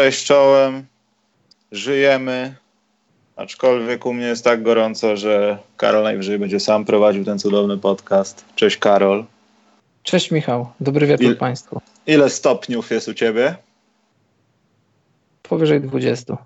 Cześć 0.00 0.24
czołem. 0.24 0.86
Żyjemy. 1.72 2.54
Aczkolwiek 3.36 4.06
u 4.06 4.12
mnie 4.12 4.26
jest 4.26 4.44
tak 4.44 4.62
gorąco, 4.62 5.16
że 5.16 5.58
Karol 5.76 6.02
najwyżej 6.02 6.38
będzie 6.38 6.60
sam 6.60 6.84
prowadził 6.84 7.24
ten 7.24 7.38
cudowny 7.38 7.78
podcast. 7.78 8.44
Cześć 8.56 8.76
Karol. 8.76 9.24
Cześć 10.02 10.30
Michał. 10.30 10.72
Dobry 10.80 11.06
wieczór 11.06 11.26
Il, 11.26 11.36
Państwu. 11.36 11.80
Ile 12.06 12.30
stopniów 12.30 12.90
jest 12.90 13.08
u 13.08 13.14
Ciebie? 13.14 13.56
Powyżej 15.42 15.80
20. 15.80 16.36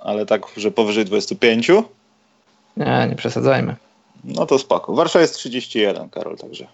Ale 0.00 0.26
tak, 0.26 0.42
że 0.56 0.70
powyżej 0.70 1.04
25? 1.04 1.68
Nie, 2.76 3.06
nie 3.10 3.16
przesadzajmy. 3.16 3.76
No 4.24 4.46
to 4.46 4.58
spoko. 4.58 4.94
Warszawa 4.94 5.22
jest 5.22 5.34
31, 5.34 6.10
Karol, 6.10 6.36
także. 6.36 6.66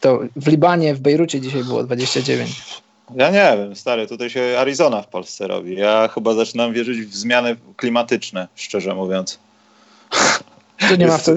To 0.00 0.20
w 0.36 0.48
Libanie, 0.48 0.94
w 0.94 1.00
Bejrucie 1.00 1.40
dzisiaj 1.40 1.64
było 1.64 1.84
29. 1.84 2.85
Ja 3.14 3.30
nie 3.30 3.56
wiem, 3.58 3.76
stary, 3.76 4.06
tutaj 4.06 4.30
się 4.30 4.56
Arizona 4.58 5.02
w 5.02 5.08
Polsce 5.08 5.46
robi. 5.46 5.76
Ja 5.76 6.08
chyba 6.08 6.34
zaczynam 6.34 6.72
wierzyć 6.72 6.98
w 6.98 7.16
zmiany 7.16 7.56
klimatyczne, 7.76 8.48
szczerze 8.54 8.94
mówiąc. 8.94 9.38
Tu 10.88 10.96
nie, 10.96 11.06
ma 11.06 11.18
w 11.18 11.22
co, 11.22 11.32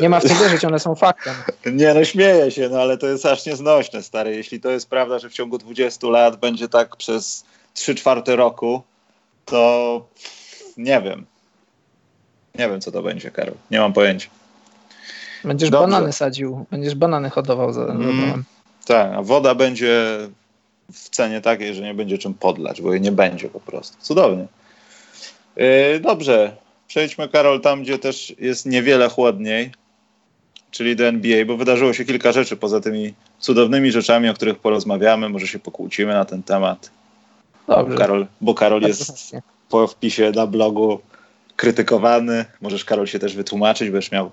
nie 0.00 0.08
ma 0.08 0.20
w 0.20 0.22
co 0.22 0.34
wierzyć, 0.34 0.64
one 0.64 0.78
są 0.78 0.94
faktem. 0.94 1.34
Nie, 1.66 1.94
no 1.94 2.04
śmieję 2.04 2.50
się, 2.50 2.68
no 2.68 2.80
ale 2.80 2.98
to 2.98 3.06
jest 3.06 3.26
aż 3.26 3.46
nieznośne, 3.46 4.02
stary. 4.02 4.36
Jeśli 4.36 4.60
to 4.60 4.70
jest 4.70 4.90
prawda, 4.90 5.18
że 5.18 5.30
w 5.30 5.32
ciągu 5.32 5.58
20 5.58 6.06
lat 6.06 6.36
będzie 6.36 6.68
tak 6.68 6.96
przez 6.96 7.44
3 7.74 7.94
czwarte 7.94 8.36
roku, 8.36 8.82
to 9.44 10.06
nie 10.76 11.02
wiem. 11.02 11.26
Nie 12.54 12.68
wiem, 12.68 12.80
co 12.80 12.92
to 12.92 13.02
będzie, 13.02 13.30
Karol. 13.30 13.54
Nie 13.70 13.80
mam 13.80 13.92
pojęcia. 13.92 14.28
Będziesz 15.44 15.70
Dobrze. 15.70 15.86
banany 15.86 16.12
sadził, 16.12 16.66
będziesz 16.70 16.94
banany 16.94 17.30
hodował 17.30 17.72
za 17.72 17.82
mm, 17.82 18.44
Tak, 18.86 19.12
a 19.14 19.22
woda 19.22 19.54
będzie 19.54 20.18
w 20.92 21.10
cenie 21.10 21.40
takiej, 21.40 21.74
że 21.74 21.82
nie 21.82 21.94
będzie 21.94 22.18
czym 22.18 22.34
podlać, 22.34 22.82
bo 22.82 22.92
jej 22.92 23.00
nie 23.00 23.12
będzie 23.12 23.48
po 23.48 23.60
prostu. 23.60 23.96
Cudownie. 24.00 24.46
Yy, 25.56 26.00
dobrze, 26.00 26.56
przejdźmy, 26.88 27.28
Karol, 27.28 27.60
tam, 27.60 27.82
gdzie 27.82 27.98
też 27.98 28.34
jest 28.38 28.66
niewiele 28.66 29.08
chłodniej, 29.08 29.70
czyli 30.70 30.96
do 30.96 31.04
NBA, 31.04 31.44
bo 31.44 31.56
wydarzyło 31.56 31.92
się 31.92 32.04
kilka 32.04 32.32
rzeczy 32.32 32.56
poza 32.56 32.80
tymi 32.80 33.14
cudownymi 33.38 33.92
rzeczami, 33.92 34.28
o 34.28 34.34
których 34.34 34.58
porozmawiamy. 34.58 35.28
Może 35.28 35.46
się 35.46 35.58
pokłócimy 35.58 36.12
na 36.12 36.24
ten 36.24 36.42
temat. 36.42 36.90
Dobrze. 37.68 37.98
Karol, 37.98 38.26
bo 38.40 38.54
Karol 38.54 38.82
jest 38.82 39.36
po 39.68 39.86
wpisie 39.86 40.32
na 40.34 40.46
blogu 40.46 41.00
krytykowany. 41.56 42.44
Możesz, 42.60 42.84
Karol, 42.84 43.06
się 43.06 43.18
też 43.18 43.36
wytłumaczyć, 43.36 43.90
będziesz 43.90 44.12
miał 44.12 44.30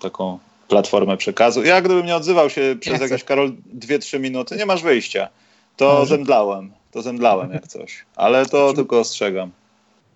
taką 0.00 0.38
platformę 0.68 1.16
przekazu. 1.16 1.62
Ja 1.62 1.80
gdybym 1.80 2.06
nie 2.06 2.16
odzywał 2.16 2.50
się 2.50 2.76
przez 2.80 3.00
jakieś, 3.00 3.24
Karol, 3.24 3.52
2-3 3.78 4.20
minuty, 4.20 4.56
nie 4.56 4.66
masz 4.66 4.82
wyjścia. 4.82 5.28
To 5.78 5.92
Może. 5.92 6.06
zemdlałem. 6.06 6.72
To 6.92 7.02
zemdlałem 7.02 7.52
jak 7.52 7.68
coś. 7.68 8.04
Ale 8.16 8.46
to 8.46 8.72
tylko 8.72 9.00
ostrzegam. 9.00 9.50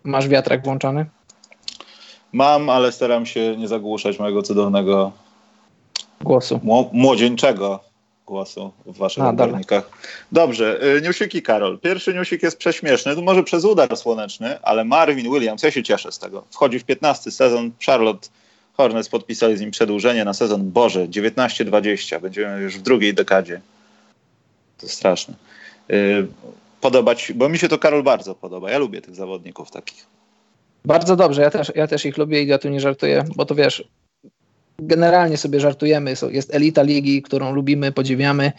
Masz 0.04 0.28
wiatrak 0.28 0.64
włączony? 0.64 1.06
Mam, 2.32 2.70
ale 2.70 2.92
staram 2.92 3.26
się 3.26 3.56
nie 3.56 3.68
zagłuszać 3.68 4.18
mojego 4.18 4.42
cudownego 4.42 5.12
głosu. 6.20 6.60
Młodzieńczego 6.92 7.80
głosu 8.26 8.72
w 8.86 8.96
waszych 8.96 9.24
odbiornikach. 9.24 9.90
Dobrze, 10.32 10.84
y, 10.96 11.02
newsiki 11.02 11.42
Karol. 11.42 11.78
Pierwszy 11.78 12.14
newsik 12.14 12.42
jest 12.42 12.58
prześmieszny, 12.58 13.14
to 13.14 13.22
może 13.22 13.42
przez 13.42 13.64
udar 13.64 13.96
słoneczny, 13.96 14.62
ale 14.62 14.84
Marvin 14.84 15.32
Williams, 15.32 15.62
ja 15.62 15.70
się 15.70 15.82
cieszę 15.82 16.12
z 16.12 16.18
tego, 16.18 16.44
wchodzi 16.50 16.78
w 16.78 16.84
15 16.84 17.30
sezon. 17.30 17.70
Charlotte 17.86 18.28
Hornets 18.72 19.08
podpisali 19.08 19.56
z 19.56 19.60
nim 19.60 19.70
przedłużenie 19.70 20.24
na 20.24 20.34
sezon 20.34 20.70
Boże 20.70 21.08
19-20. 21.08 22.20
Będziemy 22.20 22.60
już 22.60 22.78
w 22.78 22.82
drugiej 22.82 23.14
dekadzie. 23.14 23.60
To 24.82 24.88
straszne. 24.88 25.34
Y, 25.90 26.26
podobać, 26.80 27.32
bo 27.34 27.48
mi 27.48 27.58
się 27.58 27.68
to 27.68 27.78
Karol 27.78 28.02
bardzo 28.02 28.34
podoba. 28.34 28.70
Ja 28.70 28.78
lubię 28.78 29.02
tych 29.02 29.14
zawodników 29.14 29.70
takich. 29.70 30.06
Bardzo 30.84 31.16
dobrze, 31.16 31.42
ja 31.42 31.50
też, 31.50 31.72
ja 31.74 31.86
też 31.86 32.06
ich 32.06 32.18
lubię 32.18 32.42
i 32.42 32.46
ja 32.46 32.58
tu 32.58 32.68
nie 32.68 32.80
żartuję, 32.80 33.24
bo 33.36 33.44
to 33.44 33.54
wiesz, 33.54 33.84
generalnie 34.78 35.36
sobie 35.36 35.60
żartujemy, 35.60 36.14
jest 36.30 36.54
elita 36.54 36.82
ligi, 36.82 37.22
którą 37.22 37.52
lubimy, 37.52 37.92
podziwiamy, 37.92 38.52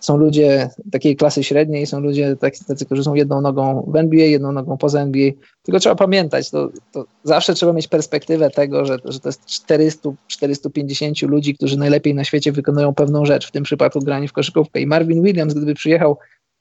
są 0.00 0.16
ludzie 0.16 0.70
takiej 0.92 1.16
klasy 1.16 1.44
średniej, 1.44 1.86
są 1.86 2.00
ludzie 2.00 2.36
tacy, 2.66 2.86
którzy 2.86 3.04
są 3.04 3.14
jedną 3.14 3.40
nogą 3.40 3.90
w 3.92 3.96
NBA, 3.96 4.26
jedną 4.26 4.52
nogą 4.52 4.76
poza 4.76 5.00
NBA. 5.00 5.30
Tylko 5.62 5.78
trzeba 5.78 5.94
pamiętać, 5.94 6.50
to, 6.50 6.68
to 6.92 7.04
zawsze 7.24 7.54
trzeba 7.54 7.72
mieć 7.72 7.88
perspektywę 7.88 8.50
tego, 8.50 8.84
że, 8.84 8.98
że 9.04 9.20
to 9.20 9.28
jest 9.28 9.44
400, 9.44 10.10
450 10.26 11.22
ludzi, 11.22 11.54
którzy 11.54 11.78
najlepiej 11.78 12.14
na 12.14 12.24
świecie 12.24 12.52
wykonują 12.52 12.94
pewną 12.94 13.24
rzecz, 13.24 13.48
w 13.48 13.52
tym 13.52 13.64
przypadku 13.64 14.00
granie 14.00 14.28
w 14.28 14.32
koszykówkę. 14.32 14.80
I 14.80 14.86
Marvin 14.86 15.22
Williams, 15.22 15.54
gdyby 15.54 15.74
przyjechał 15.74 16.18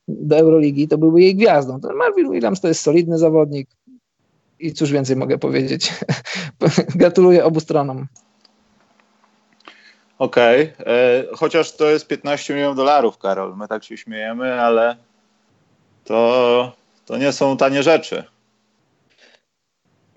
do 0.08 0.38
Euroligi, 0.38 0.88
to 0.88 0.98
byłby 0.98 1.22
jej 1.22 1.36
gwiazdą. 1.36 1.82
To 1.82 1.96
Marvin 1.96 2.32
Williams 2.32 2.62
to 2.62 2.68
jest 2.68 2.82
solidny 2.82 3.18
zawodnik 3.18 3.70
i 4.60 4.74
cóż 4.74 4.92
więcej 4.92 5.16
mogę 5.16 5.38
powiedzieć. 5.38 5.94
Gratuluję 6.96 7.46
obu 7.46 7.60
stronom. 7.60 8.08
Okej, 10.20 10.74
okay. 10.74 10.94
E, 10.94 11.24
chociaż 11.36 11.72
to 11.72 11.86
jest 11.86 12.08
15 12.08 12.54
milionów 12.54 12.76
dolarów, 12.76 13.18
Karol. 13.18 13.56
My 13.56 13.68
tak 13.68 13.84
się 13.84 13.98
śmiejemy, 13.98 14.62
ale 14.62 14.96
to, 16.04 16.72
to 17.06 17.18
nie 17.18 17.32
są 17.32 17.58
tanie 17.58 17.84
rzeczy. 17.84 18.24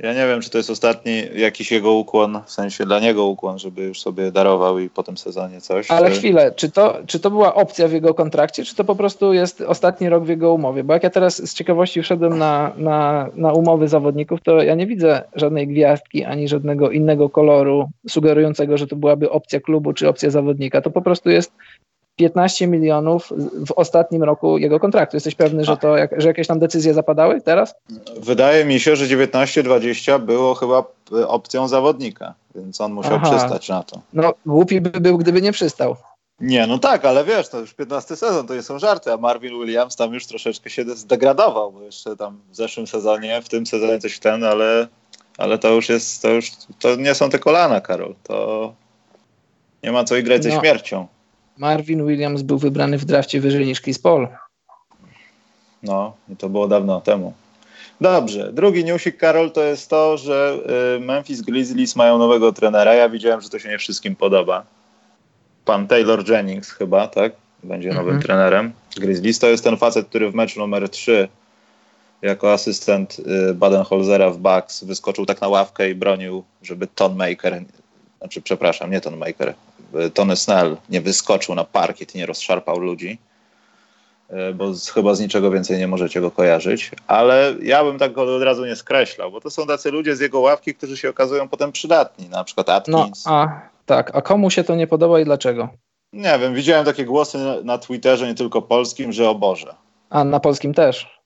Ja 0.03 0.15
nie 0.15 0.27
wiem, 0.27 0.41
czy 0.41 0.51
to 0.51 0.59
jest 0.59 0.71
ostatni 0.71 1.23
jakiś 1.35 1.73
jego 1.73 1.93
ukłon, 1.93 2.41
w 2.47 2.51
sensie 2.51 2.87
dla 2.87 3.01
niego 3.01 3.27
ukłon, 3.27 3.59
żeby 3.59 3.83
już 3.83 4.01
sobie 4.01 4.33
darował 4.33 4.79
i 4.79 4.91
po 4.91 5.03
tym 5.03 5.17
sezonie 5.17 5.61
coś. 5.61 5.91
Ale 5.91 6.11
chwilę, 6.11 6.53
czy 6.57 6.71
to, 6.71 6.99
czy 7.07 7.21
to 7.21 7.31
była 7.31 7.55
opcja 7.55 7.89
w 7.89 7.93
jego 7.93 8.15
kontrakcie, 8.15 8.65
czy 8.65 8.75
to 8.75 8.85
po 8.85 8.95
prostu 8.95 9.33
jest 9.33 9.61
ostatni 9.61 10.09
rok 10.09 10.25
w 10.25 10.29
jego 10.29 10.53
umowie? 10.53 10.85
Bo 10.85 10.93
jak 10.93 11.03
ja 11.03 11.11
teraz 11.11 11.51
z 11.51 11.55
ciekawości 11.55 12.03
wszedłem 12.03 12.39
na, 12.39 12.73
na, 12.77 13.29
na 13.35 13.53
umowy 13.53 13.89
zawodników, 13.89 14.41
to 14.43 14.63
ja 14.63 14.75
nie 14.75 14.87
widzę 14.87 15.23
żadnej 15.35 15.69
gwiazdki 15.69 16.25
ani 16.25 16.49
żadnego 16.49 16.91
innego 16.91 17.29
koloru 17.29 17.89
sugerującego, 18.09 18.79
że 18.79 18.87
to 18.87 18.97
byłaby 18.97 19.31
opcja 19.31 19.61
klubu 19.61 19.93
czy 19.93 20.09
opcja 20.09 20.31
zawodnika. 20.31 20.81
To 20.81 20.91
po 20.91 21.03
prostu 21.03 21.31
jest 21.31 21.53
15 22.19 22.67
milionów 22.67 23.33
w 23.67 23.73
ostatnim 23.77 24.23
roku 24.23 24.59
jego 24.59 24.81
kontraktu. 24.81 25.17
Jesteś 25.17 25.35
pewny, 25.35 25.65
że, 25.65 25.77
to, 25.77 25.97
jak, 25.97 26.21
że 26.21 26.29
jakieś 26.29 26.47
tam 26.47 26.59
decyzje 26.59 26.95
zapadały 26.95 27.41
teraz? 27.41 27.75
Wydaje 28.21 28.65
mi 28.65 28.81
się, 28.81 28.97
że 28.97 29.05
19-20 29.07 30.21
było 30.21 30.55
chyba 30.55 30.85
e, 31.13 31.29
opcją 31.29 31.69
zawodnika, 31.69 32.35
więc 32.55 32.81
on 32.81 32.93
musiał 32.93 33.15
Aha. 33.15 33.31
przystać 33.31 33.69
na 33.69 33.83
to. 33.83 34.01
No, 34.13 34.35
głupi 34.47 34.81
by 34.81 35.01
był, 35.01 35.19
gdyby 35.19 35.43
nie 35.43 35.53
przystał. 35.53 35.97
Nie, 36.41 36.67
no 36.67 36.79
tak, 36.79 37.05
ale 37.05 37.25
wiesz, 37.25 37.49
to 37.49 37.61
już 37.61 37.75
15 37.75 38.17
sezon, 38.17 38.47
to 38.47 38.55
nie 38.55 38.63
są 38.63 38.79
żarty, 38.79 39.13
a 39.13 39.17
Marvin 39.17 39.61
Williams 39.61 39.97
tam 39.97 40.15
już 40.15 40.27
troszeczkę 40.27 40.71
się 40.71 40.85
zdegradował, 40.85 41.73
bo 41.73 41.83
jeszcze 41.83 42.17
tam 42.17 42.41
w 42.51 42.57
zeszłym 42.57 42.87
sezonie, 42.87 43.43
w 43.43 43.49
tym 43.49 43.67
sezonie 43.67 43.99
coś 43.99 44.19
ten, 44.19 44.45
ale, 44.45 44.87
ale 45.39 45.59
to 45.59 45.69
już 45.69 45.89
jest, 45.89 46.23
to 46.23 46.29
już, 46.29 46.51
to 46.79 46.97
nie 46.97 47.15
są 47.15 47.31
te 47.31 47.39
kolana, 47.39 47.81
Karol, 47.81 48.15
to 48.23 48.73
nie 49.83 49.93
ma 49.93 50.05
co 50.05 50.17
igrać 50.17 50.45
no. 50.45 50.51
ze 50.51 50.61
śmiercią. 50.61 51.07
Marvin 51.59 52.07
Williams 52.07 52.43
był 52.43 52.59
wybrany 52.59 52.99
w 52.99 53.05
drafcie 53.05 53.41
wyżej 53.41 53.67
niż 53.67 53.81
Chris 53.81 53.99
Paul. 53.99 54.29
No, 55.83 56.17
i 56.29 56.37
to 56.37 56.49
było 56.49 56.69
dawno 56.69 57.01
temu. 57.01 57.33
Dobrze, 58.01 58.53
drugi 58.53 58.85
newsik, 58.85 59.17
Karol, 59.17 59.51
to 59.51 59.63
jest 59.63 59.91
to, 59.91 60.17
że 60.17 60.59
y, 60.97 61.01
Memphis 61.01 61.41
Grizzlies 61.41 61.97
mają 61.97 62.19
nowego 62.19 62.53
trenera. 62.53 62.95
Ja 62.95 63.09
widziałem, 63.09 63.41
że 63.41 63.49
to 63.49 63.59
się 63.59 63.69
nie 63.69 63.79
wszystkim 63.79 64.17
podoba. 64.17 64.65
Pan 65.65 65.87
Taylor 65.87 66.31
Jennings 66.31 66.71
chyba, 66.71 67.09
tak? 67.09 67.33
Będzie 67.63 67.93
nowym 67.93 68.19
-hmm. 68.19 68.23
trenerem. 68.23 68.73
Grizzlies 68.97 69.39
to 69.39 69.47
jest 69.47 69.65
ten 69.65 69.77
facet, 69.77 70.09
który 70.09 70.31
w 70.31 70.35
meczu 70.35 70.61
numer 70.61 70.89
3 70.89 71.29
jako 72.23 72.53
asystent 72.53 73.19
y, 73.51 73.55
Badenholzera 73.55 74.31
w 74.31 74.39
Bucks 74.39 74.85
wyskoczył 74.85 75.27
tak 75.27 75.41
na 75.41 75.49
ławkę 75.49 75.91
i 75.91 75.95
bronił, 75.95 76.45
żeby 76.63 76.87
Ton 76.87 77.17
Maker, 77.17 77.63
znaczy 78.19 78.43
przepraszam, 78.43 78.91
nie 78.91 79.01
Ton 79.01 79.17
Maker, 79.17 79.55
Tony 80.15 80.37
Snell 80.37 80.77
nie 80.89 81.01
wyskoczył 81.01 81.55
na 81.55 81.65
parkiet 81.65 82.15
i 82.15 82.19
nie 82.19 82.27
rozszarpał 82.27 82.79
ludzi, 82.79 83.19
e, 84.29 84.53
bo 84.53 84.75
z, 84.75 84.91
chyba 84.91 85.15
z 85.15 85.21
niczego 85.21 85.51
więcej 85.51 85.79
nie 85.79 85.89
możecie 85.89 86.21
go 86.21 86.31
kojarzyć, 86.31 86.91
ale 87.07 87.55
ja 87.63 87.85
bym 87.85 87.99
tak 87.99 88.13
go 88.13 88.37
od 88.37 88.43
razu 88.43 88.67
nie 88.67 88.77
skreślał, 88.77 89.31
bo 89.31 89.41
to 89.41 89.51
są 89.51 89.67
tacy 89.67 89.91
ludzie 89.91 90.17
z 90.17 90.21
jego 90.21 90.41
ławki, 90.41 90.75
którzy 90.75 90.97
się 90.97 91.11
okazują 91.11 91.49
potem 91.49 91.73
przydatni, 91.73 92.29
na 92.29 92.45
przykład 92.45 92.69
Atkins. 92.69 93.25
No, 93.27 93.33
a 93.33 93.61
tak, 93.87 94.17
a 94.17 94.23
komu 94.23 94.51
się 94.51 94.65
to 94.65 94.75
nie 94.75 94.87
podoba 94.87 95.21
i 95.21 95.25
dlaczego? 95.25 95.69
Nie 96.13 96.39
wiem, 96.39 96.55
widziałem 96.55 96.85
takie 96.85 97.05
głosy 97.05 97.39
na, 97.39 97.61
na 97.63 97.79
Twitterze, 97.79 98.27
nie 98.27 98.35
tylko 98.35 98.63
polskim, 98.63 99.13
że 99.13 99.31
o 99.31 99.35
Boże. 99.35 99.75
A 100.11 100.25
na 100.25 100.41
polskim 100.41 100.75
też? 100.75 101.19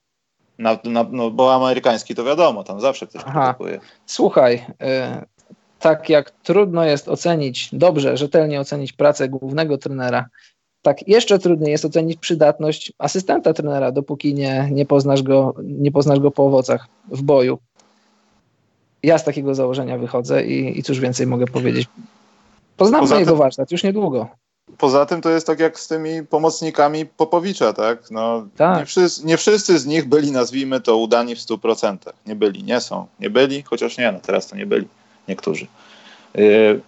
Na, 0.57 0.77
na, 0.83 1.05
no, 1.11 1.31
bo 1.31 1.55
amerykański 1.55 2.15
to 2.15 2.23
wiadomo, 2.23 2.63
tam 2.63 2.81
zawsze 2.81 3.07
ktoś 3.07 3.21
Aha. 3.25 3.43
krytykuje. 3.43 3.79
Słuchaj, 4.05 4.65
y 4.81 5.32
tak 5.83 6.09
jak 6.09 6.31
trudno 6.31 6.85
jest 6.85 7.09
ocenić, 7.09 7.69
dobrze, 7.73 8.17
rzetelnie 8.17 8.59
ocenić 8.59 8.93
pracę 8.93 9.29
głównego 9.29 9.77
trenera, 9.77 10.25
tak 10.81 11.07
jeszcze 11.07 11.39
trudniej 11.39 11.71
jest 11.71 11.85
ocenić 11.85 12.19
przydatność 12.19 12.93
asystenta 12.97 13.53
trenera, 13.53 13.91
dopóki 13.91 14.33
nie, 14.33 14.69
nie, 14.71 14.85
poznasz, 14.85 15.23
go, 15.23 15.53
nie 15.63 15.91
poznasz 15.91 16.19
go 16.19 16.31
po 16.31 16.45
owocach 16.45 16.87
w 17.07 17.21
boju. 17.21 17.57
Ja 19.03 19.17
z 19.17 19.23
takiego 19.23 19.55
założenia 19.55 19.97
wychodzę 19.97 20.45
i, 20.45 20.79
i 20.79 20.83
cóż 20.83 20.99
więcej 20.99 21.27
mogę 21.27 21.45
powiedzieć. 21.45 21.87
Poznamy 22.77 23.03
Poza 23.03 23.19
jego 23.19 23.35
warsztat 23.35 23.71
już 23.71 23.83
niedługo. 23.83 24.27
Poza 24.77 25.05
tym 25.05 25.21
to 25.21 25.29
jest 25.29 25.47
tak 25.47 25.59
jak 25.59 25.79
z 25.79 25.87
tymi 25.87 26.25
pomocnikami 26.27 27.05
Popowicza, 27.05 27.73
tak? 27.73 28.11
No, 28.11 28.47
tak. 28.55 28.79
Nie, 28.79 28.85
wszyscy, 28.85 29.25
nie 29.25 29.37
wszyscy 29.37 29.79
z 29.79 29.85
nich 29.85 30.09
byli, 30.09 30.31
nazwijmy 30.31 30.81
to, 30.81 30.97
udani 30.97 31.35
w 31.35 31.39
100%. 31.39 31.97
Nie 32.25 32.35
byli, 32.35 32.63
nie 32.63 32.81
są. 32.81 33.07
Nie 33.19 33.29
byli, 33.29 33.63
chociaż 33.63 33.97
nie, 33.97 34.11
no 34.11 34.19
teraz 34.19 34.47
to 34.47 34.55
nie 34.55 34.65
byli 34.65 34.87
niektórzy. 35.27 35.67
Yy, 36.35 36.81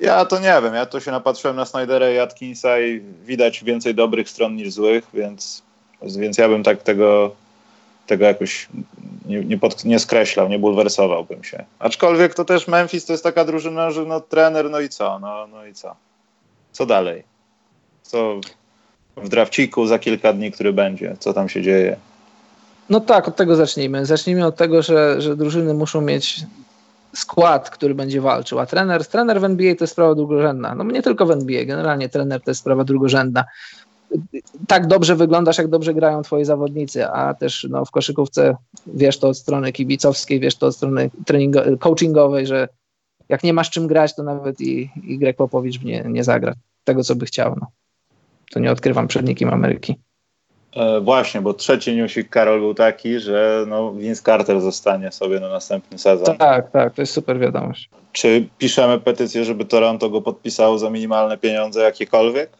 ja 0.00 0.24
to 0.24 0.38
nie 0.38 0.60
wiem, 0.62 0.74
ja 0.74 0.86
to 0.86 1.00
się 1.00 1.10
napatrzyłem 1.10 1.56
na 1.56 1.64
Snydera 1.64 2.10
i 2.10 2.18
Atkinsa 2.18 2.80
i 2.80 3.00
widać 3.00 3.64
więcej 3.64 3.94
dobrych 3.94 4.30
stron 4.30 4.56
niż 4.56 4.72
złych, 4.72 5.06
więc, 5.14 5.62
więc 6.02 6.38
ja 6.38 6.48
bym 6.48 6.62
tak 6.62 6.82
tego, 6.82 7.34
tego 8.06 8.24
jakoś 8.24 8.68
nie, 9.26 9.44
nie, 9.44 9.58
pod, 9.58 9.84
nie 9.84 9.98
skreślał, 9.98 10.48
nie 10.48 10.58
bulwersowałbym 10.58 11.44
się. 11.44 11.64
Aczkolwiek 11.78 12.34
to 12.34 12.44
też 12.44 12.68
Memphis 12.68 13.04
to 13.04 13.12
jest 13.12 13.24
taka 13.24 13.44
drużyna, 13.44 13.90
że 13.90 14.04
no 14.04 14.20
trener, 14.20 14.70
no 14.70 14.80
i 14.80 14.88
co, 14.88 15.18
no, 15.18 15.46
no 15.46 15.66
i 15.66 15.74
co? 15.74 15.96
Co 16.72 16.86
dalej? 16.86 17.24
Co 18.02 18.40
w 19.16 19.28
drafciku 19.28 19.86
za 19.86 19.98
kilka 19.98 20.32
dni, 20.32 20.52
który 20.52 20.72
będzie? 20.72 21.16
Co 21.20 21.32
tam 21.32 21.48
się 21.48 21.62
dzieje? 21.62 21.96
No 22.90 23.00
tak, 23.00 23.28
od 23.28 23.36
tego 23.36 23.56
zacznijmy. 23.56 24.06
Zacznijmy 24.06 24.46
od 24.46 24.56
tego, 24.56 24.82
że, 24.82 25.20
że 25.20 25.36
drużyny 25.36 25.74
muszą 25.74 26.00
mieć 26.00 26.40
skład, 27.14 27.70
który 27.70 27.94
będzie 27.94 28.20
walczył, 28.20 28.58
a 28.58 28.66
trener, 28.66 29.06
trener 29.06 29.40
w 29.40 29.44
NBA 29.44 29.74
to 29.74 29.84
jest 29.84 29.92
sprawa 29.92 30.14
drugorzędna. 30.14 30.74
No 30.74 30.84
nie 30.84 31.02
tylko 31.02 31.26
w 31.26 31.30
NBA, 31.30 31.64
generalnie 31.64 32.08
trener 32.08 32.40
to 32.40 32.50
jest 32.50 32.60
sprawa 32.60 32.84
drugorzędna. 32.84 33.44
Tak 34.66 34.86
dobrze 34.86 35.16
wyglądasz, 35.16 35.58
jak 35.58 35.68
dobrze 35.68 35.94
grają 35.94 36.22
twoi 36.22 36.44
zawodnicy, 36.44 37.06
a 37.06 37.34
też 37.34 37.66
no, 37.70 37.84
w 37.84 37.90
koszykówce 37.90 38.56
wiesz 38.86 39.18
to 39.18 39.28
od 39.28 39.38
strony 39.38 39.72
kibicowskiej, 39.72 40.40
wiesz 40.40 40.56
to 40.56 40.66
od 40.66 40.76
strony 40.76 41.10
coachingowej, 41.80 42.46
że 42.46 42.68
jak 43.28 43.44
nie 43.44 43.52
masz 43.52 43.70
czym 43.70 43.86
grać, 43.86 44.14
to 44.14 44.22
nawet 44.22 44.60
i, 44.60 44.90
i 45.04 45.18
Greg 45.18 45.36
Popowicz 45.36 45.82
nie, 45.82 46.04
nie 46.08 46.24
zagra 46.24 46.54
tego, 46.84 47.04
co 47.04 47.14
by 47.14 47.26
chciał. 47.26 47.56
No. 47.60 47.66
To 48.52 48.60
nie 48.60 48.70
odkrywam 48.70 49.08
przed 49.08 49.26
nikim 49.26 49.48
Ameryki. 49.48 49.96
E, 50.76 51.00
właśnie, 51.00 51.40
bo 51.40 51.54
trzeci 51.54 51.96
newsik 51.96 52.28
Karol 52.28 52.60
był 52.60 52.74
taki, 52.74 53.20
że 53.20 53.64
no, 53.68 53.92
Vince 53.92 54.22
Carter 54.22 54.60
zostanie 54.60 55.12
sobie 55.12 55.40
na 55.40 55.48
następny 55.48 55.98
sezon. 55.98 56.36
Tak, 56.36 56.70
tak, 56.70 56.94
to 56.94 57.02
jest 57.02 57.12
super 57.12 57.38
wiadomość. 57.38 57.90
Czy 58.12 58.48
piszemy 58.58 59.00
petycję, 59.00 59.44
żeby 59.44 59.64
Toronto 59.64 60.10
go 60.10 60.22
podpisało 60.22 60.78
za 60.78 60.90
minimalne 60.90 61.38
pieniądze 61.38 61.82
jakiekolwiek? 61.82 62.50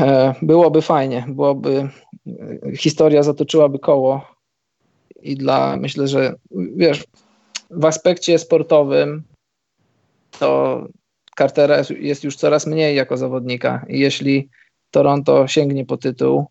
E, 0.00 0.34
byłoby 0.42 0.82
fajnie, 0.82 1.24
byłoby, 1.28 1.88
historia 2.76 3.22
zatoczyłaby 3.22 3.78
koło 3.78 4.26
i 5.22 5.36
dla, 5.36 5.76
myślę, 5.76 6.08
że 6.08 6.34
wiesz, 6.76 7.04
w 7.70 7.84
aspekcie 7.84 8.38
sportowym 8.38 9.22
to 10.38 10.82
Cartera 11.38 11.76
jest 12.00 12.24
już 12.24 12.36
coraz 12.36 12.66
mniej 12.66 12.96
jako 12.96 13.16
zawodnika 13.16 13.84
i 13.88 13.98
jeśli 13.98 14.48
Toronto 14.90 15.46
sięgnie 15.46 15.86
po 15.86 15.96
tytuł, 15.96 16.46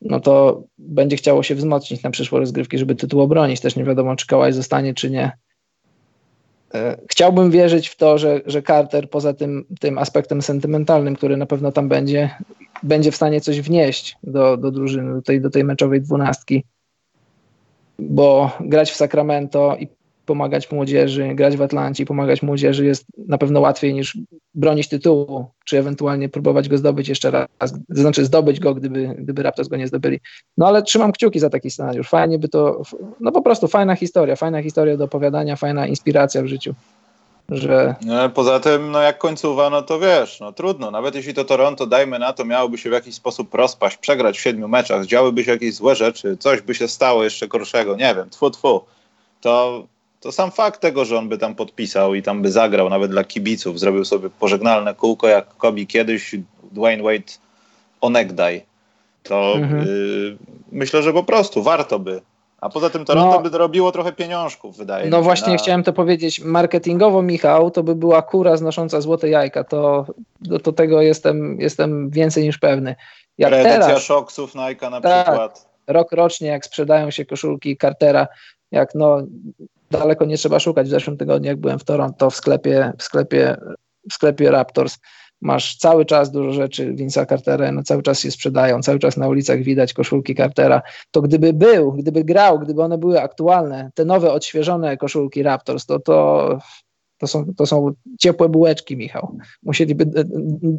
no 0.00 0.20
to 0.20 0.62
będzie 0.78 1.16
chciało 1.16 1.42
się 1.42 1.54
wzmocnić 1.54 2.02
na 2.02 2.10
przyszłe 2.10 2.40
rozgrywki, 2.40 2.78
żeby 2.78 2.94
tytuł 2.94 3.20
obronić. 3.20 3.60
Też 3.60 3.76
nie 3.76 3.84
wiadomo, 3.84 4.16
czy 4.16 4.26
Kałaj 4.26 4.52
zostanie, 4.52 4.94
czy 4.94 5.10
nie. 5.10 5.32
E, 6.74 6.96
chciałbym 7.10 7.50
wierzyć 7.50 7.88
w 7.88 7.96
to, 7.96 8.18
że, 8.18 8.40
że 8.46 8.62
Carter 8.62 9.10
poza 9.10 9.34
tym, 9.34 9.64
tym 9.80 9.98
aspektem 9.98 10.42
sentymentalnym, 10.42 11.16
który 11.16 11.36
na 11.36 11.46
pewno 11.46 11.72
tam 11.72 11.88
będzie, 11.88 12.30
będzie 12.82 13.12
w 13.12 13.16
stanie 13.16 13.40
coś 13.40 13.60
wnieść 13.60 14.16
do, 14.22 14.56
do 14.56 14.70
drużyny, 14.70 15.14
do 15.14 15.22
tej, 15.22 15.40
do 15.40 15.50
tej 15.50 15.64
meczowej 15.64 16.00
dwunastki, 16.00 16.64
bo 17.98 18.56
grać 18.60 18.90
w 18.90 18.96
Sacramento 18.96 19.76
i 19.76 19.88
pomagać 20.30 20.70
młodzieży, 20.70 21.34
grać 21.34 21.56
w 21.56 21.62
Atlancie 21.62 22.02
i 22.02 22.06
pomagać 22.06 22.42
młodzieży 22.42 22.84
jest 22.84 23.04
na 23.18 23.38
pewno 23.38 23.60
łatwiej 23.60 23.94
niż 23.94 24.18
bronić 24.54 24.88
tytułu, 24.88 25.46
czy 25.64 25.78
ewentualnie 25.78 26.28
próbować 26.28 26.68
go 26.68 26.78
zdobyć 26.78 27.08
jeszcze 27.08 27.30
raz, 27.30 27.74
znaczy 27.88 28.24
zdobyć 28.24 28.60
go, 28.60 28.74
gdyby, 28.74 29.14
gdyby 29.18 29.42
Raptors 29.42 29.68
go 29.68 29.76
nie 29.76 29.88
zdobyli. 29.88 30.20
No 30.58 30.66
ale 30.66 30.82
trzymam 30.82 31.12
kciuki 31.12 31.40
za 31.40 31.50
taki 31.50 31.70
scenariusz. 31.70 32.08
Fajnie 32.08 32.38
by 32.38 32.48
to, 32.48 32.82
no 33.20 33.32
po 33.32 33.42
prostu 33.42 33.68
fajna 33.68 33.96
historia, 33.96 34.36
fajna 34.36 34.62
historia 34.62 34.96
do 34.96 35.04
opowiadania, 35.04 35.56
fajna 35.56 35.86
inspiracja 35.86 36.42
w 36.42 36.46
życiu. 36.46 36.74
Że... 37.48 37.94
No, 38.06 38.30
poza 38.30 38.60
tym, 38.60 38.90
no 38.90 39.00
jak 39.00 39.18
końcowa, 39.18 39.70
no 39.70 39.82
to 39.82 39.98
wiesz, 39.98 40.40
no 40.40 40.52
trudno. 40.52 40.90
Nawet 40.90 41.14
jeśli 41.14 41.34
to 41.34 41.44
Toronto, 41.44 41.86
dajmy 41.86 42.18
na 42.18 42.32
to, 42.32 42.44
miałoby 42.44 42.78
się 42.78 42.90
w 42.90 42.92
jakiś 42.92 43.14
sposób 43.14 43.54
rozpaść, 43.54 43.96
przegrać 43.96 44.38
w 44.38 44.40
siedmiu 44.40 44.68
meczach, 44.68 45.06
działyby 45.06 45.44
się 45.44 45.50
jakieś 45.50 45.74
złe 45.74 45.94
rzeczy, 45.94 46.36
coś 46.36 46.60
by 46.60 46.74
się 46.74 46.88
stało 46.88 47.24
jeszcze 47.24 47.48
gorszego, 47.48 47.96
nie 47.96 48.14
wiem, 48.14 48.30
tfu, 48.30 48.50
tfu, 48.50 48.84
to 49.40 49.84
to 50.20 50.32
sam 50.32 50.50
fakt 50.50 50.80
tego, 50.80 51.04
że 51.04 51.18
on 51.18 51.28
by 51.28 51.38
tam 51.38 51.54
podpisał 51.54 52.14
i 52.14 52.22
tam 52.22 52.42
by 52.42 52.50
zagrał, 52.50 52.90
nawet 52.90 53.10
dla 53.10 53.24
kibiców, 53.24 53.80
zrobił 53.80 54.04
sobie 54.04 54.30
pożegnalne 54.30 54.94
kółko, 54.94 55.28
jak 55.28 55.56
Kobi 55.56 55.86
kiedyś, 55.86 56.36
Dwayne 56.72 57.02
Wade 57.02 57.32
onegdaj, 58.00 58.66
to 59.22 59.54
mhm. 59.56 59.88
y, 59.88 60.36
myślę, 60.72 61.02
że 61.02 61.12
po 61.12 61.22
prostu 61.22 61.62
warto 61.62 61.98
by. 61.98 62.20
A 62.60 62.68
poza 62.68 62.90
tym 62.90 63.04
Toronto 63.04 63.42
no, 63.42 63.50
by 63.50 63.58
robiło 63.58 63.92
trochę 63.92 64.12
pieniążków, 64.12 64.76
wydaje 64.76 65.04
no 65.04 65.06
mi 65.06 65.10
się. 65.10 65.18
No 65.18 65.22
właśnie 65.22 65.52
na... 65.52 65.58
chciałem 65.58 65.82
to 65.82 65.92
powiedzieć. 65.92 66.40
Marketingowo, 66.40 67.22
Michał, 67.22 67.70
to 67.70 67.82
by 67.82 67.94
była 67.94 68.22
kura 68.22 68.56
znosząca 68.56 69.00
złote 69.00 69.28
jajka. 69.28 69.64
To 69.64 70.06
do, 70.40 70.72
tego 70.72 71.02
jestem, 71.02 71.60
jestem 71.60 72.10
więcej 72.10 72.44
niż 72.44 72.58
pewny. 72.58 72.96
Jak 73.38 73.52
Edycja 73.52 73.72
teraz, 73.72 74.02
Shocksów 74.02 74.54
Nike 74.54 74.90
na 74.90 75.00
tak, 75.00 75.26
przykład. 75.26 75.68
Rok 75.86 76.12
rocznie, 76.12 76.48
jak 76.48 76.64
sprzedają 76.64 77.10
się 77.10 77.24
koszulki 77.24 77.76
Cartera, 77.76 78.28
jak 78.70 78.94
no 78.94 79.22
daleko 79.90 80.24
nie 80.24 80.36
trzeba 80.36 80.60
szukać. 80.60 80.86
W 80.86 80.90
zeszłym 80.90 81.16
tygodniu, 81.16 81.48
jak 81.48 81.60
byłem 81.60 81.78
w 81.78 81.84
Toronto 81.84 82.30
w 82.30 82.36
sklepie, 82.36 82.92
w 82.98 83.02
sklepie, 83.02 83.56
w 84.10 84.14
sklepie 84.14 84.50
Raptors, 84.50 84.98
masz 85.40 85.76
cały 85.76 86.04
czas 86.04 86.30
dużo 86.30 86.52
rzeczy 86.52 86.94
Vince'a 86.94 87.26
Cartera, 87.26 87.72
no 87.72 87.82
cały 87.82 88.02
czas 88.02 88.20
się 88.20 88.30
sprzedają, 88.30 88.82
cały 88.82 88.98
czas 88.98 89.16
na 89.16 89.28
ulicach 89.28 89.62
widać 89.62 89.92
koszulki 89.92 90.34
Cartera. 90.34 90.82
To 91.10 91.22
gdyby 91.22 91.52
był, 91.52 91.92
gdyby 91.92 92.24
grał, 92.24 92.58
gdyby 92.58 92.82
one 92.82 92.98
były 92.98 93.20
aktualne, 93.20 93.90
te 93.94 94.04
nowe, 94.04 94.32
odświeżone 94.32 94.96
koszulki 94.96 95.42
Raptors, 95.42 95.86
to 95.86 95.98
to, 95.98 96.58
to, 97.18 97.26
są, 97.26 97.54
to 97.56 97.66
są 97.66 97.92
ciepłe 98.18 98.48
bułeczki, 98.48 98.96
Michał. 98.96 99.36
Musieliby 99.62 100.04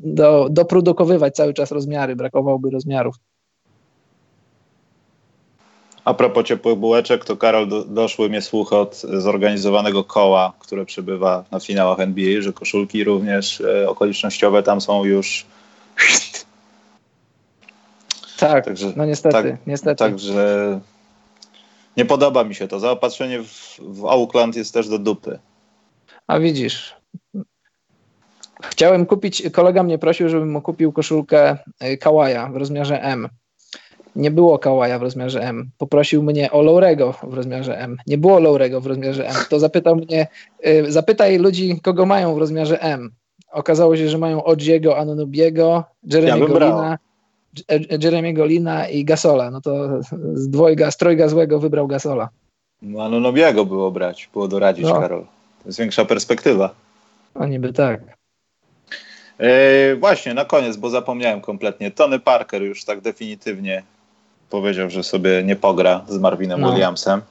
do, 0.03 0.47
doprodukowywać 0.51 1.35
cały 1.35 1.53
czas 1.53 1.71
rozmiary, 1.71 2.15
brakowałoby 2.15 2.69
rozmiarów. 2.69 3.15
A 6.05 6.13
propos 6.13 6.45
ciepłych 6.45 6.77
bułeczek, 6.77 7.25
to 7.25 7.37
Karol, 7.37 7.67
do, 7.67 7.85
doszły 7.85 8.29
mnie 8.29 8.41
słuchy 8.41 8.75
od 8.75 8.95
zorganizowanego 8.95 10.03
koła, 10.03 10.53
które 10.59 10.85
przybywa 10.85 11.43
na 11.51 11.59
finałach 11.59 11.99
NBA, 11.99 12.41
że 12.41 12.53
koszulki 12.53 13.03
również 13.03 13.61
e, 13.61 13.89
okolicznościowe 13.89 14.63
tam 14.63 14.81
są 14.81 15.05
już. 15.05 15.45
Tak, 18.37 18.65
także, 18.65 18.93
no 18.95 19.05
niestety, 19.05 19.33
tak, 19.33 19.67
niestety. 19.67 19.95
Także 19.95 20.79
nie 21.97 22.05
podoba 22.05 22.43
mi 22.43 22.55
się 22.55 22.67
to. 22.67 22.79
Zaopatrzenie 22.79 23.43
w, 23.43 23.79
w 23.79 24.05
Auckland 24.05 24.55
jest 24.55 24.73
też 24.73 24.87
do 24.89 24.99
dupy. 24.99 25.39
A 26.27 26.39
widzisz. 26.39 26.95
Chciałem 28.63 29.05
kupić, 29.05 29.43
kolega 29.51 29.83
mnie 29.83 29.97
prosił, 29.97 30.29
żebym 30.29 30.51
mu 30.51 30.61
kupił 30.61 30.91
koszulkę 30.91 31.57
e, 31.79 31.97
Kawaja 31.97 32.49
w 32.49 32.55
rozmiarze 32.55 33.01
M 33.01 33.29
nie 34.15 34.31
było 34.31 34.59
Kałaja 34.59 34.99
w 34.99 35.01
rozmiarze 35.01 35.41
M. 35.41 35.69
Poprosił 35.77 36.23
mnie 36.23 36.51
o 36.51 36.61
Lowrego 36.61 37.13
w 37.23 37.33
rozmiarze 37.33 37.77
M. 37.77 37.97
Nie 38.07 38.17
było 38.17 38.39
Lowrego 38.39 38.81
w 38.81 38.85
rozmiarze 38.85 39.27
M. 39.27 39.35
To 39.49 39.59
zapytał 39.59 39.95
mnie, 39.95 40.27
y, 40.67 40.91
zapytaj 40.91 41.37
ludzi, 41.37 41.79
kogo 41.83 42.05
mają 42.05 42.35
w 42.35 42.37
rozmiarze 42.37 42.81
M. 42.81 43.11
Okazało 43.51 43.97
się, 43.97 44.09
że 44.09 44.17
mają 44.17 44.43
Odziego, 44.43 44.97
Anunobiego, 44.97 45.83
Jeremy 46.03 46.39
ja 46.39 46.47
Golina, 46.47 46.97
Jeremy 48.03 48.33
Lina 48.47 48.87
i 48.87 49.05
Gasola. 49.05 49.51
No 49.51 49.61
to 49.61 50.01
z 50.33 50.49
dwojga, 50.49 50.91
z 50.91 50.97
trojga 50.97 51.27
złego 51.27 51.59
wybrał 51.59 51.87
Gasola. 51.87 52.29
No 52.81 53.03
Anunobiego 53.03 53.65
było 53.65 53.91
brać, 53.91 54.29
było 54.33 54.47
doradzić, 54.47 54.85
no. 54.85 54.99
Karol. 54.99 55.21
To 55.63 55.69
jest 55.69 55.79
większa 55.79 56.05
perspektywa. 56.05 56.69
No 57.35 57.47
niby 57.47 57.73
tak. 57.73 58.01
Yy, 59.39 59.95
właśnie, 59.95 60.33
na 60.33 60.45
koniec, 60.45 60.77
bo 60.77 60.89
zapomniałem 60.89 61.41
kompletnie. 61.41 61.91
Tony 61.91 62.19
Parker 62.19 62.61
już 62.61 62.85
tak 62.85 63.01
definitywnie 63.01 63.83
powiedział, 64.51 64.89
że 64.89 65.03
sobie 65.03 65.43
nie 65.43 65.55
pogra 65.55 66.01
z 66.07 66.17
Marvinem 66.17 66.61
no. 66.61 66.71
Williamsem. 66.71 67.21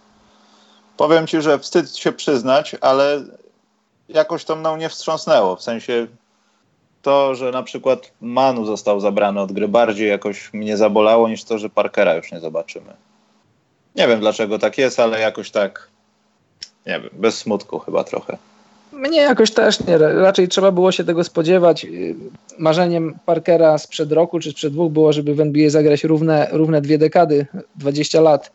Powiem 0.97 1.27
ci, 1.27 1.43
że 1.43 1.59
wstyd 1.59 1.97
się 1.97 2.13
przyznać, 2.13 2.77
ale 2.81 3.23
jakoś 4.09 4.45
to 4.45 4.57
mną 4.57 4.77
nie 4.77 4.89
wstrząsnęło. 4.89 5.57
W 5.57 5.63
sensie 5.63 6.07
to, 7.03 7.35
że 7.35 7.51
na 7.51 7.63
przykład 7.63 8.13
Manu 8.21 8.65
został 8.65 9.01
zabrany 9.01 9.41
od 9.41 9.53
gry, 9.53 9.69
bardziej 9.69 10.09
jakoś 10.09 10.53
mnie 10.53 10.77
zabolało 10.77 11.29
niż 11.29 11.45
to, 11.45 11.59
że 11.59 11.71
Parkera 11.71 12.15
już 12.15 12.33
nie 12.33 12.41
zobaczymy. 12.41 12.93
Nie 13.97 14.09
wiem 14.09 14.21
dlaczego 14.21 14.59
tak 14.59 14.79
jest, 14.79 15.01
ale 15.01 15.21
jakoś 15.21 15.51
tak, 15.51 15.89
nie 16.87 17.01
wiem, 17.01 17.11
bez 17.13 17.39
smutku 17.39 17.79
chyba 17.79 18.05
trochę. 18.05 18.39
Mnie 18.93 19.21
jakoś 19.21 19.51
też 19.51 19.87
nie. 19.87 19.99
Raczej 19.99 20.49
trzeba 20.49 20.73
było 20.73 20.93
się 20.93 21.05
tego 21.05 21.25
spodziewać. 21.25 21.87
Marzeniem 22.59 23.19
Parkera 23.27 23.79
sprzed 23.79 24.13
roku 24.13 24.41
czy 24.41 24.51
sprzed 24.51 24.73
dwóch 24.73 24.93
było, 24.93 25.13
żeby 25.13 25.35
w 25.35 25.41
NBA 25.41 25.71
zagrać 25.71 26.05
równe, 26.05 26.49
równe 26.53 26.81
dwie 26.81 26.99
dekady, 26.99 27.47
20 27.77 28.21
lat. 28.21 28.53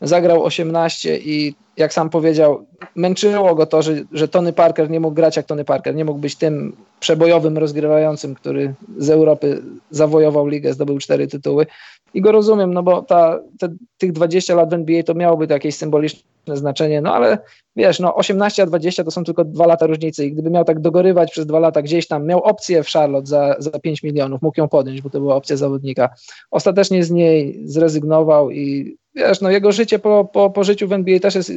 zagrał 0.00 0.44
18 0.44 1.18
i 1.18 1.54
jak 1.78 1.92
sam 1.92 2.10
powiedział, 2.10 2.66
męczyło 2.94 3.54
go 3.54 3.66
to, 3.66 3.82
że, 3.82 3.94
że 4.12 4.28
Tony 4.28 4.52
Parker 4.52 4.90
nie 4.90 5.00
mógł 5.00 5.14
grać 5.14 5.36
jak 5.36 5.46
Tony 5.46 5.64
Parker, 5.64 5.94
nie 5.94 6.04
mógł 6.04 6.18
być 6.18 6.36
tym 6.36 6.76
przebojowym 7.00 7.58
rozgrywającym, 7.58 8.34
który 8.34 8.74
z 8.98 9.10
Europy 9.10 9.62
zawojował 9.90 10.46
ligę, 10.46 10.72
zdobył 10.72 10.98
cztery 10.98 11.26
tytuły. 11.26 11.66
I 12.14 12.20
go 12.20 12.32
rozumiem, 12.32 12.74
no 12.74 12.82
bo 12.82 13.02
ta, 13.02 13.40
te, 13.58 13.68
tych 13.98 14.12
20 14.12 14.54
lat 14.54 14.70
w 14.70 14.72
NBA 14.72 15.02
to 15.02 15.14
miałoby 15.14 15.46
to 15.46 15.52
jakieś 15.52 15.74
symboliczne 15.74 16.56
znaczenie, 16.56 17.00
no 17.00 17.14
ale 17.14 17.38
wiesz, 17.76 18.00
no 18.00 18.14
18 18.14 18.62
a 18.62 18.66
20 18.66 19.04
to 19.04 19.10
są 19.10 19.24
tylko 19.24 19.44
dwa 19.44 19.66
lata 19.66 19.86
różnicy 19.86 20.26
i 20.26 20.32
gdyby 20.32 20.50
miał 20.50 20.64
tak 20.64 20.80
dogorywać 20.80 21.30
przez 21.30 21.46
dwa 21.46 21.58
lata 21.58 21.82
gdzieś 21.82 22.06
tam, 22.06 22.26
miał 22.26 22.40
opcję 22.40 22.82
w 22.82 22.88
Charlotte 22.88 23.26
za, 23.26 23.56
za 23.58 23.70
5 23.70 24.02
milionów, 24.02 24.42
mógł 24.42 24.60
ją 24.60 24.68
podjąć, 24.68 25.02
bo 25.02 25.10
to 25.10 25.20
była 25.20 25.36
opcja 25.36 25.56
zawodnika. 25.56 26.08
Ostatecznie 26.50 27.04
z 27.04 27.10
niej 27.10 27.60
zrezygnował 27.64 28.50
i 28.50 28.96
wiesz, 29.14 29.40
no 29.40 29.50
jego 29.50 29.72
życie 29.72 29.98
po, 29.98 30.24
po, 30.24 30.50
po 30.50 30.64
życiu 30.64 30.88
w 30.88 30.92
NBA 30.92 31.20
też 31.20 31.34
jest, 31.34 31.52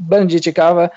będzie 0.00 0.40
ciekawe. 0.40 0.88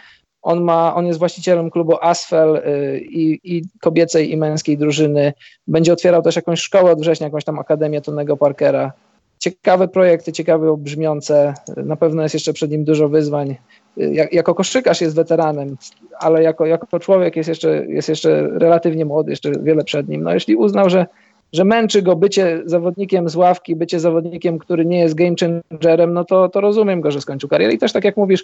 On, 0.41 0.63
ma, 0.63 0.95
on 0.95 1.05
jest 1.05 1.19
właścicielem 1.19 1.72
klubu 1.72 1.98
Asfel 2.01 2.55
y, 2.55 3.00
i, 3.00 3.39
i 3.57 3.63
kobiecej 3.81 4.31
i 4.31 4.38
męskiej 4.38 4.77
drużyny. 4.77 5.34
Będzie 5.67 5.93
otwierał 5.93 6.22
też 6.22 6.36
jakąś 6.36 6.62
szkołę 6.62 6.91
od 6.91 7.01
września, 7.01 7.27
jakąś 7.27 7.43
tam 7.43 7.60
akademię 7.60 8.01
Tonego 8.01 8.38
Parkera. 8.38 8.91
Ciekawe 9.39 9.88
projekty, 9.88 10.31
ciekawe 10.31 10.77
brzmiące. 10.77 11.53
Na 11.77 11.95
pewno 11.95 12.24
jest 12.24 12.34
jeszcze 12.34 12.53
przed 12.53 12.72
nim 12.72 12.84
dużo 12.84 13.10
wyzwań. 13.10 13.55
Y, 13.98 14.13
jak, 14.13 14.34
jako 14.34 14.55
koszykarz 14.55 15.01
jest 15.01 15.15
weteranem, 15.15 15.77
ale 16.19 16.43
jako, 16.43 16.65
jako 16.65 17.00
człowiek 17.00 17.36
jest 17.36 17.50
jeszcze, 17.50 17.86
jest 17.86 18.10
jeszcze 18.10 18.48
relatywnie 18.48 19.05
młody, 19.05 19.31
jeszcze 19.31 19.51
wiele 19.63 19.84
przed 19.84 20.10
nim. 20.10 20.24
No 20.24 20.34
jeśli 20.34 20.55
uznał, 20.55 20.89
że 20.89 21.05
że 21.56 21.66
męczy 21.66 22.02
go 22.02 22.16
bycie 22.16 22.62
zawodnikiem 22.66 23.30
z 23.30 23.36
ławki, 23.36 23.76
bycie 23.76 24.00
zawodnikiem, 24.00 24.60
który 24.60 24.86
nie 24.86 25.00
jest 25.00 25.16
game 25.16 25.36
changerem, 25.40 26.14
no 26.14 26.26
to, 26.26 26.50
to 26.50 26.62
rozumiem 26.62 27.02
go, 27.02 27.12
że 27.12 27.22
skończył 27.22 27.50
karierę. 27.50 27.74
I 27.74 27.78
też 27.78 27.92
tak 27.92 28.04
jak 28.04 28.18
mówisz, 28.18 28.44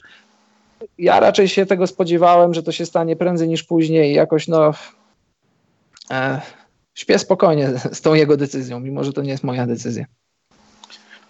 ja 0.98 1.20
raczej 1.20 1.48
się 1.48 1.65
tego 1.65 1.88
spodziewałem, 1.88 2.53
że 2.53 2.63
to 2.63 2.72
się 2.72 2.86
stanie 2.86 3.15
prędzej 3.15 3.48
niż 3.50 3.63
później 3.63 4.13
jakoś 4.13 4.48
no 4.48 4.72
e, 6.12 6.41
śpię 6.94 7.20
spokojnie 7.20 7.70
z 7.91 8.01
tą 8.01 8.13
jego 8.13 8.38
decyzją, 8.38 8.80
mimo 8.80 9.03
że 9.03 9.13
to 9.13 9.22
nie 9.22 9.32
jest 9.32 9.44
moja 9.44 9.68
decyzja. 9.68 10.06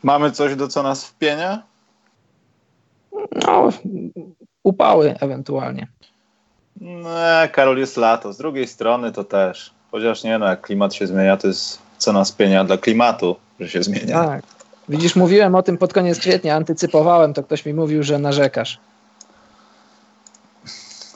Mamy 0.04 0.32
coś, 0.32 0.56
do 0.56 0.68
co 0.68 0.84
nas 0.84 1.06
wpienia? 1.06 1.64
No, 3.48 3.70
upały 4.64 5.16
ewentualnie. 5.20 5.88
No, 6.82 7.10
Karol, 7.52 7.78
jest 7.78 7.98
lato. 7.98 8.34
Z 8.34 8.38
drugiej 8.38 8.68
strony 8.68 9.12
to 9.12 9.24
też. 9.24 9.74
Chociaż 9.92 10.24
nie, 10.24 10.38
no 10.38 10.46
jak 10.46 10.62
klimat 10.62 10.94
się 10.94 11.08
zmienia, 11.08 11.38
to 11.38 11.48
jest 11.48 11.80
cena 11.98 12.26
spienia 12.26 12.64
dla 12.64 12.78
klimatu, 12.78 13.36
że 13.60 13.70
się 13.70 13.84
zmienia. 13.84 14.24
Tak. 14.24 14.44
Widzisz, 14.90 15.16
mówiłem 15.16 15.56
o 15.56 15.64
tym 15.64 15.78
pod 15.78 15.94
koniec 15.94 16.20
kwietnia, 16.20 16.56
antycypowałem, 16.56 17.34
to 17.34 17.44
ktoś 17.44 17.66
mi 17.66 17.74
mówił, 17.74 18.04
że 18.04 18.20
narzekasz. 18.20 18.80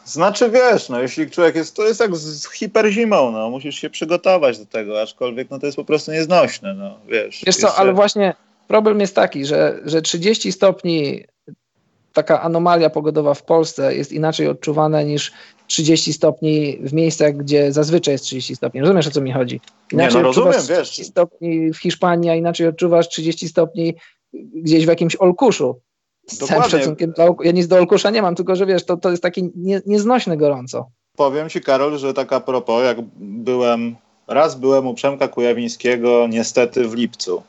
Znaczy 0.05 0.49
wiesz, 0.49 0.89
no 0.89 1.01
jeśli 1.01 1.29
człowiek 1.29 1.55
jest, 1.55 1.75
to 1.75 1.87
jest 1.87 1.99
jak 1.99 2.15
z 2.15 2.51
hiperzimą, 2.51 3.31
no 3.31 3.49
musisz 3.49 3.75
się 3.75 3.89
przygotować 3.89 4.59
do 4.59 4.65
tego, 4.65 5.01
aczkolwiek 5.01 5.49
no 5.49 5.59
to 5.59 5.65
jest 5.65 5.75
po 5.75 5.85
prostu 5.85 6.11
nieznośne, 6.11 6.73
no 6.73 6.97
wiesz. 7.07 7.43
Wiesz 7.45 7.55
co, 7.55 7.67
jeszcze... 7.67 7.81
ale 7.81 7.93
właśnie 7.93 8.33
problem 8.67 8.99
jest 8.99 9.15
taki, 9.15 9.45
że, 9.45 9.79
że 9.85 10.01
30 10.01 10.51
stopni 10.51 11.23
taka 12.13 12.41
anomalia 12.41 12.89
pogodowa 12.89 13.33
w 13.33 13.43
Polsce 13.43 13.95
jest 13.95 14.11
inaczej 14.11 14.47
odczuwana 14.47 15.01
niż 15.01 15.31
30 15.67 16.13
stopni 16.13 16.77
w 16.81 16.93
miejscach, 16.93 17.37
gdzie 17.37 17.71
zazwyczaj 17.71 18.13
jest 18.13 18.23
30 18.23 18.55
stopni. 18.55 18.81
Rozumiesz, 18.81 19.07
o 19.07 19.11
co 19.11 19.21
mi 19.21 19.31
chodzi? 19.31 19.61
Inaczej 19.91 20.17
nie, 20.17 20.21
no 20.21 20.27
rozumiem, 20.27 20.51
30 20.51 20.73
wiesz. 20.73 20.89
30 20.89 21.11
stopni 21.11 21.73
w 21.73 21.77
Hiszpanii, 21.77 22.29
a 22.29 22.35
inaczej 22.35 22.67
odczuwasz 22.67 23.09
30 23.09 23.49
stopni 23.49 23.95
gdzieś 24.33 24.85
w 24.85 24.89
jakimś 24.89 25.15
Olkuszu. 25.15 25.79
Z 26.27 26.37
całym 26.37 26.69
szacunkiem 26.69 27.11
dla 27.11 27.25
Ja 27.43 27.51
nic 27.51 27.67
do 27.67 27.75
Olkusza 27.75 28.09
nie 28.09 28.21
mam, 28.21 28.35
tylko 28.35 28.55
że 28.55 28.65
wiesz, 28.65 28.85
to, 28.85 28.97
to 28.97 29.11
jest 29.11 29.23
takie 29.23 29.41
nie, 29.55 29.81
nieznośne 29.85 30.37
gorąco. 30.37 30.89
Powiem 31.15 31.49
ci, 31.49 31.61
Karol, 31.61 31.97
że 31.97 32.13
taka 32.13 32.39
propos, 32.39 32.83
jak 32.83 32.97
byłem, 33.17 33.95
raz 34.27 34.55
byłem 34.55 34.87
u 34.87 34.93
Przemka 34.93 35.27
Kujawińskiego 35.27 36.27
niestety 36.29 36.87
w 36.87 36.93
lipcu, 36.93 37.43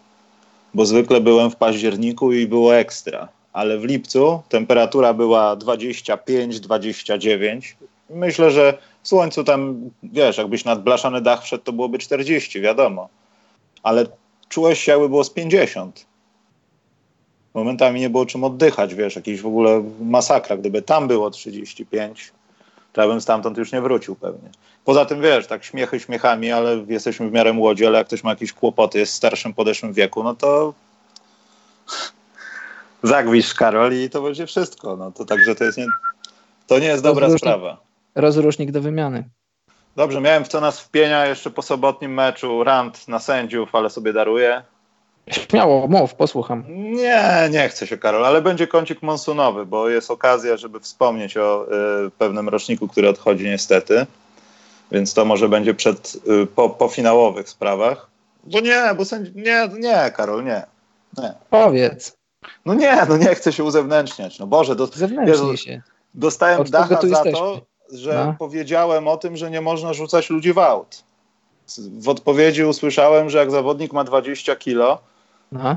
bo 0.75 0.87
zwykle 0.87 1.21
byłem 1.21 1.51
w 1.51 1.57
październiku 1.57 2.33
i 2.33 2.47
było 2.47 2.77
ekstra 2.77 3.29
ale 3.57 3.79
w 3.79 3.85
lipcu 3.85 4.43
temperatura 4.49 5.15
była 5.15 5.57
25-29. 5.57 7.75
Myślę, 8.11 8.51
że 8.51 8.79
w 9.03 9.09
słońcu 9.09 9.45
tam, 9.45 9.91
wiesz, 10.03 10.39
jakbyś 10.39 10.65
nad 10.65 10.83
blaszany 10.83 11.21
dach 11.21 11.43
wszedł, 11.43 11.65
to 11.65 11.73
byłoby 11.73 11.99
40, 11.99 12.61
wiadomo. 12.61 13.09
Ale 13.83 14.07
czułeś 14.49 14.81
się, 14.81 14.93
jakby 14.93 15.09
było 15.09 15.25
z 15.25 15.31
50. 15.31 16.07
Momentami 17.55 18.01
nie 18.01 18.11
było 18.11 18.27
czym 18.27 18.45
oddychać, 18.45 18.95
wiesz, 18.95 19.17
jakiś 19.17 19.41
w 19.41 19.47
ogóle 19.47 19.85
masakra. 20.01 20.57
Gdyby 20.57 20.83
tam 20.83 21.09
było 21.09 21.31
35, 21.31 22.33
to 22.93 23.01
ja 23.01 23.09
bym 23.09 23.21
stamtąd 23.21 23.59
już 23.59 23.73
nie 23.73 23.81
wrócił 23.81 24.15
pewnie. 24.17 24.51
Poza 24.85 25.05
tym, 25.05 25.23
wiesz, 25.23 25.47
tak 25.47 25.65
śmiechy 25.65 26.01
śmiechami, 26.01 26.53
ale 26.53 26.85
jesteśmy 26.89 27.29
w 27.29 27.33
miarę 27.33 27.53
młodzi, 27.53 27.87
ale 27.87 27.99
jak 27.99 28.07
ktoś 28.07 28.25
ma 28.25 28.31
jakieś 28.31 28.53
kłopoty, 28.53 28.99
jest 28.99 29.13
w 29.13 29.17
starszym, 29.17 29.55
podeszłym 29.55 29.93
wieku, 29.93 30.23
no 30.23 30.35
to 30.35 30.75
zagwisz 33.03 33.55
Karol 33.55 33.93
i 33.93 34.11
to 34.11 34.23
będzie 34.23 34.47
wszystko. 34.47 34.97
No 34.97 35.13
to 35.13 35.25
także 35.25 35.55
to 35.55 35.65
jest 35.65 35.79
nie, 35.79 35.87
to 36.67 36.79
nie 36.79 36.87
jest 36.87 37.03
dobra 37.03 37.39
sprawa. 37.39 37.86
Rozrusznik 38.17 38.71
do 38.71 38.81
wymiany. 38.81 39.25
Dobrze, 39.97 40.21
miałem 40.21 40.45
w 40.45 40.49
co 40.49 40.61
nas 40.61 40.81
wpienia 40.81 41.27
jeszcze 41.27 41.51
po 41.51 41.63
sobotnim 41.63 42.15
meczu 42.15 42.65
rant 42.65 43.09
na 43.09 43.19
sędziów, 43.19 43.75
ale 43.75 43.91
sobie 43.91 44.13
daruję. 44.13 44.63
Śmiało, 45.31 45.89
mów, 45.89 46.15
posłucham. 46.15 46.65
Nie, 46.69 47.49
nie 47.51 47.69
chcę 47.69 47.87
się, 47.87 47.99
Karol, 47.99 48.27
ale 48.27 48.43
będzie 48.43 48.67
kącik 48.67 49.03
monsunowy, 49.03 49.67
bo 49.67 49.89
jest 49.89 50.11
okazja, 50.11 50.57
żeby 50.57 50.81
wspomnieć 50.81 51.37
o 51.37 51.67
y, 52.07 52.11
pewnym 52.11 52.49
roczniku, 52.49 52.89
który 52.89 53.09
odchodzi 53.09 53.45
niestety. 53.45 54.07
Więc 54.93 55.15
to 55.15 55.25
może 55.25 55.49
będzie 55.49 55.75
przed, 55.75 56.17
y, 56.43 56.47
po, 56.47 56.71
po 56.71 56.89
finałowych 56.89 57.49
sprawach. 57.49 58.11
Bo 58.45 58.61
nie, 58.61 58.83
bo 58.97 59.05
sędzi... 59.05 59.33
Nie, 59.35 59.69
nie, 59.79 60.11
Karol, 60.17 60.45
nie. 60.45 60.63
nie. 61.19 61.35
Powiedz. 61.51 62.17
No 62.67 62.75
nie, 62.75 63.07
no 63.09 63.17
nie 63.17 63.35
chcę 63.35 63.53
się 63.53 63.65
uzewnętrzniać. 63.65 64.39
No 64.39 64.47
Boże, 64.47 64.77
do, 64.77 64.89
się. 65.57 65.83
dostałem 66.15 66.65
dacha 66.65 67.01
za 67.03 67.25
to, 67.25 67.61
że 67.93 68.25
no. 68.27 68.35
powiedziałem 68.39 69.09
o 69.09 69.17
tym, 69.17 69.37
że 69.37 69.51
nie 69.51 69.61
można 69.61 69.93
rzucać 69.93 70.31
ludzi 70.31 70.53
w 70.53 70.59
aut. 70.59 71.05
W 71.99 72.09
odpowiedzi 72.09 72.65
usłyszałem, 72.65 73.31
że 73.31 73.39
jak 73.39 73.51
zawodnik 73.51 73.93
ma 73.93 74.05
20 74.05 74.57
kilo, 74.57 74.99
no. 75.53 75.77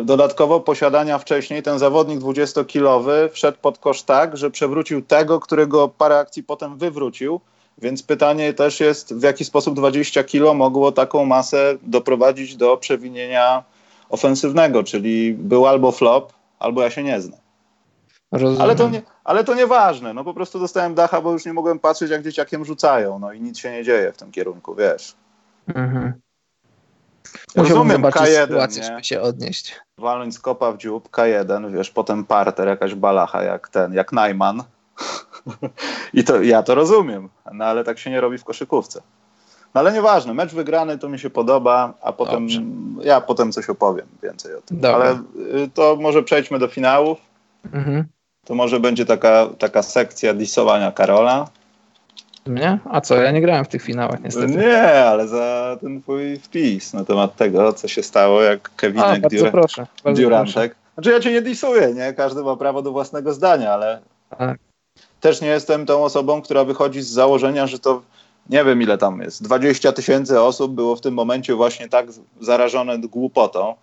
Y, 0.00 0.04
dodatkowo 0.04 0.60
posiadania 0.60 1.18
wcześniej 1.18 1.62
ten 1.62 1.78
zawodnik 1.78 2.20
20-kilowy 2.20 3.28
wszedł 3.32 3.58
pod 3.62 3.78
kosz 3.78 4.02
tak, 4.02 4.36
że 4.36 4.50
przewrócił 4.50 5.02
tego, 5.02 5.40
którego 5.40 5.88
parę 5.88 6.18
akcji 6.18 6.42
potem 6.42 6.78
wywrócił. 6.78 7.40
Więc 7.78 8.02
pytanie 8.02 8.52
też 8.52 8.80
jest, 8.80 9.14
w 9.14 9.22
jaki 9.22 9.44
sposób 9.44 9.76
20 9.76 10.24
kilo 10.24 10.54
mogło 10.54 10.92
taką 10.92 11.24
masę 11.24 11.76
doprowadzić 11.82 12.56
do 12.56 12.76
przewinienia 12.76 13.64
ofensywnego, 14.08 14.82
czyli 14.82 15.34
był 15.34 15.66
albo 15.66 15.92
flop, 15.92 16.32
albo 16.58 16.82
ja 16.82 16.90
się 16.90 17.02
nie 17.02 17.20
znam. 17.20 17.43
Ale 18.58 18.76
to, 18.76 18.88
nie, 18.88 19.02
ale 19.24 19.44
to 19.44 19.54
nieważne, 19.54 20.14
no 20.14 20.24
po 20.24 20.34
prostu 20.34 20.60
dostałem 20.60 20.94
dacha, 20.94 21.20
bo 21.20 21.32
już 21.32 21.46
nie 21.46 21.52
mogłem 21.52 21.78
patrzeć, 21.78 22.10
jak 22.10 22.22
dzieciakiem 22.22 22.64
rzucają, 22.64 23.18
no 23.18 23.32
i 23.32 23.40
nic 23.40 23.58
się 23.58 23.72
nie 23.72 23.84
dzieje 23.84 24.12
w 24.12 24.16
tym 24.16 24.30
kierunku, 24.30 24.74
wiesz. 24.74 25.14
Mhm. 25.74 26.12
Rozumiem 27.56 28.02
K1, 28.02 28.46
sytuację, 28.46 28.82
nie? 28.82 28.88
żeby 28.88 29.04
się 29.04 29.20
odnieść. 29.20 29.80
Walnąć 29.98 30.34
z 30.34 30.38
kopa 30.38 30.72
w 30.72 30.78
dziób, 30.78 31.10
K1, 31.10 31.72
wiesz, 31.72 31.90
potem 31.90 32.24
parter, 32.24 32.68
jakaś 32.68 32.94
balacha 32.94 33.42
jak 33.42 33.68
ten, 33.68 33.94
jak 33.94 34.12
Najman. 34.12 34.62
I 36.14 36.24
to 36.24 36.42
ja 36.42 36.62
to 36.62 36.74
rozumiem, 36.74 37.28
no 37.52 37.64
ale 37.64 37.84
tak 37.84 37.98
się 37.98 38.10
nie 38.10 38.20
robi 38.20 38.38
w 38.38 38.44
koszykówce. 38.44 39.02
No 39.74 39.80
ale 39.80 39.92
nieważne, 39.92 40.34
mecz 40.34 40.54
wygrany 40.54 40.98
to 40.98 41.08
mi 41.08 41.18
się 41.18 41.30
podoba, 41.30 41.94
a 42.02 42.12
potem 42.12 42.40
Dobrze. 42.40 42.62
ja 43.00 43.20
potem 43.20 43.52
coś 43.52 43.70
opowiem 43.70 44.06
więcej 44.22 44.54
o 44.54 44.60
tym. 44.60 44.80
Dobra. 44.80 44.94
Ale 44.96 45.12
y, 45.64 45.70
to 45.74 45.96
może 46.00 46.22
przejdźmy 46.22 46.58
do 46.58 46.68
finałów. 46.68 47.18
Mhm. 47.72 48.04
To 48.44 48.54
może 48.54 48.80
będzie 48.80 49.06
taka, 49.06 49.48
taka 49.58 49.82
sekcja 49.82 50.34
disowania 50.34 50.92
Karola. 50.92 51.48
Nie? 52.46 52.78
A 52.90 53.00
co? 53.00 53.16
Ja 53.16 53.30
nie 53.30 53.40
grałem 53.40 53.64
w 53.64 53.68
tych 53.68 53.82
finałach 53.82 54.20
niestety. 54.24 54.46
Nie, 54.46 55.04
ale 55.04 55.28
za 55.28 55.76
ten 55.80 56.02
twój 56.02 56.36
wpis 56.36 56.92
na 56.92 57.04
temat 57.04 57.36
tego, 57.36 57.72
co 57.72 57.88
się 57.88 58.02
stało, 58.02 58.42
jak 58.42 58.70
Kevinek 58.76 59.28
Dur 59.28 59.50
proszę, 59.50 59.86
Durantek. 60.16 60.76
Znaczy 60.94 61.10
ja 61.10 61.20
cię 61.20 61.32
nie 61.32 61.42
disuję, 61.42 61.94
nie? 61.94 62.12
Każdy 62.12 62.42
ma 62.42 62.56
prawo 62.56 62.82
do 62.82 62.92
własnego 62.92 63.34
zdania, 63.34 63.72
ale 63.72 64.00
tak. 64.38 64.58
też 65.20 65.40
nie 65.40 65.48
jestem 65.48 65.86
tą 65.86 66.04
osobą, 66.04 66.42
która 66.42 66.64
wychodzi 66.64 67.02
z 67.02 67.08
założenia, 67.08 67.66
że 67.66 67.78
to 67.78 68.02
nie 68.50 68.64
wiem 68.64 68.82
ile 68.82 68.98
tam 68.98 69.20
jest, 69.20 69.42
20 69.42 69.92
tysięcy 69.92 70.40
osób 70.40 70.74
było 70.74 70.96
w 70.96 71.00
tym 71.00 71.14
momencie 71.14 71.54
właśnie 71.54 71.88
tak 71.88 72.06
zarażone 72.40 72.98
głupotą, 72.98 73.74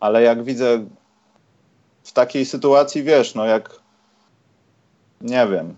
ale 0.00 0.22
jak 0.22 0.44
widzę 0.44 0.84
w 2.02 2.12
takiej 2.12 2.46
sytuacji, 2.46 3.02
wiesz, 3.02 3.34
no 3.34 3.46
jak 3.46 3.70
nie 5.20 5.46
wiem. 5.46 5.76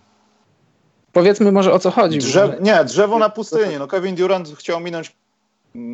Powiedzmy 1.12 1.52
może 1.52 1.72
o 1.72 1.78
co 1.78 1.90
chodzi. 1.90 2.18
Drzew, 2.18 2.60
nie, 2.60 2.84
drzewo 2.84 3.18
na 3.18 3.28
pustyni. 3.28 3.76
No 3.78 3.86
Kevin 3.86 4.14
Durant 4.14 4.48
chciał 4.58 4.80
minąć 4.80 5.16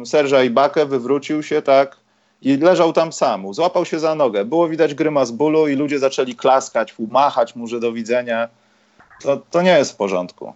Serża 0.04 0.42
i 0.42 0.50
Bakę, 0.50 0.86
wywrócił 0.86 1.42
się, 1.42 1.62
tak, 1.62 1.96
i 2.42 2.56
leżał 2.56 2.92
tam 2.92 3.12
sam, 3.12 3.54
złapał 3.54 3.84
się 3.84 3.98
za 3.98 4.14
nogę, 4.14 4.44
było 4.44 4.68
widać 4.68 4.94
grymas 4.94 5.30
bólu 5.30 5.68
i 5.68 5.74
ludzie 5.74 5.98
zaczęli 5.98 6.34
klaskać, 6.34 6.94
machać 7.10 7.56
mu, 7.56 7.66
że 7.66 7.80
do 7.80 7.92
widzenia. 7.92 8.48
To, 9.22 9.36
to 9.36 9.62
nie 9.62 9.78
jest 9.78 9.92
w 9.92 9.96
porządku. 9.96 10.52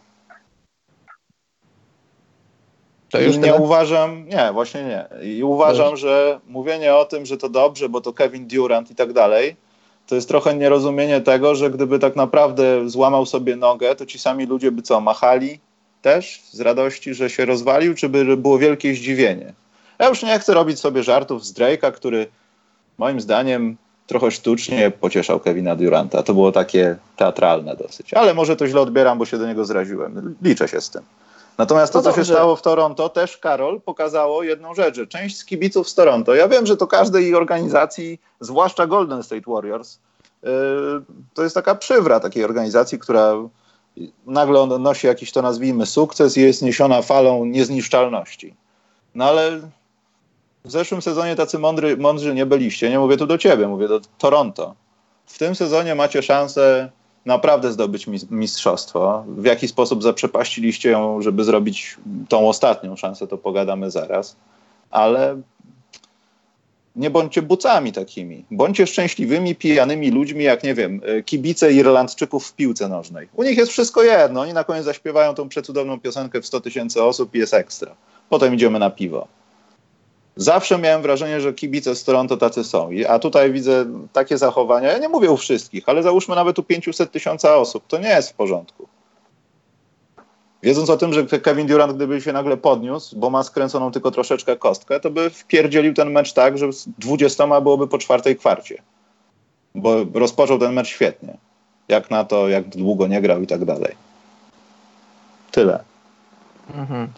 To 3.10 3.20
już 3.20 3.36
nie 3.36 3.54
uważam, 3.54 4.28
nie, 4.28 4.52
właśnie 4.52 4.82
nie. 4.82 5.08
I 5.22 5.42
uważam, 5.42 5.96
że 5.96 6.40
mówienie 6.46 6.94
o 6.94 7.04
tym, 7.04 7.26
że 7.26 7.36
to 7.36 7.48
dobrze, 7.48 7.88
bo 7.88 8.00
to 8.00 8.12
Kevin 8.12 8.48
Durant 8.48 8.90
i 8.90 8.94
tak 8.94 9.12
dalej, 9.12 9.56
to 10.08 10.14
jest 10.14 10.28
trochę 10.28 10.54
nierozumienie 10.54 11.20
tego, 11.20 11.54
że 11.54 11.70
gdyby 11.70 11.98
tak 11.98 12.16
naprawdę 12.16 12.90
złamał 12.90 13.26
sobie 13.26 13.56
nogę, 13.56 13.96
to 13.96 14.06
ci 14.06 14.18
sami 14.18 14.46
ludzie 14.46 14.72
by 14.72 14.82
co, 14.82 15.00
machali 15.00 15.60
też 16.02 16.42
z 16.50 16.60
radości, 16.60 17.14
że 17.14 17.30
się 17.30 17.44
rozwalił, 17.44 17.94
czy 17.94 18.08
by 18.08 18.36
było 18.36 18.58
wielkie 18.58 18.94
zdziwienie? 18.94 19.52
Ja 19.98 20.08
już 20.08 20.22
nie 20.22 20.38
chcę 20.38 20.54
robić 20.54 20.78
sobie 20.80 21.02
żartów 21.02 21.44
z 21.44 21.54
Drake'a, 21.54 21.92
który 21.92 22.26
moim 22.98 23.20
zdaniem 23.20 23.76
trochę 24.06 24.30
sztucznie 24.30 24.90
pocieszał 24.90 25.40
Kevina 25.40 25.76
Duranta. 25.76 26.22
To 26.22 26.34
było 26.34 26.52
takie 26.52 26.96
teatralne 27.16 27.76
dosyć. 27.76 28.14
Ale 28.14 28.34
może 28.34 28.56
to 28.56 28.68
źle 28.68 28.80
odbieram, 28.80 29.18
bo 29.18 29.24
się 29.26 29.38
do 29.38 29.46
niego 29.46 29.64
zraziłem. 29.64 30.34
Liczę 30.42 30.68
się 30.68 30.80
z 30.80 30.90
tym. 30.90 31.02
Natomiast 31.58 31.92
to, 31.92 31.98
no 31.98 32.02
co 32.02 32.12
się 32.12 32.24
stało 32.24 32.56
w 32.56 32.62
Toronto, 32.62 33.08
też 33.08 33.38
Karol 33.38 33.80
pokazało 33.80 34.42
jedną 34.42 34.74
rzecz, 34.74 34.96
że 34.96 35.06
część 35.06 35.38
z 35.38 35.44
kibiców 35.44 35.88
z 35.88 35.94
Toronto, 35.94 36.34
ja 36.34 36.48
wiem, 36.48 36.66
że 36.66 36.76
to 36.76 36.86
każdej 36.86 37.34
organizacji, 37.34 38.20
zwłaszcza 38.40 38.86
Golden 38.86 39.22
State 39.22 39.50
Warriors, 39.50 39.98
yy, 40.42 40.50
to 41.34 41.42
jest 41.42 41.54
taka 41.54 41.74
przywra 41.74 42.20
takiej 42.20 42.44
organizacji, 42.44 42.98
która 42.98 43.34
nagle 44.26 44.66
nosi 44.66 45.06
jakiś, 45.06 45.32
to 45.32 45.42
nazwijmy, 45.42 45.86
sukces 45.86 46.36
i 46.36 46.40
jest 46.40 46.62
niesiona 46.62 47.02
falą 47.02 47.44
niezniszczalności. 47.44 48.54
No 49.14 49.24
ale 49.24 49.60
w 50.64 50.70
zeszłym 50.70 51.02
sezonie 51.02 51.36
tacy 51.36 51.58
mądry, 51.58 51.96
mądrzy 51.96 52.34
nie 52.34 52.46
byliście. 52.46 52.90
Nie 52.90 52.98
mówię 52.98 53.16
tu 53.16 53.26
do 53.26 53.38
ciebie, 53.38 53.68
mówię 53.68 53.88
do 53.88 54.00
Toronto. 54.18 54.74
W 55.26 55.38
tym 55.38 55.54
sezonie 55.54 55.94
macie 55.94 56.22
szansę 56.22 56.90
naprawdę 57.26 57.72
zdobyć 57.72 58.06
mistrzostwo. 58.30 59.24
W 59.28 59.44
jaki 59.44 59.68
sposób 59.68 60.02
zaprzepaściliście 60.02 60.90
ją, 60.90 61.22
żeby 61.22 61.44
zrobić 61.44 61.96
tą 62.28 62.48
ostatnią 62.48 62.96
szansę, 62.96 63.26
to 63.26 63.38
pogadamy 63.38 63.90
zaraz. 63.90 64.36
Ale 64.90 65.40
nie 66.96 67.10
bądźcie 67.10 67.42
bucami 67.42 67.92
takimi. 67.92 68.44
Bądźcie 68.50 68.86
szczęśliwymi, 68.86 69.54
pijanymi 69.54 70.10
ludźmi, 70.10 70.44
jak 70.44 70.64
nie 70.64 70.74
wiem, 70.74 71.00
kibice 71.24 71.72
Irlandczyków 71.72 72.46
w 72.46 72.54
piłce 72.54 72.88
nożnej. 72.88 73.28
U 73.34 73.42
nich 73.42 73.58
jest 73.58 73.72
wszystko 73.72 74.02
jedno. 74.02 74.40
Oni 74.40 74.52
na 74.52 74.64
koniec 74.64 74.84
zaśpiewają 74.84 75.34
tą 75.34 75.48
przecudowną 75.48 76.00
piosenkę 76.00 76.40
w 76.40 76.46
100 76.46 76.60
tysięcy 76.60 77.02
osób 77.02 77.34
i 77.34 77.38
jest 77.38 77.54
ekstra. 77.54 77.94
Potem 78.28 78.54
idziemy 78.54 78.78
na 78.78 78.90
piwo. 78.90 79.28
Zawsze 80.38 80.78
miałem 80.78 81.02
wrażenie, 81.02 81.40
że 81.40 81.52
kibice 81.52 81.94
z 81.94 82.04
Toronto 82.04 82.36
tacy 82.36 82.64
są. 82.64 82.90
A 83.08 83.18
tutaj 83.18 83.52
widzę 83.52 83.86
takie 84.12 84.38
zachowania. 84.38 84.92
Ja 84.92 84.98
nie 84.98 85.08
mówię 85.08 85.30
u 85.30 85.36
wszystkich, 85.36 85.88
ale 85.88 86.02
załóżmy 86.02 86.34
nawet 86.34 86.58
u 86.58 86.62
500 86.62 87.12
tysiąca 87.12 87.56
osób. 87.56 87.84
To 87.88 87.98
nie 87.98 88.08
jest 88.08 88.30
w 88.30 88.34
porządku. 88.34 88.88
Wiedząc 90.62 90.90
o 90.90 90.96
tym, 90.96 91.12
że 91.12 91.26
Kevin 91.26 91.66
Durant, 91.66 91.92
gdyby 91.92 92.20
się 92.20 92.32
nagle 92.32 92.56
podniósł, 92.56 93.16
bo 93.16 93.30
ma 93.30 93.42
skręconą 93.42 93.90
tylko 93.92 94.10
troszeczkę 94.10 94.56
kostkę, 94.56 95.00
to 95.00 95.10
by 95.10 95.30
wpierdzielił 95.30 95.94
ten 95.94 96.10
mecz 96.10 96.32
tak, 96.32 96.58
że 96.58 96.72
z 96.72 96.88
20 96.88 97.60
byłoby 97.60 97.88
po 97.88 97.98
czwartej 97.98 98.36
kwarcie. 98.36 98.82
Bo 99.74 100.04
rozpoczął 100.14 100.58
ten 100.58 100.72
mecz 100.72 100.88
świetnie. 100.88 101.36
Jak 101.88 102.10
na 102.10 102.24
to, 102.24 102.48
jak 102.48 102.68
długo 102.68 103.06
nie 103.06 103.20
grał 103.20 103.42
i 103.42 103.46
tak 103.46 103.64
dalej. 103.64 103.94
Tyle. 105.50 105.84
Mhm. 106.74 107.08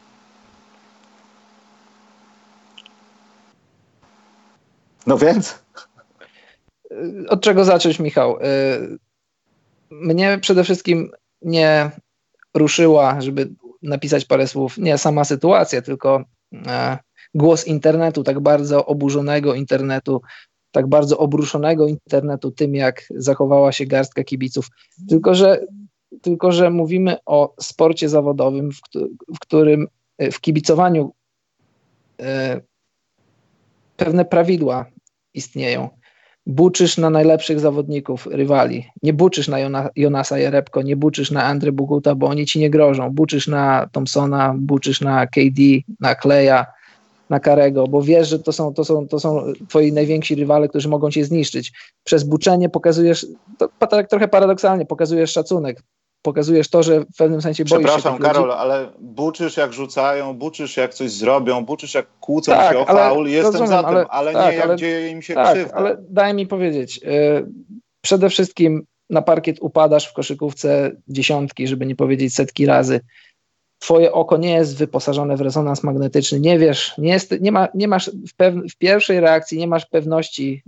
No 5.10 5.18
więc? 5.18 5.62
Od 7.28 7.42
czego 7.42 7.64
zacząć, 7.64 7.98
Michał? 7.98 8.38
Y, 8.38 8.98
mnie 9.90 10.38
przede 10.42 10.64
wszystkim 10.64 11.10
nie 11.42 11.90
ruszyła, 12.54 13.20
żeby 13.20 13.50
napisać 13.82 14.24
parę 14.24 14.46
słów, 14.46 14.78
nie 14.78 14.98
sama 14.98 15.24
sytuacja, 15.24 15.82
tylko 15.82 16.24
e, 16.66 16.98
głos 17.34 17.66
internetu, 17.66 18.22
tak 18.22 18.40
bardzo 18.40 18.86
oburzonego 18.86 19.54
internetu, 19.54 20.20
tak 20.70 20.86
bardzo 20.86 21.18
obruszonego 21.18 21.86
internetu 21.86 22.50
tym, 22.50 22.74
jak 22.74 23.02
zachowała 23.10 23.72
się 23.72 23.86
garstka 23.86 24.24
kibiców. 24.24 24.68
Tylko, 25.08 25.34
że, 25.34 25.60
tylko, 26.22 26.52
że 26.52 26.70
mówimy 26.70 27.16
o 27.26 27.54
sporcie 27.60 28.08
zawodowym, 28.08 28.70
w, 29.34 29.40
którym 29.40 29.86
w 30.32 30.40
kibicowaniu 30.40 31.12
e, 32.22 32.60
pewne 34.00 34.24
prawidła 34.24 34.86
istnieją. 35.34 35.88
Buczysz 36.46 36.98
na 36.98 37.10
najlepszych 37.10 37.60
zawodników 37.60 38.26
rywali. 38.26 38.86
Nie 39.02 39.12
buczysz 39.12 39.48
na 39.48 39.58
Jona, 39.58 39.88
Jonasa 39.96 40.38
Jerebko, 40.38 40.82
nie 40.82 40.96
buczysz 40.96 41.30
na 41.30 41.44
Andre 41.44 41.72
Buguta, 41.72 42.14
bo 42.14 42.26
oni 42.26 42.46
ci 42.46 42.58
nie 42.58 42.70
grożą. 42.70 43.10
Buczysz 43.10 43.48
na 43.48 43.88
Thompsona, 43.92 44.54
buczysz 44.58 45.00
na 45.00 45.26
KD, 45.26 45.62
na 46.00 46.14
Kleja, 46.14 46.66
na 47.30 47.40
Karego, 47.40 47.86
bo 47.86 48.02
wiesz, 48.02 48.28
że 48.28 48.38
to 48.38 48.52
są, 48.52 48.74
to, 48.74 48.84
są, 48.84 49.08
to 49.08 49.20
są 49.20 49.52
twoi 49.68 49.92
najwięksi 49.92 50.34
rywale, 50.34 50.68
którzy 50.68 50.88
mogą 50.88 51.10
cię 51.10 51.24
zniszczyć. 51.24 51.72
Przez 52.04 52.24
buczenie 52.24 52.68
pokazujesz, 52.68 53.26
to 53.58 53.86
tak 53.86 54.08
trochę 54.08 54.28
paradoksalnie, 54.28 54.86
pokazujesz 54.86 55.32
szacunek 55.32 55.82
pokazujesz 56.22 56.70
to, 56.70 56.82
że 56.82 57.00
w 57.00 57.16
pewnym 57.18 57.42
sensie 57.42 57.64
boisz 57.64 57.84
Przepraszam, 57.84 58.16
się 58.16 58.22
Karol, 58.22 58.52
ale 58.52 58.92
buczysz 58.98 59.56
jak 59.56 59.72
rzucają, 59.72 60.34
buczysz 60.34 60.76
jak 60.76 60.94
coś 60.94 61.10
zrobią, 61.10 61.64
buczysz 61.64 61.94
jak 61.94 62.06
kłócą 62.20 62.52
tak, 62.52 62.72
się 62.72 62.78
o 62.78 62.84
faul, 62.84 63.28
jestem 63.28 63.52
rozumiem, 63.52 63.68
za 63.68 63.82
tym, 63.82 63.86
ale, 63.96 64.06
ale 64.06 64.32
tak, 64.32 64.50
nie 64.50 64.56
jak 64.56 64.64
ale, 64.64 64.76
dzieje 64.76 65.10
im 65.10 65.22
się 65.22 65.34
tak, 65.34 65.54
krzywda. 65.54 65.74
ale 65.74 65.96
daj 66.08 66.34
mi 66.34 66.46
powiedzieć, 66.46 67.00
yy, 67.02 67.46
przede 68.00 68.30
wszystkim 68.30 68.86
na 69.10 69.22
parkiet 69.22 69.56
upadasz 69.60 70.06
w 70.06 70.12
koszykówce 70.12 70.92
dziesiątki, 71.08 71.66
żeby 71.66 71.86
nie 71.86 71.96
powiedzieć 71.96 72.34
setki 72.34 72.66
razy. 72.66 73.00
Twoje 73.78 74.12
oko 74.12 74.36
nie 74.36 74.52
jest 74.52 74.76
wyposażone 74.76 75.36
w 75.36 75.40
rezonans 75.40 75.82
magnetyczny, 75.82 76.40
nie 76.40 76.58
wiesz, 76.58 76.94
nie, 76.98 77.12
jest, 77.12 77.40
nie, 77.40 77.52
ma, 77.52 77.68
nie 77.74 77.88
masz 77.88 78.10
w, 78.10 78.36
pew- 78.36 78.72
w 78.72 78.76
pierwszej 78.76 79.20
reakcji 79.20 79.58
nie 79.58 79.66
masz 79.66 79.86
pewności, 79.86 80.62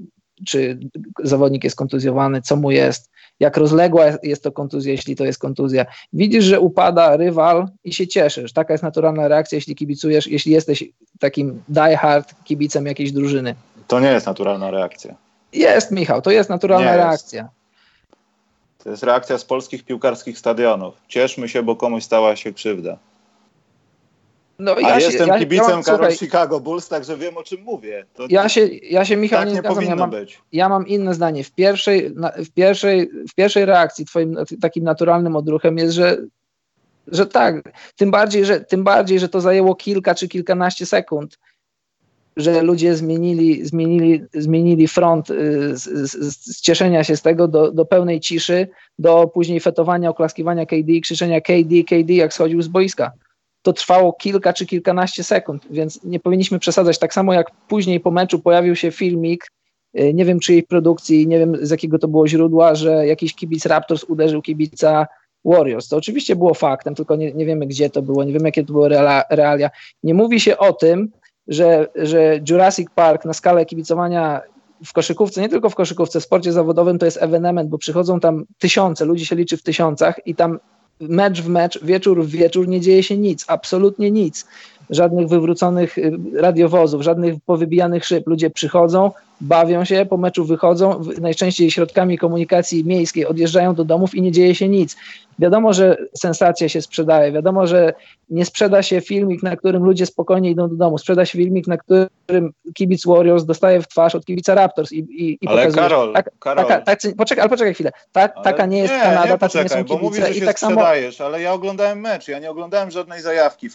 czy 0.46 0.78
zawodnik 1.22 1.64
jest 1.64 1.76
kontuzjowany, 1.76 2.42
co 2.42 2.56
mu 2.56 2.70
jest, 2.70 3.11
jak 3.42 3.56
rozległa 3.56 4.04
jest 4.22 4.42
to 4.42 4.52
kontuzja, 4.52 4.92
jeśli 4.92 5.16
to 5.16 5.24
jest 5.24 5.38
kontuzja. 5.38 5.86
Widzisz, 6.12 6.44
że 6.44 6.60
upada 6.60 7.16
rywal 7.16 7.68
i 7.84 7.94
się 7.94 8.06
cieszysz. 8.06 8.52
Taka 8.52 8.74
jest 8.74 8.84
naturalna 8.84 9.28
reakcja, 9.28 9.56
jeśli 9.56 9.74
kibicujesz, 9.74 10.26
jeśli 10.26 10.52
jesteś 10.52 10.84
takim 11.18 11.62
die-hard 11.68 12.34
kibicem 12.44 12.86
jakiejś 12.86 13.12
drużyny. 13.12 13.54
To 13.88 14.00
nie 14.00 14.08
jest 14.12 14.26
naturalna 14.26 14.70
reakcja. 14.70 15.14
Jest, 15.52 15.90
Michał, 15.90 16.22
to 16.22 16.30
jest 16.30 16.50
naturalna 16.50 16.90
nie 16.90 16.96
reakcja. 16.96 17.42
Jest. 17.42 18.84
To 18.84 18.90
jest 18.90 19.02
reakcja 19.02 19.38
z 19.38 19.44
polskich 19.44 19.84
piłkarskich 19.84 20.38
stadionów. 20.38 20.94
Cieszmy 21.08 21.48
się, 21.48 21.62
bo 21.62 21.76
komuś 21.76 22.04
stała 22.04 22.36
się 22.36 22.52
krzywda. 22.52 22.96
No, 24.58 24.78
ja 24.78 24.94
A 24.94 25.00
się, 25.00 25.06
jestem 25.06 25.28
ja, 25.28 25.38
kibicem 25.38 25.68
ja 25.68 25.74
mam, 25.74 25.82
Karol 25.82 25.98
słuchaj, 25.98 26.16
Chicago 26.16 26.60
Bulls, 26.60 26.88
także 26.88 27.16
wiem 27.16 27.36
o 27.36 27.42
czym 27.42 27.62
mówię. 27.62 28.06
To 28.14 28.26
ja, 28.28 28.48
się, 28.48 28.66
ja 28.66 29.04
się, 29.04 29.16
Michał, 29.16 29.38
tak 29.38 29.48
nie, 29.48 29.54
nie 29.54 29.60
zgadzam. 29.60 29.84
Ja 29.84 29.96
mam, 29.96 30.10
być. 30.10 30.40
ja 30.52 30.68
mam 30.68 30.86
inne 30.86 31.14
zdanie. 31.14 31.44
W 31.44 31.52
pierwszej, 31.52 32.12
na, 32.14 32.30
w 32.30 32.50
pierwszej, 32.50 33.10
w 33.30 33.34
pierwszej 33.34 33.64
reakcji 33.64 34.04
twoim 34.04 34.36
takim 34.60 34.84
naturalnym 34.84 35.36
odruchem 35.36 35.78
jest, 35.78 35.94
że, 35.94 36.16
że 37.06 37.26
tak, 37.26 37.72
tym 37.96 38.10
bardziej, 38.10 38.44
że, 38.44 38.60
tym 38.60 38.84
bardziej, 38.84 39.18
że 39.18 39.28
to 39.28 39.40
zajęło 39.40 39.74
kilka 39.74 40.14
czy 40.14 40.28
kilkanaście 40.28 40.86
sekund, 40.86 41.38
że 42.36 42.62
ludzie 42.62 42.96
zmienili, 42.96 43.66
zmienili, 43.66 44.24
zmienili 44.34 44.88
front 44.88 45.30
y, 45.30 45.76
z, 45.76 45.82
z, 45.82 46.36
z, 46.46 46.60
cieszenia 46.60 47.04
się 47.04 47.16
z 47.16 47.22
tego 47.22 47.48
do, 47.48 47.72
do 47.72 47.84
pełnej 47.84 48.20
ciszy, 48.20 48.68
do 48.98 49.30
później 49.34 49.60
fetowania, 49.60 50.10
oklaskiwania 50.10 50.66
KD 50.66 50.92
i 50.92 51.00
krzyczenia 51.00 51.40
KD, 51.40 51.84
KD, 51.88 52.12
jak 52.12 52.34
schodził 52.34 52.62
z 52.62 52.68
boiska 52.68 53.12
to 53.62 53.72
trwało 53.72 54.12
kilka 54.12 54.52
czy 54.52 54.66
kilkanaście 54.66 55.24
sekund, 55.24 55.66
więc 55.70 56.04
nie 56.04 56.20
powinniśmy 56.20 56.58
przesadzać. 56.58 56.98
Tak 56.98 57.14
samo 57.14 57.32
jak 57.32 57.50
później 57.68 58.00
po 58.00 58.10
meczu 58.10 58.38
pojawił 58.38 58.76
się 58.76 58.90
filmik, 58.90 59.46
y, 60.00 60.14
nie 60.14 60.24
wiem 60.24 60.40
czyjej 60.40 60.62
produkcji, 60.62 61.26
nie 61.26 61.38
wiem 61.38 61.66
z 61.66 61.70
jakiego 61.70 61.98
to 61.98 62.08
było 62.08 62.28
źródła, 62.28 62.74
że 62.74 63.06
jakiś 63.06 63.34
kibic 63.34 63.66
Raptors 63.66 64.04
uderzył 64.04 64.42
kibica 64.42 65.06
Warriors. 65.44 65.88
To 65.88 65.96
oczywiście 65.96 66.36
było 66.36 66.54
faktem, 66.54 66.94
tylko 66.94 67.16
nie, 67.16 67.32
nie 67.32 67.46
wiemy 67.46 67.66
gdzie 67.66 67.90
to 67.90 68.02
było, 68.02 68.24
nie 68.24 68.32
wiemy 68.32 68.48
jakie 68.48 68.64
to 68.64 68.72
były 68.72 68.88
realia. 69.30 69.70
Nie 70.02 70.14
mówi 70.14 70.40
się 70.40 70.58
o 70.58 70.72
tym, 70.72 71.08
że, 71.48 71.88
że 71.94 72.40
Jurassic 72.50 72.88
Park 72.94 73.24
na 73.24 73.32
skalę 73.32 73.66
kibicowania 73.66 74.40
w 74.84 74.92
koszykówce, 74.92 75.40
nie 75.40 75.48
tylko 75.48 75.70
w 75.70 75.74
koszykówce, 75.74 76.20
w 76.20 76.24
sporcie 76.24 76.52
zawodowym 76.52 76.98
to 76.98 77.04
jest 77.04 77.22
ewenement, 77.22 77.70
bo 77.70 77.78
przychodzą 77.78 78.20
tam 78.20 78.44
tysiące, 78.58 79.04
ludzi 79.04 79.26
się 79.26 79.36
liczy 79.36 79.56
w 79.56 79.62
tysiącach 79.62 80.26
i 80.26 80.34
tam 80.34 80.58
mecz 81.08 81.42
w 81.42 81.48
mecz, 81.48 81.84
wieczór 81.84 82.24
w 82.24 82.30
wieczór 82.30 82.68
nie 82.68 82.80
dzieje 82.80 83.02
się 83.02 83.16
nic, 83.16 83.44
absolutnie 83.48 84.10
nic. 84.10 84.46
Żadnych 84.90 85.28
wywróconych 85.28 85.98
y, 85.98 86.12
radiowozów, 86.34 87.02
żadnych 87.02 87.34
powybijanych 87.46 88.04
szyb. 88.04 88.26
Ludzie 88.26 88.50
przychodzą, 88.50 89.10
bawią 89.42 89.84
się, 89.84 90.06
po 90.06 90.16
meczu 90.16 90.44
wychodzą, 90.44 91.00
najczęściej 91.20 91.70
środkami 91.70 92.18
komunikacji 92.18 92.84
miejskiej 92.84 93.26
odjeżdżają 93.26 93.74
do 93.74 93.84
domów 93.84 94.14
i 94.14 94.22
nie 94.22 94.32
dzieje 94.32 94.54
się 94.54 94.68
nic. 94.68 94.96
Wiadomo, 95.38 95.72
że 95.72 95.96
sensacja 96.18 96.68
się 96.68 96.82
sprzedaje, 96.82 97.32
wiadomo, 97.32 97.66
że 97.66 97.92
nie 98.30 98.44
sprzeda 98.44 98.82
się 98.82 99.00
filmik, 99.00 99.42
na 99.42 99.56
którym 99.56 99.84
ludzie 99.84 100.06
spokojnie 100.06 100.50
idą 100.50 100.68
do 100.68 100.76
domu, 100.76 100.98
sprzeda 100.98 101.24
się 101.24 101.38
filmik, 101.38 101.66
na 101.66 101.76
którym 101.76 102.52
kibic 102.74 103.06
Warriors 103.06 103.44
dostaje 103.44 103.82
w 103.82 103.88
twarz 103.88 104.14
od 104.14 104.24
kibica 104.24 104.54
Raptors 104.54 104.92
i, 104.92 104.98
i, 104.98 105.38
i 105.40 105.48
ale 105.48 105.62
pokazuje. 105.62 105.82
Karol, 105.82 106.12
tak, 106.12 106.30
Karol. 106.38 106.66
Taka, 106.66 106.80
tak, 106.80 106.98
poczekaj, 107.16 107.42
ale 107.42 107.50
poczekaj 107.50 107.74
chwilę, 107.74 107.90
tak, 108.12 108.34
taka 108.44 108.66
nie 108.66 108.78
jest 108.78 108.94
nie, 108.94 109.00
Kanada, 109.00 109.32
nie 109.32 109.38
tacy 109.38 109.58
nie 109.58 109.68
są 109.68 109.76
kibice. 109.76 109.94
Bo 109.94 110.00
mówisz, 110.00 110.26
że 110.26 110.34
się 110.34 110.44
i 110.44 110.46
tak 110.46 110.58
sprzedajesz, 110.58 111.16
samo... 111.16 111.28
ale 111.28 111.42
ja 111.42 111.52
oglądałem 111.52 112.00
mecz, 112.00 112.28
ja 112.28 112.38
nie 112.38 112.50
oglądałem 112.50 112.90
żadnej 112.90 113.22
zajawki 113.22 113.68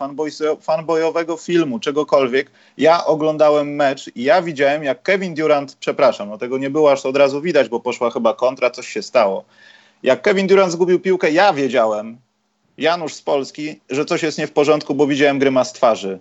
fanboyowego 0.61 1.37
filmu, 1.37 1.79
czegokolwiek. 1.79 2.51
Ja 2.77 3.05
oglądałem 3.05 3.75
mecz 3.75 4.11
i 4.15 4.23
ja 4.23 4.41
widziałem, 4.41 4.83
jak 4.83 5.03
Kevin 5.03 5.33
Durant, 5.33 5.56
przepraszam, 5.79 6.29
no 6.29 6.37
tego 6.37 6.57
nie 6.57 6.69
było 6.69 6.91
aż 6.91 7.05
od 7.05 7.17
razu 7.17 7.41
widać, 7.41 7.69
bo 7.69 7.79
poszła 7.79 8.11
chyba 8.11 8.33
kontra, 8.33 8.69
coś 8.69 8.87
się 8.87 9.01
stało. 9.01 9.43
Jak 10.03 10.21
Kevin 10.21 10.47
Durant 10.47 10.71
zgubił 10.71 10.99
piłkę, 10.99 11.31
ja 11.31 11.53
wiedziałem, 11.53 12.17
Janusz 12.77 13.13
z 13.13 13.21
Polski, 13.21 13.79
że 13.89 14.05
coś 14.05 14.23
jest 14.23 14.37
nie 14.37 14.47
w 14.47 14.51
porządku, 14.51 14.95
bo 14.95 15.07
widziałem 15.07 15.39
grymas 15.39 15.73
twarzy. 15.73 16.19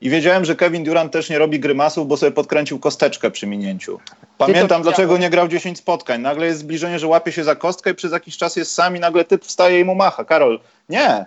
I 0.00 0.10
wiedziałem, 0.10 0.44
że 0.44 0.56
Kevin 0.56 0.84
Durant 0.84 1.12
też 1.12 1.30
nie 1.30 1.38
robi 1.38 1.60
grymasów, 1.60 2.08
bo 2.08 2.16
sobie 2.16 2.32
podkręcił 2.32 2.78
kosteczkę 2.78 3.30
przy 3.30 3.46
minięciu. 3.46 3.98
Pamiętam, 4.38 4.82
dlaczego 4.82 5.18
nie 5.18 5.30
grał 5.30 5.48
10 5.48 5.78
spotkań. 5.78 6.20
Nagle 6.20 6.46
jest 6.46 6.58
zbliżenie, 6.58 6.98
że 6.98 7.06
łapie 7.06 7.32
się 7.32 7.44
za 7.44 7.54
kostkę 7.56 7.90
i 7.90 7.94
przez 7.94 8.12
jakiś 8.12 8.36
czas 8.36 8.56
jest 8.56 8.74
sam 8.74 8.96
i 8.96 9.00
nagle 9.00 9.24
typ 9.24 9.44
wstaje 9.44 9.80
i 9.80 9.84
mu 9.84 9.94
macha. 9.94 10.24
Karol, 10.24 10.60
nie. 10.88 11.26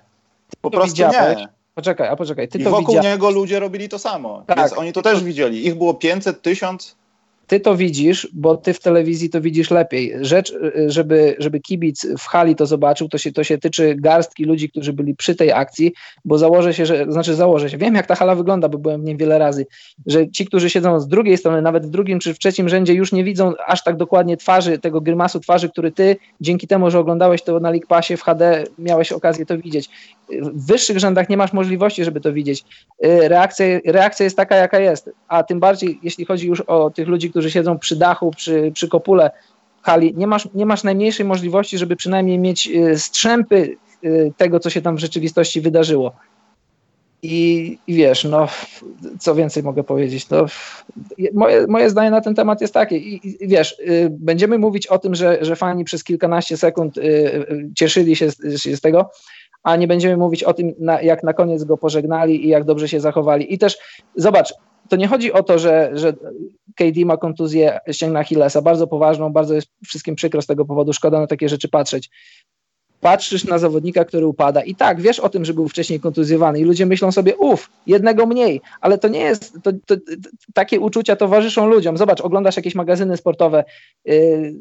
Po 0.61 0.71
prostu 0.71 1.01
nie. 1.01 1.47
Poczekaj, 1.75 2.07
a 2.07 2.15
poczekaj. 2.15 2.47
Ty 2.47 2.57
I 2.57 2.63
wokół 2.63 2.87
widziałeś. 2.87 3.05
niego 3.05 3.29
ludzie 3.29 3.59
robili 3.59 3.89
to 3.89 3.99
samo. 3.99 4.43
Tak. 4.47 4.57
Więc 4.57 4.73
oni 4.73 4.93
to 4.93 5.01
też 5.01 5.23
widzieli. 5.23 5.67
Ich 5.67 5.75
było 5.75 5.93
500, 5.93 6.41
1000 6.41 6.95
ty 7.51 7.59
to 7.59 7.75
widzisz, 7.75 8.27
bo 8.33 8.57
ty 8.57 8.73
w 8.73 8.79
telewizji 8.79 9.29
to 9.29 9.41
widzisz 9.41 9.71
lepiej. 9.71 10.13
Rzecz, 10.21 10.53
żeby, 10.87 11.35
żeby 11.39 11.59
kibic 11.59 12.07
w 12.17 12.25
hali 12.25 12.55
to 12.55 12.65
zobaczył, 12.65 13.09
to 13.09 13.17
się, 13.17 13.31
to 13.31 13.43
się 13.43 13.57
tyczy 13.57 13.95
garstki 13.95 14.45
ludzi, 14.45 14.69
którzy 14.69 14.93
byli 14.93 15.15
przy 15.15 15.35
tej 15.35 15.51
akcji, 15.51 15.93
bo 16.25 16.37
założę 16.37 16.73
się, 16.73 16.85
że, 16.85 17.05
znaczy 17.09 17.35
założę 17.35 17.69
się, 17.69 17.77
wiem 17.77 17.95
jak 17.95 18.07
ta 18.07 18.15
hala 18.15 18.35
wygląda, 18.35 18.69
bo 18.69 18.77
byłem 18.77 19.01
w 19.01 19.03
niej 19.03 19.17
wiele 19.17 19.39
razy, 19.39 19.65
że 20.05 20.29
ci, 20.29 20.45
którzy 20.45 20.69
siedzą 20.69 20.99
z 20.99 21.07
drugiej 21.07 21.37
strony, 21.37 21.61
nawet 21.61 21.85
w 21.85 21.89
drugim 21.89 22.19
czy 22.19 22.33
w 22.33 22.39
trzecim 22.39 22.69
rzędzie 22.69 22.93
już 22.93 23.11
nie 23.11 23.23
widzą 23.23 23.53
aż 23.67 23.83
tak 23.83 23.97
dokładnie 23.97 24.37
twarzy, 24.37 24.79
tego 24.79 25.01
grymasu 25.01 25.39
twarzy, 25.39 25.69
który 25.69 25.91
ty 25.91 26.15
dzięki 26.41 26.67
temu, 26.67 26.91
że 26.91 26.99
oglądałeś 26.99 27.41
to 27.41 27.59
na 27.59 27.69
League 27.69 27.87
Passie 27.87 28.17
w 28.17 28.23
HD, 28.23 28.63
miałeś 28.77 29.11
okazję 29.11 29.45
to 29.45 29.57
widzieć. 29.57 29.89
W 30.41 30.65
wyższych 30.65 30.99
rzędach 30.99 31.29
nie 31.29 31.37
masz 31.37 31.53
możliwości, 31.53 32.05
żeby 32.05 32.21
to 32.21 32.33
widzieć. 32.33 32.65
Reakcja, 33.03 33.65
reakcja 33.85 34.23
jest 34.23 34.37
taka, 34.37 34.55
jaka 34.55 34.79
jest, 34.79 35.09
a 35.27 35.43
tym 35.43 35.59
bardziej, 35.59 35.99
jeśli 36.03 36.25
chodzi 36.25 36.47
już 36.47 36.61
o 36.61 36.89
tych 36.89 37.07
ludzi, 37.07 37.29
którzy 37.29 37.41
którzy 37.41 37.51
siedzą 37.51 37.79
przy 37.79 37.95
dachu, 37.95 38.31
przy, 38.31 38.71
przy 38.73 38.87
kopule 38.87 39.31
hali, 39.81 40.13
nie 40.17 40.27
masz, 40.27 40.47
nie 40.53 40.65
masz 40.65 40.83
najmniejszej 40.83 41.25
możliwości, 41.25 41.77
żeby 41.77 41.95
przynajmniej 41.95 42.39
mieć 42.39 42.67
y, 42.67 42.99
strzępy 42.99 43.77
y, 44.03 44.33
tego, 44.37 44.59
co 44.59 44.69
się 44.69 44.81
tam 44.81 44.95
w 44.95 44.99
rzeczywistości 44.99 45.61
wydarzyło. 45.61 46.11
I, 47.23 47.77
I, 47.87 47.93
wiesz, 47.93 48.23
no, 48.23 48.47
co 49.19 49.35
więcej 49.35 49.63
mogę 49.63 49.83
powiedzieć? 49.83 50.29
No, 50.29 50.45
moje, 51.33 51.67
moje 51.67 51.89
zdanie 51.89 52.11
na 52.11 52.21
ten 52.21 52.35
temat 52.35 52.61
jest 52.61 52.73
takie. 52.73 52.97
I, 52.97 53.43
i 53.43 53.47
wiesz, 53.47 53.79
y, 53.79 54.09
będziemy 54.11 54.57
mówić 54.57 54.87
o 54.87 54.99
tym, 54.99 55.15
że, 55.15 55.37
że 55.41 55.55
fani 55.55 55.83
przez 55.83 56.03
kilkanaście 56.03 56.57
sekund 56.57 56.97
y, 56.97 57.01
y, 57.01 57.69
cieszyli 57.75 58.15
się 58.15 58.31
z, 58.31 58.61
się 58.61 58.77
z, 58.77 58.81
tego, 58.81 59.09
a 59.63 59.75
nie 59.75 59.87
będziemy 59.87 60.17
mówić 60.17 60.43
o 60.43 60.53
tym, 60.53 60.73
na, 60.79 61.01
jak 61.01 61.23
na 61.23 61.33
koniec 61.33 61.63
go 61.63 61.77
pożegnali 61.77 62.45
i 62.45 62.47
jak 62.47 62.63
dobrze 62.63 62.87
się 62.87 62.99
zachowali. 62.99 63.53
I 63.53 63.57
też 63.57 63.77
zobacz, 64.15 64.53
to 64.89 64.95
nie 64.95 65.07
chodzi 65.07 65.33
o 65.33 65.43
to, 65.43 65.59
że, 65.59 65.91
że 65.93 66.13
KD 66.75 67.05
ma 67.05 67.17
kontuzję 67.17 67.79
ścięgna 67.91 68.19
Achillesa, 68.19 68.61
bardzo 68.61 68.87
poważną, 68.87 69.33
bardzo 69.33 69.53
jest 69.53 69.67
wszystkim 69.85 70.15
przykro 70.15 70.41
z 70.41 70.47
tego 70.47 70.65
powodu, 70.65 70.93
szkoda 70.93 71.19
na 71.19 71.27
takie 71.27 71.49
rzeczy 71.49 71.69
patrzeć. 71.69 72.09
Patrzysz 73.01 73.45
na 73.45 73.57
zawodnika, 73.57 74.05
który 74.05 74.27
upada 74.27 74.61
i 74.61 74.75
tak, 74.75 75.01
wiesz 75.01 75.19
o 75.19 75.29
tym, 75.29 75.45
że 75.45 75.53
był 75.53 75.67
wcześniej 75.67 75.99
kontuzjowany 75.99 76.59
i 76.59 76.63
ludzie 76.63 76.85
myślą 76.85 77.11
sobie, 77.11 77.35
uff, 77.35 77.69
jednego 77.87 78.25
mniej, 78.25 78.61
ale 78.81 78.97
to 78.97 79.07
nie 79.07 79.19
jest, 79.19 79.53
to, 79.63 79.71
to, 79.85 79.95
to, 79.97 80.13
takie 80.53 80.79
uczucia 80.79 81.15
towarzyszą 81.15 81.67
ludziom. 81.67 81.97
Zobacz, 81.97 82.21
oglądasz 82.21 82.55
jakieś 82.57 82.75
magazyny 82.75 83.17
sportowe, 83.17 83.63
yy, 84.05 84.53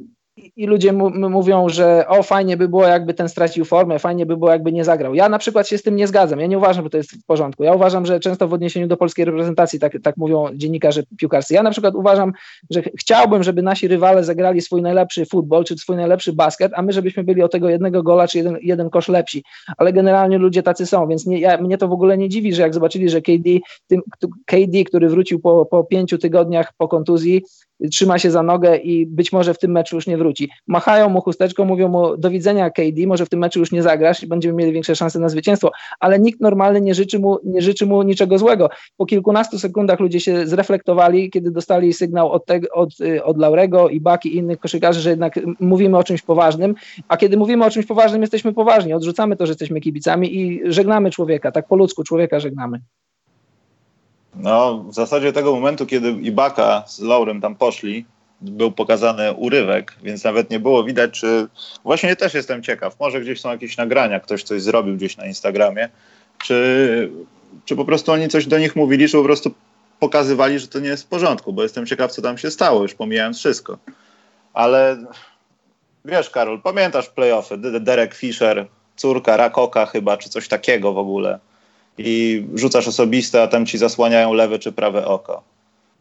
i 0.57 0.67
ludzie 0.67 0.93
mówią, 0.93 1.69
że 1.69 2.05
o 2.09 2.23
fajnie 2.23 2.57
by 2.57 2.69
było, 2.69 2.87
jakby 2.87 3.15
ten 3.15 3.29
stracił 3.29 3.65
formę, 3.65 3.99
fajnie 3.99 4.27
by 4.27 4.37
było, 4.37 4.51
jakby 4.51 4.73
nie 4.73 4.85
zagrał. 4.85 5.15
Ja 5.15 5.29
na 5.29 5.39
przykład 5.39 5.69
się 5.69 5.79
z 5.79 5.83
tym 5.83 5.97
nie 5.97 6.07
zgadzam. 6.07 6.41
Ja 6.41 6.47
nie 6.47 6.59
uważam, 6.59 6.85
że 6.85 6.91
to 6.91 6.97
jest 6.97 7.13
w 7.13 7.25
porządku. 7.25 7.65
Ja 7.65 7.75
uważam, 7.75 8.07
że 8.07 8.21
często 8.21 8.49
w 8.49 8.53
odniesieniu 8.53 8.87
do 8.87 8.97
polskiej 8.97 9.25
reprezentacji 9.25 9.79
tak, 9.79 9.93
tak 10.03 10.17
mówią 10.17 10.49
dziennikarze 10.55 11.03
piłkarscy. 11.19 11.55
Ja 11.55 11.63
na 11.63 11.71
przykład 11.71 11.95
uważam, 11.95 12.33
że 12.71 12.83
chciałbym, 12.99 13.43
żeby 13.43 13.63
nasi 13.63 13.89
rywale 13.89 14.25
zagrali 14.25 14.61
swój 14.61 14.83
najlepszy 14.83 15.27
futbol, 15.27 15.65
czy 15.65 15.79
swój 15.79 15.97
najlepszy 15.97 16.33
basket, 16.33 16.73
a 16.75 16.83
my 16.83 16.93
żebyśmy 16.93 17.25
byli 17.25 17.43
o 17.43 17.49
tego 17.49 17.69
jednego 17.69 18.03
gola, 18.03 18.29
czy 18.29 18.39
jeden, 18.39 18.57
jeden 18.63 18.91
kosz 18.91 19.09
lepsi. 19.09 19.45
Ale 19.77 19.93
generalnie 19.93 20.39
ludzie 20.39 20.63
tacy 20.63 20.87
są, 20.87 21.09
więc 21.09 21.27
nie, 21.27 21.41
ja, 21.41 21.59
mnie 21.59 21.79
to 21.79 21.89
w 21.89 21.93
ogóle 21.93 22.19
nie 22.19 22.29
dziwi, 22.29 22.55
że 22.55 22.63
jak 22.63 22.75
zobaczyli, 22.75 23.11
że 23.11 23.23
KD, 23.23 23.51
tym, 23.87 24.01
KD 24.47 24.85
który 24.85 25.09
wrócił 25.09 25.41
po, 25.41 25.67
po 25.67 25.85
pięciu 25.85 26.19
tygodniach 26.19 26.73
po 26.79 26.89
kontuzji, 26.89 27.43
trzyma 27.93 28.19
się 28.19 28.31
za 28.31 28.43
nogę 28.43 28.77
i 28.77 29.07
być 29.07 29.33
może 29.33 29.55
w 29.55 29.59
tym 29.59 29.71
meczu 29.71 29.97
już 29.97 30.07
nie 30.07 30.17
wróci. 30.17 30.30
Machają 30.67 31.09
mu 31.09 31.21
chusteczką, 31.21 31.65
mówią 31.65 31.89
mu 31.89 32.17
do 32.17 32.31
widzenia 32.31 32.71
KD, 32.71 33.07
może 33.07 33.27
w 33.27 33.29
tym 33.29 33.41
meczu 33.41 33.59
już 33.59 33.73
nie 33.73 33.83
zagrasz 33.83 34.23
i 34.23 34.27
będziemy 34.27 34.55
mieli 34.55 34.73
większe 34.73 34.97
szanse 34.97 35.19
na 35.19 35.29
zwycięstwo, 35.29 35.71
ale 36.01 36.19
nikt 36.19 36.41
normalny 36.41 36.81
nie 36.81 36.95
życzy 36.95 37.19
mu, 37.19 37.39
nie 37.45 37.63
życzy 37.63 37.87
mu 37.87 38.03
niczego 38.03 38.39
złego. 38.39 38.71
Po 38.97 39.07
kilkunastu 39.07 39.59
sekundach 39.59 40.01
ludzie 40.01 40.21
się 40.21 40.47
zreflektowali, 40.47 41.31
kiedy 41.31 41.51
dostali 41.51 41.93
sygnał 41.93 42.33
od, 42.33 42.47
te, 42.47 42.61
od, 42.73 43.01
y, 43.01 43.25
od 43.25 43.39
Laurego 43.39 43.89
i 43.89 44.01
Baki 44.01 44.35
i 44.35 44.37
innych 44.37 44.59
koszykarzy, 44.59 45.01
że 45.01 45.11
jednak 45.11 45.41
mówimy 45.61 45.99
o 45.99 46.05
czymś 46.05 46.23
poważnym, 46.23 46.75
a 47.09 47.17
kiedy 47.17 47.37
mówimy 47.37 47.65
o 47.65 47.71
czymś 47.71 47.87
poważnym, 47.87 48.21
jesteśmy 48.21 48.53
poważni, 48.53 48.93
odrzucamy 48.93 49.37
to, 49.37 49.47
że 49.47 49.51
jesteśmy 49.51 49.81
kibicami 49.81 50.37
i 50.37 50.61
żegnamy 50.65 51.11
człowieka, 51.11 51.53
tak 51.53 51.69
po 51.69 51.77
ludzku 51.77 52.05
człowieka 52.05 52.41
żegnamy. 52.41 52.81
No, 54.35 54.85
w 54.89 54.95
zasadzie 54.95 55.33
tego 55.33 55.55
momentu, 55.55 55.87
kiedy 55.87 56.11
Ibaka 56.11 56.83
z 56.87 57.01
Laurem 57.01 57.41
tam 57.41 57.55
poszli, 57.57 58.05
był 58.43 58.73
pokazany 58.73 59.33
urywek, 59.33 59.97
więc 60.03 60.25
nawet 60.25 60.51
nie 60.51 60.61
było 60.61 60.85
widać, 60.85 61.11
czy. 61.11 61.49
Właśnie 61.85 62.17
też 62.17 62.35
jestem 62.35 62.63
ciekaw. 62.63 63.01
Może 63.01 63.21
gdzieś 63.21 63.41
są 63.41 63.51
jakieś 63.51 63.77
nagrania, 63.77 64.21
ktoś 64.21 64.43
coś 64.43 64.63
zrobił 64.63 64.97
gdzieś 64.97 65.17
na 65.17 65.27
Instagramie, 65.27 65.89
czy, 66.45 67.11
czy 67.65 67.77
po 67.77 67.85
prostu 67.85 68.13
oni 68.13 68.29
coś 68.29 68.47
do 68.47 68.59
nich 68.59 68.77
mówili, 68.77 69.09
czy 69.09 69.17
po 69.17 69.25
prostu 69.25 69.55
pokazywali, 70.01 70.59
że 70.59 70.69
to 70.69 70.81
nie 70.81 70.89
jest 70.89 71.05
w 71.05 71.09
porządku, 71.09 71.53
bo 71.53 71.63
jestem 71.63 71.87
ciekaw, 71.87 72.13
co 72.13 72.23
tam 72.23 72.39
się 72.39 72.51
stało, 72.51 72.83
już 72.83 72.95
pomijając 72.95 73.39
wszystko. 73.39 73.79
Ale 74.55 74.97
wiesz, 76.05 76.31
Karol, 76.31 76.61
pamiętasz 76.61 77.09
playoffy? 77.09 77.59
Derek 77.59 78.15
Fisher, 78.15 78.67
córka 78.97 79.37
Rakoka 79.37 79.87
chyba, 79.87 80.17
czy 80.17 80.29
coś 80.29 80.49
takiego 80.49 80.93
w 80.93 80.99
ogóle 80.99 81.39
i 81.99 82.47
rzucasz 82.55 82.89
osobiste, 82.89 83.43
a 83.43 83.47
tam 83.47 83.67
ci 83.67 83.79
zasłaniają 83.79 84.33
lewe 84.33 84.59
czy 84.59 84.73
prawe 84.73 85.07
oko. 85.07 85.43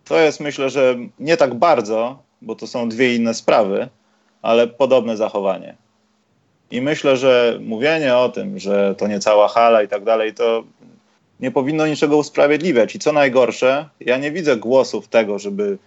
To 0.06 0.19
jest 0.19 0.39
myślę, 0.39 0.69
że 0.69 0.95
nie 1.19 1.38
tak 1.38 1.56
bardzo, 1.56 2.23
bo 2.41 2.56
to 2.56 2.67
są 2.67 2.89
dwie 2.89 3.15
inne 3.15 3.34
sprawy, 3.34 3.88
ale 4.41 4.67
podobne 4.67 5.17
zachowanie. 5.17 5.75
I 6.71 6.82
myślę, 6.82 7.17
że 7.17 7.60
mówienie 7.62 8.17
o 8.17 8.30
tym, 8.30 8.60
że 8.60 8.95
to 8.97 9.08
nie 9.08 9.19
cała 9.19 9.47
hala 9.47 9.84
i 9.84 9.88
tak 9.88 10.04
dalej, 10.04 10.34
to 10.34 10.63
nie 11.39 11.52
powinno 11.52 11.88
niczego 11.88 12.17
usprawiedliwiać. 12.17 12.95
I 12.95 12.99
co 12.99 13.12
najgorsze, 13.12 13.89
ja 13.99 14.17
nie 14.17 14.32
widzę 14.32 14.58
głosów 14.58 15.08
tego, 15.08 15.39
żeby 15.39 15.78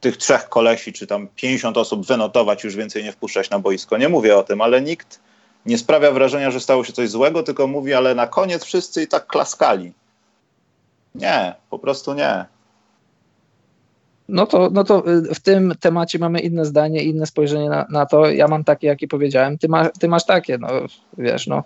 tych 0.00 0.16
trzech 0.16 0.48
kolesi, 0.48 0.92
czy 0.92 1.06
tam 1.06 1.28
50 1.36 1.76
osób 1.76 2.06
wynotować, 2.06 2.64
już 2.64 2.76
więcej 2.76 3.04
nie 3.04 3.12
wpuszczać 3.12 3.50
na 3.50 3.58
boisko. 3.58 3.96
Nie 3.96 4.08
mówię 4.08 4.36
o 4.36 4.44
tym, 4.44 4.60
ale 4.60 4.82
nikt 4.82 5.20
nie 5.66 5.78
sprawia 5.78 6.12
wrażenia, 6.12 6.50
że 6.50 6.60
stało 6.60 6.84
się 6.84 6.92
coś 6.92 7.10
złego, 7.10 7.42
tylko 7.42 7.66
mówi, 7.66 7.94
ale 7.94 8.14
na 8.14 8.26
koniec 8.26 8.64
wszyscy 8.64 9.02
i 9.02 9.06
tak 9.06 9.26
klaskali. 9.26 9.92
Nie, 11.14 11.54
po 11.70 11.78
prostu 11.78 12.14
nie. 12.14 12.44
No 14.28 14.46
to, 14.46 14.70
no 14.72 14.84
to 14.84 15.10
y, 15.10 15.34
w 15.34 15.40
tym 15.40 15.74
temacie 15.80 16.18
mamy 16.18 16.40
inne 16.40 16.64
zdanie, 16.64 17.02
inne 17.02 17.26
spojrzenie 17.26 17.68
na, 17.68 17.86
na 17.90 18.06
to. 18.06 18.30
Ja 18.30 18.48
mam 18.48 18.64
takie, 18.64 18.86
jakie 18.86 19.08
powiedziałem. 19.08 19.58
Ty, 19.58 19.68
ma, 19.68 19.88
ty 19.88 20.08
masz 20.08 20.26
takie, 20.26 20.58
no 20.58 20.68
wiesz, 21.18 21.46
no. 21.46 21.62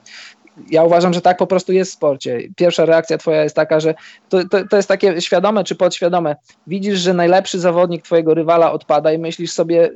Ja 0.70 0.84
uważam, 0.84 1.14
że 1.14 1.20
tak 1.20 1.36
po 1.36 1.46
prostu 1.46 1.72
jest 1.72 1.90
w 1.90 1.94
sporcie. 1.94 2.40
Pierwsza 2.56 2.84
reakcja 2.84 3.18
twoja 3.18 3.42
jest 3.42 3.56
taka, 3.56 3.80
że 3.80 3.94
to, 4.28 4.48
to, 4.48 4.68
to 4.68 4.76
jest 4.76 4.88
takie 4.88 5.20
świadome 5.20 5.64
czy 5.64 5.74
podświadome. 5.74 6.36
Widzisz, 6.66 6.98
że 6.98 7.14
najlepszy 7.14 7.58
zawodnik 7.58 8.02
twojego 8.02 8.34
rywala 8.34 8.72
odpada 8.72 9.12
i 9.12 9.18
myślisz 9.18 9.52
sobie, 9.52 9.90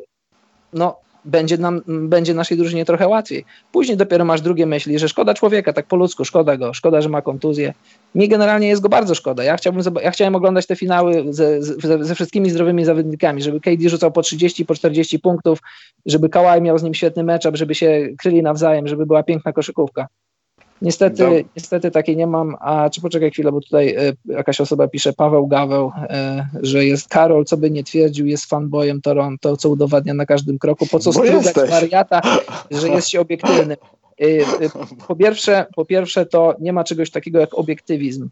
no 0.72 1.00
będzie, 1.24 1.58
nam, 1.58 1.82
będzie 1.86 2.34
naszej 2.34 2.56
drużynie 2.56 2.84
trochę 2.84 3.08
łatwiej. 3.08 3.44
Później 3.72 3.96
dopiero 3.96 4.24
masz 4.24 4.40
drugie 4.40 4.66
myśli, 4.66 4.98
że 4.98 5.08
szkoda 5.08 5.34
człowieka, 5.34 5.72
tak 5.72 5.86
po 5.86 5.96
ludzku, 5.96 6.24
szkoda 6.24 6.56
go, 6.56 6.74
szkoda, 6.74 7.00
że 7.00 7.08
ma 7.08 7.22
kontuzję. 7.22 7.74
Mi 8.14 8.28
generalnie 8.28 8.68
jest 8.68 8.82
go 8.82 8.88
bardzo 8.88 9.14
szkoda. 9.14 9.44
Ja, 9.44 9.56
chciałbym, 9.56 9.82
ja 10.02 10.10
chciałem 10.10 10.34
oglądać 10.34 10.66
te 10.66 10.76
finały 10.76 11.24
ze, 11.30 11.62
ze, 11.62 12.04
ze 12.04 12.14
wszystkimi 12.14 12.50
zdrowymi 12.50 12.84
zawodnikami, 12.84 13.42
żeby 13.42 13.60
KD 13.60 13.88
rzucał 13.88 14.12
po 14.12 14.22
30, 14.22 14.64
po 14.64 14.74
40 14.74 15.18
punktów, 15.18 15.58
żeby 16.06 16.28
Kawhi 16.28 16.62
miał 16.62 16.78
z 16.78 16.82
nim 16.82 16.94
świetny 16.94 17.24
mecz, 17.24 17.42
żeby 17.52 17.74
się 17.74 18.08
kryli 18.18 18.42
nawzajem, 18.42 18.88
żeby 18.88 19.06
była 19.06 19.22
piękna 19.22 19.52
koszykówka. 19.52 20.06
Niestety, 20.82 21.22
no. 21.22 21.30
niestety 21.56 21.90
takiej 21.90 22.16
nie 22.16 22.26
mam, 22.26 22.56
a 22.60 22.90
czy 22.90 23.00
poczekaj 23.00 23.30
chwilę, 23.30 23.52
bo 23.52 23.60
tutaj 23.60 24.08
y, 24.08 24.16
jakaś 24.24 24.60
osoba 24.60 24.88
pisze, 24.88 25.12
Paweł 25.12 25.46
Gaweł, 25.46 25.86
y, 25.86 26.66
że 26.66 26.84
jest 26.84 27.08
Karol, 27.08 27.44
co 27.44 27.56
by 27.56 27.70
nie 27.70 27.84
twierdził, 27.84 28.26
jest 28.26 28.44
fanboyem 28.44 29.00
Toronto, 29.00 29.56
co 29.56 29.68
udowadnia 29.68 30.14
na 30.14 30.26
każdym 30.26 30.58
kroku, 30.58 30.86
po 30.86 30.98
co 30.98 31.12
strugać 31.12 31.70
wariata, 31.70 32.20
że 32.70 32.88
jest 32.88 33.08
się 33.08 33.20
obiektywny. 33.20 33.76
Po 35.08 35.16
pierwsze, 35.16 35.66
po 35.74 35.84
pierwsze, 35.84 36.26
to 36.26 36.54
nie 36.60 36.72
ma 36.72 36.84
czegoś 36.84 37.10
takiego 37.10 37.38
jak 37.38 37.58
obiektywizm. 37.58 38.28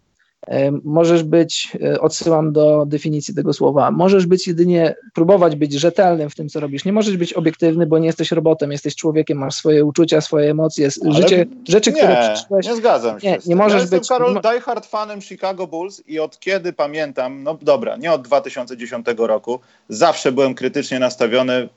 Możesz 0.84 1.22
być, 1.22 1.76
e, 1.82 2.00
odsyłam 2.00 2.52
do 2.52 2.84
definicji 2.86 3.34
tego 3.34 3.52
słowa, 3.52 3.90
możesz 3.90 4.26
być 4.26 4.46
jedynie, 4.46 4.94
próbować 5.14 5.56
być 5.56 5.72
rzetelnym 5.72 6.30
w 6.30 6.34
tym, 6.34 6.48
co 6.48 6.60
robisz. 6.60 6.84
Nie 6.84 6.92
możesz 6.92 7.16
być 7.16 7.32
obiektywny, 7.32 7.86
bo 7.86 7.98
nie 7.98 8.06
jesteś 8.06 8.32
robotem, 8.32 8.72
jesteś 8.72 8.96
człowiekiem, 8.96 9.38
masz 9.38 9.54
swoje 9.54 9.84
uczucia, 9.84 10.20
swoje 10.20 10.50
emocje, 10.50 10.88
Ale 11.04 11.14
życie, 11.14 11.46
rzeczy, 11.68 11.92
nie, 11.92 11.96
które 11.96 12.34
przeżyłeś. 12.34 12.66
Nie 12.66 12.76
zgadzam 12.76 13.20
się. 13.20 13.30
Nie, 13.30 13.38
nie 13.46 13.56
możesz 13.56 13.74
ja 13.74 13.80
jestem 13.80 13.98
być. 13.98 14.08
Karol 14.08 14.40
diehard 14.40 14.86
fanem 14.86 15.22
Chicago 15.22 15.66
Bulls 15.66 16.02
i 16.06 16.20
od 16.20 16.40
kiedy 16.40 16.72
pamiętam, 16.72 17.42
no 17.42 17.58
dobra, 17.62 17.96
nie 17.96 18.12
od 18.12 18.22
2010 18.22 19.06
roku, 19.18 19.60
zawsze 19.88 20.32
byłem 20.32 20.54
krytycznie 20.54 20.98
nastawiony, 20.98 21.52
e, 21.52 21.68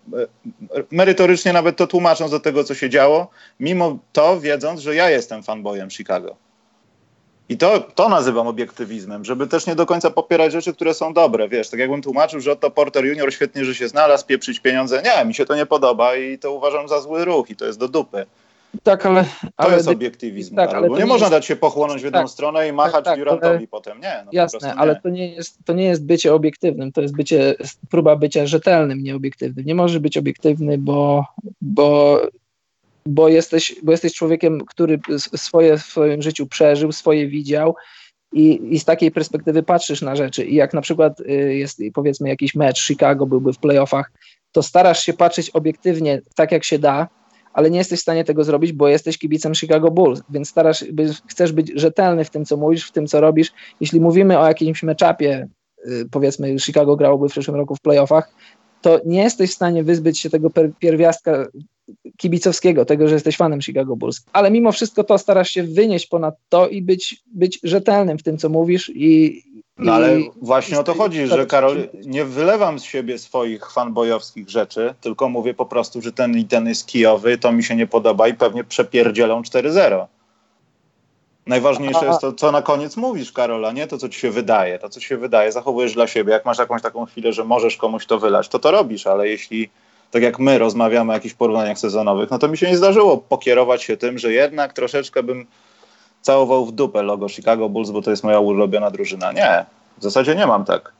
merytorycznie 0.91 1.53
nawet 1.53 1.77
to 1.77 1.87
tłumacząc 1.87 2.31
do 2.31 2.39
tego, 2.39 2.63
co 2.63 2.75
się 2.75 2.89
działo, 2.89 3.27
mimo 3.59 3.97
to 4.13 4.39
wiedząc, 4.39 4.79
że 4.79 4.95
ja 4.95 5.09
jestem 5.09 5.43
fanboyem 5.43 5.89
Chicago. 5.89 6.35
I 7.51 7.57
to, 7.57 7.79
to 7.79 8.09
nazywam 8.09 8.47
obiektywizmem, 8.47 9.25
żeby 9.25 9.47
też 9.47 9.67
nie 9.67 9.75
do 9.75 9.85
końca 9.85 10.09
popierać 10.09 10.51
rzeczy, 10.51 10.73
które 10.73 10.93
są 10.93 11.13
dobre. 11.13 11.49
Wiesz, 11.49 11.69
tak 11.69 11.79
jakbym 11.79 12.01
tłumaczył, 12.01 12.39
że 12.39 12.51
oto 12.51 12.71
Porter 12.71 13.05
Junior 13.05 13.33
świetnie, 13.33 13.65
że 13.65 13.75
się 13.75 13.87
znalazł, 13.87 14.25
pieprzyć 14.25 14.59
pieniądze. 14.59 15.01
Nie, 15.05 15.25
mi 15.25 15.33
się 15.33 15.45
to 15.45 15.55
nie 15.55 15.65
podoba 15.65 16.15
i 16.15 16.39
to 16.39 16.53
uważam 16.53 16.87
za 16.87 17.01
zły 17.01 17.25
ruch 17.25 17.49
i 17.49 17.55
to 17.55 17.65
jest 17.65 17.79
do 17.79 17.87
dupy. 17.87 18.25
Tak, 18.83 19.05
ale. 19.05 19.23
To 19.23 19.49
ale, 19.57 19.75
jest 19.75 19.87
obiektywizm. 19.87 20.55
Tak, 20.55 20.73
ale 20.73 20.87
bo 20.87 20.95
nie, 20.95 21.03
nie 21.03 21.07
można 21.07 21.25
jest... 21.25 21.31
dać 21.31 21.45
się 21.45 21.55
pochłonąć 21.55 22.01
w 22.01 22.05
jedną 22.05 22.19
tak, 22.19 22.29
stronę 22.29 22.67
i 22.67 22.73
machać 22.73 22.93
tak, 22.93 23.05
tak, 23.05 23.19
Durantowi 23.19 23.57
ale... 23.57 23.67
potem. 23.67 23.99
Nie. 23.99 24.21
No 24.25 24.31
Jasne, 24.33 24.75
ale 24.75 25.01
to 25.01 25.09
nie, 25.09 25.35
jest, 25.35 25.57
to 25.65 25.73
nie 25.73 25.85
jest 25.85 26.05
bycie 26.05 26.33
obiektywnym, 26.33 26.91
to 26.91 27.01
jest 27.01 27.15
bycie, 27.15 27.55
próba 27.89 28.15
bycia 28.15 28.47
rzetelnym, 28.47 29.03
nieobiektywnym. 29.03 29.65
Nie 29.65 29.75
możesz 29.75 29.99
być 29.99 30.17
obiektywny, 30.17 30.77
bo, 30.77 31.25
bo 31.61 32.19
bo 33.05 33.29
jesteś, 33.29 33.75
bo 33.83 33.91
jesteś 33.91 34.13
człowiekiem, 34.13 34.61
który 34.65 34.99
swoje 35.17 35.77
w 35.77 35.81
swoim 35.81 36.21
życiu 36.21 36.47
przeżył, 36.47 36.91
swoje 36.91 37.27
widział 37.27 37.75
i, 38.33 38.73
i 38.75 38.79
z 38.79 38.85
takiej 38.85 39.11
perspektywy 39.11 39.63
patrzysz 39.63 40.01
na 40.01 40.15
rzeczy. 40.15 40.45
I 40.45 40.55
jak 40.55 40.73
na 40.73 40.81
przykład 40.81 41.19
y, 41.19 41.55
jest 41.55 41.81
powiedzmy 41.93 42.29
jakiś 42.29 42.55
mecz, 42.55 42.87
Chicago 42.87 43.25
byłby 43.25 43.53
w 43.53 43.57
playoffach, 43.57 44.11
to 44.51 44.63
starasz 44.63 45.03
się 45.03 45.13
patrzeć 45.13 45.49
obiektywnie 45.49 46.21
tak, 46.35 46.51
jak 46.51 46.63
się 46.63 46.79
da, 46.79 47.07
ale 47.53 47.69
nie 47.69 47.77
jesteś 47.77 47.99
w 47.99 48.01
stanie 48.01 48.23
tego 48.23 48.43
zrobić, 48.43 48.73
bo 48.73 48.87
jesteś 48.87 49.17
kibicem 49.17 49.55
Chicago 49.55 49.91
Bulls, 49.91 50.21
więc 50.29 50.49
starasz, 50.49 50.85
chcesz 51.27 51.51
być 51.51 51.71
rzetelny 51.75 52.25
w 52.25 52.29
tym, 52.29 52.45
co 52.45 52.57
mówisz, 52.57 52.87
w 52.87 52.91
tym, 52.91 53.07
co 53.07 53.21
robisz. 53.21 53.51
Jeśli 53.79 54.01
mówimy 54.01 54.39
o 54.39 54.47
jakimś 54.47 54.83
meczapie, 54.83 55.47
y, 55.87 56.05
powiedzmy 56.11 56.59
Chicago 56.59 56.95
grałoby 56.95 57.29
w 57.29 57.31
przyszłym 57.31 57.57
roku 57.57 57.75
w 57.75 57.81
playoffach, 57.81 58.33
to 58.81 58.99
nie 59.05 59.23
jesteś 59.23 59.51
w 59.51 59.53
stanie 59.53 59.83
wyzbyć 59.83 60.19
się 60.19 60.29
tego 60.29 60.49
pierwiastka 60.79 61.47
kibicowskiego, 62.17 62.85
tego, 62.85 63.07
że 63.07 63.13
jesteś 63.13 63.37
fanem 63.37 63.61
Chicago 63.61 63.95
Bulls. 63.95 64.25
Ale 64.33 64.51
mimo 64.51 64.71
wszystko 64.71 65.03
to 65.03 65.17
starasz 65.17 65.49
się 65.49 65.63
wynieść 65.63 66.07
ponad 66.07 66.35
to 66.49 66.67
i 66.67 66.81
być, 66.81 67.23
być 67.33 67.59
rzetelnym 67.63 68.17
w 68.17 68.23
tym, 68.23 68.37
co 68.37 68.49
mówisz 68.49 68.91
i, 68.95 69.41
no 69.77 69.93
ale 69.93 70.19
właśnie 70.41 70.79
o 70.79 70.83
to 70.83 70.93
chodzi, 70.93 71.27
że 71.27 71.45
Karol, 71.45 71.89
nie 72.05 72.25
wylewam 72.25 72.79
z 72.79 72.83
siebie 72.83 73.17
swoich 73.17 73.71
fanbojowskich 73.71 74.49
rzeczy, 74.49 74.93
tylko 75.01 75.29
mówię 75.29 75.53
po 75.53 75.65
prostu, 75.65 76.01
że 76.01 76.11
ten 76.11 76.37
i 76.37 76.45
ten 76.45 76.67
jest 76.67 76.87
kijowy, 76.87 77.37
to 77.37 77.51
mi 77.51 77.63
się 77.63 77.75
nie 77.75 77.87
podoba 77.87 78.27
i 78.27 78.33
pewnie 78.33 78.63
przepierdzielą 78.63 79.41
4-0. 79.41 80.05
Najważniejsze 81.47 82.05
jest 82.05 82.21
to, 82.21 82.33
co 82.33 82.51
na 82.51 82.61
koniec 82.61 82.97
mówisz, 82.97 83.31
Karola, 83.31 83.71
nie 83.71 83.87
to, 83.87 83.97
co 83.97 84.09
ci 84.09 84.19
się 84.19 84.31
wydaje. 84.31 84.79
To, 84.79 84.89
co 84.89 84.99
ci 84.99 85.07
się 85.07 85.17
wydaje, 85.17 85.51
zachowujesz 85.51 85.93
dla 85.93 86.07
siebie. 86.07 86.33
Jak 86.33 86.45
masz 86.45 86.57
jakąś 86.57 86.81
taką 86.81 87.05
chwilę, 87.05 87.33
że 87.33 87.43
możesz 87.43 87.77
komuś 87.77 88.05
to 88.05 88.19
wylać, 88.19 88.47
to 88.47 88.59
to 88.59 88.71
robisz, 88.71 89.07
ale 89.07 89.27
jeśli 89.27 89.69
tak 90.11 90.23
jak 90.23 90.39
my 90.39 90.57
rozmawiamy 90.57 91.11
o 91.11 91.13
jakichś 91.13 91.35
porównaniach 91.35 91.79
sezonowych, 91.79 92.31
no 92.31 92.39
to 92.39 92.47
mi 92.47 92.57
się 92.57 92.69
nie 92.69 92.77
zdarzyło 92.77 93.17
pokierować 93.17 93.83
się 93.83 93.97
tym, 93.97 94.19
że 94.19 94.33
jednak 94.33 94.73
troszeczkę 94.73 95.23
bym 95.23 95.45
całował 96.21 96.65
w 96.65 96.71
dupę 96.71 97.01
logo 97.01 97.29
Chicago 97.29 97.69
Bulls, 97.69 97.89
bo 97.89 98.01
to 98.01 98.11
jest 98.11 98.23
moja 98.23 98.39
ulubiona 98.39 98.91
drużyna. 98.91 99.31
Nie, 99.31 99.65
w 99.97 100.03
zasadzie 100.03 100.35
nie 100.35 100.47
mam 100.47 100.65
tak. 100.65 100.93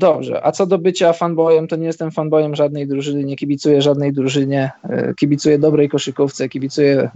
Dobrze, 0.00 0.46
a 0.46 0.52
co 0.52 0.66
do 0.66 0.78
bycia 0.78 1.12
fanboyem, 1.12 1.68
to 1.68 1.76
nie 1.76 1.86
jestem 1.86 2.10
fanboyem 2.10 2.56
żadnej 2.56 2.86
drużyny, 2.86 3.24
nie 3.24 3.36
kibicuję 3.36 3.82
żadnej 3.82 4.12
drużynie, 4.12 4.70
e, 4.82 5.14
kibicuję 5.14 5.58
dobrej 5.58 5.88
koszykówce, 5.88 6.48
kibicuję, 6.48 7.10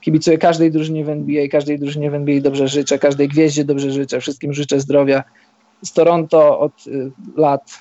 kibicuję 0.00 0.38
każdej 0.38 0.70
drużynie 0.70 1.04
w 1.04 1.08
NBA, 1.08 1.48
każdej 1.48 1.78
drużynie 1.78 2.10
w 2.10 2.14
NBA 2.14 2.40
dobrze 2.40 2.68
życzę, 2.68 2.98
każdej 2.98 3.28
gwieździe 3.28 3.64
dobrze 3.64 3.90
życzę, 3.90 4.20
wszystkim 4.20 4.52
życzę 4.52 4.80
zdrowia. 4.80 5.24
Z 5.82 5.92
Toronto 5.92 6.60
od 6.60 6.72
e, 6.72 6.90
lat 7.40 7.78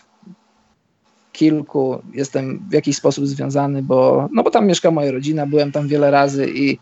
kilku 1.32 2.02
jestem 2.14 2.60
w 2.70 2.74
jakiś 2.74 2.96
sposób 2.96 3.28
związany, 3.28 3.84
bo, 3.84 4.30
no 4.34 4.44
bo 4.44 4.52
tam 4.52 4.68
mieszka 4.68 4.92
moja 4.92 5.12
rodzina, 5.12 5.48
byłem 5.48 5.72
tam 5.72 5.88
wiele 5.88 6.12
razy 6.12 6.48
i, 6.56 6.80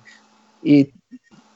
i 0.63 0.85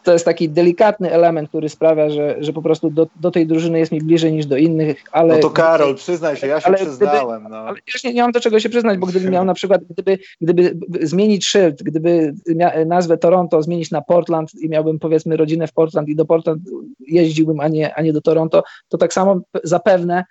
to 0.03 0.13
jest 0.13 0.25
taki 0.25 0.49
delikatny 0.49 1.11
element, 1.11 1.49
który 1.49 1.69
sprawia, 1.69 2.09
że, 2.09 2.35
że 2.39 2.53
po 2.53 2.61
prostu 2.61 2.89
do, 2.89 3.07
do 3.15 3.31
tej 3.31 3.47
drużyny 3.47 3.79
jest 3.79 3.91
mi 3.91 4.01
bliżej 4.01 4.33
niż 4.33 4.45
do 4.45 4.57
innych, 4.57 5.03
ale... 5.11 5.35
No 5.35 5.41
to 5.41 5.49
Karol, 5.49 5.95
przyznaj 5.95 6.37
się, 6.37 6.47
ja 6.47 6.61
się 6.61 6.73
przyznałem. 6.73 7.39
Gdyby, 7.39 7.55
no. 7.55 7.57
Ale 7.57 7.77
już 7.93 8.03
nie, 8.03 8.13
nie 8.13 8.21
mam 8.21 8.31
do 8.31 8.39
czego 8.39 8.59
się 8.59 8.69
przyznać, 8.69 8.97
bo 8.97 9.07
gdybym 9.07 9.31
miał 9.31 9.45
na 9.45 9.53
przykład, 9.53 9.81
gdyby, 9.89 10.19
gdyby 10.41 10.75
zmienić 11.01 11.45
szyld, 11.45 11.83
gdyby 11.83 12.33
nazwę 12.85 13.17
Toronto 13.17 13.61
zmienić 13.61 13.91
na 13.91 14.01
Portland 14.01 14.51
i 14.61 14.69
miałbym 14.69 14.99
powiedzmy 14.99 15.37
rodzinę 15.37 15.67
w 15.67 15.73
Portland 15.73 16.09
i 16.09 16.15
do 16.15 16.25
Portland 16.25 16.61
jeździłbym, 17.07 17.59
a 17.59 17.67
nie, 17.67 17.95
a 17.95 18.01
nie 18.01 18.13
do 18.13 18.21
Toronto, 18.21 18.63
to 18.89 18.97
tak 18.97 19.13
samo 19.13 19.41
zapewne 19.63 20.23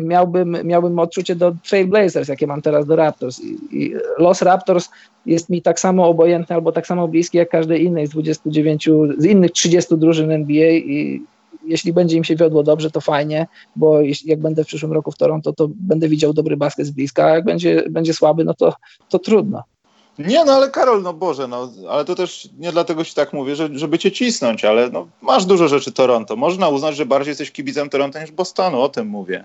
miałbym, 0.00 0.56
miałbym 0.64 0.98
odczucie 0.98 1.36
do 1.36 1.52
Trailblazers, 1.68 2.28
jakie 2.28 2.46
mam 2.46 2.62
teraz 2.62 2.86
do 2.86 2.96
Raptors. 2.96 3.40
I, 3.40 3.58
I, 3.70 3.94
los 4.18 4.42
Raptors 4.42 4.88
jest 5.26 5.50
mi 5.50 5.62
tak 5.62 5.80
samo 5.80 6.08
obojętny 6.08 6.54
albo 6.54 6.72
tak 6.72 6.86
samo 6.86 7.08
bliski 7.08 7.38
jak 7.38 7.48
każdej 7.48 7.84
innej 7.84 8.06
z 8.06 8.10
29, 8.10 8.88
z 9.18 9.24
innych 9.24 9.52
30 9.52 9.98
drużyn 9.98 10.30
NBA 10.30 10.70
i 10.72 11.22
jeśli 11.64 11.92
będzie 11.92 12.16
im 12.16 12.24
się 12.24 12.36
wiodło 12.36 12.62
dobrze, 12.62 12.90
to 12.90 13.00
fajnie, 13.00 13.46
bo 13.76 14.00
jeśli, 14.00 14.30
jak 14.30 14.40
będę 14.40 14.64
w 14.64 14.66
przyszłym 14.66 14.92
roku 14.92 15.12
w 15.12 15.16
Toronto, 15.16 15.52
to 15.52 15.68
będę 15.74 16.08
widział 16.08 16.32
dobry 16.32 16.56
basket 16.56 16.86
z 16.86 16.90
bliska, 16.90 17.24
a 17.24 17.34
jak 17.34 17.44
będzie, 17.44 17.84
będzie 17.90 18.14
słaby, 18.14 18.44
no 18.44 18.54
to, 18.54 18.74
to 19.08 19.18
trudno. 19.18 19.62
Nie, 20.18 20.44
no 20.44 20.52
ale 20.52 20.70
Karol, 20.70 21.02
no 21.02 21.12
Boże, 21.12 21.48
no, 21.48 21.72
ale 21.88 22.04
to 22.04 22.14
też 22.14 22.48
nie 22.58 22.72
dlatego 22.72 23.04
ci 23.04 23.14
tak 23.14 23.32
mówię, 23.32 23.56
że, 23.56 23.68
żeby 23.72 23.98
cię 23.98 24.12
cisnąć, 24.12 24.64
ale 24.64 24.90
no, 24.90 25.08
masz 25.22 25.44
dużo 25.44 25.68
rzeczy 25.68 25.92
Toronto. 25.92 26.36
Można 26.36 26.68
uznać, 26.68 26.96
że 26.96 27.06
bardziej 27.06 27.30
jesteś 27.30 27.50
kibicem 27.50 27.90
Toronto 27.90 28.20
niż 28.20 28.30
Bostonu, 28.30 28.80
o 28.80 28.88
tym 28.88 29.06
mówię. 29.06 29.44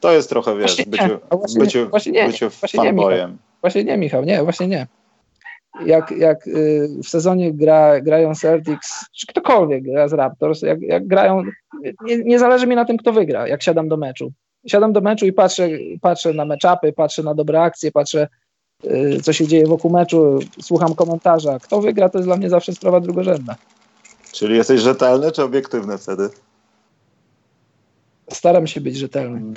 To 0.00 0.12
jest 0.12 0.28
trochę, 0.28 0.56
wiesz, 0.56 0.84
bycie, 0.86 1.18
no 1.30 1.38
właśnie, 1.38 1.60
bycie, 1.60 1.86
właśnie 1.86 2.12
nie, 2.12 2.26
bycie 2.26 2.48
właśnie 2.48 2.80
fanboyem. 2.80 3.30
Nie, 3.30 3.36
właśnie 3.60 3.84
nie, 3.84 3.96
Michał, 3.96 4.24
nie, 4.24 4.42
właśnie 4.42 4.68
nie. 4.68 4.86
Jak, 5.86 6.10
jak 6.10 6.46
y, 6.46 6.88
w 7.04 7.08
sezonie 7.08 7.52
gra, 7.52 8.00
grają 8.00 8.34
Celtics, 8.34 9.04
czy 9.12 9.26
ktokolwiek 9.26 9.82
gra 9.82 10.08
z 10.08 10.12
Raptors, 10.12 10.62
jak, 10.62 10.82
jak 10.82 11.06
grają, 11.06 11.42
nie, 12.02 12.18
nie 12.24 12.38
zależy 12.38 12.66
mi 12.66 12.76
na 12.76 12.84
tym, 12.84 12.96
kto 12.96 13.12
wygra, 13.12 13.48
jak 13.48 13.62
siadam 13.62 13.88
do 13.88 13.96
meczu. 13.96 14.32
Siadam 14.66 14.92
do 14.92 15.00
meczu 15.00 15.26
i 15.26 15.32
patrzę, 15.32 15.68
patrzę 16.00 16.32
na 16.32 16.44
meczapy, 16.44 16.92
patrzę 16.92 17.22
na 17.22 17.34
dobre 17.34 17.62
akcje, 17.62 17.92
patrzę, 17.92 18.28
y, 18.84 19.20
co 19.22 19.32
się 19.32 19.46
dzieje 19.46 19.66
wokół 19.66 19.90
meczu, 19.90 20.38
słucham 20.62 20.94
komentarza. 20.94 21.58
Kto 21.58 21.80
wygra, 21.80 22.08
to 22.08 22.18
jest 22.18 22.28
dla 22.28 22.36
mnie 22.36 22.50
zawsze 22.50 22.72
sprawa 22.72 23.00
drugorzędna. 23.00 23.56
Czyli 24.32 24.56
jesteś 24.56 24.80
rzetelny 24.80 25.32
czy 25.32 25.42
obiektywny 25.42 25.98
wtedy? 25.98 26.28
Staram 28.32 28.66
się 28.66 28.80
być 28.80 28.96
rzetelny. 28.96 29.42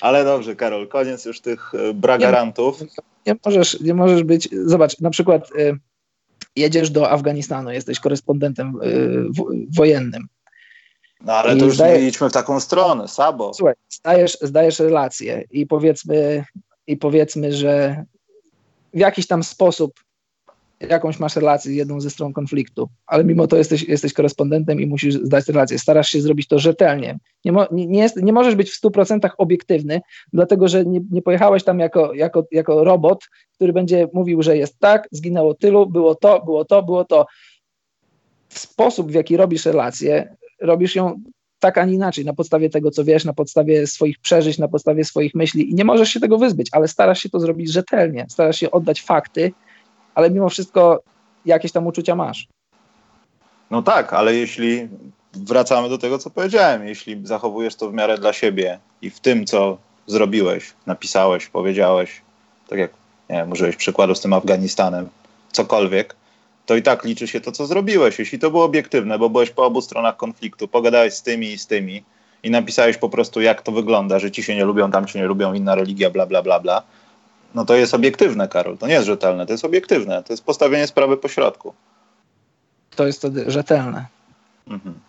Ale 0.00 0.24
dobrze, 0.24 0.56
Karol, 0.56 0.88
koniec 0.88 1.24
już 1.24 1.40
tych 1.40 1.74
e, 1.74 1.94
bragarantów. 1.94 2.80
Nie, 2.80 2.86
nie, 3.26 3.36
możesz, 3.44 3.80
nie 3.80 3.94
możesz 3.94 4.22
być. 4.22 4.48
Zobacz, 4.64 5.00
na 5.00 5.10
przykład 5.10 5.50
y, 5.58 5.78
jedziesz 6.56 6.90
do 6.90 7.10
Afganistanu, 7.10 7.70
jesteś 7.70 8.00
korespondentem 8.00 8.80
y, 8.82 9.24
wojennym. 9.76 10.26
No 11.20 11.32
ale 11.32 11.56
I 11.56 11.58
to 11.58 11.64
już 11.64 11.74
zdaje... 11.74 12.00
nie 12.02 12.08
idźmy 12.08 12.30
w 12.30 12.32
taką 12.32 12.60
stronę, 12.60 13.08
Sabo. 13.08 13.54
Słuchaj, 13.54 13.74
zdajesz, 13.88 14.38
zdajesz 14.42 14.78
relację 14.78 15.44
i 15.50 15.66
powiedzmy, 15.66 16.44
i 16.86 16.96
powiedzmy, 16.96 17.52
że 17.52 18.04
w 18.94 18.98
jakiś 18.98 19.26
tam 19.26 19.42
sposób 19.42 20.03
jakąś 20.90 21.18
masz 21.18 21.36
relację 21.36 21.72
z 21.72 21.74
jedną 21.74 22.00
ze 22.00 22.10
stron 22.10 22.32
konfliktu, 22.32 22.88
ale 23.06 23.24
mimo 23.24 23.46
to 23.46 23.56
jesteś, 23.56 23.82
jesteś 23.82 24.12
korespondentem 24.12 24.80
i 24.80 24.86
musisz 24.86 25.14
zdać 25.14 25.48
relację. 25.48 25.78
Starasz 25.78 26.08
się 26.08 26.20
zrobić 26.20 26.48
to 26.48 26.58
rzetelnie. 26.58 27.18
Nie, 27.44 27.52
mo, 27.52 27.66
nie, 27.72 27.86
nie, 27.86 28.00
jest, 28.00 28.22
nie 28.22 28.32
możesz 28.32 28.54
być 28.54 28.70
w 28.70 28.82
100% 28.82 29.30
obiektywny, 29.38 30.00
dlatego 30.32 30.68
że 30.68 30.84
nie, 30.84 31.00
nie 31.10 31.22
pojechałeś 31.22 31.64
tam 31.64 31.78
jako, 31.78 32.14
jako, 32.14 32.46
jako 32.52 32.84
robot, 32.84 33.24
który 33.54 33.72
będzie 33.72 34.08
mówił, 34.12 34.42
że 34.42 34.56
jest 34.56 34.78
tak, 34.78 35.08
zginęło 35.10 35.54
tylu, 35.54 35.86
było 35.86 36.14
to, 36.14 36.42
było 36.44 36.64
to, 36.64 36.82
było 36.82 37.04
to. 37.04 37.26
Sposób, 38.48 39.10
w 39.10 39.14
jaki 39.14 39.36
robisz 39.36 39.66
relację, 39.66 40.36
robisz 40.60 40.96
ją 40.96 41.20
tak, 41.64 41.78
a 41.78 41.84
nie 41.84 41.94
inaczej, 41.94 42.24
na 42.24 42.32
podstawie 42.32 42.70
tego, 42.70 42.90
co 42.90 43.04
wiesz, 43.04 43.24
na 43.24 43.32
podstawie 43.32 43.86
swoich 43.86 44.18
przeżyć, 44.18 44.58
na 44.58 44.68
podstawie 44.68 45.04
swoich 45.04 45.34
myśli 45.34 45.70
i 45.70 45.74
nie 45.74 45.84
możesz 45.84 46.08
się 46.08 46.20
tego 46.20 46.38
wyzbyć, 46.38 46.68
ale 46.72 46.88
starasz 46.88 47.22
się 47.22 47.28
to 47.28 47.40
zrobić 47.40 47.72
rzetelnie, 47.72 48.26
starasz 48.28 48.56
się 48.56 48.70
oddać 48.70 49.02
fakty, 49.02 49.52
ale 50.14 50.30
mimo 50.30 50.48
wszystko 50.48 51.02
jakieś 51.46 51.72
tam 51.72 51.86
uczucia 51.86 52.14
masz. 52.14 52.48
No 53.70 53.82
tak, 53.82 54.12
ale 54.12 54.34
jeśli 54.34 54.88
wracamy 55.32 55.88
do 55.88 55.98
tego, 55.98 56.18
co 56.18 56.30
powiedziałem, 56.30 56.86
jeśli 56.88 57.26
zachowujesz 57.26 57.74
to 57.74 57.90
w 57.90 57.94
miarę 57.94 58.18
dla 58.18 58.32
siebie 58.32 58.78
i 59.02 59.10
w 59.10 59.20
tym, 59.20 59.46
co 59.46 59.78
zrobiłeś, 60.06 60.72
napisałeś, 60.86 61.46
powiedziałeś, 61.46 62.20
tak 62.68 62.78
jak 62.78 62.90
nie 63.30 63.36
wiem, 63.36 63.52
użyłeś 63.52 63.76
przykładu 63.76 64.14
z 64.14 64.20
tym 64.20 64.32
Afganistanem, 64.32 65.08
cokolwiek, 65.52 66.16
to 66.66 66.76
i 66.76 66.82
tak 66.82 67.04
liczy 67.04 67.28
się 67.28 67.40
to, 67.40 67.52
co 67.52 67.66
zrobiłeś. 67.66 68.18
Jeśli 68.18 68.38
to 68.38 68.50
było 68.50 68.64
obiektywne, 68.64 69.18
bo 69.18 69.30
byłeś 69.30 69.50
po 69.50 69.64
obu 69.66 69.80
stronach 69.80 70.16
konfliktu, 70.16 70.68
pogadałeś 70.68 71.14
z 71.14 71.22
tymi 71.22 71.52
i 71.52 71.58
z 71.58 71.66
tymi 71.66 72.02
i 72.42 72.50
napisałeś 72.50 72.96
po 72.96 73.08
prostu, 73.08 73.40
jak 73.40 73.62
to 73.62 73.72
wygląda, 73.72 74.18
że 74.18 74.30
ci 74.30 74.42
się 74.42 74.56
nie 74.56 74.64
lubią, 74.64 74.90
tam 74.90 75.08
się 75.08 75.18
nie 75.18 75.26
lubią, 75.26 75.54
inna 75.54 75.74
religia, 75.74 76.10
bla, 76.10 76.26
bla, 76.26 76.42
bla, 76.42 76.60
bla, 76.60 76.82
no 77.54 77.64
to 77.64 77.74
jest 77.74 77.94
obiektywne, 77.94 78.48
Karol. 78.48 78.78
To 78.78 78.86
nie 78.86 78.94
jest 78.94 79.06
rzetelne, 79.06 79.46
to 79.46 79.52
jest 79.52 79.64
obiektywne. 79.64 80.22
To 80.22 80.32
jest 80.32 80.44
postawienie 80.44 80.86
sprawy 80.86 81.16
po 81.16 81.28
środku. 81.28 81.74
To 82.96 83.06
jest 83.06 83.18
wtedy 83.18 83.50
rzetelne. 83.50 84.06
Mhm. 84.68 85.00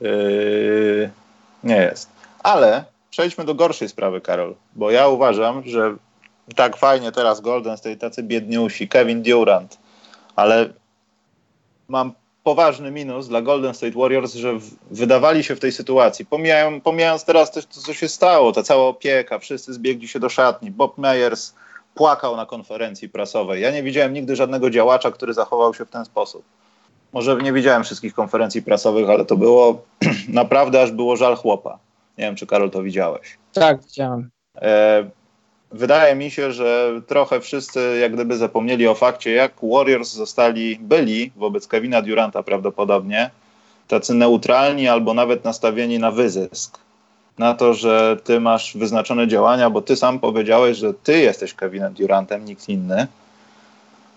Yy, 0.00 1.10
nie 1.64 1.76
jest. 1.76 2.10
Ale 2.42 2.84
przejdźmy 3.10 3.44
do 3.44 3.54
gorszej 3.54 3.88
sprawy, 3.88 4.20
Karol, 4.20 4.54
bo 4.76 4.90
ja 4.90 5.08
uważam, 5.08 5.62
że 5.66 5.96
tak 6.56 6.76
fajnie 6.76 7.12
teraz 7.12 7.40
Golden 7.40 7.76
State, 7.76 7.96
tacy 7.96 8.22
biedniusi, 8.22 8.88
Kevin 8.88 9.22
Durant, 9.22 9.78
ale 10.36 10.72
mam 11.88 12.12
poważny 12.42 12.90
minus 12.90 13.28
dla 13.28 13.42
Golden 13.42 13.74
State 13.74 13.98
Warriors, 13.98 14.34
że 14.34 14.52
w, 14.52 14.70
wydawali 14.90 15.44
się 15.44 15.56
w 15.56 15.60
tej 15.60 15.72
sytuacji. 15.72 16.26
Pomijają, 16.26 16.80
pomijając 16.80 17.24
teraz 17.24 17.52
też 17.52 17.66
to, 17.66 17.80
co 17.80 17.94
się 17.94 18.08
stało, 18.08 18.52
ta 18.52 18.62
cała 18.62 18.88
opieka, 18.88 19.38
wszyscy 19.38 19.74
zbiegli 19.74 20.08
się 20.08 20.20
do 20.20 20.28
szatni. 20.28 20.70
Bob 20.70 20.98
Meyers 20.98 21.54
płakał 21.94 22.36
na 22.36 22.46
konferencji 22.46 23.08
prasowej. 23.08 23.62
Ja 23.62 23.70
nie 23.70 23.82
widziałem 23.82 24.12
nigdy 24.12 24.36
żadnego 24.36 24.70
działacza, 24.70 25.10
który 25.10 25.34
zachował 25.34 25.74
się 25.74 25.84
w 25.84 25.90
ten 25.90 26.04
sposób. 26.04 26.42
Może 27.12 27.36
nie 27.36 27.52
widziałem 27.52 27.84
wszystkich 27.84 28.14
konferencji 28.14 28.62
prasowych, 28.62 29.10
ale 29.10 29.24
to 29.24 29.36
było 29.36 29.82
naprawdę 30.28 30.82
aż 30.82 30.90
było 30.90 31.16
żal 31.16 31.36
chłopa. 31.36 31.78
Nie 32.18 32.24
wiem, 32.24 32.36
czy 32.36 32.46
Karol 32.46 32.70
to 32.70 32.82
widziałeś. 32.82 33.38
Tak, 33.52 33.82
widziałem. 33.82 34.30
E, 34.56 35.10
wydaje 35.72 36.14
mi 36.14 36.30
się, 36.30 36.52
że 36.52 37.00
trochę 37.06 37.40
wszyscy 37.40 37.98
jak 38.00 38.12
gdyby 38.12 38.36
zapomnieli 38.36 38.86
o 38.88 38.94
fakcie, 38.94 39.30
jak 39.30 39.52
Warriors 39.62 40.12
zostali, 40.12 40.78
byli 40.80 41.32
wobec 41.36 41.68
Kevina 41.68 42.02
Duranta 42.02 42.42
prawdopodobnie, 42.42 43.30
tacy 43.88 44.14
neutralni 44.14 44.88
albo 44.88 45.14
nawet 45.14 45.44
nastawieni 45.44 45.98
na 45.98 46.10
wyzysk. 46.10 46.78
Na 47.38 47.54
to, 47.54 47.74
że 47.74 48.16
ty 48.24 48.40
masz 48.40 48.76
wyznaczone 48.76 49.28
działania, 49.28 49.70
bo 49.70 49.82
ty 49.82 49.96
sam 49.96 50.18
powiedziałeś, 50.18 50.76
że 50.76 50.94
ty 50.94 51.18
jesteś 51.18 51.54
Kevinem 51.54 51.94
Durantem, 51.94 52.44
nikt 52.44 52.68
inny. 52.68 53.06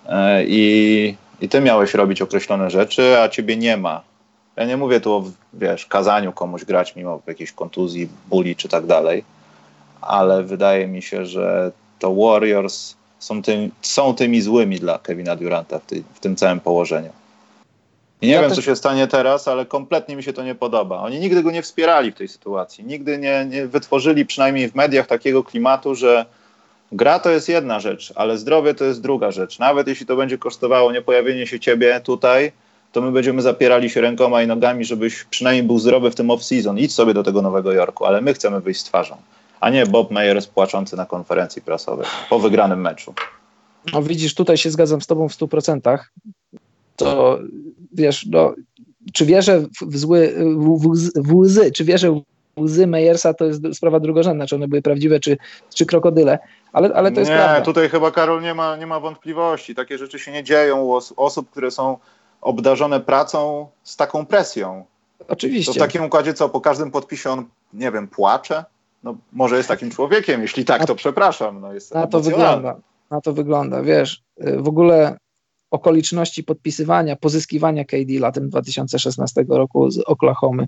E, 0.10 0.44
I, 0.48 1.16
I 1.42 1.50
ty 1.50 1.62
miałeś 1.62 1.94
robić 1.94 2.22
określone 2.22 2.70
rzeczy, 2.70 3.20
a 3.20 3.30
ciebie 3.30 3.58
nie 3.58 3.78
ma. 3.78 4.02
Ja 4.56 4.66
nie 4.66 4.78
mówię 4.78 5.02
tu 5.02 5.14
o, 5.14 5.24
wiesz, 5.54 5.86
kazaniu 5.86 6.32
komuś 6.32 6.66
grać 6.66 6.96
mimo 6.96 7.22
jakiejś 7.28 7.52
kontuzji, 7.52 8.10
bóli 8.30 8.56
czy 8.56 8.70
tak 8.70 8.86
dalej 8.86 9.24
ale 10.02 10.44
wydaje 10.44 10.88
mi 10.88 11.02
się, 11.02 11.26
że 11.26 11.72
to 12.00 12.16
Warriors 12.16 12.96
są, 13.20 13.42
tym, 13.42 13.72
są 13.82 14.16
tymi 14.16 14.42
złymi 14.42 14.80
dla 14.80 15.00
Kevina 15.00 15.36
Duranta 15.36 15.80
w, 15.80 15.86
ty, 15.86 16.04
w 16.14 16.20
tym 16.20 16.36
całym 16.36 16.60
położeniu. 16.60 17.10
I 18.22 18.28
nie 18.28 18.34
ja 18.34 18.42
wiem, 18.42 18.50
też... 18.50 18.56
co 18.56 18.62
się 18.62 18.76
stanie 18.76 19.08
teraz, 19.08 19.48
ale 19.48 19.66
kompletnie 19.66 20.16
mi 20.16 20.24
się 20.24 20.34
to 20.34 20.44
nie 20.44 20.56
podoba. 20.56 21.00
Oni 21.00 21.20
nigdy 21.20 21.44
go 21.44 21.52
nie 21.52 21.62
wspierali 21.62 22.12
w 22.12 22.16
tej 22.16 22.28
sytuacji. 22.28 22.84
Nigdy 22.84 23.18
nie, 23.18 23.46
nie 23.50 23.68
wytworzyli, 23.68 24.26
przynajmniej 24.26 24.70
w 24.70 24.76
mediach, 24.76 25.08
takiego 25.08 25.44
klimatu, 25.44 25.96
że 25.96 26.26
gra 26.92 27.20
to 27.20 27.30
jest 27.30 27.50
jedna 27.50 27.80
rzecz, 27.80 28.14
ale 28.16 28.38
zdrowie 28.38 28.74
to 28.74 28.86
jest 28.86 29.02
druga 29.02 29.32
rzecz. 29.32 29.60
Nawet 29.60 29.88
jeśli 29.88 30.06
to 30.06 30.16
będzie 30.16 30.38
kosztowało 30.38 30.92
nie 30.92 31.02
pojawienie 31.02 31.48
się 31.48 31.60
ciebie 31.60 32.02
tutaj, 32.04 32.52
to 32.92 33.02
my 33.02 33.12
będziemy 33.12 33.42
zapierali 33.42 33.90
się 33.90 34.02
rękoma 34.02 34.44
i 34.44 34.48
nogami, 34.48 34.86
żebyś 34.86 35.24
przynajmniej 35.24 35.64
był 35.64 35.80
zdrowy 35.80 36.12
w 36.12 36.16
tym 36.16 36.28
off-season. 36.28 36.80
Idź 36.80 36.94
sobie 36.94 37.14
do 37.14 37.24
tego 37.24 37.42
Nowego 37.42 37.72
Jorku, 37.72 38.06
ale 38.06 38.22
my 38.22 38.34
chcemy 38.34 38.62
wyjść 38.62 38.82
z 38.82 38.84
twarzą 38.84 39.18
a 39.60 39.70
nie 39.70 39.86
Bob 39.86 40.12
Meyers 40.12 40.48
płaczący 40.48 40.96
na 40.96 41.06
konferencji 41.06 41.62
prasowej 41.62 42.08
po 42.30 42.40
wygranym 42.40 42.82
meczu. 42.82 43.14
No 43.94 44.02
widzisz, 44.02 44.36
tutaj 44.36 44.58
się 44.58 44.72
zgadzam 44.72 45.02
z 45.02 45.08
tobą 45.08 45.30
w 45.30 45.34
100%. 45.34 45.98
To 46.96 47.40
wiesz, 47.94 48.26
no, 48.32 48.56
czy 49.14 49.26
wierzę 49.26 49.62
w, 49.82 49.98
zły, 49.98 50.36
w, 50.58 50.90
w 51.16 51.36
łzy, 51.36 51.72
czy 51.72 51.86
wierzę 51.86 52.22
w 52.58 52.62
łzy 52.62 52.88
Meyersa, 52.88 53.34
to 53.34 53.46
jest 53.46 53.62
sprawa 53.74 54.00
drugorzędna, 54.00 54.48
czy 54.48 54.56
one 54.56 54.68
były 54.68 54.82
prawdziwe, 54.82 55.20
czy, 55.20 55.38
czy 55.76 55.86
krokodyle, 55.86 56.40
ale, 56.74 56.94
ale 56.94 57.12
to 57.12 57.20
jest 57.20 57.32
nie, 57.32 57.38
prawda. 57.38 57.62
tutaj 57.62 57.90
chyba 57.90 58.12
Karol 58.12 58.42
nie 58.42 58.54
ma, 58.54 58.78
nie 58.78 58.88
ma 58.88 59.00
wątpliwości. 59.00 59.76
Takie 59.76 59.98
rzeczy 59.98 60.20
się 60.20 60.32
nie 60.32 60.44
dzieją 60.44 60.82
u 60.82 60.94
os 60.94 61.14
osób, 61.18 61.50
które 61.50 61.72
są 61.72 61.98
obdarzone 62.42 63.00
pracą 63.00 63.68
z 63.84 63.96
taką 63.96 64.26
presją. 64.26 64.86
Oczywiście. 65.28 65.74
To 65.74 65.80
w 65.80 65.80
takim 65.80 66.04
układzie 66.04 66.34
co, 66.34 66.50
po 66.50 66.62
każdym 66.62 66.92
podpisie 66.92 67.30
on, 67.30 67.46
nie 67.74 67.92
wiem, 67.92 68.08
płacze? 68.08 68.66
No, 69.06 69.18
może 69.32 69.58
jest 69.58 69.70
takim 69.70 69.92
człowiekiem, 69.92 70.42
jeśli 70.42 70.66
tak, 70.66 70.86
to 70.86 70.96
przepraszam. 70.96 71.62
No, 71.62 71.74
jest 71.74 71.94
na 71.94 72.08
to 72.08 72.20
wygląda. 72.20 72.80
Na 73.12 73.22
to 73.22 73.34
wygląda. 73.34 73.82
Wiesz, 73.82 74.24
y, 74.48 74.62
w 74.62 74.68
ogóle 74.68 75.18
okoliczności 75.72 76.44
podpisywania, 76.44 77.16
pozyskiwania 77.16 77.86
KD 77.86 78.20
latem 78.20 78.50
2016 78.50 79.46
roku 79.50 79.92
z 79.92 80.00
Oklahomy. 80.00 80.68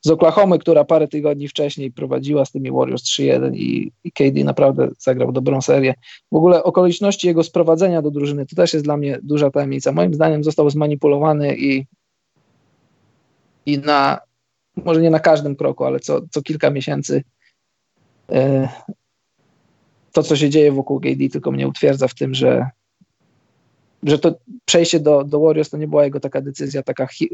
Z 0.00 0.10
Oklahomy, 0.10 0.58
która 0.58 0.84
parę 0.84 1.08
tygodni 1.08 1.48
wcześniej 1.48 1.92
prowadziła 1.92 2.44
z 2.44 2.52
tymi 2.52 2.70
Warriors 2.70 3.02
3-1 3.02 3.54
i, 3.54 3.92
i 4.04 4.12
KD 4.12 4.44
naprawdę 4.44 4.88
zagrał 4.98 5.32
dobrą 5.32 5.60
serię. 5.60 5.94
W 6.32 6.36
ogóle 6.36 6.62
okoliczności 6.62 7.26
jego 7.26 7.42
sprowadzenia 7.42 8.02
do 8.02 8.10
drużyny 8.10 8.46
to 8.46 8.56
też 8.56 8.72
jest 8.72 8.84
dla 8.84 8.96
mnie 8.96 9.18
duża 9.22 9.50
tajemnica. 9.50 9.92
Moim 9.92 10.14
zdaniem 10.14 10.44
został 10.44 10.70
zmanipulowany 10.70 11.56
i, 11.56 11.86
i 13.66 13.78
na, 13.78 14.18
może 14.76 15.00
nie 15.00 15.10
na 15.10 15.20
każdym 15.20 15.56
kroku, 15.56 15.84
ale 15.84 16.00
co, 16.00 16.20
co 16.30 16.42
kilka 16.42 16.70
miesięcy 16.70 17.22
to, 20.12 20.22
co 20.22 20.36
się 20.36 20.50
dzieje 20.50 20.72
wokół 20.72 21.00
KD, 21.00 21.28
tylko 21.32 21.52
mnie 21.52 21.68
utwierdza 21.68 22.08
w 22.08 22.14
tym, 22.14 22.34
że, 22.34 22.66
że 24.02 24.18
to 24.18 24.34
przejście 24.64 25.00
do, 25.00 25.24
do 25.24 25.40
Warriors 25.40 25.70
to 25.70 25.76
nie 25.76 25.88
była 25.88 26.04
jego 26.04 26.20
taka 26.20 26.40
decyzja, 26.40 26.82
taka 26.82 27.06
hi, 27.06 27.28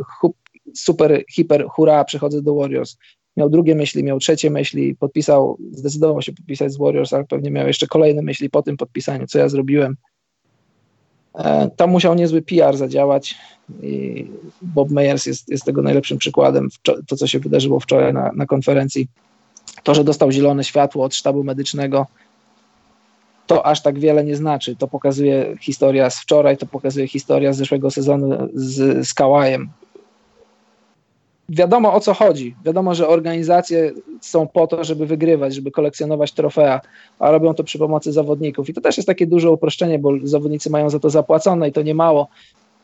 super, 0.75 1.25
hiper, 1.31 1.67
hura, 1.69 2.05
przechodzę 2.05 2.43
do 2.43 2.55
Warriors. 2.55 2.97
Miał 3.37 3.51
drugie 3.51 3.75
myśli, 3.75 4.05
miał 4.05 4.19
trzecie 4.19 4.51
myśli, 4.51 4.97
podpisał, 4.97 5.59
zdecydował 5.73 6.23
się 6.23 6.33
podpisać 6.33 6.73
z 6.73 6.79
Warriors, 6.79 7.13
ale 7.13 7.25
pewnie 7.25 7.51
miał 7.51 7.67
jeszcze 7.67 7.87
kolejne 7.87 8.23
myśli 8.23 8.51
po 8.51 8.63
tym 8.63 8.77
podpisaniu, 8.77 9.27
co 9.27 9.39
ja 9.39 9.49
zrobiłem. 9.49 9.97
E, 11.35 11.71
tam 11.77 11.91
musiał 11.91 12.15
niezły 12.15 12.43
PR 12.43 12.77
zadziałać 12.77 13.35
i 13.83 14.27
Bob 14.63 14.91
Meyers 14.91 15.27
jest, 15.27 15.49
jest 15.49 15.65
tego 15.65 15.83
najlepszym 15.83 16.19
przykładem, 16.19 16.69
to 17.07 17.17
co 17.17 17.27
się 17.27 17.39
wydarzyło 17.39 17.81
wczoraj 17.81 18.13
na, 18.13 18.31
na 18.37 18.47
konferencji 18.47 19.09
to, 19.83 19.95
że 19.95 20.05
dostał 20.05 20.31
zielone 20.33 20.65
światło 20.65 21.05
od 21.05 21.15
sztabu 21.15 21.45
medycznego, 21.45 22.07
to 23.47 23.67
aż 23.67 23.83
tak 23.83 23.99
wiele 23.99 24.25
nie 24.25 24.37
znaczy. 24.37 24.77
To 24.77 24.89
pokazuje 24.89 25.57
historia 25.61 26.11
z 26.11 26.21
wczoraj, 26.21 26.57
to 26.57 26.67
pokazuje 26.67 27.09
historia 27.09 27.53
z 27.53 27.57
zeszłego 27.57 27.91
sezonu 27.91 28.49
z, 28.55 29.09
z 29.09 29.15
Kałajem. 29.15 29.71
Wiadomo 31.49 31.95
o 31.95 32.01
co 32.01 32.15
chodzi. 32.15 32.55
Wiadomo, 32.65 32.95
że 32.95 33.09
organizacje 33.09 33.93
są 34.21 34.47
po 34.47 34.67
to, 34.67 34.85
żeby 34.85 35.07
wygrywać, 35.07 35.55
żeby 35.55 35.71
kolekcjonować 35.71 36.33
trofea, 36.33 36.81
a 37.19 37.31
robią 37.31 37.55
to 37.55 37.65
przy 37.65 37.79
pomocy 37.79 38.13
zawodników. 38.13 38.69
I 38.69 38.75
to 38.75 38.81
też 38.81 38.97
jest 38.97 39.07
takie 39.07 39.27
duże 39.27 39.51
uproszczenie, 39.51 39.99
bo 39.99 40.13
zawodnicy 40.23 40.71
mają 40.71 40.91
za 40.91 40.99
to 40.99 41.11
zapłacone 41.11 41.69
i 41.69 41.73
to 41.73 41.83
nie 41.83 41.95
mało, 41.95 42.29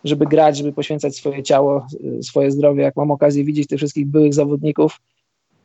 żeby 0.05 0.27
grać, 0.27 0.57
żeby 0.57 0.73
poświęcać 0.73 1.17
swoje 1.17 1.43
ciało, 1.43 1.87
swoje 2.23 2.51
zdrowie. 2.51 2.83
Jak 2.83 2.97
mam 2.97 3.11
okazję 3.11 3.45
widzieć 3.45 3.69
tych 3.69 3.79
wszystkich 3.79 4.07
byłych 4.07 4.35
zawodników, 4.35 5.01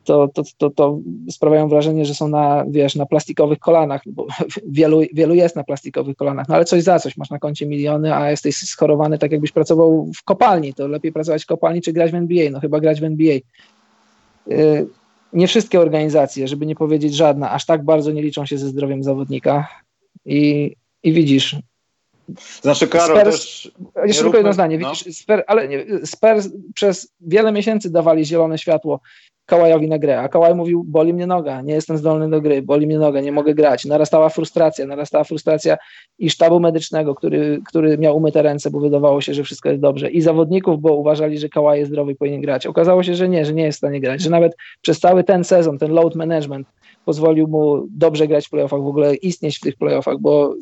to, 0.03 0.27
to, 0.27 0.43
to, 0.57 0.69
to 0.69 0.99
sprawiają 1.29 1.67
wrażenie, 1.67 2.05
że 2.05 2.15
są 2.15 2.27
na, 2.27 2.65
wiesz, 2.67 2.95
na 2.95 3.05
plastikowych 3.05 3.59
kolanach, 3.59 4.01
bo 4.05 4.27
wielu, 4.65 5.01
wielu 5.13 5.33
jest 5.33 5.55
na 5.55 5.63
plastikowych 5.63 6.15
kolanach, 6.15 6.49
no 6.49 6.55
ale 6.55 6.65
coś 6.65 6.83
za 6.83 6.99
coś, 6.99 7.17
masz 7.17 7.29
na 7.29 7.39
koncie 7.39 7.65
miliony, 7.65 8.15
a 8.15 8.31
jesteś 8.31 8.55
schorowany 8.55 9.17
tak 9.17 9.31
jakbyś 9.31 9.51
pracował 9.51 10.11
w 10.15 10.23
kopalni, 10.23 10.73
to 10.73 10.87
lepiej 10.87 11.11
pracować 11.11 11.43
w 11.43 11.47
kopalni 11.47 11.81
czy 11.81 11.93
grać 11.93 12.11
w 12.11 12.15
NBA, 12.15 12.51
no 12.51 12.59
chyba 12.59 12.79
grać 12.79 13.01
w 13.01 13.03
NBA. 13.03 13.35
Y, 14.51 14.87
nie 15.33 15.47
wszystkie 15.47 15.79
organizacje, 15.79 16.47
żeby 16.47 16.65
nie 16.65 16.75
powiedzieć 16.75 17.15
żadna, 17.15 17.51
aż 17.51 17.65
tak 17.65 17.85
bardzo 17.85 18.11
nie 18.11 18.21
liczą 18.21 18.45
się 18.45 18.57
ze 18.57 18.67
zdrowiem 18.67 19.03
zawodnika. 19.03 19.67
I, 20.25 20.75
i 21.03 21.13
widzisz, 21.13 21.55
znaczy, 22.61 22.87
Karol, 22.87 23.17
Spurs, 23.17 23.35
też 23.35 23.71
jeszcze 24.05 24.23
tylko 24.23 24.37
jedno 24.37 24.53
zdanie, 24.53 24.77
no. 24.77 24.89
widzisz, 24.89 25.17
Spurs, 25.17 25.43
ale 25.47 25.67
nie, 25.67 25.85
Spurs 26.05 26.49
przez 26.73 27.13
wiele 27.21 27.51
miesięcy 27.51 27.89
dawali 27.91 28.25
zielone 28.25 28.57
światło 28.57 28.99
Kałajowi 29.45 29.87
na 29.87 29.99
grę, 29.99 30.19
a 30.19 30.29
Kałaj 30.29 30.55
mówił, 30.55 30.83
boli 30.83 31.13
mnie 31.13 31.27
noga, 31.27 31.61
nie 31.61 31.73
jestem 31.73 31.97
zdolny 31.97 32.29
do 32.29 32.41
gry, 32.41 32.61
boli 32.61 32.87
mnie 32.87 32.99
noga, 32.99 33.21
nie 33.21 33.31
mogę 33.31 33.53
grać. 33.53 33.85
Narastała 33.85 34.29
frustracja, 34.29 34.85
narastała 34.85 35.23
frustracja 35.23 35.77
i 36.19 36.29
sztabu 36.29 36.59
medycznego, 36.59 37.15
który, 37.15 37.61
który 37.67 37.97
miał 37.97 38.17
umyte 38.17 38.41
ręce, 38.41 38.71
bo 38.71 38.79
wydawało 38.79 39.21
się, 39.21 39.33
że 39.33 39.43
wszystko 39.43 39.69
jest 39.69 39.81
dobrze 39.81 40.09
i 40.09 40.21
zawodników, 40.21 40.81
bo 40.81 40.93
uważali, 40.93 41.37
że 41.37 41.49
Kałaj 41.49 41.79
jest 41.79 41.91
zdrowy 41.91 42.11
i 42.11 42.15
powinien 42.15 42.41
grać. 42.41 42.67
Okazało 42.67 43.03
się, 43.03 43.15
że 43.15 43.29
nie, 43.29 43.45
że 43.45 43.53
nie 43.53 43.63
jest 43.63 43.77
w 43.77 43.77
stanie 43.77 44.01
grać, 44.01 44.21
że 44.21 44.29
nawet 44.29 44.55
przez 44.81 44.99
cały 44.99 45.23
ten 45.23 45.43
sezon, 45.43 45.77
ten 45.77 45.91
load 45.91 46.15
management 46.15 46.67
pozwolił 47.05 47.47
mu 47.47 47.87
dobrze 47.89 48.27
grać 48.27 48.47
w 48.47 48.49
playoffach, 48.49 48.81
w 48.81 48.87
ogóle 48.87 49.15
istnieć 49.15 49.57
w 49.57 49.61
tych 49.61 49.75
playoffach, 49.75 50.17
bo 50.19 50.55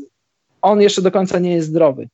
on 0.61 0.81
jeszcze 0.81 1.01
do 1.01 1.11
końca 1.11 1.39
nie 1.39 1.53
jest 1.53 1.67
zdrowy. 1.67 2.07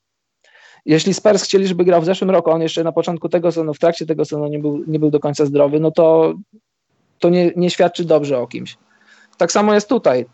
Jeśli 0.85 1.13
Spurs 1.13 1.43
chcieli, 1.43 1.67
żeby 1.67 1.85
grał 1.85 2.01
w 2.01 2.05
zeszłym 2.05 2.29
roku, 2.29 2.51
on 2.51 2.61
jeszcze 2.61 2.83
na 2.83 2.91
początku 2.91 3.29
tego 3.29 3.51
sezonu, 3.51 3.73
w 3.73 3.79
trakcie 3.79 4.05
tego 4.05 4.25
sezonu 4.25 4.47
nie 4.47 4.59
był, 4.59 4.83
nie 4.87 4.99
był 4.99 5.11
do 5.11 5.19
końca 5.19 5.45
zdrowy, 5.45 5.79
no 5.79 5.91
to, 5.91 6.33
to 7.19 7.29
nie, 7.29 7.51
nie 7.55 7.69
świadczy 7.69 8.05
dobrze 8.05 8.39
o 8.39 8.47
kimś. 8.47 8.77
tak 9.37 9.51
samo 9.51 9.73
jest 9.73 9.89
tutaj. 9.89 10.25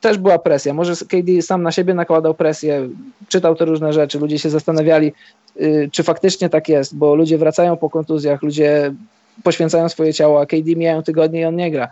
też 0.00 0.18
była 0.18 0.38
presja. 0.38 0.74
Może 0.74 0.92
KD 0.96 1.42
sam 1.42 1.62
na 1.62 1.72
siebie 1.72 1.94
nakładał 1.94 2.34
presję, 2.34 2.88
czytał 3.28 3.54
te 3.54 3.64
różne 3.64 3.92
rzeczy, 3.92 4.18
ludzie 4.18 4.38
się 4.38 4.50
zastanawiali, 4.50 5.12
y, 5.60 5.88
czy 5.92 6.02
faktycznie 6.02 6.48
tak 6.48 6.68
jest, 6.68 6.96
bo 6.96 7.14
ludzie 7.14 7.38
wracają 7.38 7.76
po 7.76 7.90
kontuzjach, 7.90 8.42
ludzie 8.42 8.94
poświęcają 9.42 9.88
swoje 9.88 10.14
ciało, 10.14 10.40
a 10.40 10.46
KD 10.46 10.76
mijają 10.76 11.02
tygodnie 11.02 11.40
i 11.40 11.44
on 11.44 11.56
nie 11.56 11.70
gra. 11.70 11.88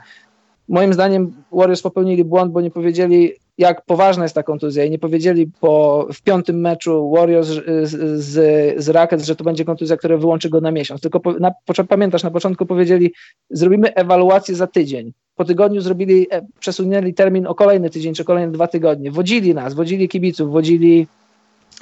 Moim 0.69 0.93
zdaniem 0.93 1.33
Warriors 1.53 1.83
popełnili 1.83 2.25
błąd, 2.25 2.53
bo 2.53 2.61
nie 2.61 2.71
powiedzieli, 2.71 3.33
jak 3.59 3.85
poważna 3.85 4.23
jest 4.23 4.35
ta 4.35 4.43
kontuzja 4.43 4.85
i 4.85 4.91
nie 4.91 4.99
powiedzieli 4.99 5.51
po, 5.61 6.07
w 6.13 6.23
piątym 6.23 6.61
meczu 6.61 7.13
Warriors 7.17 7.49
z, 7.49 7.91
z, 8.21 8.85
z 8.85 8.89
Rockets, 8.89 9.25
że 9.25 9.37
to 9.37 9.45
będzie 9.45 9.65
kontuzja, 9.65 9.97
która 9.97 10.17
wyłączy 10.17 10.51
go 10.51 10.61
na 10.61 10.71
miesiąc. 10.71 11.01
Tylko 11.01 11.21
po, 11.21 11.33
na, 11.33 11.53
pamiętasz, 11.89 12.23
na 12.23 12.31
początku 12.31 12.67
powiedzieli, 12.67 13.13
zrobimy 13.51 13.95
ewaluację 13.95 14.55
za 14.55 14.67
tydzień. 14.67 15.13
Po 15.35 15.45
tygodniu 15.45 15.81
zrobili, 15.81 16.27
e, 16.31 16.47
przesunęli 16.61 17.15
termin 17.15 17.47
o 17.47 17.55
kolejny 17.55 17.91
tydzień 17.91 18.15
czy 18.15 18.25
kolejne 18.25 18.53
dwa 18.53 18.67
tygodnie. 18.67 19.11
Wodzili 19.11 19.55
nas, 19.55 19.75
wodzili 19.75 20.09
kibiców, 20.09 20.53
wodzili 20.53 21.07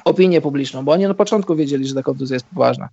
opinię 0.05 0.41
publiczną, 0.41 0.85
bo 0.85 0.93
oni 0.93 1.07
na 1.07 1.15
początku 1.15 1.57
wiedzieli, 1.57 1.87
że 1.87 1.95
ta 1.95 2.03
kontuzja 2.03 2.35
jest 2.35 2.47
poważna. 2.47 2.89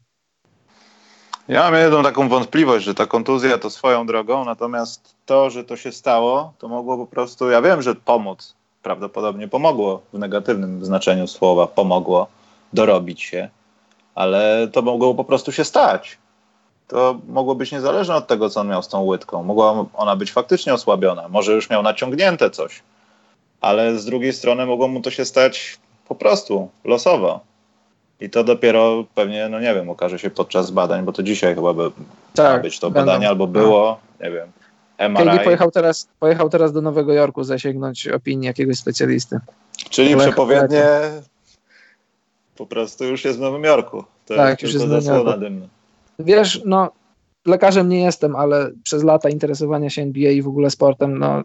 Ja 1.48 1.64
mam 1.72 1.82
jedną 1.82 2.04
taką 2.04 2.30
wątpliwość, 2.30 2.86
że 2.86 2.96
ta 2.96 3.06
kontuzja 3.06 3.58
to 3.58 3.70
swoją 3.70 4.06
drogą, 4.06 4.46
natomiast 4.46 5.16
to, 5.26 5.50
że 5.50 5.64
to 5.64 5.76
się 5.76 5.92
stało, 5.92 6.54
to 6.58 6.68
mogło 6.68 6.98
po 6.98 7.08
prostu, 7.08 7.50
ja 7.50 7.62
wiem, 7.62 7.82
że 7.82 7.96
pomóc, 7.96 8.56
prawdopodobnie 8.84 9.48
pomogło 9.48 10.02
w 10.14 10.20
negatywnym 10.20 10.86
znaczeniu 10.86 11.28
słowa, 11.28 11.68
pomogło 11.68 12.28
dorobić 12.74 13.22
się, 13.22 13.50
ale 14.16 14.68
to 14.72 14.82
mogło 14.82 15.16
po 15.16 15.24
prostu 15.24 15.52
się 15.52 15.64
stać. 15.64 16.18
To 16.88 17.20
mogło 17.28 17.56
być 17.56 17.72
niezależne 17.72 18.16
od 18.16 18.28
tego, 18.28 18.50
co 18.50 18.62
on 18.62 18.68
miał 18.68 18.84
z 18.84 18.88
tą 18.88 19.02
łydką. 19.02 19.44
Mogła 19.44 19.86
ona 19.94 20.16
być 20.16 20.32
faktycznie 20.32 20.74
osłabiona, 20.74 21.28
może 21.28 21.54
już 21.54 21.70
miał 21.70 21.84
naciągnięte 21.84 22.50
coś, 22.50 22.82
ale 23.62 24.00
z 24.00 24.06
drugiej 24.06 24.34
strony 24.34 24.66
mogło 24.66 24.88
mu 24.88 25.02
to 25.02 25.12
się 25.12 25.26
stać 25.26 25.78
po 26.08 26.16
prostu 26.16 26.70
losowo. 26.84 27.40
I 28.22 28.30
to 28.30 28.44
dopiero 28.44 29.04
pewnie, 29.16 29.50
no 29.50 29.60
nie 29.60 29.76
wiem, 29.76 29.90
okaże 29.90 30.20
się 30.20 30.30
podczas 30.30 30.72
badań, 30.72 31.06
bo 31.06 31.12
to 31.12 31.24
dzisiaj 31.24 31.56
chyba 31.56 31.74
by 31.74 31.92
tak, 32.36 32.62
być 32.62 32.80
to 32.80 32.92
badanie, 32.92 33.30
albo 33.30 33.48
było, 33.48 34.00
no. 34.20 34.26
nie 34.26 34.32
wiem, 34.32 34.52
MRI. 35.00 35.44
Pojechał 35.44 35.72
teraz, 35.72 36.08
pojechał 36.20 36.50
teraz 36.50 36.74
do 36.74 36.82
Nowego 36.82 37.14
Jorku 37.14 37.44
zasięgnąć 37.44 38.08
opinii 38.08 38.48
jakiegoś 38.48 38.78
specjalisty. 38.78 39.40
Czyli 39.90 40.16
Lech, 40.16 40.28
przepowiednie 40.28 40.84
po 42.56 42.66
prostu 42.66 43.06
już 43.06 43.26
jest 43.26 43.38
w 43.38 43.42
Nowym 43.42 43.64
Jorku. 43.64 44.04
To 44.26 44.36
tak, 44.36 44.62
już 44.62 44.74
jest 44.74 44.86
w 44.86 44.90
Nowym 44.90 45.26
Jorku. 45.26 45.68
Wiesz, 46.20 46.62
no 46.66 46.92
lekarzem 47.46 47.90
nie 47.90 48.02
jestem, 48.02 48.36
ale 48.36 48.72
przez 48.84 49.04
lata 49.04 49.30
interesowania 49.30 49.90
się 49.90 50.02
NBA 50.02 50.32
i 50.32 50.42
w 50.42 50.48
ogóle 50.48 50.70
sportem, 50.70 51.20
no 51.20 51.42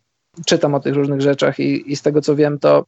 czytam 0.46 0.74
o 0.74 0.80
tych 0.80 0.94
różnych 0.94 1.20
rzeczach 1.20 1.60
i, 1.60 1.92
i 1.92 1.96
z 1.96 2.02
tego 2.02 2.20
co 2.20 2.36
wiem, 2.36 2.58
to 2.58 2.84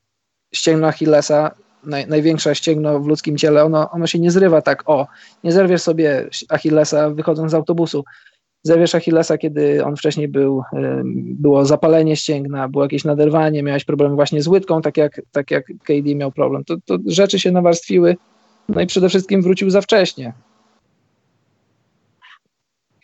ścięgno 0.55 0.87
Achillesa 0.87 1.51
naj, 1.85 2.07
największe 2.07 2.55
ścięgno 2.55 3.01
w 3.01 3.07
ludzkim 3.07 3.37
ciele, 3.37 3.65
ono, 3.65 3.91
ono 3.91 4.07
się 4.07 4.19
nie 4.19 4.31
zrywa 4.31 4.63
tak, 4.63 4.83
o, 4.87 5.07
nie 5.45 5.53
zerwiesz 5.53 5.83
sobie 5.83 6.29
Achillesa 6.49 7.11
wychodząc 7.11 7.51
z 7.51 7.55
autobusu. 7.55 8.05
Zerwiesz 8.67 8.95
Achillesa, 8.95 9.39
kiedy 9.39 9.85
on 9.85 9.97
wcześniej 9.97 10.29
był, 10.29 10.63
było 11.15 11.65
zapalenie 11.65 12.17
ścięgna, 12.17 12.69
było 12.69 12.85
jakieś 12.85 13.05
naderwanie, 13.05 13.63
miałeś 13.63 13.85
problem 13.85 14.15
właśnie 14.15 14.43
z 14.43 14.49
łydką, 14.49 14.83
tak 14.83 14.97
jak, 14.97 15.21
tak 15.33 15.51
jak 15.51 15.67
KD 15.67 16.15
miał 16.15 16.33
problem. 16.33 16.65
To, 16.65 16.77
to 16.85 16.99
rzeczy 17.07 17.39
się 17.39 17.53
nawarstwiły, 17.53 18.17
no 18.69 18.81
i 18.81 18.87
przede 18.87 19.09
wszystkim 19.09 19.43
wrócił 19.43 19.71
za 19.71 19.81
wcześnie. 19.81 20.33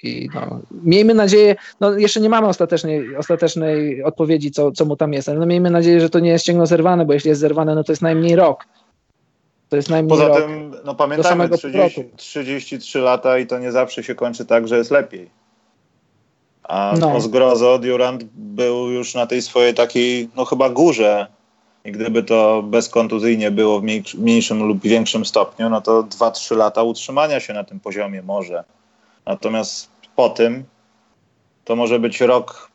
I 0.03 0.29
no, 0.35 0.61
miejmy 0.85 1.15
nadzieję, 1.15 1.57
no 1.81 1.99
jeszcze 1.99 2.21
nie 2.21 2.29
mamy 2.29 2.47
ostatecznej, 2.47 3.17
ostatecznej 3.17 4.05
odpowiedzi, 4.05 4.51
co, 4.51 4.73
co 4.73 4.85
mu 4.85 4.97
tam 4.97 5.13
jest, 5.13 5.29
ale 5.29 5.39
no 5.39 5.47
miejmy 5.47 5.71
nadzieję, 5.71 6.01
że 6.01 6.11
to 6.11 6.21
nie 6.21 6.31
jest 6.31 6.45
ścięgno 6.45 6.67
zerwane, 6.67 7.07
bo 7.07 7.13
jeśli 7.13 7.29
jest 7.29 7.41
zerwane, 7.41 7.75
no 7.75 7.85
to 7.85 7.93
jest 7.93 8.03
najmniej 8.03 8.37
rok. 8.37 8.65
To 9.69 9.77
jest 9.77 9.91
najmniej 9.91 10.11
Poza 10.11 10.29
rok 10.29 10.39
tym, 10.39 10.75
no 10.85 10.95
pamiętajmy, 10.95 11.49
30, 11.49 12.05
33 12.17 12.99
lata 12.99 13.39
i 13.39 13.47
to 13.47 13.59
nie 13.59 13.73
zawsze 13.73 14.03
się 14.03 14.15
kończy 14.15 14.47
tak, 14.47 14.69
że 14.69 14.79
jest 14.79 14.91
lepiej. 14.91 15.42
A 16.73 16.95
no. 17.01 17.21
zgrozo 17.21 17.79
Durant 17.79 18.25
był 18.35 18.91
już 18.91 19.15
na 19.15 19.27
tej 19.27 19.43
swojej 19.43 19.75
takiej, 19.75 20.29
no 20.37 20.45
chyba 20.45 20.71
górze. 20.71 21.27
I 21.85 21.93
gdyby 21.93 22.23
to 22.23 22.63
bezkontuzyjnie 22.63 23.51
było 23.51 23.81
w 23.81 23.85
mniejszym 24.19 24.63
lub 24.63 24.83
większym 24.83 25.25
stopniu, 25.25 25.69
no 25.71 25.81
to 25.81 26.03
2-3 26.03 26.57
lata 26.57 26.83
utrzymania 26.83 27.41
się 27.41 27.53
na 27.53 27.65
tym 27.65 27.81
poziomie 27.81 28.23
może. 28.23 28.65
Natomiast 29.27 29.89
po 30.17 30.29
tym 30.29 30.65
to 31.65 31.77
może 31.77 31.99
być 31.99 32.21
rok 32.21 32.71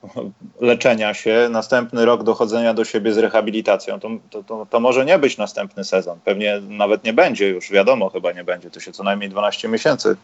leczenia 0.62 1.14
się, 1.14 1.48
następny 1.52 2.06
rok 2.06 2.24
dochodzenia 2.24 2.74
do 2.74 2.86
siebie 2.86 3.14
z 3.14 3.18
rehabilitacją. 3.18 4.00
To, 4.00 4.10
to, 4.30 4.44
to, 4.44 4.68
to, 4.70 4.80
może 4.80 5.06
nie 5.06 5.20
być 5.20 5.38
następny 5.38 5.84
sezon. 5.84 6.20
Pewnie 6.26 6.62
nawet 6.70 7.04
nie 7.04 7.14
będzie 7.14 7.50
już, 7.50 7.72
wiadomo, 7.72 8.10
chyba 8.10 8.32
nie 8.32 8.44
będzie. 8.44 8.70
To 8.70 8.80
się 8.80 8.92
co 8.92 9.04
najmniej 9.04 9.30
12 9.30 9.68
miesięcy. 9.68 10.16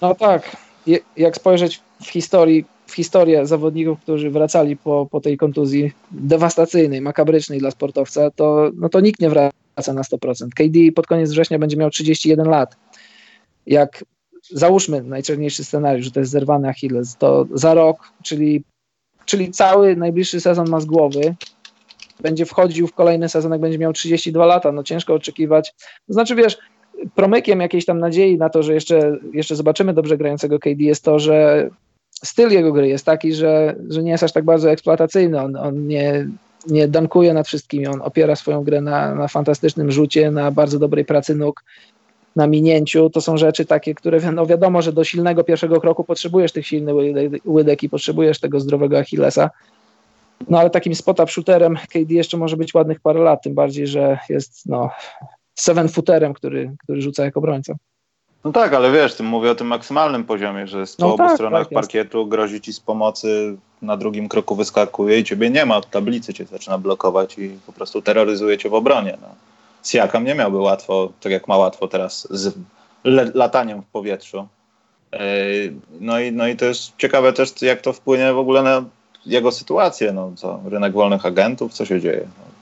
No 0.00 0.14
tak. 0.14 0.56
Jak 1.16 1.36
spojrzeć 1.36 1.80
w 2.02 2.08
historii, 2.10 2.64
w 2.86 2.94
historię 2.94 3.46
zawodników, 3.46 4.00
którzy 4.00 4.30
wracali 4.30 4.76
po, 4.76 5.06
po 5.10 5.20
tej 5.20 5.36
kontuzji 5.36 5.92
dewastacyjnej, 6.10 7.00
makabrycznej 7.00 7.58
dla 7.58 7.70
sportowca, 7.70 8.30
to, 8.30 8.70
no 8.74 8.88
to 8.88 9.00
nikt 9.00 9.20
nie 9.20 9.30
wraca 9.30 9.92
na 9.92 10.02
100%. 10.02 10.48
KD 10.48 10.92
pod 10.94 11.06
koniec 11.06 11.30
września 11.30 11.58
będzie 11.58 11.76
miał 11.76 11.90
31 11.90 12.48
lat. 12.48 12.76
Jak 13.66 14.04
załóżmy 14.50 15.02
najczarniejszy 15.02 15.64
scenariusz, 15.64 16.04
że 16.04 16.10
to 16.10 16.20
jest 16.20 16.32
zerwany 16.32 16.68
Achilles, 16.68 17.16
to 17.16 17.46
za 17.52 17.74
rok, 17.74 18.12
czyli, 18.22 18.64
czyli 19.24 19.50
cały 19.50 19.96
najbliższy 19.96 20.40
sezon 20.40 20.68
ma 20.68 20.80
z 20.80 20.84
głowy, 20.84 21.34
będzie 22.20 22.46
wchodził 22.46 22.86
w 22.86 22.94
kolejny 22.94 23.28
sezon, 23.28 23.52
jak 23.52 23.60
będzie 23.60 23.78
miał 23.78 23.92
32 23.92 24.46
lata, 24.46 24.72
no 24.72 24.82
ciężko 24.82 25.14
oczekiwać. 25.14 25.74
Znaczy, 26.08 26.34
wiesz, 26.34 26.58
promykiem 27.14 27.60
jakiejś 27.60 27.84
tam 27.84 27.98
nadziei 27.98 28.38
na 28.38 28.50
to, 28.50 28.62
że 28.62 28.74
jeszcze, 28.74 29.18
jeszcze 29.32 29.56
zobaczymy 29.56 29.94
dobrze 29.94 30.16
grającego 30.16 30.58
KD 30.58 30.84
jest 30.84 31.04
to, 31.04 31.18
że 31.18 31.68
styl 32.10 32.50
jego 32.50 32.72
gry 32.72 32.88
jest 32.88 33.06
taki, 33.06 33.32
że, 33.32 33.76
że 33.88 34.02
nie 34.02 34.10
jest 34.10 34.24
aż 34.24 34.32
tak 34.32 34.44
bardzo 34.44 34.70
eksploatacyjny, 34.70 35.40
on, 35.40 35.56
on 35.56 35.86
nie, 35.86 36.28
nie 36.66 36.88
dankuje 36.88 37.34
nad 37.34 37.46
wszystkimi, 37.46 37.86
on 37.86 38.02
opiera 38.02 38.36
swoją 38.36 38.64
grę 38.64 38.80
na, 38.80 39.14
na 39.14 39.28
fantastycznym 39.28 39.90
rzucie, 39.90 40.30
na 40.30 40.50
bardzo 40.50 40.78
dobrej 40.78 41.04
pracy 41.04 41.34
nóg, 41.34 41.64
na 42.36 42.46
minięciu, 42.46 43.10
to 43.10 43.20
są 43.20 43.36
rzeczy 43.36 43.64
takie, 43.64 43.94
które 43.94 44.32
no 44.32 44.46
wiadomo, 44.46 44.82
że 44.82 44.92
do 44.92 45.04
silnego 45.04 45.44
pierwszego 45.44 45.80
kroku 45.80 46.04
potrzebujesz 46.04 46.52
tych 46.52 46.66
silnych 46.66 46.94
łydek 47.46 47.82
i 47.82 47.88
potrzebujesz 47.88 48.40
tego 48.40 48.60
zdrowego 48.60 48.98
Achillesa. 48.98 49.50
No 50.48 50.58
ale 50.58 50.70
takim 50.70 50.94
spot-up 50.94 51.32
shooterem 51.32 51.76
KD 51.76 52.14
jeszcze 52.14 52.36
może 52.36 52.56
być 52.56 52.74
ładnych 52.74 53.00
parę 53.00 53.20
lat, 53.20 53.42
tym 53.42 53.54
bardziej, 53.54 53.86
że 53.86 54.18
jest 54.28 54.66
no 54.66 54.90
seven 55.54 55.88
footerem, 55.88 56.34
który, 56.34 56.74
który 56.84 57.02
rzuca 57.02 57.24
jako 57.24 57.40
obrońca. 57.40 57.74
No 58.44 58.52
tak, 58.52 58.74
ale 58.74 58.92
wiesz, 58.92 59.14
tym 59.14 59.26
mówię 59.26 59.50
o 59.50 59.54
tym 59.54 59.66
maksymalnym 59.66 60.24
poziomie, 60.24 60.66
że 60.66 60.86
z 60.86 60.96
po 60.96 61.06
no 61.06 61.14
obu 61.14 61.18
tak, 61.18 61.34
stronach 61.34 61.62
tak 61.62 61.74
parkietu 61.74 62.18
jest. 62.18 62.30
grozi 62.30 62.60
ci 62.60 62.72
z 62.72 62.80
pomocy, 62.80 63.56
na 63.82 63.96
drugim 63.96 64.28
kroku 64.28 64.56
wyskakuje 64.56 65.18
i 65.18 65.24
ciebie 65.24 65.50
nie 65.50 65.66
ma, 65.66 65.80
tablicy 65.80 66.34
cię 66.34 66.44
zaczyna 66.44 66.78
blokować 66.78 67.38
i 67.38 67.58
po 67.66 67.72
prostu 67.72 68.02
terroryzuje 68.02 68.58
cię 68.58 68.68
w 68.68 68.74
obronie. 68.74 69.18
No. 69.22 69.28
Siakam 69.84 70.24
nie 70.24 70.34
miałby 70.34 70.58
łatwo, 70.58 71.12
tak 71.20 71.32
jak 71.32 71.48
ma 71.48 71.56
łatwo 71.56 71.88
teraz 71.88 72.28
z 72.30 72.54
lataniem 73.34 73.82
w 73.82 73.86
powietrzu. 73.86 74.48
E, 75.12 75.18
no 76.00 76.20
i, 76.20 76.32
no 76.32 76.46
i 76.48 76.56
to 76.56 76.64
jest 76.64 76.92
ciekawe 76.98 77.32
też, 77.32 77.62
jak 77.62 77.80
to 77.80 77.92
wpłynie 77.92 78.32
w 78.32 78.38
ogóle 78.38 78.62
na 78.62 78.84
jego 79.26 79.52
sytuację. 79.52 80.12
No, 80.12 80.32
co, 80.36 80.60
rynek 80.64 80.92
wolnych 80.92 81.26
agentów, 81.26 81.72
co 81.72 81.84
się 81.84 82.00
dzieje? 82.00 82.26
No 82.38 82.53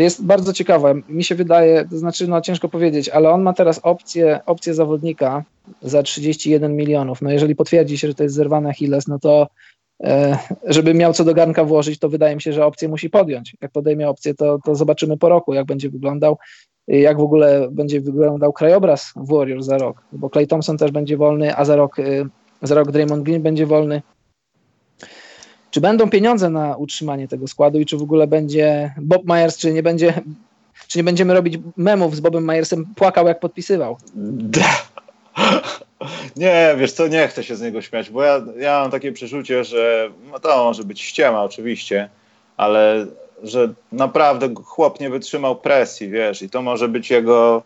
jest 0.00 0.24
bardzo 0.24 0.52
ciekawe. 0.52 0.94
Mi 1.08 1.24
się 1.24 1.34
wydaje, 1.34 1.88
to 1.90 1.98
znaczy, 1.98 2.28
no 2.28 2.40
ciężko 2.40 2.68
powiedzieć, 2.68 3.08
ale 3.08 3.30
on 3.30 3.42
ma 3.42 3.52
teraz 3.52 3.80
opcję, 3.82 4.40
opcję 4.46 4.74
zawodnika 4.74 5.44
za 5.82 6.02
31 6.02 6.76
milionów. 6.76 7.22
No 7.22 7.30
jeżeli 7.30 7.56
potwierdzi 7.56 7.98
się, 7.98 8.08
że 8.08 8.14
to 8.14 8.22
jest 8.22 8.34
zerwany 8.34 8.68
Achilles, 8.68 9.08
no 9.08 9.18
to 9.18 9.46
E, 10.02 10.38
żeby 10.64 10.94
miał 10.94 11.12
co 11.12 11.24
do 11.24 11.34
garnka 11.34 11.64
włożyć, 11.64 11.98
to 11.98 12.08
wydaje 12.08 12.34
mi 12.34 12.42
się, 12.42 12.52
że 12.52 12.66
opcję 12.66 12.88
musi 12.88 13.10
podjąć. 13.10 13.56
Jak 13.60 13.72
podejmie 13.72 14.08
opcję, 14.08 14.34
to, 14.34 14.58
to 14.64 14.74
zobaczymy 14.74 15.16
po 15.16 15.28
roku, 15.28 15.54
jak 15.54 15.66
będzie 15.66 15.90
wyglądał, 15.90 16.38
jak 16.88 17.16
w 17.16 17.20
ogóle 17.20 17.68
będzie 17.70 18.00
wyglądał 18.00 18.52
krajobraz 18.52 19.12
Warriors 19.16 19.66
za 19.66 19.78
rok, 19.78 20.02
bo 20.12 20.30
Clay 20.30 20.46
Thompson 20.46 20.78
też 20.78 20.90
będzie 20.90 21.16
wolny, 21.16 21.56
a 21.56 21.64
za 21.64 21.76
rok, 21.76 21.98
y, 21.98 22.26
za 22.62 22.74
rok 22.74 22.92
Draymond 22.92 23.22
Green 23.22 23.42
będzie 23.42 23.66
wolny. 23.66 24.02
Czy 25.76 25.80
będą 25.80 26.10
pieniądze 26.10 26.50
na 26.50 26.76
utrzymanie 26.76 27.28
tego 27.28 27.48
składu 27.48 27.80
i 27.80 27.86
czy 27.86 27.96
w 27.96 28.02
ogóle 28.02 28.26
będzie 28.26 28.94
Bob 29.00 29.24
Myers, 29.24 29.56
czy 29.58 29.72
nie 29.72 29.82
będzie, 29.82 30.22
czy 30.88 30.98
nie 30.98 31.04
będziemy 31.04 31.34
robić 31.34 31.58
memów 31.76 32.16
z 32.16 32.20
Bobem 32.20 32.44
Myersem, 32.44 32.86
płakał 32.94 33.26
jak 33.26 33.40
podpisywał? 33.40 33.96
Nie, 36.36 36.74
wiesz 36.78 36.92
co, 36.92 37.08
nie 37.08 37.28
chcę 37.28 37.44
się 37.44 37.56
z 37.56 37.62
niego 37.62 37.82
śmiać, 37.82 38.10
bo 38.10 38.22
ja, 38.22 38.40
ja 38.58 38.80
mam 38.80 38.90
takie 38.90 39.12
przeczucie, 39.12 39.64
że 39.64 40.10
no 40.32 40.38
to 40.38 40.64
może 40.64 40.84
być 40.84 41.00
ściema 41.00 41.44
oczywiście, 41.44 42.08
ale 42.56 43.06
że 43.42 43.72
naprawdę 43.92 44.48
chłop 44.64 45.00
nie 45.00 45.10
wytrzymał 45.10 45.56
presji, 45.56 46.10
wiesz, 46.10 46.42
i 46.42 46.50
to 46.50 46.62
może 46.62 46.88
być 46.88 47.10
jego 47.10 47.62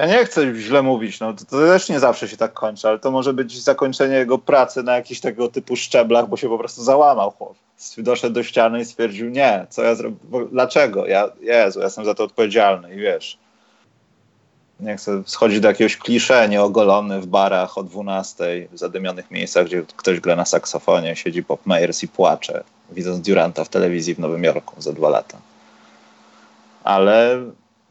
Ja 0.00 0.06
nie 0.06 0.24
chcę 0.24 0.54
źle 0.54 0.82
mówić, 0.82 1.20
no 1.20 1.32
to, 1.32 1.44
to, 1.44 1.58
też 1.58 1.88
nie 1.88 2.00
zawsze 2.00 2.28
się 2.28 2.36
tak 2.36 2.52
kończy, 2.52 2.88
ale 2.88 2.98
to 2.98 3.10
może 3.10 3.32
być 3.32 3.62
zakończenie 3.62 4.14
jego 4.14 4.38
pracy 4.38 4.82
na 4.82 4.96
jakichś 4.96 5.20
tego 5.20 5.48
typu 5.48 5.76
szczeblach, 5.76 6.28
bo 6.28 6.36
się 6.36 6.48
po 6.48 6.58
prostu 6.58 6.82
załamał 6.82 7.30
chłop. 7.30 7.54
Doszedł 7.98 8.34
do 8.34 8.42
ściany 8.42 8.80
i 8.80 8.84
stwierdził, 8.84 9.30
nie, 9.30 9.66
co 9.70 9.82
ja 9.82 9.94
zrobię, 9.94 10.16
dlaczego? 10.52 11.06
Ja, 11.06 11.28
Jezu, 11.40 11.78
ja 11.78 11.84
jestem 11.84 12.04
za 12.04 12.14
to 12.14 12.24
odpowiedzialny 12.24 12.94
i 12.94 12.98
wiesz. 12.98 13.38
Nie 14.80 14.96
chcę 14.96 15.22
schodzić 15.26 15.60
do 15.60 15.68
jakiegoś 15.68 15.96
klisze, 15.96 16.48
nieogolony 16.48 17.20
w 17.20 17.26
barach 17.26 17.78
o 17.78 17.82
12 17.82 18.68
w 18.72 18.78
zadymionych 18.78 19.30
miejscach, 19.30 19.66
gdzie 19.66 19.82
ktoś 19.96 20.20
gra 20.20 20.36
na 20.36 20.44
saksofonie, 20.44 21.16
siedzi 21.16 21.44
Pop 21.44 21.66
Meyers 21.66 22.02
i 22.02 22.08
płacze, 22.08 22.64
widząc 22.92 23.20
Duranta 23.20 23.64
w 23.64 23.68
telewizji 23.68 24.14
w 24.14 24.18
Nowym 24.18 24.44
Jorku 24.44 24.82
za 24.82 24.92
dwa 24.92 25.08
lata. 25.08 25.38
Ale 26.84 27.40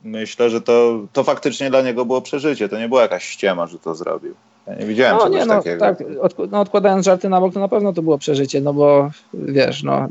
myślę, 0.03 0.49
że 0.49 0.61
to, 0.61 1.07
to 1.13 1.23
faktycznie 1.23 1.69
dla 1.69 1.81
niego 1.81 2.05
było 2.05 2.21
przeżycie. 2.21 2.69
To 2.69 2.79
nie 2.79 2.89
była 2.89 3.01
jakaś 3.01 3.25
ściema, 3.25 3.67
że 3.67 3.79
to 3.79 3.95
zrobił. 3.95 4.33
Ja 4.67 4.75
nie 4.75 4.85
widziałem 4.85 5.17
no, 5.17 5.23
czegoś 5.23 5.39
nie, 5.39 5.45
no, 5.45 5.55
takiego. 5.55 5.79
Tak, 5.79 6.03
od, 6.21 6.51
no, 6.51 6.59
odkładając 6.59 7.05
żarty 7.05 7.29
na 7.29 7.41
bok, 7.41 7.53
to 7.53 7.59
na 7.59 7.67
pewno 7.67 7.93
to 7.93 8.01
było 8.01 8.17
przeżycie, 8.17 8.61
no 8.61 8.73
bo 8.73 9.11
wiesz, 9.33 9.83
no, 9.83 10.07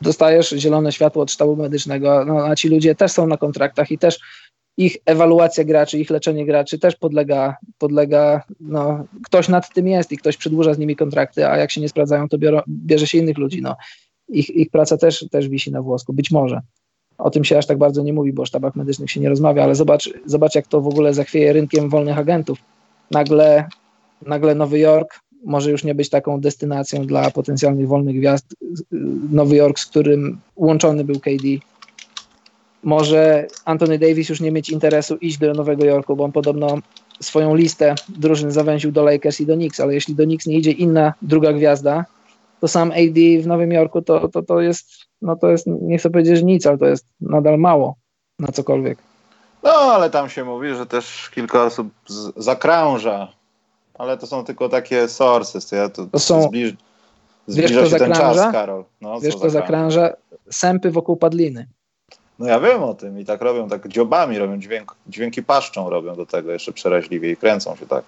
dostajesz 0.00 0.50
zielone 0.50 0.92
światło 0.92 1.22
od 1.22 1.32
sztabu 1.32 1.56
medycznego, 1.56 2.24
no, 2.24 2.44
a 2.46 2.56
ci 2.56 2.68
ludzie 2.68 2.94
też 2.94 3.12
są 3.12 3.26
na 3.26 3.36
kontraktach 3.36 3.90
i 3.90 3.98
też 3.98 4.18
ich 4.76 4.96
ewaluacja 5.06 5.64
graczy, 5.64 5.98
ich 5.98 6.10
leczenie 6.10 6.46
graczy 6.46 6.78
też 6.78 6.96
podlega, 6.96 7.56
podlega 7.78 8.42
no, 8.60 9.04
ktoś 9.24 9.48
nad 9.48 9.74
tym 9.74 9.88
jest 9.88 10.12
i 10.12 10.16
ktoś 10.16 10.36
przedłuża 10.36 10.74
z 10.74 10.78
nimi 10.78 10.96
kontrakty, 10.96 11.48
a 11.48 11.56
jak 11.56 11.70
się 11.70 11.80
nie 11.80 11.88
sprawdzają, 11.88 12.28
to 12.28 12.38
biorą, 12.38 12.60
bierze 12.68 13.06
się 13.06 13.18
innych 13.18 13.38
ludzi. 13.38 13.62
No. 13.62 13.76
Ich, 14.28 14.50
ich 14.50 14.70
praca 14.70 14.96
też, 14.96 15.26
też 15.30 15.48
wisi 15.48 15.72
na 15.72 15.82
włosku, 15.82 16.12
być 16.12 16.30
może. 16.30 16.60
O 17.18 17.30
tym 17.30 17.44
się 17.44 17.58
aż 17.58 17.66
tak 17.66 17.78
bardzo 17.78 18.02
nie 18.02 18.12
mówi, 18.12 18.32
bo 18.32 18.42
o 18.42 18.46
sztabach 18.46 18.76
medycznych 18.76 19.10
się 19.10 19.20
nie 19.20 19.28
rozmawia, 19.28 19.64
ale 19.64 19.74
zobacz, 19.74 20.10
zobacz 20.26 20.54
jak 20.54 20.66
to 20.66 20.80
w 20.80 20.86
ogóle 20.86 21.14
zachwieje 21.14 21.52
rynkiem 21.52 21.88
wolnych 21.88 22.18
agentów. 22.18 22.58
Nagle, 23.10 23.68
nagle 24.26 24.54
Nowy 24.54 24.78
Jork 24.78 25.20
może 25.44 25.70
już 25.70 25.84
nie 25.84 25.94
być 25.94 26.10
taką 26.10 26.40
destynacją 26.40 27.06
dla 27.06 27.30
potencjalnych 27.30 27.88
wolnych 27.88 28.16
gwiazd. 28.16 28.46
Nowy 29.30 29.56
Jork, 29.56 29.78
z 29.78 29.86
którym 29.86 30.40
łączony 30.56 31.04
był 31.04 31.20
KD, 31.20 31.44
może 32.82 33.46
Anthony 33.64 33.98
Davis 33.98 34.28
już 34.28 34.40
nie 34.40 34.52
mieć 34.52 34.70
interesu 34.70 35.16
iść 35.16 35.38
do 35.38 35.52
Nowego 35.52 35.84
Jorku, 35.84 36.16
bo 36.16 36.24
on 36.24 36.32
podobno 36.32 36.78
swoją 37.20 37.54
listę 37.54 37.94
drużyn 38.08 38.50
zawęził 38.50 38.92
do 38.92 39.02
Lakers 39.02 39.40
i 39.40 39.46
do 39.46 39.54
Knicks, 39.54 39.80
ale 39.80 39.94
jeśli 39.94 40.14
do 40.14 40.24
Knicks 40.24 40.46
nie 40.46 40.58
idzie 40.58 40.70
inna 40.70 41.14
druga 41.22 41.52
gwiazda, 41.52 42.04
to 42.60 42.68
sam 42.68 42.90
AD 42.90 43.18
w 43.42 43.46
Nowym 43.46 43.72
Jorku 43.72 44.02
to, 44.02 44.28
to, 44.28 44.42
to 44.42 44.60
jest, 44.60 44.86
no 45.22 45.36
to 45.36 45.50
jest, 45.50 45.66
nie 45.66 45.98
chcę 45.98 46.10
powiedzieć 46.10 46.42
nic, 46.42 46.66
ale 46.66 46.78
to 46.78 46.86
jest 46.86 47.06
nadal 47.20 47.58
mało 47.58 47.96
na 48.38 48.48
cokolwiek. 48.48 48.98
No, 49.62 49.70
ale 49.70 50.10
tam 50.10 50.28
się 50.28 50.44
mówi, 50.44 50.74
że 50.74 50.86
też 50.86 51.30
kilka 51.34 51.64
osób 51.64 51.88
z, 52.06 52.32
zakrąża, 52.36 53.32
ale 53.94 54.18
to 54.18 54.26
są 54.26 54.44
tylko 54.44 54.68
takie 54.68 55.08
sources, 55.08 55.66
to 55.66 55.76
ja 55.76 55.88
to, 55.88 56.06
to 56.06 56.18
są, 56.18 56.42
zbliż, 56.42 56.72
zbliża 57.46 57.80
wiesz, 57.80 57.90
się 57.90 57.98
ten 57.98 58.12
czas, 58.12 58.52
Karol. 58.52 58.84
No, 59.00 59.20
wiesz, 59.20 59.34
co 59.34 59.50
zakrąża? 59.50 60.12
Sępy 60.50 60.90
wokół 60.90 61.16
padliny. 61.16 61.66
No 62.38 62.46
ja 62.46 62.60
wiem 62.60 62.82
o 62.82 62.94
tym 62.94 63.20
i 63.20 63.24
tak 63.24 63.42
robią, 63.42 63.68
tak 63.68 63.88
dziobami 63.88 64.38
robią, 64.38 64.58
dźwięk, 64.58 64.96
dźwięki 65.06 65.42
paszczą 65.42 65.90
robią 65.90 66.14
do 66.14 66.26
tego 66.26 66.52
jeszcze 66.52 66.72
przeraźliwie 66.72 67.30
i 67.30 67.36
kręcą 67.36 67.76
się 67.76 67.86
tak. 67.86 68.04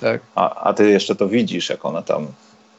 Tak. 0.00 0.20
A, 0.34 0.64
a 0.64 0.72
ty 0.72 0.90
jeszcze 0.90 1.16
to 1.16 1.28
widzisz, 1.28 1.70
jak 1.70 1.84
one 1.84 2.02
tam 2.02 2.26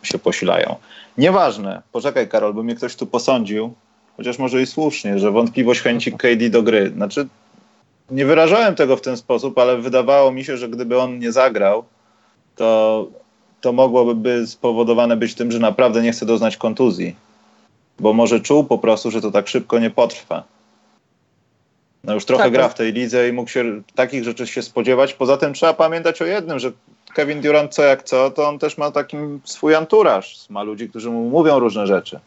się 0.03 0.19
posilają. 0.19 0.75
Nieważne, 1.17 1.81
poczekaj 1.91 2.27
Karol, 2.27 2.53
bo 2.53 2.63
mnie 2.63 2.75
ktoś 2.75 2.95
tu 2.95 3.07
posądził, 3.07 3.73
chociaż 4.17 4.39
może 4.39 4.61
i 4.61 4.65
słusznie, 4.65 5.19
że 5.19 5.31
wątpliwość 5.31 5.81
chęci 5.81 6.11
KD 6.21 6.49
do 6.49 6.63
gry. 6.63 6.91
Znaczy, 6.95 7.27
nie 8.11 8.25
wyrażałem 8.25 8.75
tego 8.75 8.97
w 8.97 9.01
ten 9.01 9.17
sposób, 9.17 9.57
ale 9.57 9.77
wydawało 9.77 10.31
mi 10.31 10.45
się, 10.45 10.57
że 10.57 10.69
gdyby 10.69 10.99
on 10.99 11.19
nie 11.19 11.31
zagrał, 11.31 11.83
to, 12.55 13.07
to 13.61 13.73
mogłoby 13.73 14.47
spowodowane 14.47 15.17
być 15.17 15.35
tym, 15.35 15.51
że 15.51 15.59
naprawdę 15.59 16.01
nie 16.01 16.11
chce 16.11 16.25
doznać 16.25 16.57
kontuzji. 16.57 17.15
Bo 17.99 18.13
może 18.13 18.39
czuł 18.39 18.63
po 18.63 18.77
prostu, 18.77 19.11
że 19.11 19.21
to 19.21 19.31
tak 19.31 19.47
szybko 19.47 19.79
nie 19.79 19.89
potrwa. 19.89 20.43
No 22.03 22.13
już 22.13 22.25
trochę 22.25 22.43
tak, 22.43 22.53
gra 22.53 22.69
w 22.69 22.73
tej 22.73 22.93
lidze 22.93 23.29
i 23.29 23.33
mógł 23.33 23.49
się 23.49 23.81
takich 23.95 24.23
rzeczy 24.23 24.47
się 24.47 24.61
spodziewać. 24.61 25.13
Poza 25.13 25.37
tym 25.37 25.53
trzeba 25.53 25.73
pamiętać 25.73 26.21
o 26.21 26.25
jednym, 26.25 26.59
że 26.59 26.71
Kevin 27.13 27.41
Durant 27.41 27.73
co 27.73 27.83
jak 27.83 28.03
co, 28.03 28.31
to 28.31 28.49
on 28.49 28.59
też 28.59 28.77
ma 28.77 28.91
taki 28.91 29.17
swój 29.43 29.75
anturaż. 29.75 30.49
Ma 30.49 30.63
ludzi, 30.63 30.89
którzy 30.89 31.09
mu 31.09 31.29
mówią 31.29 31.59
różne 31.59 31.87
rzeczy. 31.87 32.19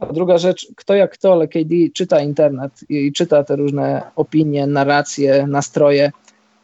A 0.00 0.06
druga 0.06 0.38
rzecz, 0.38 0.66
kto 0.76 0.94
jak 0.94 1.12
kto, 1.12 1.32
ale 1.32 1.48
KD 1.48 1.74
czyta 1.94 2.20
internet 2.20 2.72
i 2.88 3.12
czyta 3.12 3.44
te 3.44 3.56
różne 3.56 4.02
opinie, 4.16 4.66
narracje, 4.66 5.46
nastroje. 5.46 6.12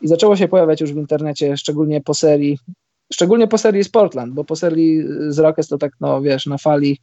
I 0.03 0.09
zaczęło 0.09 0.37
się 0.37 0.49
pojawiać 0.49 0.81
już 0.81 0.93
w 0.93 0.97
internecie, 0.97 1.57
szczególnie 1.57 2.01
po 2.01 2.15
serii, 2.15 2.59
szczególnie 3.13 3.47
po 3.47 3.59
serii 3.59 3.85
z 3.85 3.89
Portland, 3.89 4.35
bo 4.35 4.45
po 4.45 4.57
serii 4.57 5.05
z 5.29 5.39
Rockets 5.39 5.69
to 5.69 5.79
tak, 5.79 5.93
no 6.01 6.23
wiesz, 6.23 6.47
na 6.47 6.59
fali, 6.59 6.99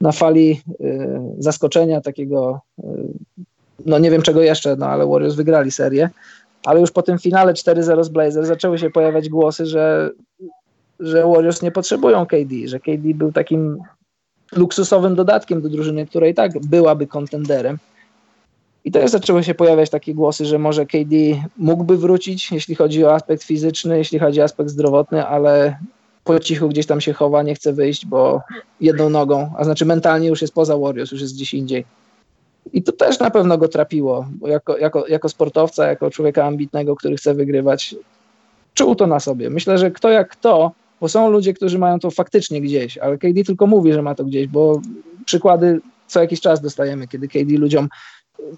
na 0.00 0.12
fali 0.12 0.60
y, 0.80 1.20
zaskoczenia 1.38 2.00
takiego 2.00 2.60
y, 2.78 2.84
no 3.86 3.98
nie 3.98 4.10
wiem 4.10 4.22
czego 4.22 4.42
jeszcze, 4.42 4.76
no 4.76 4.86
ale 4.86 5.06
Warriors 5.06 5.34
wygrali 5.34 5.70
serię, 5.70 6.10
ale 6.68 6.80
już 6.80 6.90
po 6.90 7.02
tym 7.02 7.18
finale 7.18 7.52
4-0 7.52 8.04
z 8.04 8.08
Blazers 8.08 8.48
zaczęły 8.48 8.78
się 8.78 8.90
pojawiać 8.90 9.28
głosy, 9.28 9.66
że, 9.66 10.10
że 11.00 11.22
Warriors 11.22 11.62
nie 11.62 11.70
potrzebują 11.70 12.26
KD, 12.26 12.54
że 12.64 12.80
KD 12.80 13.14
był 13.14 13.32
takim 13.32 13.78
luksusowym 14.52 15.14
dodatkiem 15.14 15.62
do 15.62 15.68
drużyny, 15.68 16.06
która 16.06 16.26
i 16.26 16.34
tak 16.34 16.52
byłaby 16.66 17.06
kontenderem. 17.06 17.78
I 18.84 18.90
też 18.90 19.10
zaczęły 19.10 19.44
się 19.44 19.54
pojawiać 19.54 19.90
takie 19.90 20.14
głosy, 20.14 20.44
że 20.44 20.58
może 20.58 20.86
KD 20.86 21.16
mógłby 21.56 21.96
wrócić, 21.96 22.52
jeśli 22.52 22.74
chodzi 22.74 23.04
o 23.04 23.14
aspekt 23.14 23.42
fizyczny, 23.42 23.98
jeśli 23.98 24.18
chodzi 24.18 24.40
o 24.40 24.44
aspekt 24.44 24.70
zdrowotny, 24.70 25.26
ale 25.26 25.78
po 26.24 26.40
cichu 26.40 26.68
gdzieś 26.68 26.86
tam 26.86 27.00
się 27.00 27.12
chowa, 27.12 27.42
nie 27.42 27.54
chce 27.54 27.72
wyjść, 27.72 28.06
bo 28.06 28.42
jedną 28.80 29.10
nogą, 29.10 29.52
a 29.58 29.64
znaczy 29.64 29.86
mentalnie 29.86 30.28
już 30.28 30.42
jest 30.42 30.54
poza 30.54 30.78
Warriors, 30.78 31.12
już 31.12 31.20
jest 31.20 31.34
gdzieś 31.34 31.54
indziej. 31.54 31.84
I 32.72 32.82
to 32.82 32.92
też 32.92 33.18
na 33.18 33.30
pewno 33.30 33.58
go 33.58 33.68
trapiło, 33.68 34.26
bo 34.30 34.48
jako, 34.48 34.78
jako, 34.78 35.06
jako 35.06 35.28
sportowca, 35.28 35.86
jako 35.86 36.10
człowieka 36.10 36.44
ambitnego, 36.44 36.96
który 36.96 37.16
chce 37.16 37.34
wygrywać, 37.34 37.94
czuł 38.74 38.94
to 38.94 39.06
na 39.06 39.20
sobie. 39.20 39.50
Myślę, 39.50 39.78
że 39.78 39.90
kto 39.90 40.10
jak 40.10 40.28
kto, 40.28 40.72
bo 41.00 41.08
są 41.08 41.30
ludzie, 41.30 41.54
którzy 41.54 41.78
mają 41.78 41.98
to 41.98 42.10
faktycznie 42.10 42.60
gdzieś, 42.60 42.98
ale 42.98 43.18
KD 43.18 43.44
tylko 43.44 43.66
mówi, 43.66 43.92
że 43.92 44.02
ma 44.02 44.14
to 44.14 44.24
gdzieś, 44.24 44.46
bo 44.46 44.80
przykłady 45.24 45.80
co 46.06 46.20
jakiś 46.20 46.40
czas 46.40 46.60
dostajemy, 46.60 47.08
kiedy 47.08 47.28
KD 47.28 47.58
ludziom, 47.58 47.88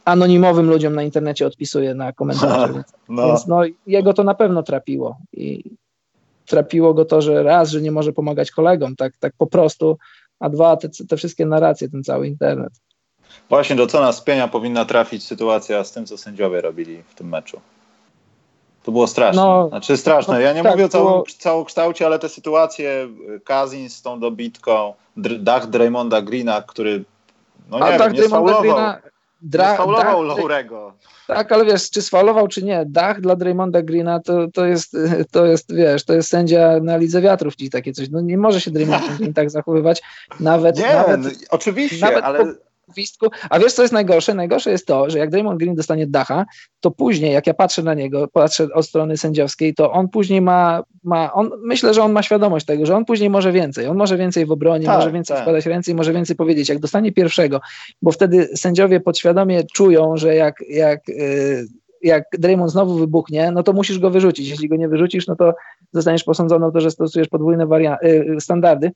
anonimowym 0.05 0.71
ludziom 0.71 0.95
na 0.95 1.03
internecie 1.03 1.47
odpisuje 1.47 1.95
na 1.95 2.13
komentarze. 2.13 2.73
Więc, 2.75 2.93
no. 3.09 3.27
więc 3.27 3.47
no, 3.47 3.61
jego 3.87 4.15
to 4.15 4.25
na 4.25 4.35
pewno 4.35 4.63
trapiło. 4.63 5.19
I 5.33 5.65
trapiło 6.47 6.95
go 6.95 7.05
to, 7.05 7.23
że 7.23 7.43
raz, 7.43 7.71
że 7.71 7.81
nie 7.81 7.93
może 7.93 8.13
pomagać 8.13 8.51
kolegom, 8.51 8.97
tak, 8.97 9.13
tak 9.21 9.33
po 9.39 9.47
prostu, 9.47 9.99
a 10.41 10.49
dwa, 10.49 10.77
te, 10.77 10.89
te 11.09 11.17
wszystkie 11.17 11.47
narracje, 11.47 11.89
ten 11.89 12.05
cały 12.05 12.27
internet. 12.27 12.73
Właśnie 13.49 13.77
do 13.77 13.87
co 13.87 14.01
nas 14.01 14.21
pienia 14.21 14.49
powinna 14.49 14.85
trafić 14.85 15.27
sytuacja 15.27 15.85
z 15.85 15.93
tym, 15.93 16.07
co 16.07 16.19
sędziowie 16.19 16.61
robili 16.61 17.03
w 17.09 17.15
tym 17.15 17.29
meczu. 17.29 17.61
To 18.83 18.93
było 18.93 19.07
straszne. 19.07 19.43
No, 19.43 19.69
znaczy 19.69 19.97
straszne. 19.97 20.43
Ja 20.43 20.53
nie 20.53 20.63
tak, 20.63 20.73
mówię 20.73 20.85
o 20.85 20.89
całym, 20.89 21.07
było... 21.07 21.25
całokształcie, 21.39 22.07
ale 22.07 22.19
te 22.19 22.29
sytuacje, 22.29 23.09
Kazin 23.45 23.91
z 23.91 24.03
tą 24.03 24.21
dobitką, 24.21 24.95
dach 25.17 25.67
Draymonda 25.67 26.23
Greena, 26.23 26.63
który 26.63 27.05
no 27.71 27.79
nie 27.79 27.85
A 27.85 27.99
wiem, 27.99 28.13
nie 28.13 28.19
Draymonda 28.19 28.61
Greena, 28.61 28.99
dra, 29.43 29.69
nie 29.69 29.75
sfaulował 29.75 30.23
Laurego. 30.23 30.93
Tak, 31.27 31.53
ale 31.53 31.65
wiesz, 31.65 31.91
czy 31.91 32.03
sfaulował, 32.03 32.49
czy 32.49 32.63
nie, 32.63 32.85
dach 32.87 33.21
dla 33.21 33.37
Draymonda 33.37 33.83
Greena 33.83 34.21
to, 34.21 34.49
to, 34.55 34.67
jest, 34.67 34.97
to 35.33 35.47
jest, 35.47 35.75
wiesz, 35.75 36.05
to 36.05 36.15
jest 36.15 36.29
sędzia 36.29 36.81
na 36.83 36.97
Lidze 36.97 37.21
Wiatrów, 37.21 37.57
ci 37.57 37.71
takie 37.71 37.93
coś. 37.93 38.09
No 38.11 38.21
nie 38.21 38.39
może 38.39 38.61
się 38.61 38.71
Draymond 38.71 39.17
Green 39.17 39.35
tak 39.35 39.51
zachowywać, 39.51 40.03
nawet... 40.41 40.79
Nie, 40.79 40.93
nawet, 40.95 41.21
oczywiście, 41.51 42.07
nawet 42.07 42.25
ale... 42.25 42.39
Po, 42.39 42.70
gwizdku. 42.91 43.27
A 43.51 43.59
wiesz, 43.59 43.73
co 43.73 43.83
jest 43.83 43.95
najgorsze? 43.95 44.35
Najgorsze 44.35 44.71
jest 44.71 44.87
to, 44.87 45.11
że 45.11 45.19
jak 45.19 45.31
Damon 45.31 45.59
Green 45.59 45.75
dostanie 45.75 46.07
dacha, 46.07 46.47
to 46.81 46.91
później, 46.91 47.33
jak 47.33 47.47
ja 47.47 47.55
patrzę 47.55 47.83
na 47.83 47.95
niego, 47.95 48.29
patrzę 48.29 48.69
od 48.75 48.87
strony 48.87 49.17
sędziowskiej, 49.17 49.75
to 49.75 49.93
on 49.93 50.09
później 50.09 50.41
ma, 50.41 50.83
ma 51.05 51.33
on, 51.33 51.51
myślę, 51.63 51.95
że 51.95 52.03
on 52.03 52.13
ma 52.13 52.23
świadomość 52.23 52.67
tego, 52.67 52.87
że 52.87 52.97
on 52.97 53.05
później 53.05 53.31
może 53.31 53.53
więcej. 53.53 53.87
On 53.87 53.97
może 53.97 54.17
więcej 54.17 54.47
w 54.47 54.53
obronie, 54.53 54.87
tak, 54.87 54.97
może 54.99 55.13
więcej 55.13 55.35
tak. 55.35 55.45
składać 55.45 55.67
ręce 55.67 55.93
i 55.93 55.95
może 55.95 56.13
więcej 56.13 56.37
powiedzieć, 56.37 56.69
jak 56.69 56.79
dostanie 56.79 57.13
pierwszego, 57.13 57.61
bo 58.03 58.13
wtedy 58.13 58.49
sędziowie 58.57 59.01
podświadomie 59.01 59.63
czują, 59.75 60.17
że 60.17 60.35
jak, 60.35 60.55
jak 60.69 61.09
yy, 61.09 61.65
jak 62.03 62.25
Draymond 62.39 62.71
znowu 62.71 62.95
wybuchnie, 62.95 63.51
no 63.53 63.63
to 63.63 63.73
musisz 63.73 63.99
go 63.99 64.11
wyrzucić. 64.11 64.49
Jeśli 64.49 64.69
go 64.69 64.77
nie 64.77 64.89
wyrzucisz, 64.89 65.27
no 65.27 65.37
to 65.37 65.55
zostaniesz 65.93 66.25
posądzony 66.25 66.67
o 66.67 66.71
to, 66.71 66.81
że 66.81 66.91
stosujesz 66.91 67.29
podwójne 67.29 67.67
y, 68.05 68.37
standardy 68.41 68.93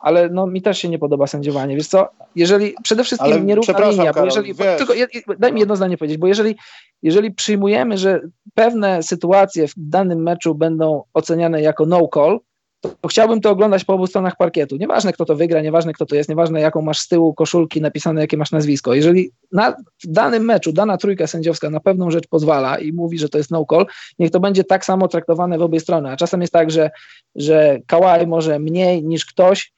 ale 0.00 0.28
no, 0.28 0.46
mi 0.46 0.62
też 0.62 0.78
się 0.78 0.88
nie 0.88 0.98
podoba 0.98 1.26
sędziowanie. 1.26 1.76
Wiesz 1.76 1.86
co, 1.86 2.08
jeżeli 2.36 2.74
przede 2.82 3.04
wszystkim 3.04 3.32
ale 3.32 3.40
nierówna 3.40 3.90
linia, 3.90 4.12
bo 4.12 4.24
jeżeli, 4.24 4.54
tylko 4.54 4.94
daj 5.38 5.52
mi 5.52 5.60
jedno 5.60 5.76
zdanie 5.76 5.98
powiedzieć, 5.98 6.18
bo 6.18 6.26
jeżeli, 6.26 6.56
jeżeli 7.02 7.34
przyjmujemy, 7.34 7.98
że 7.98 8.20
pewne 8.54 9.02
sytuacje 9.02 9.68
w 9.68 9.72
danym 9.76 10.22
meczu 10.22 10.54
będą 10.54 11.02
oceniane 11.14 11.62
jako 11.62 11.86
no 11.86 12.08
call, 12.14 12.40
to 12.80 13.08
chciałbym 13.08 13.40
to 13.40 13.50
oglądać 13.50 13.84
po 13.84 13.94
obu 13.94 14.06
stronach 14.06 14.36
parkietu. 14.36 14.76
Nieważne, 14.76 15.12
kto 15.12 15.24
to 15.24 15.36
wygra, 15.36 15.62
nieważne, 15.62 15.92
kto 15.92 16.06
to 16.06 16.16
jest, 16.16 16.28
nieważne, 16.28 16.60
jaką 16.60 16.82
masz 16.82 16.98
z 16.98 17.08
tyłu 17.08 17.34
koszulki 17.34 17.80
napisane, 17.80 18.20
jakie 18.20 18.36
masz 18.36 18.52
nazwisko. 18.52 18.94
Jeżeli 18.94 19.30
na, 19.52 19.72
w 20.04 20.06
danym 20.06 20.44
meczu 20.44 20.72
dana 20.72 20.96
trójka 20.96 21.26
sędziowska 21.26 21.70
na 21.70 21.80
pewną 21.80 22.10
rzecz 22.10 22.28
pozwala 22.28 22.78
i 22.78 22.92
mówi, 22.92 23.18
że 23.18 23.28
to 23.28 23.38
jest 23.38 23.50
no 23.50 23.64
call, 23.70 23.86
niech 24.18 24.30
to 24.30 24.40
będzie 24.40 24.64
tak 24.64 24.84
samo 24.84 25.08
traktowane 25.08 25.58
w 25.58 25.62
obie 25.62 25.80
strony. 25.80 26.10
A 26.10 26.16
czasem 26.16 26.40
jest 26.40 26.52
tak, 26.52 26.70
że, 26.70 26.90
że 27.34 27.78
Kawhi 27.86 28.26
może 28.26 28.58
mniej 28.58 29.04
niż 29.04 29.26
ktoś, 29.26 29.72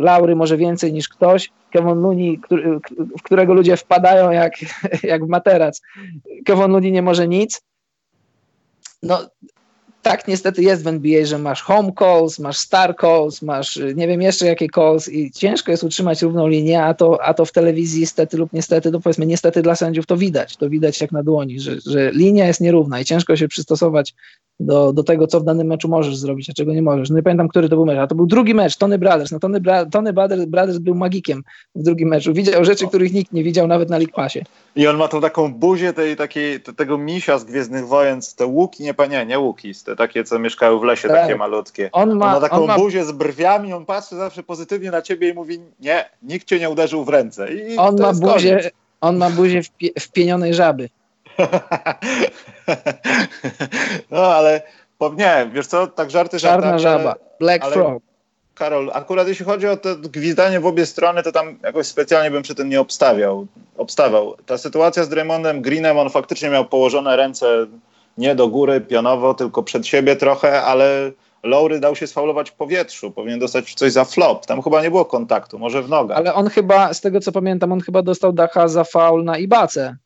Laury 0.00 0.36
może 0.36 0.56
więcej 0.56 0.92
niż 0.92 1.08
ktoś, 1.08 1.50
Kevin 1.70 2.00
Looney, 2.00 2.38
który, 2.38 2.78
w 3.18 3.22
którego 3.22 3.54
ludzie 3.54 3.76
wpadają 3.76 4.30
jak, 4.30 4.52
jak 5.02 5.24
w 5.24 5.28
materac. 5.28 5.82
Kevin 6.44 6.70
Looney 6.70 6.92
nie 6.92 7.02
może 7.02 7.28
nic. 7.28 7.62
No, 9.02 9.18
tak 10.02 10.28
niestety 10.28 10.62
jest 10.62 10.84
w 10.84 10.86
NBA, 10.86 11.24
że 11.24 11.38
masz 11.38 11.62
home 11.62 11.92
calls, 11.98 12.38
masz 12.38 12.56
star 12.56 12.96
calls, 13.00 13.42
masz 13.42 13.80
nie 13.94 14.08
wiem 14.08 14.22
jeszcze 14.22 14.46
jakie 14.46 14.68
calls 14.68 15.08
i 15.08 15.30
ciężko 15.30 15.70
jest 15.70 15.84
utrzymać 15.84 16.22
równą 16.22 16.48
linię, 16.48 16.84
a 16.84 16.94
to, 16.94 17.22
a 17.22 17.34
to 17.34 17.44
w 17.44 17.52
telewizji 17.52 18.06
stety 18.06 18.36
lub 18.36 18.52
niestety, 18.52 18.90
no 18.90 19.00
powiedzmy 19.00 19.26
niestety 19.26 19.62
dla 19.62 19.74
sędziów 19.74 20.06
to 20.06 20.16
widać, 20.16 20.56
to 20.56 20.70
widać 20.70 21.00
jak 21.00 21.12
na 21.12 21.22
dłoni, 21.22 21.60
że, 21.60 21.76
że 21.86 22.10
linia 22.12 22.46
jest 22.46 22.60
nierówna 22.60 23.00
i 23.00 23.04
ciężko 23.04 23.36
się 23.36 23.48
przystosować 23.48 24.14
do, 24.60 24.92
do 24.92 25.02
tego, 25.02 25.26
co 25.26 25.40
w 25.40 25.44
danym 25.44 25.66
meczu 25.66 25.88
możesz 25.88 26.16
zrobić, 26.16 26.50
a 26.50 26.52
czego 26.52 26.72
nie 26.72 26.82
możesz. 26.82 27.10
No 27.10 27.16
nie 27.16 27.22
pamiętam, 27.22 27.48
który 27.48 27.68
to 27.68 27.76
był 27.76 27.86
mecz, 27.86 27.98
a 27.98 28.06
to 28.06 28.14
był 28.14 28.26
drugi 28.26 28.54
mecz, 28.54 28.76
Tony 28.76 28.98
Brothers. 28.98 29.30
No 29.30 29.38
Tony, 29.38 29.60
Bra 29.60 29.86
Tony 29.86 30.12
Brothers, 30.12 30.44
Brothers 30.44 30.78
był 30.78 30.94
magikiem 30.94 31.44
w 31.74 31.82
drugim 31.82 32.08
meczu. 32.08 32.32
Widział 32.32 32.64
rzeczy, 32.64 32.86
których 32.86 33.12
nikt 33.12 33.32
nie 33.32 33.44
widział 33.44 33.66
nawet 33.66 33.90
na 33.90 33.98
League 33.98 34.12
Passie. 34.14 34.44
I 34.76 34.86
on 34.86 34.96
ma 34.96 35.08
tą 35.08 35.20
taką 35.20 35.54
buzię 35.54 35.92
tej, 35.92 36.16
takiej, 36.16 36.60
tego 36.60 36.98
misia 36.98 37.38
z 37.38 37.44
Gwiezdnych 37.44 37.86
Wojen, 37.86 38.20
te 38.36 38.46
łuki, 38.46 38.82
nie, 38.82 38.94
nie, 39.10 39.26
nie 39.26 39.38
łuki, 39.38 39.74
te 39.90 39.96
takie, 39.96 40.24
co 40.24 40.38
mieszkały 40.38 40.80
w 40.80 40.82
lesie, 40.82 41.08
tak. 41.08 41.20
takie 41.20 41.36
malutkie. 41.36 41.90
On 41.92 42.08
ma, 42.08 42.26
on 42.26 42.32
ma 42.32 42.40
taką 42.40 42.56
on 42.56 42.66
ma... 42.66 42.76
buzię 42.76 43.04
z 43.04 43.12
brwiami, 43.12 43.72
on 43.72 43.86
patrzy 43.86 44.16
zawsze 44.16 44.42
pozytywnie 44.42 44.90
na 44.90 45.02
ciebie 45.02 45.28
i 45.28 45.34
mówi, 45.34 45.60
nie, 45.80 46.10
nikt 46.22 46.48
cię 46.48 46.58
nie 46.58 46.70
uderzył 46.70 47.04
w 47.04 47.08
ręce. 47.08 47.52
I 47.52 47.76
on, 47.76 47.96
ma 48.00 48.12
buzię, 48.12 48.70
on 49.00 49.16
ma 49.16 49.30
buzię 49.30 49.60
wpienionej 50.00 50.54
żaby. 50.54 50.88
no 54.10 54.34
ale 54.34 54.62
nie, 55.16 55.50
wiesz 55.52 55.66
co, 55.66 55.86
tak 55.86 56.10
żarty 56.10 56.38
Czarna 56.38 56.78
żaba, 56.78 57.14
Black 57.40 57.64
ale, 57.64 57.72
Frog. 57.72 58.02
Karol, 58.54 58.90
akurat 58.94 59.28
jeśli 59.28 59.44
chodzi 59.44 59.66
o 59.66 59.76
to 59.76 59.96
gwizdanie 59.96 60.60
w 60.60 60.66
obie 60.66 60.86
strony, 60.86 61.22
to 61.22 61.32
tam 61.32 61.58
jakoś 61.62 61.86
specjalnie 61.86 62.30
bym 62.30 62.42
przy 62.42 62.54
tym 62.54 62.68
nie 62.68 62.80
obstawiał. 62.80 63.46
obstawał. 63.76 64.36
Ta 64.46 64.58
sytuacja 64.58 65.04
z 65.04 65.08
Draymondem 65.08 65.62
Greenem, 65.62 65.98
on 65.98 66.10
faktycznie 66.10 66.50
miał 66.50 66.64
położone 66.64 67.16
ręce 67.16 67.66
nie 68.18 68.34
do 68.34 68.48
góry 68.48 68.80
pionowo, 68.80 69.34
tylko 69.34 69.62
przed 69.62 69.86
siebie 69.86 70.16
trochę, 70.16 70.62
ale 70.62 71.12
Lowry 71.42 71.80
dał 71.80 71.96
się 71.96 72.06
sfaulować 72.06 72.50
w 72.50 72.54
powietrzu, 72.54 73.10
powinien 73.10 73.38
dostać 73.38 73.74
coś 73.74 73.92
za 73.92 74.04
flop. 74.04 74.46
Tam 74.46 74.62
chyba 74.62 74.82
nie 74.82 74.90
było 74.90 75.04
kontaktu, 75.04 75.58
może 75.58 75.82
w 75.82 75.88
nogach. 75.88 76.18
Ale 76.18 76.34
on 76.34 76.48
chyba, 76.48 76.94
z 76.94 77.00
tego 77.00 77.20
co 77.20 77.32
pamiętam, 77.32 77.72
on 77.72 77.80
chyba 77.80 78.02
dostał 78.02 78.32
Dacha 78.32 78.68
za 78.68 78.84
faul 78.84 79.24
na 79.24 79.38
Ibace. 79.38 79.96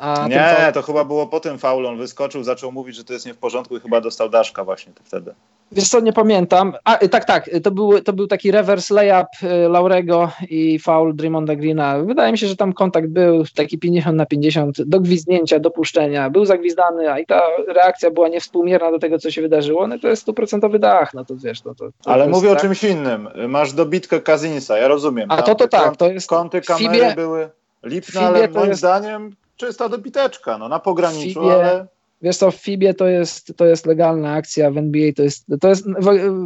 A 0.00 0.28
nie, 0.28 0.54
faul... 0.56 0.72
to 0.72 0.82
chyba 0.82 1.04
było 1.04 1.26
po 1.26 1.40
tym 1.40 1.58
faulu. 1.58 1.88
On 1.88 1.98
wyskoczył, 1.98 2.44
zaczął 2.44 2.72
mówić, 2.72 2.96
że 2.96 3.04
to 3.04 3.12
jest 3.12 3.26
nie 3.26 3.34
w 3.34 3.38
porządku 3.38 3.76
i 3.76 3.80
chyba 3.80 4.00
dostał 4.00 4.28
daszka 4.28 4.64
właśnie 4.64 4.92
wtedy. 5.04 5.34
Wiesz 5.72 5.88
co, 5.88 6.00
nie 6.00 6.12
pamiętam. 6.12 6.72
A, 6.84 7.08
tak, 7.08 7.24
tak, 7.24 7.50
to 7.62 7.70
był, 7.70 8.00
to 8.00 8.12
był 8.12 8.26
taki 8.26 8.50
reverse 8.50 8.94
layup 8.94 9.26
y, 9.42 9.68
Laurego 9.68 10.30
i 10.50 10.78
foul 10.78 11.16
Draymonda 11.16 11.56
Greena. 11.56 11.98
Wydaje 11.98 12.32
mi 12.32 12.38
się, 12.38 12.46
że 12.46 12.56
tam 12.56 12.72
kontakt 12.72 13.08
był 13.08 13.44
taki 13.54 13.78
50 13.78 14.16
na 14.16 14.26
50, 14.26 14.82
do 14.82 15.00
gwizdnięcia, 15.00 15.58
do 15.58 15.70
puszczenia. 15.70 16.30
Był 16.30 16.44
zagwizdany, 16.44 17.12
a 17.12 17.18
i 17.18 17.26
ta 17.26 17.42
reakcja 17.68 18.10
była 18.10 18.28
niewspółmierna 18.28 18.90
do 18.90 18.98
tego, 18.98 19.18
co 19.18 19.30
się 19.30 19.42
wydarzyło. 19.42 19.86
No 19.86 19.98
to 19.98 20.08
jest 20.08 20.22
stuprocentowy 20.22 20.78
dach, 20.78 21.14
no 21.14 21.24
to 21.24 21.34
wiesz. 21.36 21.64
No 21.64 21.74
to, 21.74 21.84
to 22.02 22.10
Ale 22.10 22.28
mówię 22.28 22.48
tak? 22.48 22.58
o 22.58 22.60
czymś 22.60 22.84
innym. 22.84 23.28
Masz 23.48 23.72
dobitkę 23.72 24.20
Kazinsa, 24.20 24.78
ja 24.78 24.88
rozumiem. 24.88 25.30
A 25.30 25.42
to 25.42 25.54
to 25.54 25.68
tak, 25.68 25.96
to 25.96 26.10
jest... 26.10 26.28
Kąty 26.28 26.60
kamery 26.60 26.94
Fibie, 26.94 27.14
były 27.14 27.50
lipne, 27.82 28.20
ale 28.20 28.48
moim 28.48 28.68
jest... 28.68 28.80
zdaniem 28.80 29.30
czysta 29.56 29.88
dobiteczka, 29.88 30.58
no 30.58 30.68
na 30.68 30.78
pograniczu, 30.78 31.40
Fibie, 31.40 31.54
ale... 31.54 31.86
Wiesz 32.22 32.36
co, 32.36 32.50
w 32.50 32.54
FIBie 32.54 32.94
to 32.94 33.08
jest, 33.08 33.56
to 33.56 33.66
jest 33.66 33.86
legalna 33.86 34.32
akcja, 34.32 34.70
w 34.70 34.78
NBA 34.78 35.12
to 35.16 35.22
jest, 35.22 35.46
to 35.60 35.68
jest, 35.68 35.86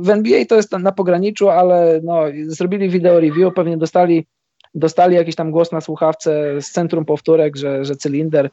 w 0.00 0.10
NBA 0.10 0.44
to 0.44 0.56
jest 0.56 0.72
na 0.72 0.92
pograniczu, 0.92 1.48
ale 1.48 2.00
no, 2.04 2.22
zrobili 2.46 2.88
video 2.88 3.20
review, 3.20 3.54
pewnie 3.54 3.76
dostali, 3.76 4.26
dostali 4.74 5.14
jakiś 5.14 5.34
tam 5.34 5.50
głos 5.50 5.72
na 5.72 5.80
słuchawce 5.80 6.60
z 6.60 6.70
centrum 6.70 7.04
powtórek, 7.04 7.56
że, 7.56 7.84
że 7.84 7.96
cylinder. 7.96 8.50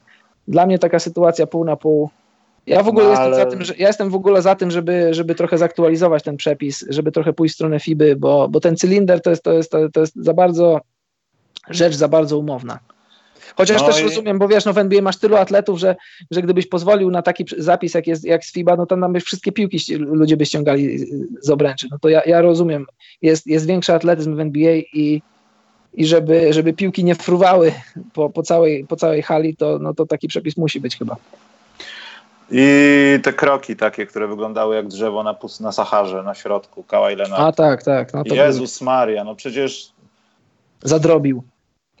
Dla 0.48 0.66
mnie 0.66 0.78
taka 0.78 0.98
sytuacja 0.98 1.46
pół 1.46 1.64
na 1.64 1.76
pół. 1.76 2.10
Ja 2.66 2.82
w 2.82 2.88
ogóle 2.88 3.04
no, 3.04 3.12
ale... 3.12 3.28
jestem 3.28 3.50
za 3.50 3.56
tym, 3.56 3.64
że, 3.64 3.74
ja 3.78 3.86
jestem 3.86 4.10
w 4.10 4.14
ogóle 4.14 4.42
za 4.42 4.54
tym, 4.54 4.70
żeby, 4.70 5.14
żeby 5.14 5.34
trochę 5.34 5.58
zaktualizować 5.58 6.22
ten 6.22 6.36
przepis, 6.36 6.84
żeby 6.88 7.12
trochę 7.12 7.32
pójść 7.32 7.54
w 7.54 7.56
stronę 7.56 7.80
FIBy, 7.80 8.16
bo, 8.16 8.48
bo 8.48 8.60
ten 8.60 8.76
cylinder 8.76 9.20
to 9.20 9.30
jest, 9.30 9.42
to, 9.42 9.52
jest, 9.52 9.72
to 9.92 10.00
jest 10.00 10.14
za 10.16 10.34
bardzo 10.34 10.80
rzecz 11.70 11.94
za 11.94 12.08
bardzo 12.08 12.38
umowna. 12.38 12.78
Chociaż 13.56 13.80
no 13.80 13.86
też 13.86 14.00
i... 14.00 14.02
rozumiem, 14.02 14.38
bo 14.38 14.48
wiesz, 14.48 14.64
no 14.64 14.72
w 14.72 14.78
NBA 14.78 15.02
masz 15.02 15.16
tylu 15.16 15.36
atletów, 15.36 15.78
że, 15.78 15.96
że 16.30 16.42
gdybyś 16.42 16.66
pozwolił 16.66 17.10
na 17.10 17.22
taki 17.22 17.44
zapis, 17.58 17.94
jak 17.94 18.06
jest 18.06 18.24
jak 18.24 18.44
z 18.44 18.52
FIBA, 18.52 18.76
no 18.76 18.86
to 18.86 18.96
nam 18.96 19.12
by 19.12 19.20
wszystkie 19.20 19.52
piłki 19.52 19.78
ludzie 19.96 20.36
by 20.36 20.46
ściągali 20.46 20.98
z 21.40 21.50
obręczy. 21.50 21.88
No 21.90 21.98
to 21.98 22.08
ja, 22.08 22.22
ja 22.26 22.40
rozumiem, 22.40 22.86
jest, 23.22 23.46
jest 23.46 23.66
większy 23.66 23.94
atletyzm 23.94 24.36
w 24.36 24.40
NBA 24.40 24.74
i, 24.74 25.22
i 25.94 26.06
żeby, 26.06 26.52
żeby 26.52 26.72
piłki 26.72 27.04
nie 27.04 27.14
fruwały 27.14 27.72
po, 28.12 28.30
po, 28.30 28.42
całej, 28.42 28.86
po 28.86 28.96
całej 28.96 29.22
hali, 29.22 29.56
to, 29.56 29.78
no 29.78 29.94
to 29.94 30.06
taki 30.06 30.28
przepis 30.28 30.56
musi 30.56 30.80
być 30.80 30.98
chyba. 30.98 31.16
I 32.50 33.18
te 33.22 33.32
kroki 33.32 33.76
takie, 33.76 34.06
które 34.06 34.28
wyglądały 34.28 34.76
jak 34.76 34.88
drzewo 34.88 35.22
na, 35.22 35.36
na 35.60 35.72
Saharze, 35.72 36.22
na 36.22 36.34
środku, 36.34 36.82
Kawhi 36.82 37.16
Leonard. 37.16 37.42
A 37.42 37.52
tak, 37.52 37.82
tak. 37.82 38.14
No 38.14 38.22
Jezus 38.24 38.78
był... 38.78 38.86
Maria, 38.86 39.24
no 39.24 39.34
przecież... 39.34 39.92
Zadrobił. 40.82 41.42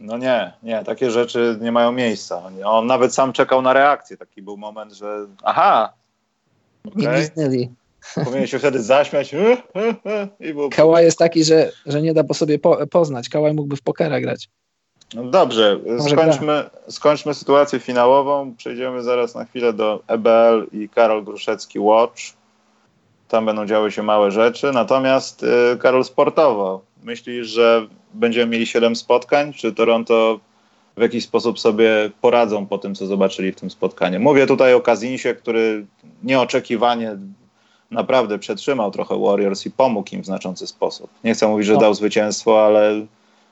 No 0.00 0.18
nie, 0.18 0.52
nie, 0.62 0.84
takie 0.84 1.10
rzeczy 1.10 1.58
nie 1.60 1.72
mają 1.72 1.92
miejsca. 1.92 2.42
On 2.64 2.86
nawet 2.86 3.14
sam 3.14 3.32
czekał 3.32 3.62
na 3.62 3.72
reakcję. 3.72 4.16
Taki 4.16 4.42
był 4.42 4.56
moment, 4.56 4.92
że 4.92 5.26
aha, 5.42 5.92
okay. 6.86 7.30
nie. 7.36 7.68
Powinien 8.24 8.46
się 8.46 8.58
wtedy 8.58 8.82
zaśmiać. 8.82 9.34
I 10.40 10.54
był... 10.54 10.70
Kałaj 10.70 11.04
jest 11.04 11.18
taki, 11.18 11.44
że, 11.44 11.72
że 11.86 12.02
nie 12.02 12.14
da 12.14 12.24
po 12.24 12.34
sobie 12.34 12.58
po, 12.58 12.86
poznać. 12.86 13.28
Kałaj 13.28 13.54
mógłby 13.54 13.76
w 13.76 13.82
pokera 13.82 14.20
grać. 14.20 14.48
No 15.14 15.24
dobrze, 15.24 15.80
skończmy, 16.08 16.70
skończmy 16.88 17.34
sytuację 17.34 17.78
finałową. 17.78 18.54
Przejdziemy 18.56 19.02
zaraz 19.02 19.34
na 19.34 19.44
chwilę 19.44 19.72
do 19.72 20.02
EBL 20.06 20.66
i 20.72 20.88
Karol 20.88 21.24
Gruszecki 21.24 21.78
Watch. 21.78 22.22
Tam 23.28 23.46
będą 23.46 23.66
działy 23.66 23.92
się 23.92 24.02
małe 24.02 24.30
rzeczy. 24.30 24.72
Natomiast 24.72 25.42
y, 25.42 25.78
Karol 25.78 26.04
sportowo. 26.04 26.80
Myślisz, 27.04 27.46
że 27.46 27.86
będziemy 28.14 28.52
mieli 28.52 28.66
7 28.66 28.96
spotkań? 28.96 29.52
Czy 29.52 29.72
Toronto 29.72 30.40
w 30.96 31.00
jakiś 31.00 31.24
sposób 31.24 31.60
sobie 31.60 32.10
poradzą 32.20 32.66
po 32.66 32.78
tym, 32.78 32.94
co 32.94 33.06
zobaczyli 33.06 33.52
w 33.52 33.56
tym 33.56 33.70
spotkaniu? 33.70 34.20
Mówię 34.20 34.46
tutaj 34.46 34.74
o 34.74 34.80
Kazinsie, 34.80 35.34
który 35.34 35.86
nieoczekiwanie 36.22 37.16
naprawdę 37.90 38.38
przetrzymał 38.38 38.90
trochę 38.90 39.18
Warriors 39.18 39.66
i 39.66 39.70
pomógł 39.70 40.14
im 40.14 40.22
w 40.22 40.26
znaczący 40.26 40.66
sposób. 40.66 41.10
Nie 41.24 41.34
chcę 41.34 41.48
mówić, 41.48 41.66
że 41.66 41.74
no. 41.74 41.80
dał 41.80 41.94
zwycięstwo, 41.94 42.66
ale 42.66 43.06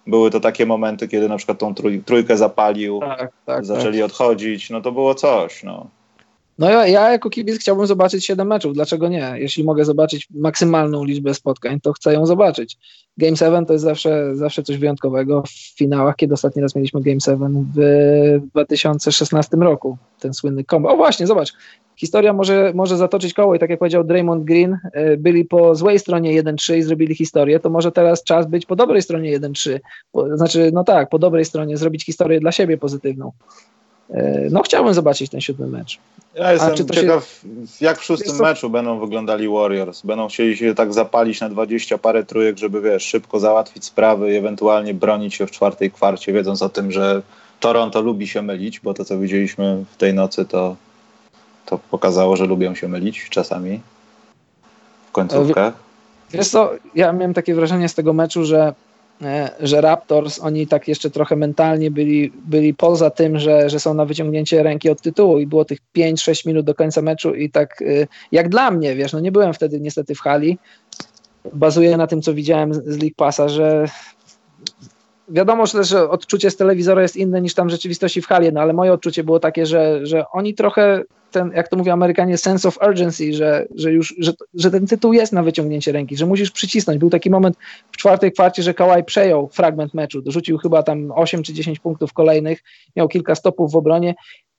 były 0.07 0.31
to 0.31 0.41
takie 0.41 0.67
momenty, 0.67 1.09
kiedy 1.09 1.29
na 1.29 1.37
przykład 1.37 1.59
tą 1.59 1.75
trój, 1.75 2.03
trójkę 2.03 2.37
zapalił, 2.37 3.01
tak, 3.01 3.33
tak, 3.47 3.65
zaczęli 3.65 3.97
tak. 3.97 4.07
odchodzić, 4.07 4.71
no 4.71 4.81
to 4.81 4.93
było 4.93 5.15
coś. 5.15 5.63
No. 5.63 5.87
No 6.59 6.71
ja, 6.71 6.87
ja 6.87 7.11
jako 7.11 7.31
kibic 7.31 7.61
chciałbym 7.61 7.87
zobaczyć 7.87 8.27
7 8.27 8.49
meczów, 8.49 8.75
dlaczego 8.75 9.09
nie? 9.09 9.33
Jeśli 9.35 9.65
mogę 9.65 9.85
zobaczyć 9.85 10.29
maksymalną 10.31 11.05
liczbę 11.05 11.35
spotkań, 11.35 11.81
to 11.81 11.93
chcę 11.93 12.13
ją 12.13 12.27
zobaczyć. 12.27 12.79
Game 13.17 13.37
7 13.37 13.67
to 13.67 13.73
jest 13.73 13.85
zawsze, 13.85 14.37
zawsze 14.37 14.63
coś 14.63 14.77
wyjątkowego 14.77 15.43
w 15.43 15.79
finałach, 15.79 16.17
kiedy 16.17 16.35
ostatni 16.35 16.63
raz 16.63 16.75
mieliśmy 16.77 17.03
Game 17.03 17.21
7 17.21 17.73
w 17.77 18.41
2016 18.51 19.57
roku, 19.57 19.97
ten 20.21 20.35
słynny 20.35 20.65
combo. 20.65 20.91
O 20.91 20.97
właśnie, 20.97 21.27
zobacz, 21.27 21.53
historia 21.97 22.33
może, 22.33 22.73
może 22.75 22.97
zatoczyć 22.97 23.35
koło 23.35 23.55
i 23.55 23.59
tak 23.59 23.71
jak 23.71 23.79
powiedział 23.79 24.05
Draymond 24.05 24.45
Green, 24.45 24.79
e, 24.93 25.17
byli 25.17 25.45
po 25.45 25.75
złej 25.75 25.99
stronie 25.99 26.43
1-3 26.43 26.77
i 26.77 26.83
zrobili 26.83 27.15
historię, 27.15 27.61
to 27.61 27.71
może 27.71 27.93
teraz 27.93 28.25
czas 28.25 28.47
być 28.47 28.67
po 28.67 28.77
dobrej 28.77 29.03
stronie 29.03 29.41
1-3. 29.41 29.81
Znaczy, 30.35 30.71
no 30.73 30.85
tak, 30.85 31.09
po 31.09 31.19
dobrej 31.19 31.45
stronie 31.45 31.77
zrobić 31.77 32.05
historię 32.05 32.41
dla 32.41 32.53
siebie 32.53 32.79
pozytywną. 32.79 33.33
E, 34.13 34.49
no 34.51 34.63
chciałbym 34.63 34.95
zobaczyć 34.95 35.31
ten 35.31 35.41
siódmy 35.41 35.67
mecz. 35.67 35.99
Ja 36.35 36.53
jestem 36.53 36.77
ciekaw, 36.77 37.43
się... 37.79 37.85
jak 37.85 37.99
w 37.99 38.05
szóstym 38.05 38.37
to... 38.37 38.43
meczu 38.43 38.71
będą 38.71 39.01
wyglądali 39.01 39.49
Warriors. 39.49 40.03
Będą 40.03 40.29
chcieli 40.29 40.57
się 40.57 40.75
tak 40.75 40.95
zapalić 40.95 41.41
na 41.41 41.49
dwadzieścia 41.49 41.99
parę 41.99 42.25
trójek, 42.25 42.59
żeby 42.59 42.81
wiesz, 42.81 43.03
szybko 43.03 43.41
załatwić 43.41 43.85
sprawy 43.85 44.33
i 44.33 44.37
ewentualnie 44.37 44.95
bronić 44.95 45.35
się 45.35 45.47
w 45.47 45.51
czwartej 45.51 45.91
kwarcie, 45.91 46.33
wiedząc 46.33 46.63
o 46.63 46.69
tym, 46.69 46.93
że 46.93 47.23
Toronto 47.61 48.01
lubi 48.01 48.29
się 48.29 48.43
mylić, 48.43 48.81
bo 48.81 48.95
to 48.95 49.05
co 49.05 49.19
widzieliśmy 49.19 49.85
w 49.93 49.97
tej 49.97 50.15
nocy 50.15 50.45
to, 50.45 50.77
to 51.67 51.79
pokazało, 51.79 52.37
że 52.37 52.47
lubią 52.47 52.75
się 52.75 52.89
mylić 52.89 53.27
czasami 53.31 53.81
w 55.09 55.13
końcówkach. 55.13 55.75
Wiesz 56.31 56.49
co, 56.49 56.71
ja 56.95 57.13
miałem 57.13 57.35
takie 57.35 57.55
wrażenie 57.55 57.89
z 57.89 57.95
tego 57.95 58.13
meczu, 58.13 58.45
że 58.45 58.75
E, 58.92 58.92
że 59.61 59.81
Raptors, 59.81 60.41
oni 60.41 60.67
tak 60.67 60.89
jeszcze 60.89 61.11
trochę 61.11 61.37
mentalnie 61.37 61.91
byli, 61.91 62.33
byli 62.45 62.75
poza 62.75 63.11
tym, 63.11 63.39
że, 63.39 63.71
że 63.71 63.81
są 63.81 63.95
na 63.95 64.05
wyciągnięcie 64.05 64.63
ręki 64.63 64.91
od 64.91 65.03
tytułu 65.03 65.39
i 65.39 65.47
było 65.47 65.65
tych 65.65 65.79
5-6 65.97 66.47
minut 66.47 66.67
do 66.67 66.75
końca 66.75 67.03
meczu 67.03 67.35
i 67.35 67.51
tak 67.51 67.83
e, 67.83 68.07
jak 68.33 68.49
dla 68.49 68.71
mnie, 68.71 68.95
wiesz, 68.95 69.13
no 69.13 69.21
nie 69.21 69.33
byłem 69.33 69.55
wtedy 69.55 69.81
niestety 69.81 70.15
w 70.15 70.21
hali, 70.21 70.59
bazuję 71.53 71.97
na 71.97 72.07
tym, 72.07 72.23
co 72.23 72.35
widziałem 72.35 72.75
z 72.75 72.99
League 72.99 73.17
Passa, 73.17 73.49
że 73.49 73.87
wiadomo, 75.29 75.67
że 75.67 75.79
też 75.79 75.93
odczucie 75.93 76.51
z 76.51 76.57
telewizora 76.57 77.03
jest 77.03 77.17
inne 77.17 77.41
niż 77.41 77.55
tam 77.55 77.71
rzeczywistości 77.71 78.23
w 78.23 78.27
hali, 78.27 78.53
no 78.53 78.61
ale 78.61 78.73
moje 78.73 78.93
odczucie 78.93 79.25
było 79.25 79.41
takie, 79.41 79.67
że, 79.67 80.07
że 80.07 80.25
oni 80.33 80.55
trochę 80.55 81.03
ten, 81.31 81.53
jak 81.55 81.69
to 81.69 81.77
mówią 81.77 81.93
Amerykanie, 81.93 82.39
sense 82.39 82.69
of 82.69 82.79
urgency, 82.89 83.33
że, 83.33 83.67
że 83.75 83.93
już, 83.93 84.15
że, 84.19 84.33
że 84.55 84.71
ten 84.71 84.87
tytuł 84.87 85.13
jest 85.13 85.33
na 85.33 85.43
wyciągnięcie 85.43 85.93
ręki, 85.93 86.17
że 86.17 86.27
musisz 86.27 86.51
przycisnąć. 86.51 86.99
Był 86.99 87.11
taki 87.11 87.31
moment 87.31 87.57
w 87.93 87.97
czwartej 87.97 88.33
kwarcie, 88.33 88.63
że 88.63 88.75
Kawhi 88.75 89.05
przejął 89.05 89.49
fragment 89.49 89.95
meczu, 89.95 90.23
dorzucił 90.23 90.59
chyba 90.59 90.83
tam 90.83 91.13
8 91.15 91.43
czy 91.43 91.53
10 91.53 91.79
punktów 91.79 92.13
kolejnych, 92.13 92.63
miał 92.97 93.09
kilka 93.09 93.35
stopów 93.35 93.73
w 93.73 93.77
obronie 93.77 94.15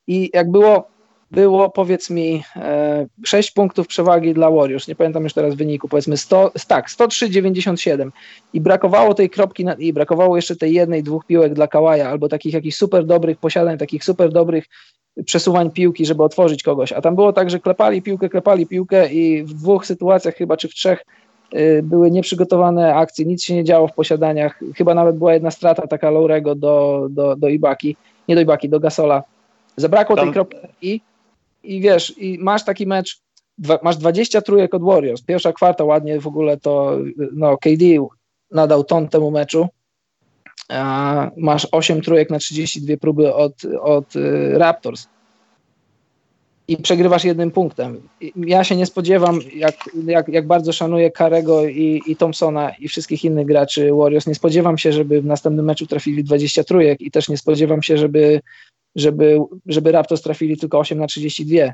i 0.08 0.30
jak 0.34 0.52
było 0.52 0.88
było 1.34 1.70
powiedz 1.70 2.10
mi 2.10 2.44
e, 2.56 3.06
6 3.26 3.52
punktów 3.52 3.88
przewagi 3.88 4.34
dla 4.34 4.52
Warriors, 4.52 4.88
nie 4.88 4.96
pamiętam 4.96 5.24
już 5.24 5.34
teraz 5.34 5.56
wyniku, 5.56 5.88
powiedzmy 5.88 6.18
100, 6.18 6.52
tak, 6.68 6.90
103-97 6.90 8.10
i 8.54 8.62
brakowało 8.62 9.14
tej 9.14 9.30
kropki 9.30 9.66
na, 9.66 9.74
i 9.74 9.94
brakowało 9.94 10.36
jeszcze 10.36 10.56
tej 10.56 10.74
jednej, 10.74 11.04
dwóch 11.04 11.26
piłek 11.26 11.54
dla 11.54 11.68
Kałaja 11.68 12.10
albo 12.10 12.30
takich 12.30 12.54
jakichś 12.54 12.78
super 12.78 13.06
dobrych 13.06 13.38
posiadań, 13.38 13.78
takich 13.78 14.04
super 14.04 14.30
dobrych 14.30 14.66
przesuwań 15.26 15.72
piłki, 15.72 16.06
żeby 16.06 16.24
otworzyć 16.24 16.64
kogoś, 16.64 16.92
a 16.92 17.02
tam 17.02 17.16
było 17.16 17.34
tak, 17.34 17.50
że 17.50 17.60
klepali 17.60 18.02
piłkę, 18.02 18.30
klepali 18.30 18.68
piłkę 18.68 19.14
i 19.14 19.44
w 19.44 19.54
dwóch 19.54 19.86
sytuacjach 19.86 20.36
chyba, 20.36 20.58
czy 20.58 20.68
w 20.68 20.74
trzech 20.74 21.06
y, 21.56 21.82
były 21.84 22.12
nieprzygotowane 22.12 22.96
akcje, 22.96 23.26
nic 23.26 23.44
się 23.44 23.56
nie 23.56 23.64
działo 23.64 23.88
w 23.88 23.94
posiadaniach, 23.94 24.60
chyba 24.76 24.94
nawet 24.94 25.18
była 25.18 25.34
jedna 25.34 25.52
strata 25.52 25.88
taka 25.88 26.12
Laurego 26.12 26.56
do, 26.56 27.08
do, 27.10 27.36
do 27.36 27.50
Ibaki, 27.50 27.96
nie 28.28 28.36
do 28.36 28.42
Ibaki, 28.42 28.70
do 28.70 28.80
Gasola. 28.80 29.24
Zabrakło 29.78 30.16
tam... 30.16 30.26
tej 30.26 30.34
kropki 30.34 31.02
i 31.64 31.82
wiesz, 31.82 32.14
i 32.18 32.38
masz 32.40 32.66
taki 32.66 32.88
mecz, 32.88 33.22
dwa, 33.58 33.80
masz 33.84 33.98
20 33.98 34.42
trójek 34.42 34.74
od 34.74 34.84
Warriors, 34.84 35.22
pierwsza 35.22 35.54
kwarta 35.54 35.84
ładnie 35.84 36.20
w 36.20 36.28
ogóle 36.28 36.58
to, 36.58 36.98
no 37.34 37.58
KD 37.58 37.86
nadał 38.52 38.84
ton 38.84 39.08
temu 39.08 39.32
meczu, 39.32 39.68
a 40.70 41.32
masz 41.38 41.68
8 41.72 42.02
trójek 42.02 42.30
na 42.30 42.40
32 42.40 42.98
próby 42.98 43.34
od, 43.34 43.54
od 43.82 44.16
y, 44.16 44.58
Raptors. 44.58 45.08
I 46.68 46.78
przegrywasz 46.78 47.24
jednym 47.24 47.52
punktem. 47.52 48.10
Ja 48.36 48.64
się 48.64 48.76
nie 48.76 48.86
spodziewam, 48.86 49.40
jak, 49.56 49.76
jak, 50.06 50.28
jak 50.28 50.48
bardzo 50.48 50.74
szanuję 50.74 51.12
Karego 51.12 51.68
i, 51.68 52.02
i 52.08 52.16
Thompsona 52.16 52.72
i 52.80 52.88
wszystkich 52.88 53.24
innych 53.24 53.48
graczy 53.48 53.92
Warriors, 53.94 54.28
nie 54.28 54.36
spodziewam 54.36 54.78
się, 54.78 54.94
żeby 54.94 55.22
w 55.22 55.26
następnym 55.26 55.66
meczu 55.66 55.88
trafili 55.88 56.24
20 56.24 56.64
trójek 56.64 57.02
i 57.02 57.12
też 57.12 57.30
nie 57.30 57.38
spodziewam 57.38 57.84
się, 57.84 57.98
żeby 57.98 58.42
żeby, 58.96 59.40
żeby 59.66 59.92
Raptors 59.92 60.22
trafili 60.22 60.58
tylko 60.58 60.80
8 60.80 60.98
na 60.98 61.08
32. 61.08 61.74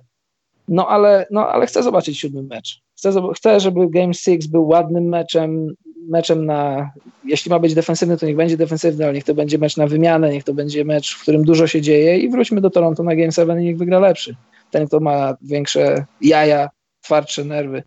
No 0.68 0.88
ale, 0.88 1.28
no 1.32 1.48
ale 1.48 1.66
chcę 1.66 1.84
zobaczyć 1.84 2.20
siódmy 2.20 2.44
mecz. 2.44 2.82
Chcę, 2.98 3.12
chcę, 3.36 3.60
żeby 3.60 3.90
Game 3.90 4.14
6 4.14 4.48
był 4.48 4.68
ładnym 4.68 5.04
meczem, 5.04 5.74
meczem 6.10 6.46
na, 6.46 6.92
jeśli 7.26 7.52
ma 7.52 7.60
być 7.60 7.74
defensywny, 7.74 8.18
to 8.18 8.26
niech 8.26 8.36
będzie 8.36 8.58
defensywny, 8.58 9.06
ale 9.06 9.14
niech 9.14 9.24
to 9.24 9.34
będzie 9.34 9.58
mecz 9.58 9.78
na 9.78 9.88
wymianę, 9.88 10.32
niech 10.32 10.44
to 10.44 10.54
będzie 10.54 10.86
mecz, 10.86 11.16
w 11.16 11.22
którym 11.22 11.44
dużo 11.44 11.68
się 11.68 11.82
dzieje 11.82 12.18
i 12.18 12.30
wróćmy 12.30 12.62
do 12.62 12.70
Toronto 12.70 13.04
na 13.04 13.16
Game 13.16 13.32
7 13.32 13.62
i 13.62 13.64
niech 13.64 13.78
wygra 13.78 14.00
lepszy. 14.00 14.36
Ten, 14.72 14.88
kto 14.88 15.00
ma 15.00 15.34
większe 15.42 16.06
jaja, 16.22 16.70
twardsze 17.02 17.44
nerwy. 17.44 17.84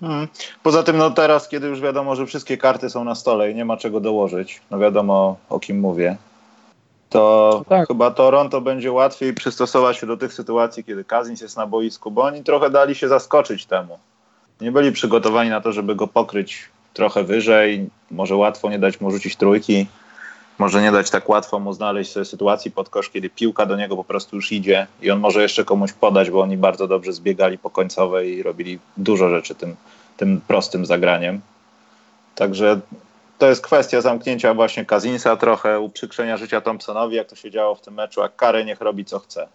Hmm. 0.00 0.28
Poza 0.62 0.82
tym, 0.82 0.96
no 0.96 1.10
teraz, 1.10 1.48
kiedy 1.48 1.66
już 1.66 1.80
wiadomo, 1.80 2.16
że 2.16 2.26
wszystkie 2.26 2.56
karty 2.56 2.90
są 2.90 3.04
na 3.04 3.14
stole 3.14 3.50
i 3.50 3.54
nie 3.54 3.64
ma 3.64 3.76
czego 3.76 4.00
dołożyć, 4.00 4.60
no 4.70 4.78
wiadomo 4.78 5.36
o 5.48 5.60
kim 5.60 5.80
mówię, 5.80 6.16
to 7.10 7.64
tak. 7.68 7.88
chyba 7.88 8.10
Toronto 8.10 8.60
będzie 8.60 8.92
łatwiej 8.92 9.34
przystosować 9.34 9.96
się 9.96 10.06
do 10.06 10.16
tych 10.16 10.32
sytuacji, 10.32 10.84
kiedy 10.84 11.04
Kazins 11.04 11.40
jest 11.40 11.56
na 11.56 11.66
boisku, 11.66 12.10
bo 12.10 12.22
oni 12.22 12.44
trochę 12.44 12.70
dali 12.70 12.94
się 12.94 13.08
zaskoczyć 13.08 13.66
temu. 13.66 13.98
Nie 14.60 14.72
byli 14.72 14.92
przygotowani 14.92 15.50
na 15.50 15.60
to, 15.60 15.72
żeby 15.72 15.94
go 15.94 16.06
pokryć 16.06 16.68
trochę 16.94 17.24
wyżej, 17.24 17.90
może 18.10 18.36
łatwo 18.36 18.70
nie 18.70 18.78
dać 18.78 19.00
mu 19.00 19.10
rzucić 19.10 19.36
trójki, 19.36 19.86
może 20.58 20.82
nie 20.82 20.92
dać 20.92 21.10
tak 21.10 21.28
łatwo 21.28 21.58
mu 21.58 21.72
znaleźć 21.72 22.12
sobie 22.12 22.24
sytuacji 22.24 22.70
pod 22.70 22.88
kosz, 22.88 23.10
kiedy 23.10 23.30
piłka 23.30 23.66
do 23.66 23.76
niego 23.76 23.96
po 23.96 24.04
prostu 24.04 24.36
już 24.36 24.52
idzie 24.52 24.86
i 25.02 25.10
on 25.10 25.20
może 25.20 25.42
jeszcze 25.42 25.64
komuś 25.64 25.92
podać, 25.92 26.30
bo 26.30 26.40
oni 26.40 26.56
bardzo 26.56 26.88
dobrze 26.88 27.12
zbiegali 27.12 27.58
po 27.58 27.70
końcowej 27.70 28.34
i 28.34 28.42
robili 28.42 28.78
dużo 28.96 29.28
rzeczy 29.28 29.54
tym, 29.54 29.76
tym 30.16 30.40
prostym 30.48 30.86
zagraniem. 30.86 31.40
Także 32.34 32.80
to 33.38 33.48
jest 33.48 33.62
kwestia 33.62 34.00
zamknięcia 34.00 34.54
właśnie 34.54 34.84
Kazinsa 34.84 35.36
trochę, 35.36 35.80
uprzykrzenia 35.80 36.36
życia 36.36 36.60
Thompsonowi, 36.60 37.16
jak 37.16 37.28
to 37.28 37.36
się 37.36 37.50
działo 37.50 37.74
w 37.74 37.80
tym 37.80 37.94
meczu, 37.94 38.22
a 38.22 38.28
Kary 38.28 38.64
niech 38.64 38.80
robi 38.80 39.04
co 39.04 39.18
chce. 39.18 39.48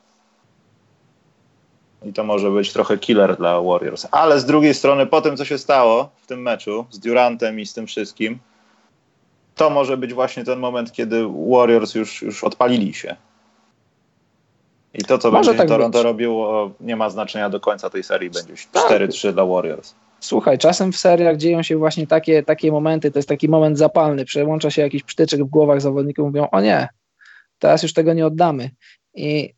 I 2.06 2.14
to 2.14 2.24
może 2.24 2.52
być 2.52 2.74
trochę 2.74 2.98
killer 2.98 3.38
dla 3.38 3.62
Warriors. 3.62 4.08
Ale 4.12 4.40
z 4.40 4.46
drugiej 4.46 4.74
strony, 4.74 5.06
po 5.06 5.22
tym, 5.22 5.38
co 5.38 5.46
się 5.46 5.58
stało 5.58 6.10
w 6.22 6.28
tym 6.28 6.42
meczu 6.42 6.86
z 6.92 7.00
Durantem 7.00 7.60
i 7.60 7.66
z 7.66 7.74
tym 7.74 7.88
wszystkim, 7.88 8.40
to 9.56 9.70
może 9.70 9.98
być 9.98 10.14
właśnie 10.14 10.44
ten 10.44 10.60
moment, 10.60 10.92
kiedy 10.92 11.26
Warriors 11.50 11.96
już, 11.96 12.22
już 12.22 12.44
odpalili 12.44 12.94
się. 12.94 13.16
I 14.94 15.04
to, 15.04 15.18
co 15.18 15.32
może 15.32 15.50
będzie 15.50 15.58
tak 15.58 15.68
Toronto 15.68 15.98
być. 15.98 16.04
robiło, 16.04 16.72
nie 16.80 16.96
ma 16.96 17.10
znaczenia 17.10 17.50
do 17.50 17.60
końca 17.60 17.90
tej 17.90 18.04
serii. 18.04 18.30
Będzie 18.30 18.54
4-3 18.54 19.22
tak. 19.24 19.34
dla 19.34 19.46
Warriors. 19.46 19.96
Słuchaj, 20.24 20.58
czasem 20.58 20.92
w 20.92 20.98
seriach 20.98 21.38
dzieją 21.38 21.64
się 21.64 21.78
właśnie 21.78 22.08
takie, 22.08 22.44
takie 22.44 22.72
momenty, 22.72 23.12
to 23.12 23.20
jest 23.20 23.30
taki 23.30 23.50
moment 23.50 23.78
zapalny, 23.78 24.26
przełącza 24.26 24.70
się 24.70 24.82
jakiś 24.82 25.04
przytyczek 25.04 25.44
w 25.44 25.50
głowach 25.50 25.82
zawodników, 25.82 26.26
mówią, 26.26 26.48
o 26.52 26.62
nie, 26.62 26.88
teraz 27.60 27.84
już 27.84 27.94
tego 27.94 28.14
nie 28.14 28.26
oddamy. 28.26 28.70
I 29.16 29.54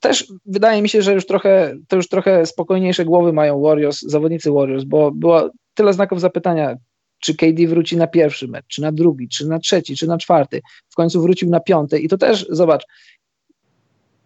też 0.00 0.32
wydaje 0.46 0.82
mi 0.82 0.88
się, 0.88 1.02
że 1.02 1.14
już 1.14 1.26
trochę, 1.26 1.76
to 1.88 1.96
już 1.96 2.08
trochę 2.08 2.46
spokojniejsze 2.46 3.04
głowy 3.04 3.32
mają 3.32 3.60
Warriors, 3.60 4.00
zawodnicy 4.00 4.50
Warriors, 4.50 4.84
bo 4.84 5.10
było 5.10 5.50
tyle 5.74 5.92
znaków 5.92 6.20
zapytania, 6.20 6.76
czy 7.20 7.34
KD 7.34 7.66
wróci 7.66 7.96
na 7.96 8.06
pierwszy 8.06 8.48
mecz, 8.48 8.66
czy 8.66 8.82
na 8.82 8.92
drugi, 8.92 9.28
czy 9.28 9.48
na 9.48 9.58
trzeci, 9.58 9.96
czy 9.96 10.06
na 10.06 10.18
czwarty. 10.18 10.60
W 10.88 10.94
końcu 10.94 11.22
wrócił 11.22 11.50
na 11.50 11.60
piąty 11.60 11.98
i 11.98 12.08
to 12.08 12.18
też, 12.18 12.46
zobacz, 12.48 12.84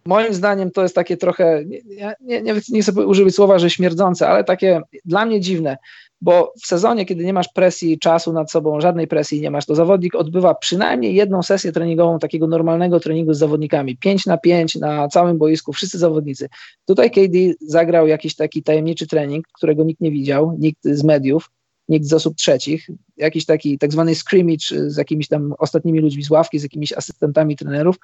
moim 0.07 0.33
zdaniem 0.33 0.71
to 0.71 0.83
jest 0.83 0.95
takie 0.95 1.17
trochę, 1.17 1.63
nie, 1.65 1.81
nie, 2.21 2.41
nie, 2.41 2.53
nie 2.69 2.81
chcę 2.81 2.91
użyć 2.91 3.35
słowa, 3.35 3.59
że 3.59 3.69
śmierdzące, 3.69 4.27
ale 4.27 4.43
takie 4.43 4.81
dla 5.05 5.25
mnie 5.25 5.41
dziwne, 5.41 5.77
bo 6.21 6.53
w 6.63 6.67
sezonie, 6.67 7.05
kiedy 7.05 7.25
nie 7.25 7.33
masz 7.33 7.47
presji 7.53 7.99
czasu 7.99 8.33
nad 8.33 8.51
sobą, 8.51 8.81
żadnej 8.81 9.07
presji 9.07 9.41
nie 9.41 9.51
masz, 9.51 9.65
to 9.65 9.75
zawodnik 9.75 10.15
odbywa 10.15 10.55
przynajmniej 10.55 11.15
jedną 11.15 11.43
sesję 11.43 11.71
treningową 11.71 12.19
takiego 12.19 12.47
normalnego 12.47 12.99
treningu 12.99 13.33
z 13.33 13.37
zawodnikami, 13.37 13.97
5 13.97 14.25
na 14.25 14.37
5 14.37 14.75
na 14.75 15.07
całym 15.07 15.37
boisku, 15.37 15.73
wszyscy 15.73 15.97
zawodnicy. 15.97 16.49
Tutaj 16.85 17.11
KD 17.11 17.37
zagrał 17.61 18.07
jakiś 18.07 18.35
taki 18.35 18.63
tajemniczy 18.63 19.07
trening, 19.07 19.47
którego 19.53 19.83
nikt 19.83 20.01
nie 20.01 20.11
widział, 20.11 20.57
nikt 20.59 20.83
z 20.83 21.03
mediów, 21.03 21.51
nikt 21.89 22.05
z 22.05 22.13
osób 22.13 22.35
trzecich, 22.35 22.89
jakiś 23.17 23.45
taki 23.45 23.77
tak 23.77 23.91
zwany 23.91 24.15
scrimmage 24.15 24.65
z 24.91 24.97
jakimiś 24.97 25.27
tam 25.27 25.53
ostatnimi 25.57 25.99
ludźmi 25.99 26.23
z 26.23 26.29
ławki, 26.29 26.59
z 26.59 26.63
jakimiś 26.63 26.93
asystentami 26.93 27.55
trenerów, 27.55 27.95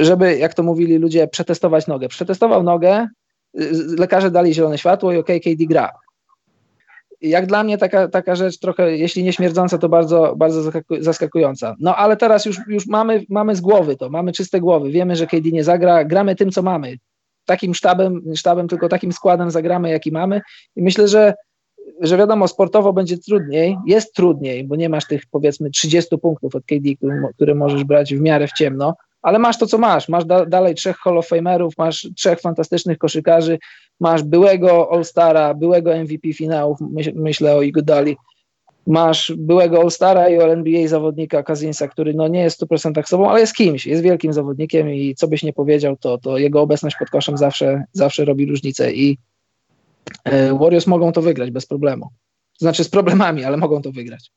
żeby, 0.00 0.38
jak 0.38 0.54
to 0.54 0.62
mówili 0.62 0.98
ludzie, 0.98 1.28
przetestować 1.28 1.86
nogę. 1.86 2.08
Przetestował 2.08 2.62
nogę, 2.62 3.08
lekarze 3.98 4.30
dali 4.30 4.54
zielone 4.54 4.78
światło 4.78 5.12
i 5.12 5.16
OK, 5.16 5.26
KD 5.26 5.66
gra. 5.66 5.90
Jak 7.20 7.46
dla 7.46 7.64
mnie 7.64 7.78
taka, 7.78 8.08
taka 8.08 8.34
rzecz 8.34 8.58
trochę, 8.58 8.96
jeśli 8.96 9.24
nie 9.24 9.32
śmierdząca, 9.32 9.78
to 9.78 9.88
bardzo, 9.88 10.34
bardzo 10.36 10.72
zaskakująca. 11.00 11.76
No 11.80 11.96
ale 11.96 12.16
teraz 12.16 12.44
już, 12.44 12.60
już 12.68 12.86
mamy, 12.86 13.24
mamy 13.28 13.56
z 13.56 13.60
głowy 13.60 13.96
to, 13.96 14.10
mamy 14.10 14.32
czyste 14.32 14.60
głowy, 14.60 14.90
wiemy, 14.90 15.16
że 15.16 15.26
KD 15.26 15.50
nie 15.50 15.64
zagra, 15.64 16.04
gramy 16.04 16.36
tym, 16.36 16.50
co 16.50 16.62
mamy. 16.62 16.96
Takim 17.44 17.74
sztabem, 17.74 18.22
sztabem 18.36 18.68
tylko 18.68 18.88
takim 18.88 19.12
składem 19.12 19.50
zagramy, 19.50 19.90
jaki 19.90 20.12
mamy 20.12 20.40
i 20.76 20.82
myślę, 20.82 21.08
że 21.08 21.34
że 22.00 22.16
wiadomo, 22.16 22.48
sportowo 22.48 22.92
będzie 22.92 23.18
trudniej, 23.18 23.76
jest 23.86 24.14
trudniej, 24.14 24.64
bo 24.64 24.76
nie 24.76 24.88
masz 24.88 25.06
tych 25.06 25.22
powiedzmy 25.30 25.70
30 25.70 26.18
punktów 26.18 26.54
od 26.54 26.64
KD, 26.64 26.96
które, 26.96 27.22
które 27.34 27.54
możesz 27.54 27.84
brać 27.84 28.14
w 28.14 28.20
miarę 28.20 28.48
w 28.48 28.52
ciemno, 28.52 28.94
ale 29.22 29.38
masz 29.38 29.58
to, 29.58 29.66
co 29.66 29.78
masz. 29.78 30.08
Masz 30.08 30.24
da, 30.24 30.46
dalej 30.46 30.74
trzech 30.74 30.96
Hall 30.96 31.18
of 31.18 31.28
Famerów, 31.28 31.78
masz 31.78 32.08
trzech 32.16 32.40
fantastycznych 32.40 32.98
koszykarzy, 32.98 33.58
masz 34.00 34.22
byłego 34.22 34.92
All-Stara, 34.92 35.54
byłego 35.54 35.96
MVP 35.96 36.32
finałów, 36.32 36.78
myśl, 36.80 37.12
myślę 37.14 37.56
o 37.56 37.62
Igodali, 37.62 38.16
masz 38.86 39.32
byłego 39.36 39.80
All-Stara 39.80 40.28
i 40.28 40.40
All-NBA 40.40 40.88
zawodnika 40.88 41.42
Kazinsa, 41.42 41.88
który 41.88 42.14
no 42.14 42.28
nie 42.28 42.40
jest 42.40 42.60
w 42.60 42.66
100% 42.66 43.06
sobą, 43.06 43.30
ale 43.30 43.40
jest 43.40 43.54
kimś, 43.54 43.86
jest 43.86 44.02
wielkim 44.02 44.32
zawodnikiem 44.32 44.90
i 44.90 45.14
co 45.14 45.28
byś 45.28 45.42
nie 45.42 45.52
powiedział, 45.52 45.96
to, 45.96 46.18
to 46.18 46.38
jego 46.38 46.60
obecność 46.60 46.96
pod 46.98 47.10
koszem 47.10 47.38
zawsze, 47.38 47.84
zawsze 47.92 48.24
robi 48.24 48.46
różnicę 48.46 48.92
i 48.92 49.18
e, 50.24 50.58
Warriors 50.58 50.86
mogą 50.86 51.12
to 51.12 51.22
wygrać 51.22 51.50
bez 51.50 51.66
problemu. 51.66 52.08
Znaczy 52.58 52.84
z 52.84 52.88
problemami, 52.88 53.44
ale 53.44 53.56
mogą 53.56 53.82
to 53.82 53.92
wygrać. 53.92 54.30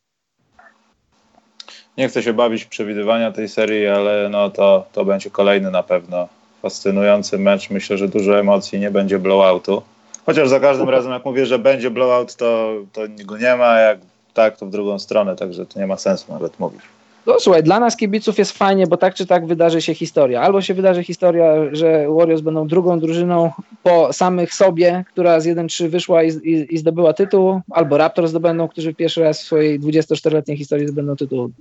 Nie 1.97 2.07
chcę 2.09 2.23
się 2.23 2.33
bawić 2.33 2.63
w 2.63 2.67
przewidywania 2.67 3.31
tej 3.31 3.49
serii, 3.49 3.87
ale 3.87 4.29
no 4.29 4.49
to, 4.49 4.85
to 4.91 5.05
będzie 5.05 5.29
kolejny 5.29 5.71
na 5.71 5.83
pewno 5.83 6.27
fascynujący 6.61 7.37
mecz. 7.37 7.69
Myślę, 7.69 7.97
że 7.97 8.07
dużo 8.07 8.39
emocji, 8.39 8.79
nie 8.79 8.91
będzie 8.91 9.19
blowoutu. 9.19 9.81
Chociaż 10.25 10.49
za 10.49 10.59
każdym 10.59 10.89
razem, 10.89 11.11
jak 11.11 11.25
mówię, 11.25 11.45
że 11.45 11.59
będzie 11.59 11.91
blowout, 11.91 12.35
to, 12.35 12.73
to 12.93 13.01
go 13.25 13.37
nie 13.37 13.55
ma, 13.55 13.79
jak 13.79 13.99
tak, 14.33 14.57
to 14.57 14.65
w 14.65 14.69
drugą 14.69 14.99
stronę, 14.99 15.35
także 15.35 15.65
to 15.65 15.79
nie 15.79 15.87
ma 15.87 15.97
sensu 15.97 16.33
nawet 16.33 16.59
mówić. 16.59 16.81
No 17.25 17.39
słuchaj, 17.39 17.63
dla 17.63 17.79
nas 17.79 17.97
kibiców 17.97 18.37
jest 18.37 18.51
fajnie, 18.51 18.87
bo 18.87 18.97
tak 18.97 19.13
czy 19.13 19.25
tak 19.25 19.47
wydarzy 19.47 19.81
się 19.81 19.93
historia. 19.93 20.41
Albo 20.41 20.61
się 20.61 20.73
wydarzy 20.73 21.03
historia, 21.03 21.53
że 21.71 22.05
Warriors 22.09 22.41
będą 22.41 22.67
drugą 22.67 22.99
drużyną 22.99 23.51
po 23.83 24.13
samych 24.13 24.53
sobie, 24.53 25.05
która 25.11 25.39
z 25.39 25.45
1-3 25.45 25.87
wyszła 25.87 26.23
i, 26.23 26.29
i, 26.29 26.75
i, 26.75 26.77
zdobyła 26.77 27.13
tytuł, 27.13 27.61
albo 27.71 27.97
Raptors 27.97 28.29
zdobędą, 28.29 28.67
którzy 28.67 28.93
pierwszy 28.93 29.21
raz 29.21 29.41
w 29.41 29.45
swojej 29.45 29.79
24-letniej 29.79 30.57
historii 30.57 30.87
zdobędą 30.87 31.15
tytuł. 31.15 31.51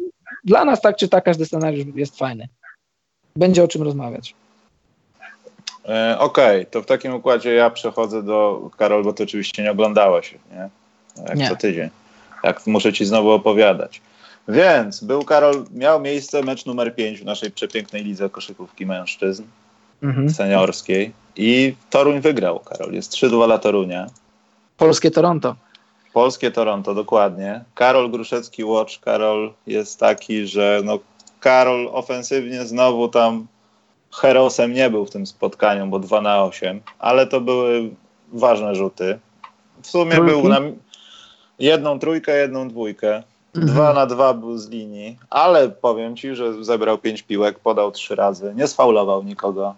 Dla 0.44 0.64
nas 0.64 0.80
tak 0.80 0.96
czy 0.96 1.08
tak 1.08 1.24
każdy 1.24 1.46
scenariusz 1.46 1.86
jest 1.94 2.18
fajny. 2.18 2.48
Będzie 3.36 3.64
o 3.64 3.68
czym 3.68 3.82
rozmawiać. 3.82 4.34
E, 5.88 6.18
Okej, 6.18 6.60
okay, 6.60 6.70
to 6.70 6.82
w 6.82 6.86
takim 6.86 7.14
układzie 7.14 7.54
ja 7.54 7.70
przechodzę 7.70 8.22
do 8.22 8.70
Karol, 8.76 9.04
bo 9.04 9.12
to 9.12 9.24
oczywiście 9.24 9.62
nie 9.62 9.70
oglądałeś, 9.70 10.34
nie? 10.52 10.68
Jak 11.28 11.36
nie. 11.36 11.48
co 11.48 11.56
tydzień. 11.56 11.88
Jak 12.44 12.66
muszę 12.66 12.92
ci 12.92 13.04
znowu 13.04 13.30
opowiadać. 13.30 14.00
Więc 14.48 15.04
był 15.04 15.24
Karol, 15.24 15.64
miał 15.70 16.00
miejsce 16.00 16.42
mecz 16.42 16.66
numer 16.66 16.94
5 16.94 17.20
w 17.20 17.24
naszej 17.24 17.50
przepięknej 17.50 18.04
lidze 18.04 18.30
koszykówki 18.30 18.86
mężczyzn 18.86 19.44
mhm. 20.02 20.30
seniorskiej 20.30 21.12
i 21.36 21.74
Toruń 21.90 22.20
wygrał, 22.20 22.60
Karol. 22.60 22.92
Jest 22.92 23.12
3-2 23.12 23.46
dla 23.46 23.58
Torunia. 23.58 24.06
Polskie 24.76 25.10
Toronto. 25.10 25.56
Polskie 26.12 26.50
Toronto, 26.50 26.94
dokładnie. 26.94 27.64
Karol 27.74 28.10
Gruszecki 28.10 28.64
Watch, 28.64 29.00
Karol 29.00 29.52
jest 29.66 30.00
taki, 30.00 30.46
że 30.46 30.80
no 30.84 30.98
Karol 31.40 31.88
ofensywnie 31.92 32.66
znowu 32.66 33.08
tam 33.08 33.46
herosem 34.12 34.72
nie 34.72 34.90
był 34.90 35.06
w 35.06 35.10
tym 35.10 35.26
spotkaniu, 35.26 35.86
bo 35.86 35.98
2 35.98 36.20
na 36.20 36.44
8, 36.44 36.80
ale 36.98 37.26
to 37.26 37.40
były 37.40 37.90
ważne 38.32 38.74
rzuty. 38.74 39.18
W 39.82 39.86
sumie 39.86 40.12
Trójki? 40.12 40.34
był 40.34 40.48
na 40.48 40.60
jedną 41.58 41.98
trójkę, 41.98 42.38
jedną 42.38 42.68
dwójkę. 42.68 43.22
Mhm. 43.54 43.74
Dwa 43.74 43.92
na 43.92 44.06
dwa 44.06 44.34
był 44.34 44.58
z 44.58 44.68
linii, 44.68 45.18
ale 45.30 45.68
powiem 45.68 46.16
ci, 46.16 46.34
że 46.34 46.64
zebrał 46.64 46.98
pięć 46.98 47.22
piłek, 47.22 47.58
podał 47.58 47.92
trzy 47.92 48.14
razy, 48.14 48.52
nie 48.56 48.66
sfaulował 48.66 49.22
nikogo. 49.22 49.74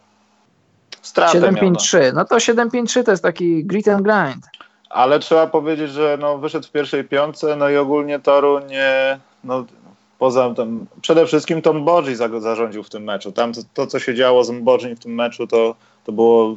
7-5-3. 1.03 2.13
No 2.15 2.25
to 2.25 2.37
7-5-3 2.37 3.05
to 3.05 3.11
jest 3.11 3.23
taki 3.23 3.65
grit 3.65 3.89
and 3.89 4.03
grind. 4.03 4.47
Ale 4.95 5.19
trzeba 5.19 5.47
powiedzieć, 5.47 5.91
że 5.91 6.19
no, 6.21 6.39
wyszedł 6.39 6.67
w 6.67 6.71
pierwszej 6.71 7.05
piątce, 7.05 7.57
no 7.57 7.69
i 7.71 7.77
ogólnie 7.77 8.19
Toru 8.19 8.59
nie. 8.59 9.19
No, 9.45 9.65
poza 10.19 10.55
tym, 10.55 10.87
przede 11.01 11.27
wszystkim 11.27 11.63
Tom 11.63 11.85
Bodzi 11.85 12.15
zarządził 12.17 12.83
w 12.83 12.91
tym 12.91 13.05
meczu. 13.05 13.33
Tam 13.33 13.53
to, 13.53 13.61
to 13.75 13.87
co 13.87 13.99
się 13.99 14.15
działo 14.15 14.45
z 14.45 14.51
Bodzi 14.51 14.95
w 14.95 15.01
tym 15.01 15.15
meczu, 15.15 15.47
to, 15.47 15.75
to 16.05 16.13
było 16.13 16.57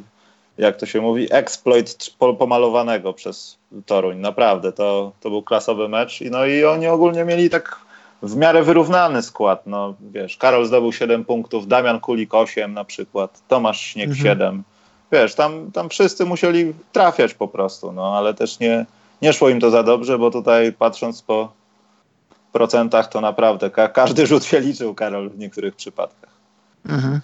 jak 0.58 0.76
to 0.76 0.86
się 0.86 1.00
mówi, 1.00 1.26
exploit 1.30 2.10
pomalowanego 2.38 3.12
przez 3.12 3.58
Toruń. 3.86 4.18
Naprawdę, 4.18 4.72
to, 4.72 5.12
to 5.20 5.30
był 5.30 5.42
klasowy 5.42 5.88
mecz. 5.88 6.20
I, 6.20 6.30
no 6.30 6.46
i 6.46 6.64
oni 6.64 6.86
ogólnie 6.86 7.24
mieli 7.24 7.50
tak 7.50 7.78
w 8.22 8.36
miarę 8.36 8.62
wyrównany 8.62 9.22
skład. 9.22 9.66
No, 9.66 9.94
wiesz, 10.00 10.36
Karol 10.36 10.66
zdobył 10.66 10.92
7 10.92 11.24
punktów, 11.24 11.68
Damian 11.68 12.00
Kulik 12.00 12.34
8 12.34 12.74
na 12.74 12.84
przykład, 12.84 13.42
Tomasz 13.48 13.80
Śnieg 13.80 14.08
mhm. 14.08 14.26
7. 14.26 14.62
Wiesz, 15.12 15.34
tam, 15.34 15.72
tam 15.72 15.88
wszyscy 15.88 16.24
musieli 16.24 16.74
trafiać 16.92 17.34
po 17.34 17.48
prostu, 17.48 17.92
no 17.92 18.18
ale 18.18 18.34
też 18.34 18.58
nie, 18.58 18.86
nie 19.22 19.32
szło 19.32 19.48
im 19.48 19.60
to 19.60 19.70
za 19.70 19.82
dobrze, 19.82 20.18
bo 20.18 20.30
tutaj 20.30 20.72
patrząc 20.72 21.22
po 21.22 21.52
procentach, 22.52 23.08
to 23.08 23.20
naprawdę 23.20 23.70
ka 23.70 23.88
każdy 23.88 24.26
rzut 24.26 24.44
się 24.44 24.60
liczył, 24.60 24.94
Karol, 24.94 25.30
w 25.30 25.38
niektórych 25.38 25.76
przypadkach. 25.76 26.30
Mhm. 26.86 27.20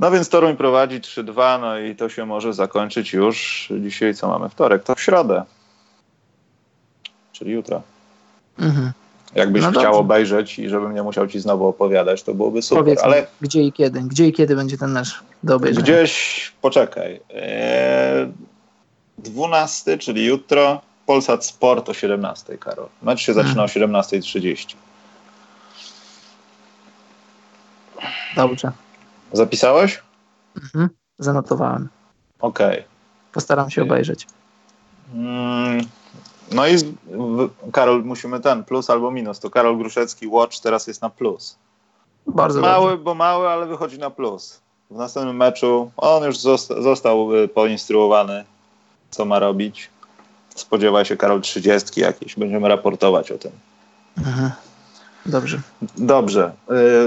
No 0.00 0.10
więc 0.10 0.28
Toruń 0.28 0.56
prowadzi 0.56 1.00
3-2, 1.00 1.60
no 1.60 1.78
i 1.78 1.96
to 1.96 2.08
się 2.08 2.26
może 2.26 2.54
zakończyć 2.54 3.12
już 3.12 3.68
dzisiaj, 3.80 4.14
co 4.14 4.28
mamy 4.28 4.48
wtorek, 4.48 4.82
to 4.82 4.94
w 4.94 5.00
środę, 5.00 5.44
czyli 7.32 7.52
jutro. 7.52 7.82
Mhm. 8.58 8.92
Jakbyś 9.34 9.62
no 9.62 9.70
chciał 9.70 9.94
obejrzeć 9.94 10.58
i 10.58 10.68
żebym 10.68 10.94
nie 10.94 11.02
musiał 11.02 11.28
ci 11.28 11.40
znowu 11.40 11.66
opowiadać, 11.66 12.22
to 12.22 12.34
byłoby 12.34 12.62
super. 12.62 12.84
Powiedz 12.84 13.02
ale 13.02 13.26
gdzie 13.40 13.62
i 13.62 13.72
kiedy? 13.72 14.00
Gdzie 14.00 14.26
i 14.26 14.32
kiedy 14.32 14.56
będzie 14.56 14.78
ten 14.78 14.92
nasz 14.92 15.22
do 15.42 15.56
obejrzenia? 15.56 15.82
Gdzieś, 15.82 16.52
poczekaj. 16.60 17.20
Eee, 17.34 18.32
12, 19.18 19.98
czyli 19.98 20.24
jutro, 20.24 20.80
Polsat 21.06 21.46
Sport 21.46 21.88
o 21.88 21.94
17, 21.94 22.58
Karol. 22.58 22.88
Mecz 23.02 23.20
się 23.20 23.34
zaczyna 23.34 23.62
mhm. 23.62 23.92
o 23.92 24.00
17.30. 24.02 24.74
Dobrze. 28.36 28.72
Zapisałeś? 29.32 30.02
Mhm, 30.56 30.88
zanotowałem. 31.18 31.88
Okej. 32.40 32.78
Okay. 32.78 32.84
Postaram 33.32 33.70
się 33.70 33.82
obejrzeć. 33.82 34.26
Mm, 35.14 35.86
no 36.54 36.68
i 36.68 36.76
Karol, 37.72 38.04
musimy 38.04 38.40
ten, 38.40 38.64
plus 38.64 38.90
albo 38.90 39.10
minus. 39.10 39.38
To 39.40 39.50
Karol 39.50 39.78
Gruszecki 39.78 40.26
Watch 40.28 40.60
teraz 40.60 40.86
jest 40.86 41.02
na 41.02 41.10
plus. 41.10 41.56
Bardzo 42.26 42.60
Mały, 42.60 42.90
dobrze. 42.90 43.04
bo 43.04 43.14
mały, 43.14 43.48
ale 43.48 43.66
wychodzi 43.66 43.98
na 43.98 44.10
plus. 44.10 44.60
W 44.90 44.96
następnym 44.96 45.36
meczu 45.36 45.90
on 45.96 46.24
już 46.24 46.38
zosta 46.38 46.82
został 46.82 47.28
poinstruowany, 47.54 48.44
co 49.10 49.24
ma 49.24 49.38
robić. 49.38 49.90
Spodziewa 50.54 51.04
się 51.04 51.16
Karol 51.16 51.40
30 51.40 52.00
jakieś. 52.00 52.36
Będziemy 52.36 52.68
raportować 52.68 53.30
o 53.30 53.38
tym. 53.38 53.52
Mhm. 54.18 54.50
Dobrze. 55.26 55.60
Dobrze. 55.98 56.52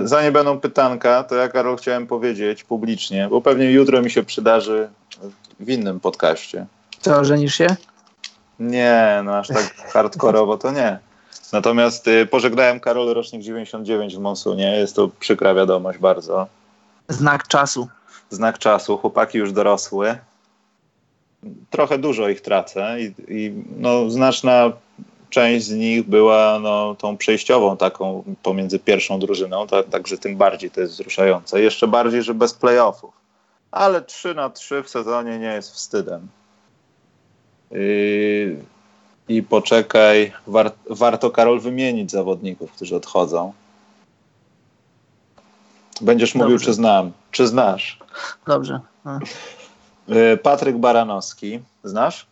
Y, 0.04 0.08
zanim 0.08 0.34
będą 0.34 0.60
pytanka, 0.60 1.24
to 1.24 1.36
ja, 1.36 1.48
Karol, 1.48 1.78
chciałem 1.78 2.08
powiedzieć 2.08 2.64
publicznie, 2.64 3.28
bo 3.30 3.42
pewnie 3.42 3.72
jutro 3.72 4.02
mi 4.02 4.12
się 4.12 4.24
przydarzy 4.24 4.90
w 5.60 5.70
innym 5.70 6.00
podcaście. 6.00 6.66
Co, 7.00 7.26
żenisz 7.26 7.56
się? 7.56 7.68
Nie, 8.60 9.22
no 9.26 9.38
aż 9.38 9.48
tak 9.48 9.76
hardkorowo 9.94 10.58
to 10.58 10.72
nie. 10.72 11.00
Natomiast 11.54 12.08
y, 12.08 12.26
pożegnałem 12.26 12.80
Karol 12.80 13.14
rocznik 13.14 13.42
99 13.42 14.16
w 14.16 14.20
Monsunie. 14.20 14.78
Jest 14.78 14.96
to 14.96 15.10
przykra 15.20 15.54
wiadomość 15.54 16.00
bardzo. 16.00 16.48
Znak 17.10 17.48
czasu. 17.48 17.88
Znak 18.30 18.60
czasu. 18.60 18.98
Chłopaki 18.98 19.38
już 19.38 19.52
dorosły. 19.52 20.18
Trochę 21.70 21.98
dużo 21.98 22.30
ich 22.30 22.42
tracę 22.42 22.98
i, 23.02 23.14
i 23.28 23.54
no, 23.78 24.10
znaczna 24.10 24.72
część 25.30 25.66
z 25.66 25.72
nich 25.72 26.10
była 26.10 26.60
no, 26.60 26.96
tą 26.96 27.18
przejściową 27.18 27.78
taką 27.78 28.24
pomiędzy 28.44 28.80
pierwszą 28.80 29.20
drużyną, 29.20 29.68
tak, 29.68 29.86
także 29.90 30.18
tym 30.18 30.38
bardziej 30.38 30.72
to 30.72 30.82
jest 30.82 30.94
wzruszające. 30.94 31.62
Jeszcze 31.62 31.88
bardziej, 31.88 32.24
że 32.24 32.34
bez 32.34 32.54
playoffów. 32.54 33.14
Ale 33.72 34.02
3 34.02 34.34
na 34.34 34.50
3 34.50 34.84
w 34.84 34.90
sezonie 34.90 35.40
nie 35.40 35.54
jest 35.54 35.72
wstydem. 35.72 36.28
Yy, 37.76 38.58
I 39.28 39.44
poczekaj, 39.44 40.34
war, 40.48 40.72
warto 40.90 41.32
Karol 41.32 41.60
wymienić 41.60 42.12
zawodników, 42.12 42.72
którzy 42.72 42.96
odchodzą. 42.96 43.54
Będziesz 46.02 46.34
Dobrze. 46.34 46.46
mówił, 46.46 46.60
czy 46.60 46.74
znam. 46.74 47.12
Czy 47.32 47.48
znasz? 47.48 48.00
Dobrze. 48.48 48.80
No. 49.06 49.20
Yy, 50.08 50.38
Patryk 50.38 50.78
Baranowski. 50.78 51.60
Znasz? 51.84 52.26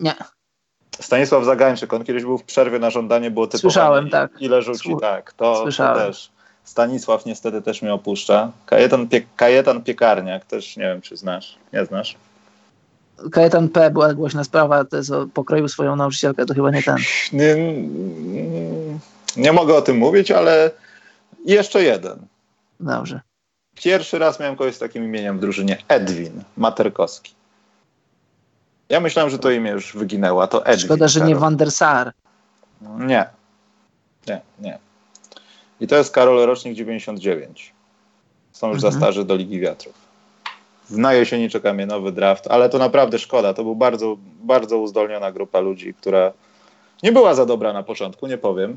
Nie. 0.00 0.14
Stanisław 1.00 1.44
Zagańczyk, 1.44 1.92
on 1.92 2.04
kiedyś 2.04 2.22
był 2.22 2.38
w 2.38 2.44
przerwie 2.44 2.78
na 2.78 2.90
żądanie, 2.90 3.30
było 3.30 3.46
typowane. 3.46 3.72
Słyszałem, 3.72 4.10
tak. 4.10 4.30
Ile 4.40 4.62
rzuci, 4.62 4.96
tak. 5.00 5.32
To, 5.32 5.64
to, 5.76 5.94
też. 5.94 6.30
Stanisław 6.64 7.26
niestety 7.26 7.62
też 7.62 7.82
mnie 7.82 7.94
opuszcza. 7.94 8.52
Kajetan, 8.66 9.08
Pie 9.08 9.22
Kajetan 9.36 9.82
Piekarniak, 9.82 10.44
też 10.44 10.76
nie 10.76 10.82
wiem, 10.82 11.00
czy 11.00 11.16
znasz. 11.16 11.58
Nie 11.72 11.84
znasz? 11.84 12.16
Kajetan 13.32 13.68
P. 13.68 13.90
była 13.90 14.14
głośna 14.14 14.44
sprawa, 14.44 14.84
to 14.84 14.96
jest 14.96 15.10
o 15.10 15.26
pokroju 15.26 15.68
swoją 15.68 15.96
nauczycielkę, 15.96 16.46
to 16.46 16.54
chyba 16.54 16.70
nie 16.70 16.82
ten. 16.82 16.96
Nie, 17.32 17.56
nie 19.36 19.52
mogę 19.52 19.74
o 19.74 19.82
tym 19.82 19.96
mówić, 19.96 20.30
ale 20.30 20.70
jeszcze 21.44 21.82
jeden. 21.82 22.18
Dobrze. 22.80 23.20
Pierwszy 23.74 24.18
raz 24.18 24.40
miałem 24.40 24.56
kogoś 24.56 24.74
z 24.74 24.78
takim 24.78 25.04
imieniem 25.04 25.38
w 25.38 25.40
drużynie. 25.40 25.78
Edwin 25.88 26.42
Materkowski. 26.56 27.34
Ja 28.88 29.00
myślałem, 29.00 29.30
że 29.30 29.38
to 29.38 29.50
imię 29.50 29.70
już 29.70 29.96
wyginęło, 29.96 30.42
a 30.42 30.46
to 30.46 30.66
Edwin. 30.66 30.86
Szkoda, 30.86 31.08
że 31.08 31.20
Karol. 31.20 31.34
nie 31.34 31.40
Van 31.40 31.56
der 31.56 31.72
Sar. 31.72 32.12
Nie. 32.98 33.26
Nie, 34.26 34.40
nie. 34.60 34.78
I 35.80 35.86
to 35.86 35.96
jest 35.96 36.12
Karol 36.12 36.46
rocznik 36.46 36.74
99. 36.74 37.72
Są 38.52 38.68
już 38.68 38.76
mhm. 38.76 38.92
za 38.92 38.98
starzy 38.98 39.24
do 39.24 39.36
Ligi 39.36 39.60
Wiatrów. 39.60 40.07
Na 40.90 41.12
jesieni 41.12 41.50
czeka 41.50 41.72
mnie 41.74 41.86
nowy 41.86 42.12
draft, 42.12 42.46
ale 42.46 42.68
to 42.68 42.78
naprawdę 42.78 43.18
szkoda. 43.18 43.54
To 43.54 43.62
była 43.62 43.74
bardzo, 43.74 44.16
bardzo 44.42 44.78
uzdolniona 44.78 45.32
grupa 45.32 45.60
ludzi, 45.60 45.94
która 45.94 46.32
nie 47.02 47.12
była 47.12 47.34
za 47.34 47.46
dobra 47.46 47.72
na 47.72 47.82
początku, 47.82 48.26
nie 48.26 48.38
powiem. 48.38 48.76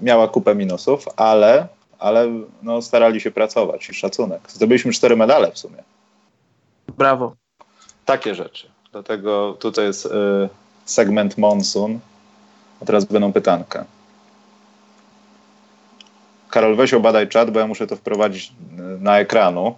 Miała 0.00 0.28
kupę 0.28 0.54
minusów, 0.54 1.04
ale, 1.16 1.66
ale 1.98 2.28
no, 2.62 2.82
starali 2.82 3.20
się 3.20 3.30
pracować 3.30 3.90
i 3.90 3.94
szacunek. 3.94 4.40
Zdobyliśmy 4.48 4.92
cztery 4.92 5.16
medale 5.16 5.52
w 5.52 5.58
sumie. 5.58 5.82
Brawo. 6.98 7.32
Takie 8.04 8.34
rzeczy. 8.34 8.70
Dlatego 8.92 9.56
tutaj 9.58 9.84
jest 9.84 10.06
y, 10.06 10.10
segment 10.84 11.38
Monsun. 11.38 12.00
A 12.82 12.84
teraz 12.84 13.04
będą 13.04 13.32
pytanka. 13.32 13.84
Karol, 16.50 16.76
weź 16.76 16.94
obadaj 16.94 17.28
czat, 17.28 17.50
bo 17.50 17.60
ja 17.60 17.66
muszę 17.66 17.86
to 17.86 17.96
wprowadzić 17.96 18.48
y, 18.48 18.82
na 19.00 19.18
ekranu. 19.18 19.74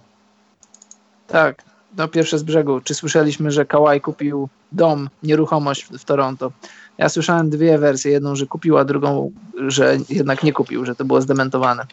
Tak, 1.27 1.63
no 1.97 2.07
pierwsze 2.07 2.39
z 2.39 2.43
brzegu. 2.43 2.81
Czy 2.81 2.95
słyszeliśmy, 2.95 3.51
że 3.51 3.65
Kałaj 3.65 4.01
kupił 4.01 4.49
dom, 4.71 5.09
nieruchomość 5.23 5.83
w, 5.83 5.97
w 5.97 6.05
Toronto. 6.05 6.51
Ja 6.97 7.09
słyszałem 7.09 7.49
dwie 7.49 7.77
wersje, 7.77 8.11
jedną, 8.11 8.35
że 8.35 8.45
kupił, 8.45 8.77
a 8.77 8.85
drugą, 8.85 9.31
że 9.67 9.97
jednak 10.09 10.43
nie 10.43 10.53
kupił, 10.53 10.85
że 10.85 10.95
to 10.95 11.05
było 11.05 11.21
zdementowane. 11.21 11.85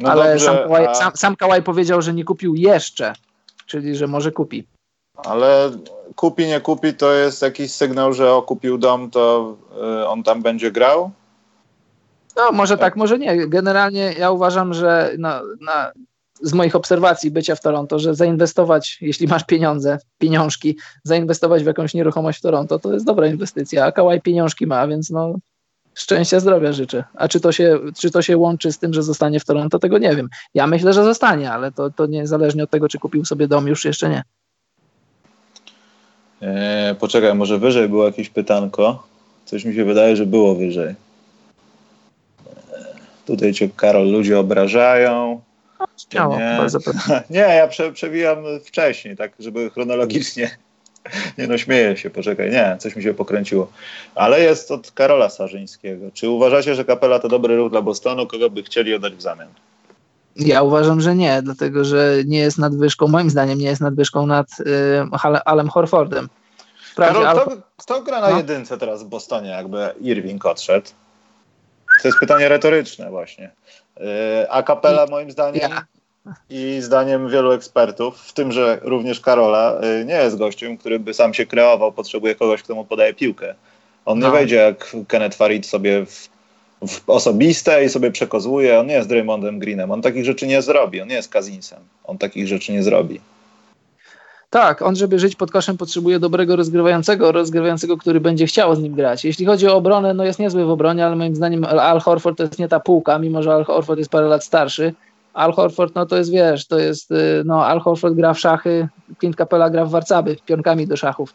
No 0.00 0.10
Ale 0.10 0.30
dobrze, 0.30 0.46
sam, 0.46 0.56
Kawaj, 0.56 0.86
a... 0.86 0.94
sam, 0.94 1.12
sam 1.14 1.36
Kawaj 1.36 1.62
powiedział, 1.62 2.02
że 2.02 2.14
nie 2.14 2.24
kupił 2.24 2.54
jeszcze, 2.54 3.12
czyli 3.66 3.96
że 3.96 4.06
może 4.06 4.32
kupi. 4.32 4.66
Ale 5.24 5.70
kupi, 6.16 6.46
nie 6.46 6.60
kupi, 6.60 6.94
to 6.94 7.12
jest 7.12 7.42
jakiś 7.42 7.72
sygnał, 7.72 8.12
że 8.12 8.32
okupił 8.32 8.78
dom, 8.78 9.10
to 9.10 9.56
y, 10.02 10.06
on 10.06 10.22
tam 10.22 10.42
będzie 10.42 10.72
grał? 10.72 11.10
No, 12.36 12.52
może 12.52 12.78
tak, 12.78 12.96
może 12.96 13.18
nie. 13.18 13.48
Generalnie 13.48 14.12
ja 14.18 14.30
uważam, 14.30 14.74
że 14.74 15.14
na, 15.18 15.42
na, 15.60 15.92
z 16.42 16.52
moich 16.52 16.76
obserwacji 16.76 17.30
bycia 17.30 17.54
w 17.54 17.60
Toronto, 17.60 17.98
że 17.98 18.14
zainwestować, 18.14 18.98
jeśli 19.00 19.26
masz 19.26 19.44
pieniądze, 19.44 19.98
pieniążki, 20.18 20.76
zainwestować 21.04 21.62
w 21.62 21.66
jakąś 21.66 21.94
nieruchomość 21.94 22.38
w 22.38 22.42
Toronto, 22.42 22.78
to 22.78 22.92
jest 22.92 23.06
dobra 23.06 23.26
inwestycja. 23.26 23.84
A 23.84 23.92
Kałaj 23.92 24.20
pieniążki 24.20 24.66
ma, 24.66 24.88
więc 24.88 25.10
no 25.10 25.34
szczęścia, 25.94 26.40
zdrowia 26.40 26.72
życzę. 26.72 27.04
A 27.14 27.28
czy 27.28 27.40
to, 27.40 27.52
się, 27.52 27.78
czy 27.98 28.10
to 28.10 28.22
się 28.22 28.36
łączy 28.36 28.72
z 28.72 28.78
tym, 28.78 28.94
że 28.94 29.02
zostanie 29.02 29.40
w 29.40 29.44
Toronto, 29.44 29.78
tego 29.78 29.98
nie 29.98 30.16
wiem. 30.16 30.28
Ja 30.54 30.66
myślę, 30.66 30.92
że 30.92 31.04
zostanie, 31.04 31.52
ale 31.52 31.72
to, 31.72 31.90
to 31.90 32.06
niezależnie 32.06 32.64
od 32.64 32.70
tego, 32.70 32.88
czy 32.88 32.98
kupił 32.98 33.24
sobie 33.24 33.48
dom, 33.48 33.66
już 33.66 33.84
jeszcze 33.84 34.08
nie. 34.08 34.22
Eee, 36.42 36.94
poczekaj, 36.94 37.34
może 37.34 37.58
wyżej 37.58 37.88
było 37.88 38.04
jakieś 38.04 38.28
pytanko. 38.28 39.06
Coś 39.44 39.64
mi 39.64 39.74
się 39.74 39.84
wydaje, 39.84 40.16
że 40.16 40.26
było 40.26 40.54
wyżej. 40.54 40.88
Eee, 40.88 40.94
tutaj 43.26 43.52
cię, 43.52 43.68
Karol, 43.76 44.10
ludzie 44.10 44.38
obrażają. 44.38 45.40
Śmiało, 46.10 46.38
nie, 46.38 46.56
bardzo 46.58 46.78
nie, 47.30 47.38
ja 47.38 47.68
prze, 47.68 47.92
przewijam 47.92 48.38
wcześniej, 48.64 49.16
tak, 49.16 49.32
żeby 49.38 49.70
chronologicznie. 49.70 50.50
Nie 51.38 51.46
no, 51.46 51.58
śmieję 51.58 51.96
się, 51.96 52.10
poczekaj, 52.10 52.50
nie, 52.50 52.76
coś 52.78 52.96
mi 52.96 53.02
się 53.02 53.14
pokręciło. 53.14 53.70
Ale 54.14 54.40
jest 54.40 54.70
od 54.70 54.90
Karola 54.90 55.28
Sarzyńskiego. 55.28 56.10
Czy 56.14 56.28
uważacie, 56.28 56.74
że 56.74 56.84
kapela 56.84 57.18
to 57.18 57.28
dobry 57.28 57.56
ruch 57.56 57.70
dla 57.70 57.82
Bostonu? 57.82 58.26
Kogo 58.26 58.50
by 58.50 58.62
chcieli 58.62 58.94
oddać 58.94 59.14
w 59.14 59.22
zamian? 59.22 59.48
Ja 60.36 60.62
uważam, 60.62 61.00
że 61.00 61.14
nie, 61.14 61.42
dlatego 61.42 61.84
że 61.84 62.14
nie 62.26 62.38
jest 62.38 62.58
nadwyżką, 62.58 63.08
moim 63.08 63.30
zdaniem 63.30 63.58
nie 63.58 63.66
jest 63.66 63.80
nadwyżką 63.80 64.26
nad 64.26 64.46
y, 64.60 65.44
Alem 65.44 65.68
Horfordem. 65.68 66.28
Karol, 66.96 67.26
kto, 67.36 67.56
kto 67.76 68.02
gra 68.02 68.20
na 68.20 68.30
no? 68.30 68.36
jedynce 68.36 68.78
teraz 68.78 69.02
w 69.02 69.06
Bostonie, 69.06 69.50
jakby 69.50 69.94
Irving 70.00 70.46
odszedł? 70.46 70.88
To 72.02 72.08
jest 72.08 72.18
pytanie 72.18 72.48
retoryczne 72.48 73.10
właśnie. 73.10 73.50
Y, 74.00 74.50
a 74.50 74.62
kapela 74.62 75.06
moim 75.06 75.30
zdaniem 75.30 75.72
i 76.50 76.78
zdaniem 76.80 77.28
wielu 77.28 77.52
ekspertów, 77.52 78.20
w 78.20 78.32
tym, 78.32 78.52
że 78.52 78.78
również 78.82 79.20
Karola, 79.20 79.80
y, 80.00 80.04
nie 80.04 80.14
jest 80.14 80.36
gościem, 80.36 80.78
który 80.78 80.98
by 80.98 81.14
sam 81.14 81.34
się 81.34 81.46
kreował, 81.46 81.92
potrzebuje 81.92 82.34
kogoś, 82.34 82.62
kto 82.62 82.74
mu 82.74 82.84
podaje 82.84 83.14
piłkę. 83.14 83.54
On 84.04 84.18
nie 84.18 84.24
no. 84.24 84.30
wejdzie 84.30 84.56
jak 84.56 84.96
Kenneth 85.08 85.36
Farid 85.36 85.66
sobie 85.66 86.06
w 86.06 86.28
w 86.86 87.10
osobiste 87.10 87.84
i 87.84 87.88
sobie 87.88 88.10
przekozuje. 88.10 88.80
On 88.80 88.86
nie 88.86 88.94
jest 88.94 89.08
Draymondem 89.08 89.58
Greenem. 89.58 89.90
On 89.90 90.02
takich 90.02 90.24
rzeczy 90.24 90.46
nie 90.46 90.62
zrobi. 90.62 91.00
On 91.00 91.08
nie 91.08 91.14
jest 91.14 91.28
Kazinsem. 91.28 91.78
On 92.04 92.18
takich 92.18 92.48
rzeczy 92.48 92.72
nie 92.72 92.82
zrobi. 92.82 93.20
Tak, 94.50 94.82
on, 94.82 94.96
żeby 94.96 95.18
żyć 95.18 95.36
pod 95.36 95.50
koszem, 95.50 95.76
potrzebuje 95.76 96.18
dobrego 96.18 96.56
rozgrywającego, 96.56 97.32
rozgrywającego, 97.32 97.96
który 97.96 98.20
będzie 98.20 98.46
chciał 98.46 98.74
z 98.74 98.78
nim 98.78 98.94
grać. 98.94 99.24
Jeśli 99.24 99.46
chodzi 99.46 99.68
o 99.68 99.76
obronę, 99.76 100.14
no 100.14 100.24
jest 100.24 100.38
niezły 100.38 100.64
w 100.64 100.70
obronie, 100.70 101.06
ale 101.06 101.16
moim 101.16 101.36
zdaniem 101.36 101.64
Al 101.64 102.00
Horford 102.00 102.36
to 102.36 102.42
jest 102.42 102.58
nie 102.58 102.68
ta 102.68 102.80
półka, 102.80 103.18
mimo 103.18 103.42
że 103.42 103.52
Al 103.52 103.64
Horford 103.64 103.98
jest 103.98 104.10
parę 104.10 104.28
lat 104.28 104.44
starszy. 104.44 104.94
Al 105.34 105.52
Horford, 105.52 105.94
no 105.94 106.06
to 106.06 106.16
jest, 106.16 106.30
wiesz, 106.30 106.66
to 106.66 106.78
jest, 106.78 107.10
y, 107.10 107.42
no 107.44 107.66
Al 107.66 107.80
Horford 107.80 108.14
gra 108.14 108.34
w 108.34 108.38
szachy, 108.38 108.88
Clint 109.20 109.36
Capella 109.36 109.70
gra 109.70 109.84
w 109.84 109.90
warcaby, 109.90 110.36
pionkami 110.46 110.86
do 110.86 110.96
szachów. 110.96 111.34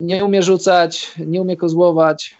Nie 0.00 0.24
umie 0.24 0.42
rzucać, 0.42 1.12
nie 1.26 1.42
umie 1.42 1.56
kozłować, 1.56 2.36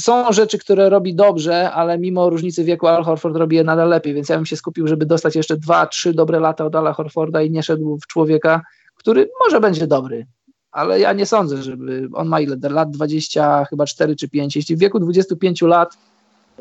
są 0.00 0.32
rzeczy, 0.32 0.58
które 0.58 0.90
robi 0.90 1.14
dobrze, 1.14 1.70
ale 1.72 1.98
mimo 1.98 2.30
różnicy 2.30 2.64
wieku 2.64 2.86
Al 2.86 3.04
Horford 3.04 3.36
robi 3.36 3.56
je 3.56 3.64
nadal 3.64 3.88
lepiej, 3.88 4.14
więc 4.14 4.28
ja 4.28 4.36
bym 4.36 4.46
się 4.46 4.56
skupił, 4.56 4.86
żeby 4.86 5.06
dostać 5.06 5.36
jeszcze 5.36 5.56
dwa, 5.56 5.86
trzy 5.86 6.14
dobre 6.14 6.40
lata 6.40 6.64
od 6.64 6.76
Ala 6.76 6.92
Horforda 6.92 7.42
i 7.42 7.50
nie 7.50 7.62
szedł 7.62 7.98
w 8.02 8.06
człowieka, 8.06 8.62
który 8.96 9.30
może 9.44 9.60
będzie 9.60 9.86
dobry, 9.86 10.26
ale 10.72 11.00
ja 11.00 11.12
nie 11.12 11.26
sądzę, 11.26 11.62
żeby 11.62 12.08
on 12.12 12.28
ma 12.28 12.40
ile, 12.40 12.56
lat 12.62 12.90
20, 12.90 13.64
chyba 13.64 13.86
4 13.86 14.16
czy 14.16 14.28
5. 14.28 14.56
Jeśli 14.56 14.76
w 14.76 14.78
wieku 14.78 14.98
25 14.98 15.62
lat 15.62 15.98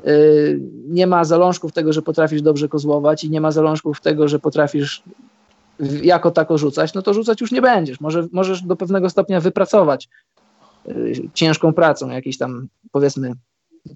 yy, 0.05 0.59
nie 0.87 1.07
ma 1.07 1.23
zalążków 1.23 1.71
tego, 1.71 1.93
że 1.93 2.01
potrafisz 2.01 2.41
dobrze 2.41 2.67
kozłować 2.67 3.23
i 3.23 3.29
nie 3.29 3.41
ma 3.41 3.51
zalążków 3.51 4.01
tego, 4.01 4.27
że 4.27 4.39
potrafisz 4.39 5.03
jako 6.01 6.31
tako 6.31 6.57
rzucać, 6.57 6.93
no 6.93 7.01
to 7.01 7.13
rzucać 7.13 7.41
już 7.41 7.51
nie 7.51 7.61
będziesz. 7.61 7.99
Może, 7.99 8.27
możesz 8.31 8.61
do 8.61 8.75
pewnego 8.75 9.09
stopnia 9.09 9.39
wypracować 9.39 10.09
ciężką 11.33 11.73
pracą, 11.73 12.09
jakiś 12.09 12.37
tam 12.37 12.67
powiedzmy 12.91 13.31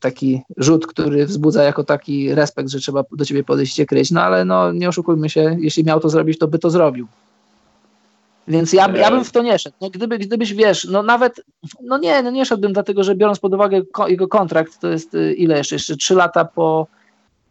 taki 0.01 0.41
rzut, 0.57 0.87
który 0.87 1.25
wzbudza 1.25 1.63
jako 1.63 1.83
taki 1.83 2.35
respekt, 2.35 2.69
że 2.69 2.79
trzeba 2.79 3.03
do 3.11 3.25
ciebie 3.25 3.43
podejść 3.43 3.73
i 3.73 3.75
cię 3.75 3.85
kryć, 3.85 4.11
no 4.11 4.21
ale 4.21 4.45
no 4.45 4.71
nie 4.71 4.89
oszukujmy 4.89 5.29
się, 5.29 5.57
jeśli 5.59 5.83
miał 5.83 5.99
to 5.99 6.09
zrobić, 6.09 6.37
to 6.39 6.47
by 6.47 6.59
to 6.59 6.69
zrobił. 6.69 7.07
Więc 8.47 8.73
ja, 8.73 8.87
ja 8.97 9.11
bym 9.11 9.23
w 9.23 9.31
to 9.31 9.41
nie 9.41 9.59
szedł. 9.59 9.75
No, 9.81 9.89
gdyby, 9.89 10.17
gdybyś, 10.17 10.53
wiesz, 10.53 10.87
no 10.91 11.03
nawet, 11.03 11.41
no 11.83 11.97
nie, 11.97 12.23
no 12.23 12.31
nie 12.31 12.45
szedłbym, 12.45 12.73
dlatego 12.73 13.03
że 13.03 13.15
biorąc 13.15 13.39
pod 13.39 13.53
uwagę 13.53 13.81
jego 14.07 14.27
kontrakt, 14.27 14.79
to 14.79 14.87
jest 14.87 15.15
y, 15.15 15.33
ile 15.33 15.57
jeszcze, 15.57 15.75
jeszcze 15.75 15.95
3 15.95 16.15
lata 16.15 16.45
po, 16.45 16.87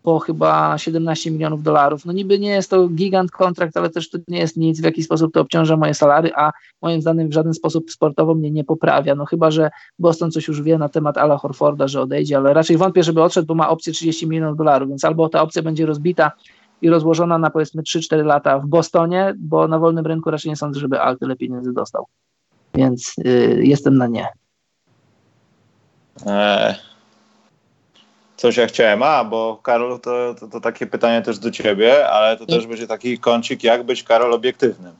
po 0.09 0.19
chyba 0.19 0.79
17 0.79 1.31
milionów 1.31 1.63
dolarów. 1.63 2.05
No 2.05 2.13
niby 2.13 2.39
nie 2.39 2.51
jest 2.51 2.71
to 2.71 2.89
gigant 2.89 3.31
kontrakt, 3.31 3.77
ale 3.77 3.91
też 3.91 4.11
to 4.11 4.19
nie 4.29 4.39
jest 4.39 4.57
nic, 4.57 4.81
w 4.81 4.85
jaki 4.85 5.03
sposób 5.03 5.33
to 5.35 5.41
obciąża 5.41 5.77
moje 5.77 5.95
salary, 5.95 6.31
a 6.37 6.53
moim 6.83 7.01
zdaniem 7.01 7.29
w 7.29 7.33
żaden 7.33 7.55
sposób 7.55 7.91
sportowo 7.91 8.35
mnie 8.35 8.51
nie 8.51 8.65
poprawia. 8.65 9.15
No 9.15 9.25
chyba, 9.25 9.51
że 9.51 9.71
Boston 9.99 10.31
coś 10.31 10.49
już 10.49 10.63
wie 10.63 10.79
na 10.79 10.89
temat 10.89 11.19
Ala 11.19 11.37
Horforda, 11.37 11.89
że 11.89 12.01
odejdzie, 12.01 12.37
ale 12.37 12.55
raczej 12.55 12.77
wątpię, 12.77 13.03
żeby 13.03 13.23
odszedł, 13.23 13.47
bo 13.47 13.55
ma 13.55 13.69
opcję 13.69 13.93
30 13.93 14.29
milionów 14.29 14.57
dolarów, 14.57 14.89
więc 14.89 15.05
albo 15.05 15.29
ta 15.29 15.43
opcja 15.43 15.63
będzie 15.63 15.87
rozbita 15.87 16.33
i 16.83 16.91
rozłożona 16.91 17.39
na 17.39 17.51
powiedzmy 17.51 17.83
3-4 17.83 18.25
lata 18.25 18.59
w 18.59 18.67
Bostonie, 18.67 19.35
bo 19.39 19.69
na 19.69 19.79
wolnym 19.79 20.07
rynku 20.07 20.31
raczej 20.31 20.51
nie 20.51 20.57
sądzę, 20.57 20.81
żeby 20.81 21.01
Al 21.01 21.19
tyle 21.19 21.37
pieniędzy 21.37 21.73
dostał. 21.73 22.07
Więc 22.75 23.15
yy, 23.19 23.67
jestem 23.67 23.99
na 23.99 24.07
nie. 24.07 24.27
Eee, 26.27 26.75
coś 28.39 28.57
ja 28.57 28.67
chciałem. 28.67 29.03
A, 29.03 29.25
bo 29.25 29.61
Karol, 29.63 30.01
to, 30.01 30.35
to, 30.41 30.49
to 30.49 30.61
takie 30.61 30.87
pytanie 30.87 31.23
też 31.23 31.39
do 31.39 31.51
ciebie, 31.51 32.09
ale 32.09 32.37
to 32.37 32.47
też 32.47 32.67
będzie 32.67 32.87
taki 32.87 33.19
kącik, 33.19 33.65
jak 33.65 33.83
być 33.83 34.03
Karol 34.03 34.35
obiektywnym. 34.35 34.93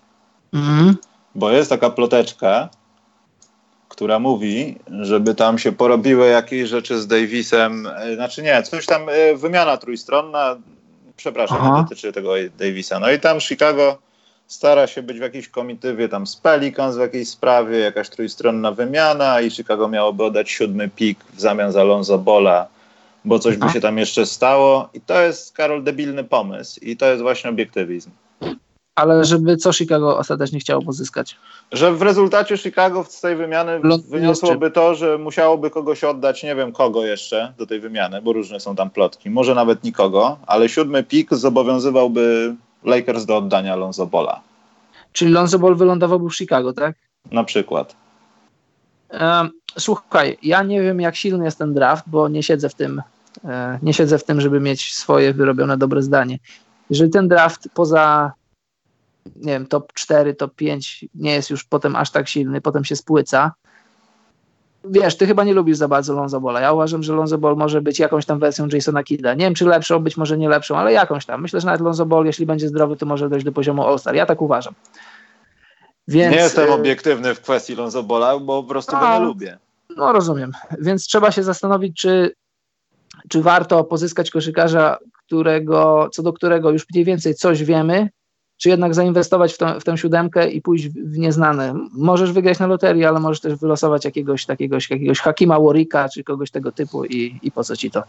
Mhm. 0.53 0.97
Bo 1.35 1.51
jest 1.51 1.71
taka 1.71 1.91
ploteczka, 1.91 2.69
która 3.89 4.19
mówi, 4.19 4.79
żeby 5.01 5.35
tam 5.35 5.59
się 5.59 5.73
porobiły 5.73 6.27
jakieś 6.27 6.69
rzeczy 6.69 7.01
z 7.01 7.07
Davisem, 7.07 7.87
e, 7.87 8.15
znaczy 8.15 8.43
nie, 8.43 8.63
coś 8.63 8.87
tam, 8.87 9.09
e, 9.09 9.35
wymiana 9.37 9.77
trójstronna, 9.77 10.57
przepraszam, 11.17 11.59
Aha. 11.61 11.77
nie 11.77 11.83
dotyczy 11.83 12.13
tego 12.13 12.33
Davisa. 12.59 13.01
No 13.01 13.11
i 13.11 13.21
tam 13.21 13.41
Chicago 13.41 13.99
stara 14.47 14.87
się 14.87 15.03
być 15.03 15.19
w 15.19 15.23
jakiejś 15.23 15.49
komitywie 15.49 16.09
tam 16.09 16.27
z 16.27 16.37
Pelicans 16.37 16.97
w 16.97 17.01
jakiejś 17.01 17.29
sprawie, 17.29 17.79
jakaś 17.79 18.09
trójstronna 18.09 18.73
wymiana 18.73 19.41
i 19.41 19.51
Chicago 19.51 19.89
miałoby 19.89 20.25
oddać 20.25 20.51
siódmy 20.51 20.89
pik 20.89 21.19
w 21.35 21.41
zamian 21.41 21.73
za 21.73 21.85
Lonzo 21.85 22.19
Bola 22.19 22.78
bo 23.25 23.39
coś 23.39 23.57
by 23.57 23.69
się 23.69 23.81
tam 23.81 23.99
jeszcze 23.99 24.27
stało. 24.27 24.89
I 24.95 25.01
to 25.01 25.21
jest, 25.21 25.53
Karol, 25.53 25.83
debilny 25.83 26.25
pomysł. 26.25 26.81
I 26.83 26.97
to 26.97 27.07
jest 27.07 27.23
właśnie 27.23 27.51
obiektywizm. 27.51 28.11
Ale 28.95 29.25
żeby 29.25 29.57
co 29.57 29.73
Chicago 29.73 30.19
ostatecznie 30.19 30.61
chciało 30.61 30.83
pozyskać? 30.83 31.37
Że 31.73 31.93
w 31.93 32.03
rezultacie 32.03 32.57
Chicago 32.57 33.05
z 33.05 33.21
tej 33.21 33.37
wymiany 33.37 33.81
wyniosłoby 34.09 34.71
to, 34.71 34.95
że 34.95 35.19
musiałoby 35.19 35.71
kogoś 35.71 36.05
oddać, 36.05 36.43
nie 36.43 36.55
wiem 36.55 36.73
kogo 36.73 37.05
jeszcze 37.05 37.53
do 37.59 37.67
tej 37.67 37.81
wymiany, 37.81 38.23
bo 38.23 38.33
różne 38.33 38.61
są 38.61 38.77
tam 38.77 38.91
plotki. 38.91 39.31
Może 39.31 39.55
nawet 39.55 39.85
nikogo, 39.85 40.39
ale 40.47 40.69
siódmy 40.69 41.03
pik 41.03 41.35
zobowiązywałby 41.35 42.55
Lakers 42.85 43.25
do 43.25 43.37
oddania 43.37 43.77
Lonzo 43.77 44.07
Bola. 44.07 44.41
Czyli 45.13 45.31
Lonzo 45.31 45.59
Ball 45.59 45.75
wylądowałby 45.75 46.31
w 46.31 46.37
Chicago, 46.37 46.73
tak? 46.73 46.97
Na 47.31 47.45
przykład. 47.45 47.97
Słuchaj, 49.79 50.39
ja 50.43 50.63
nie 50.63 50.83
wiem 50.83 51.01
jak 51.01 51.17
silny 51.17 51.45
jest 51.45 51.59
ten 51.59 51.75
draft, 51.75 52.05
bo 52.07 52.29
nie 52.29 52.43
siedzę 52.43 52.69
w 52.69 52.75
tym 52.75 53.03
E, 53.45 53.79
nie 53.83 53.95
siedzę 53.95 54.19
w 54.19 54.25
tym, 54.25 54.41
żeby 54.41 54.61
mieć 54.61 54.95
swoje 54.95 55.35
wyrobione 55.35 55.79
dobre 55.79 56.03
zdanie. 56.03 56.39
Jeżeli 56.91 57.11
ten 57.11 57.29
draft 57.29 57.69
poza 57.75 58.33
nie 59.37 59.53
wiem, 59.53 59.67
top 59.67 59.93
4, 59.93 60.35
top 60.35 60.55
5 60.55 61.05
nie 61.15 61.35
jest 61.35 61.51
już 61.51 61.65
potem 61.65 61.97
aż 61.97 62.11
tak 62.11 62.29
silny, 62.29 62.61
potem 62.61 62.85
się 62.85 62.97
spłyca. 62.97 63.53
Wiesz, 64.85 65.17
ty 65.17 65.27
chyba 65.27 65.45
nie 65.45 65.55
lubisz 65.55 65.77
za 65.77 65.89
bardzo 65.89 66.15
Lonzo 66.15 66.41
Bola. 66.41 66.61
Ja 66.61 66.73
uważam, 66.73 67.03
że 67.03 67.13
Lonzo 67.13 67.39
Ball 67.39 67.57
może 67.57 67.83
być 67.83 67.99
jakąś 67.99 68.27
tam 68.27 68.39
wersją 68.39 68.69
Jasona 68.73 69.03
Kidda. 69.03 69.35
Nie 69.35 69.45
wiem, 69.45 69.55
czy 69.55 69.65
lepszą, 69.65 69.99
być 69.99 70.17
może 70.17 70.39
nie 70.39 70.49
lepszą, 70.49 70.77
ale 70.77 70.93
jakąś 70.93 71.27
tam. 71.27 71.43
Myślę, 71.43 71.61
że 71.61 71.67
nawet 71.67 71.81
Lonzo 71.81 72.07
Ball, 72.07 72.27
jeśli 72.27 72.47
będzie 72.47 72.69
zdrowy, 72.69 72.97
to 72.97 73.07
może 73.07 73.29
dojść 73.29 73.45
do 73.45 73.53
poziomu 73.53 73.87
All-Star. 73.87 74.15
Ja 74.15 74.27
tak 74.27 74.43
uważam. 74.43 74.75
Więc, 76.09 76.35
nie 76.35 76.41
jestem 76.41 76.69
e, 76.69 76.73
obiektywny 76.73 77.35
w 77.35 77.41
kwestii 77.41 77.75
Lonzo 77.75 78.03
Bola, 78.03 78.39
bo 78.39 78.63
po 78.63 78.69
prostu 78.69 78.93
go 78.93 79.19
nie 79.19 79.25
lubię. 79.25 79.59
No 79.97 80.13
rozumiem. 80.13 80.53
Więc 80.81 81.07
trzeba 81.07 81.33
się 81.33 81.43
zastanowić, 81.43 82.01
czy 82.01 82.33
czy 83.29 83.43
warto 83.43 83.85
pozyskać 83.85 84.31
koszykarza, 84.31 84.99
którego, 85.27 86.09
co 86.13 86.23
do 86.23 86.33
którego 86.33 86.71
już 86.71 86.87
mniej 86.95 87.05
więcej 87.05 87.35
coś 87.35 87.65
wiemy, 87.65 88.09
czy 88.57 88.69
jednak 88.69 88.95
zainwestować 88.95 89.55
w, 89.55 89.59
to, 89.59 89.81
w 89.81 89.85
tę 89.85 89.99
siódemkę 89.99 90.51
i 90.51 90.63
pójść 90.63 90.89
w 90.89 91.19
nieznane. 91.19 91.75
Możesz 91.93 92.33
wygrać 92.33 92.59
na 92.59 92.67
loterii, 92.67 93.05
ale 93.05 93.21
możesz 93.21 93.41
też 93.41 93.55
wylosować 93.55 94.05
jakiegoś 94.05 94.47
takiego, 94.47 94.77
jakiegoś 94.91 95.21
Hakima 95.21 95.61
Warika, 95.61 96.09
czy 96.09 96.25
kogoś 96.25 96.51
tego 96.51 96.73
typu 96.73 97.05
i, 97.05 97.39
i 97.43 97.51
po 97.51 97.65
co 97.65 97.77
ci 97.77 97.91
to. 97.91 98.03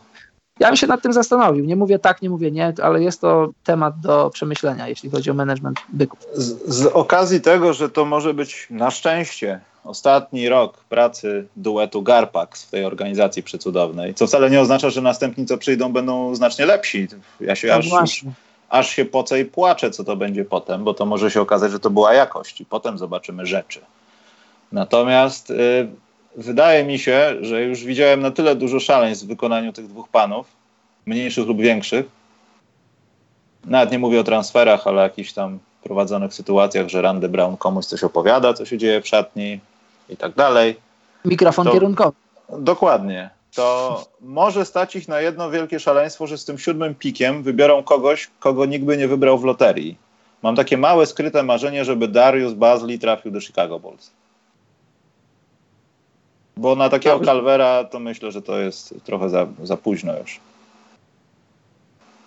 Ja 0.59 0.67
bym 0.67 0.75
się 0.75 0.87
nad 0.87 1.01
tym 1.01 1.13
zastanowił. 1.13 1.65
Nie 1.65 1.75
mówię 1.75 1.99
tak, 1.99 2.21
nie 2.21 2.29
mówię 2.29 2.51
nie, 2.51 2.73
ale 2.83 3.03
jest 3.03 3.21
to 3.21 3.49
temat 3.63 3.99
do 3.99 4.29
przemyślenia, 4.29 4.87
jeśli 4.87 5.09
chodzi 5.09 5.31
o 5.31 5.33
management 5.33 5.79
byków. 5.89 6.19
Z, 6.33 6.75
z 6.75 6.85
okazji 6.85 7.41
tego, 7.41 7.73
że 7.73 7.89
to 7.89 8.05
może 8.05 8.33
być 8.33 8.67
na 8.69 8.91
szczęście 8.91 9.59
ostatni 9.83 10.49
rok 10.49 10.77
pracy 10.77 11.47
duetu 11.55 12.01
Garpax 12.01 12.65
w 12.65 12.69
tej 12.69 12.85
organizacji 12.85 13.43
przecudownej, 13.43 14.13
co 14.13 14.27
wcale 14.27 14.49
nie 14.49 14.61
oznacza, 14.61 14.89
że 14.89 15.01
następni, 15.01 15.45
co 15.45 15.57
przyjdą, 15.57 15.93
będą 15.93 16.35
znacznie 16.35 16.65
lepsi. 16.65 17.07
Ja 17.41 17.55
się 17.55 17.67
no 17.67 17.99
aż, 17.99 18.25
aż 18.69 18.89
się 18.89 19.05
pocę 19.05 19.39
i 19.39 19.45
płaczę, 19.45 19.91
co 19.91 20.03
to 20.03 20.15
będzie 20.15 20.45
potem, 20.45 20.83
bo 20.83 20.93
to 20.93 21.05
może 21.05 21.31
się 21.31 21.41
okazać, 21.41 21.71
że 21.71 21.79
to 21.79 21.89
była 21.89 22.13
jakość 22.13 22.61
i 22.61 22.65
potem 22.65 22.97
zobaczymy 22.97 23.45
rzeczy. 23.45 23.81
Natomiast 24.71 25.49
y, 25.49 25.87
wydaje 26.39 26.83
mi 26.83 26.99
się, 26.99 27.35
że 27.41 27.63
już 27.63 27.83
widziałem 27.83 28.21
na 28.21 28.31
tyle 28.31 28.55
dużo 28.55 28.79
szaleństw 28.79 29.25
w 29.25 29.27
wykonaniu 29.27 29.73
tych 29.73 29.87
dwóch 29.87 30.09
panów, 30.09 30.47
mniejszych 31.05 31.47
lub 31.47 31.61
większych. 31.61 32.05
Nawet 33.65 33.91
nie 33.91 33.99
mówię 33.99 34.19
o 34.19 34.23
transferach, 34.23 34.87
ale 34.87 35.01
jakichś 35.01 35.33
tam 35.33 35.59
prowadzonych 35.83 36.33
sytuacjach, 36.33 36.87
że 36.87 37.01
Randy 37.01 37.29
Brown 37.29 37.57
komuś 37.57 37.85
coś 37.85 38.03
opowiada, 38.03 38.53
co 38.53 38.65
się 38.65 38.77
dzieje 38.77 39.01
w 39.01 39.07
szatni 39.07 39.59
i 40.09 40.17
tak 40.17 40.35
dalej. 40.35 40.75
Mikrofon 41.25 41.65
to, 41.65 41.73
kierunkowy. 41.73 42.17
Dokładnie. 42.49 43.29
To 43.55 44.03
może 44.21 44.65
stać 44.65 44.95
ich 44.95 45.07
na 45.07 45.21
jedno 45.21 45.51
wielkie 45.51 45.79
szaleństwo, 45.79 46.27
że 46.27 46.37
z 46.37 46.45
tym 46.45 46.57
siódmym 46.57 46.95
pikiem 46.95 47.43
wybiorą 47.43 47.83
kogoś, 47.83 48.29
kogo 48.39 48.65
nikt 48.65 48.85
by 48.85 48.97
nie 48.97 49.07
wybrał 49.07 49.37
w 49.37 49.43
loterii. 49.43 49.97
Mam 50.43 50.55
takie 50.55 50.77
małe, 50.77 51.05
skryte 51.05 51.43
marzenie, 51.43 51.85
żeby 51.85 52.07
Darius 52.07 52.53
Bazley 52.53 52.99
trafił 52.99 53.31
do 53.31 53.41
Chicago 53.41 53.79
Bulls. 53.79 54.11
Bo 56.59 56.75
na 56.75 56.89
takiego 56.89 57.19
Calvera 57.19 57.83
to 57.83 57.99
myślę, 57.99 58.31
że 58.31 58.41
to 58.41 58.59
jest 58.59 58.95
trochę 59.03 59.29
za, 59.29 59.47
za 59.63 59.77
późno 59.77 60.17
już. 60.17 60.39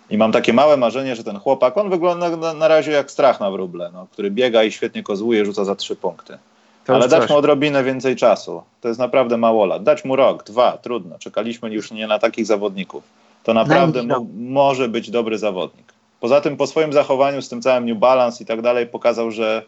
I 0.09 0.17
mam 0.17 0.31
takie 0.31 0.53
małe 0.53 0.77
marzenie, 0.77 1.15
że 1.15 1.23
ten 1.23 1.39
chłopak, 1.39 1.77
on 1.77 1.89
wygląda 1.89 2.37
na, 2.37 2.53
na 2.53 2.67
razie 2.67 2.91
jak 2.91 3.11
strach 3.11 3.39
na 3.39 3.51
wróble, 3.51 3.91
no, 3.93 4.07
który 4.11 4.31
biega 4.31 4.63
i 4.63 4.71
świetnie 4.71 5.03
kozłuje, 5.03 5.45
rzuca 5.45 5.65
za 5.65 5.75
trzy 5.75 5.95
punkty. 5.95 6.37
To 6.85 6.95
Ale 6.95 7.07
dać 7.07 7.21
coś. 7.21 7.29
mu 7.29 7.35
odrobinę 7.37 7.83
więcej 7.83 8.15
czasu. 8.15 8.63
To 8.81 8.87
jest 8.87 8.99
naprawdę 8.99 9.37
mało 9.37 9.65
lat. 9.65 9.83
Dać 9.83 10.05
mu 10.05 10.15
rok, 10.15 10.43
dwa, 10.43 10.77
trudno. 10.77 11.19
Czekaliśmy 11.19 11.73
już 11.73 11.91
nie 11.91 12.07
na 12.07 12.19
takich 12.19 12.45
zawodników. 12.45 13.03
To 13.43 13.53
naprawdę 13.53 14.03
mo 14.03 14.25
może 14.37 14.89
być 14.89 15.11
dobry 15.11 15.37
zawodnik. 15.37 15.93
Poza 16.19 16.41
tym 16.41 16.57
po 16.57 16.67
swoim 16.67 16.93
zachowaniu 16.93 17.41
z 17.41 17.49
tym 17.49 17.61
całym 17.61 17.85
New 17.85 17.97
Balance 17.97 18.43
i 18.43 18.45
tak 18.45 18.61
dalej 18.61 18.87
pokazał, 18.87 19.31
że 19.31 19.63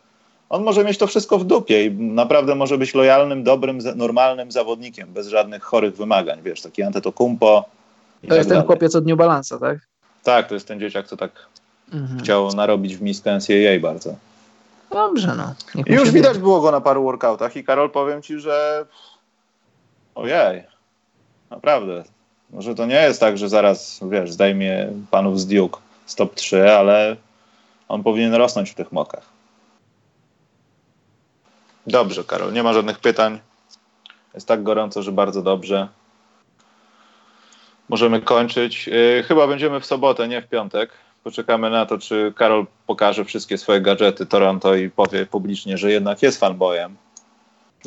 on 0.49 0.63
może 0.63 0.83
mieć 0.83 0.97
to 0.97 1.07
wszystko 1.07 1.37
w 1.37 1.45
dupie 1.45 1.85
i 1.85 1.91
naprawdę 1.91 2.55
może 2.55 2.77
być 2.77 2.93
lojalnym, 2.93 3.43
dobrym, 3.43 3.79
normalnym 3.95 4.51
zawodnikiem, 4.51 5.13
bez 5.13 5.27
żadnych 5.27 5.63
chorych 5.63 5.95
wymagań, 5.95 6.41
wiesz, 6.41 6.61
taki 6.61 6.83
Antetokounmpo. 6.83 7.65
To 8.21 8.27
tak 8.27 8.37
jest 8.37 8.49
ten 8.49 8.63
chłopiec 8.63 8.95
od 8.95 9.05
New 9.05 9.17
Balance'a, 9.17 9.59
tak? 9.59 9.77
Tak, 10.23 10.47
to 10.47 10.53
jest 10.53 10.67
ten 10.67 10.79
dzieciak, 10.79 11.07
co 11.07 11.17
tak 11.17 11.31
mhm. 11.93 12.19
chciał 12.19 12.53
narobić 12.53 12.97
w 12.97 13.01
miskę 13.01 13.37
NCAA 13.37 13.79
bardzo. 13.81 14.15
Dobrze, 14.91 15.35
no. 15.37 15.53
I 15.85 15.93
już 15.93 16.11
widać 16.11 16.37
było 16.37 16.61
go 16.61 16.71
na 16.71 16.81
paru 16.81 17.03
workoutach 17.03 17.55
i 17.55 17.63
Karol, 17.63 17.89
powiem 17.89 18.21
ci, 18.21 18.39
że 18.39 18.85
ojej, 20.15 20.63
naprawdę. 21.49 22.03
Może 22.49 22.75
to 22.75 22.85
nie 22.85 23.01
jest 23.01 23.19
tak, 23.19 23.37
że 23.37 23.49
zaraz, 23.49 23.99
wiesz, 24.09 24.31
zdejmie 24.31 24.89
panów 25.11 25.39
z 25.39 25.47
Duke 25.47 25.79
z 26.05 26.15
top 26.15 26.35
3, 26.35 26.71
ale 26.71 27.15
on 27.87 28.03
powinien 28.03 28.33
rosnąć 28.33 28.69
w 28.69 28.75
tych 28.75 28.91
mokach. 28.91 29.34
Dobrze, 31.87 32.23
Karol, 32.23 32.53
nie 32.53 32.63
ma 32.63 32.73
żadnych 32.73 32.99
pytań. 32.99 33.39
Jest 34.33 34.47
tak 34.47 34.63
gorąco, 34.63 35.03
że 35.03 35.11
bardzo 35.11 35.41
dobrze. 35.41 35.87
Możemy 37.89 38.21
kończyć. 38.21 38.87
Yy, 38.87 39.23
chyba 39.27 39.47
będziemy 39.47 39.79
w 39.79 39.85
sobotę, 39.85 40.27
nie 40.27 40.41
w 40.41 40.47
piątek. 40.47 40.91
Poczekamy 41.23 41.69
na 41.69 41.85
to, 41.85 41.97
czy 41.97 42.33
Karol 42.35 42.65
pokaże 42.87 43.25
wszystkie 43.25 43.57
swoje 43.57 43.81
gadżety 43.81 44.25
Toronto 44.25 44.75
i 44.75 44.89
powie 44.89 45.25
publicznie, 45.25 45.77
że 45.77 45.91
jednak 45.91 46.21
jest 46.21 46.39
fanboyem. 46.39 46.95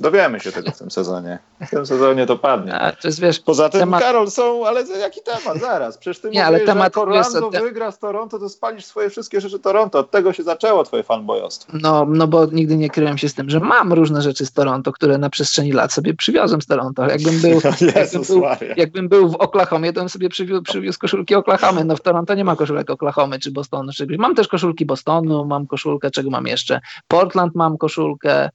Dowiemy 0.00 0.40
się 0.40 0.52
tego 0.52 0.70
w 0.70 0.78
tym 0.78 0.90
sezonie. 0.90 1.38
W 1.66 1.70
tym 1.70 1.86
sezonie 1.86 2.26
to 2.26 2.38
padnie. 2.38 2.74
A, 2.74 2.92
to 2.92 3.08
jest, 3.08 3.20
wiesz, 3.20 3.40
Poza 3.40 3.68
tym, 3.68 3.80
temat... 3.80 4.02
Karol, 4.02 4.30
są, 4.30 4.66
ale 4.66 4.84
jaki 5.00 5.20
temat? 5.22 5.60
Zaraz. 5.60 5.98
Przecież 5.98 6.20
ty 6.20 6.30
nie, 6.30 6.30
mówisz, 6.30 6.46
ale 6.46 6.60
temat, 6.60 6.94
że 6.94 7.00
Orlando 7.00 7.50
te... 7.50 7.60
wygra 7.60 7.92
z 7.92 7.98
Toronto, 7.98 8.38
to 8.38 8.48
spalisz 8.48 8.84
swoje 8.84 9.10
wszystkie 9.10 9.40
rzeczy 9.40 9.58
Toronto. 9.58 9.98
Od 9.98 10.10
tego 10.10 10.32
się 10.32 10.42
zaczęło 10.42 10.84
twoje 10.84 11.02
fanboyostwo. 11.02 11.72
No, 11.82 12.06
no 12.08 12.26
bo 12.26 12.46
nigdy 12.46 12.76
nie 12.76 12.90
kryłem 12.90 13.18
się 13.18 13.28
z 13.28 13.34
tym, 13.34 13.50
że 13.50 13.60
mam 13.60 13.92
różne 13.92 14.22
rzeczy 14.22 14.46
z 14.46 14.52
Toronto, 14.52 14.92
które 14.92 15.18
na 15.18 15.30
przestrzeni 15.30 15.72
lat 15.72 15.92
sobie 15.92 16.14
przywiozłem 16.14 16.62
z 16.62 16.66
Toronto. 16.66 17.06
Jakbym 17.06 17.40
był, 17.40 17.60
jakbym 17.96 18.22
był, 18.22 18.42
jakbym 18.76 19.08
był 19.08 19.28
w 19.28 19.34
Oklahomie, 19.34 19.92
to 19.92 20.00
bym 20.00 20.08
sobie 20.08 20.28
przywiózł, 20.28 20.62
przywiózł 20.62 20.98
koszulki 20.98 21.34
Oklahomy. 21.34 21.84
No 21.84 21.96
w 21.96 22.00
Toronto 22.00 22.34
nie 22.34 22.44
ma 22.44 22.56
koszulek 22.56 22.90
Oklahomy 22.90 23.38
czy 23.38 23.50
Bostonu. 23.50 23.92
Czy. 23.92 24.06
Mam 24.18 24.34
też 24.34 24.48
koszulki 24.48 24.86
Bostonu, 24.86 25.44
mam 25.44 25.66
koszulkę, 25.66 26.10
czego 26.10 26.30
mam 26.30 26.46
jeszcze? 26.46 26.80
Portland 27.08 27.54
mam 27.54 27.78
koszulkę, 27.78 28.50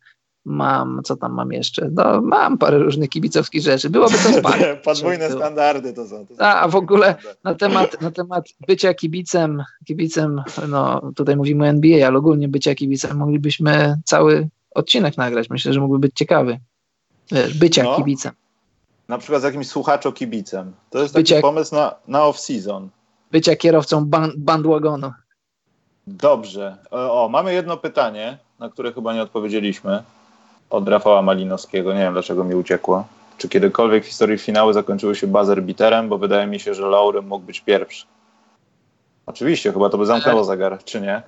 mam, 0.45 1.01
co 1.03 1.15
tam 1.15 1.33
mam 1.33 1.51
jeszcze? 1.51 1.89
No, 1.91 2.21
mam 2.21 2.57
parę 2.57 2.77
różnych 2.77 3.09
kibicowskich 3.09 3.61
rzeczy. 3.61 3.89
Byłoby 3.89 4.15
to 4.17 4.33
spać. 4.39 4.61
Podwójne 4.83 5.31
standardy 5.31 5.93
to 5.93 6.07
są. 6.07 6.27
To 6.27 6.35
są 6.35 6.41
a, 6.41 6.67
w 6.67 6.75
ogóle 6.75 7.15
na 7.43 7.55
temat, 7.55 8.01
na 8.01 8.11
temat 8.11 8.45
bycia 8.67 8.93
kibicem, 8.93 9.63
kibicem, 9.85 10.41
no 10.67 11.11
tutaj 11.15 11.35
mówimy 11.35 11.63
o 11.63 11.67
NBA, 11.67 12.07
ale 12.07 12.17
ogólnie 12.17 12.47
bycia 12.47 12.75
kibicem 12.75 13.17
moglibyśmy 13.17 13.97
cały 14.05 14.49
odcinek 14.71 15.17
nagrać. 15.17 15.49
Myślę, 15.49 15.73
że 15.73 15.79
mógłby 15.79 15.99
być 15.99 16.11
ciekawy. 16.15 16.59
Wiesz, 17.31 17.57
bycia 17.57 17.83
no. 17.83 17.95
kibicem. 17.95 18.31
Na 19.07 19.17
przykład 19.17 19.41
z 19.41 19.45
jakimś 19.45 19.67
słuchaczo 19.67 20.11
kibicem. 20.11 20.73
To 20.89 20.99
jest 20.99 21.13
bycia, 21.13 21.35
taki 21.35 21.41
pomysł 21.41 21.75
na, 21.75 21.95
na 22.07 22.19
off-season. 22.19 22.87
Bycia 23.31 23.55
kierowcą 23.55 24.05
ban, 24.05 24.31
bandwagonu. 24.37 25.11
Dobrze. 26.07 26.77
O, 26.91 27.25
o, 27.25 27.29
mamy 27.29 27.53
jedno 27.53 27.77
pytanie, 27.77 28.37
na 28.59 28.69
które 28.69 28.93
chyba 28.93 29.13
nie 29.13 29.21
odpowiedzieliśmy 29.21 30.03
od 30.73 30.89
Rafała 30.89 31.21
Malinowskiego. 31.21 31.93
Nie 31.93 31.99
wiem, 31.99 32.13
dlaczego 32.13 32.43
mi 32.43 32.55
uciekło. 32.55 33.07
Czy 33.37 33.49
kiedykolwiek 33.49 34.03
w 34.03 34.07
historii 34.07 34.37
finały 34.37 34.73
zakończyły 34.73 35.15
się 35.15 35.27
buzzer 35.27 35.63
biterem? 35.63 36.09
Bo 36.09 36.17
wydaje 36.17 36.47
mi 36.47 36.59
się, 36.59 36.73
że 36.73 36.87
Laury 36.87 37.21
mógł 37.21 37.45
być 37.45 37.61
pierwszy. 37.61 38.05
Oczywiście, 39.25 39.73
chyba 39.73 39.89
to 39.89 39.97
by 39.97 40.05
zamknęło 40.05 40.43
zegar, 40.43 40.83
czy 40.83 41.01
nie? 41.01 41.21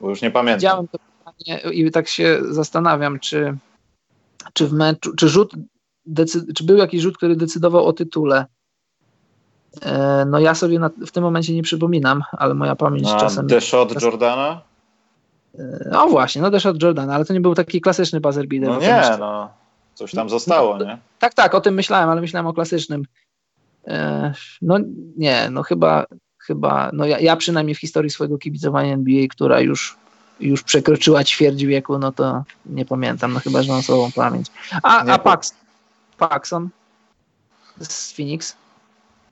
Bo 0.00 0.10
już 0.10 0.22
nie 0.22 0.30
pamiętam. 0.30 0.58
Widziałem 0.58 0.88
to 0.88 0.98
pytanie 0.98 1.72
i 1.72 1.90
tak 1.90 2.08
się 2.08 2.38
zastanawiam, 2.50 3.20
czy, 3.20 3.56
czy 4.52 4.66
w 4.66 4.72
meczu, 4.72 5.14
czy 5.16 5.28
rzut, 5.28 5.52
czy 6.54 6.64
był 6.64 6.76
jakiś 6.76 7.02
rzut, 7.02 7.16
który 7.16 7.36
decydował 7.36 7.86
o 7.86 7.92
tytule. 7.92 8.46
E, 9.82 10.24
no 10.30 10.38
ja 10.38 10.54
sobie 10.54 10.78
na, 10.78 10.90
w 11.06 11.10
tym 11.10 11.22
momencie 11.22 11.54
nie 11.54 11.62
przypominam, 11.62 12.22
ale 12.32 12.54
moja 12.54 12.76
pamięć 12.76 13.08
A, 13.08 13.16
czasem... 13.16 13.48
The 13.48 13.60
shot 13.60 14.02
Jordana? 14.02 14.60
No 15.90 16.08
właśnie, 16.08 16.42
no 16.42 16.50
też 16.50 16.66
od 16.66 16.82
Jordana, 16.82 17.14
ale 17.14 17.24
to 17.24 17.32
nie 17.32 17.40
był 17.40 17.54
taki 17.54 17.80
klasyczny 17.80 18.20
buzzer 18.20 18.48
beater. 18.48 18.68
No 18.68 18.80
nie, 18.80 19.16
no. 19.18 19.50
Coś 19.94 20.12
tam 20.12 20.30
zostało, 20.30 20.76
no, 20.76 20.84
nie? 20.84 20.98
Tak, 21.18 21.34
tak, 21.34 21.54
o 21.54 21.60
tym 21.60 21.74
myślałem, 21.74 22.10
ale 22.10 22.20
myślałem 22.20 22.46
o 22.46 22.52
klasycznym. 22.52 23.04
E, 23.86 24.32
no 24.62 24.78
nie, 25.16 25.48
no 25.50 25.62
chyba, 25.62 26.06
chyba 26.38 26.90
no 26.92 27.06
ja, 27.06 27.18
ja 27.20 27.36
przynajmniej 27.36 27.74
w 27.74 27.80
historii 27.80 28.10
swojego 28.10 28.38
kibicowania 28.38 28.92
NBA, 28.92 29.26
która 29.30 29.60
już, 29.60 29.96
już 30.40 30.62
przekroczyła 30.62 31.24
ćwierć 31.24 31.64
wieku, 31.64 31.98
no 31.98 32.12
to 32.12 32.44
nie 32.66 32.84
pamiętam, 32.84 33.32
no 33.32 33.40
chyba, 33.40 33.62
że 33.62 33.72
mam 33.72 33.82
słabą 33.82 34.12
pamięć. 34.12 34.46
A, 34.82 35.04
a 35.04 35.18
Pax, 35.18 35.54
Paxson 36.18 36.68
z 37.80 38.12
Phoenix? 38.12 38.56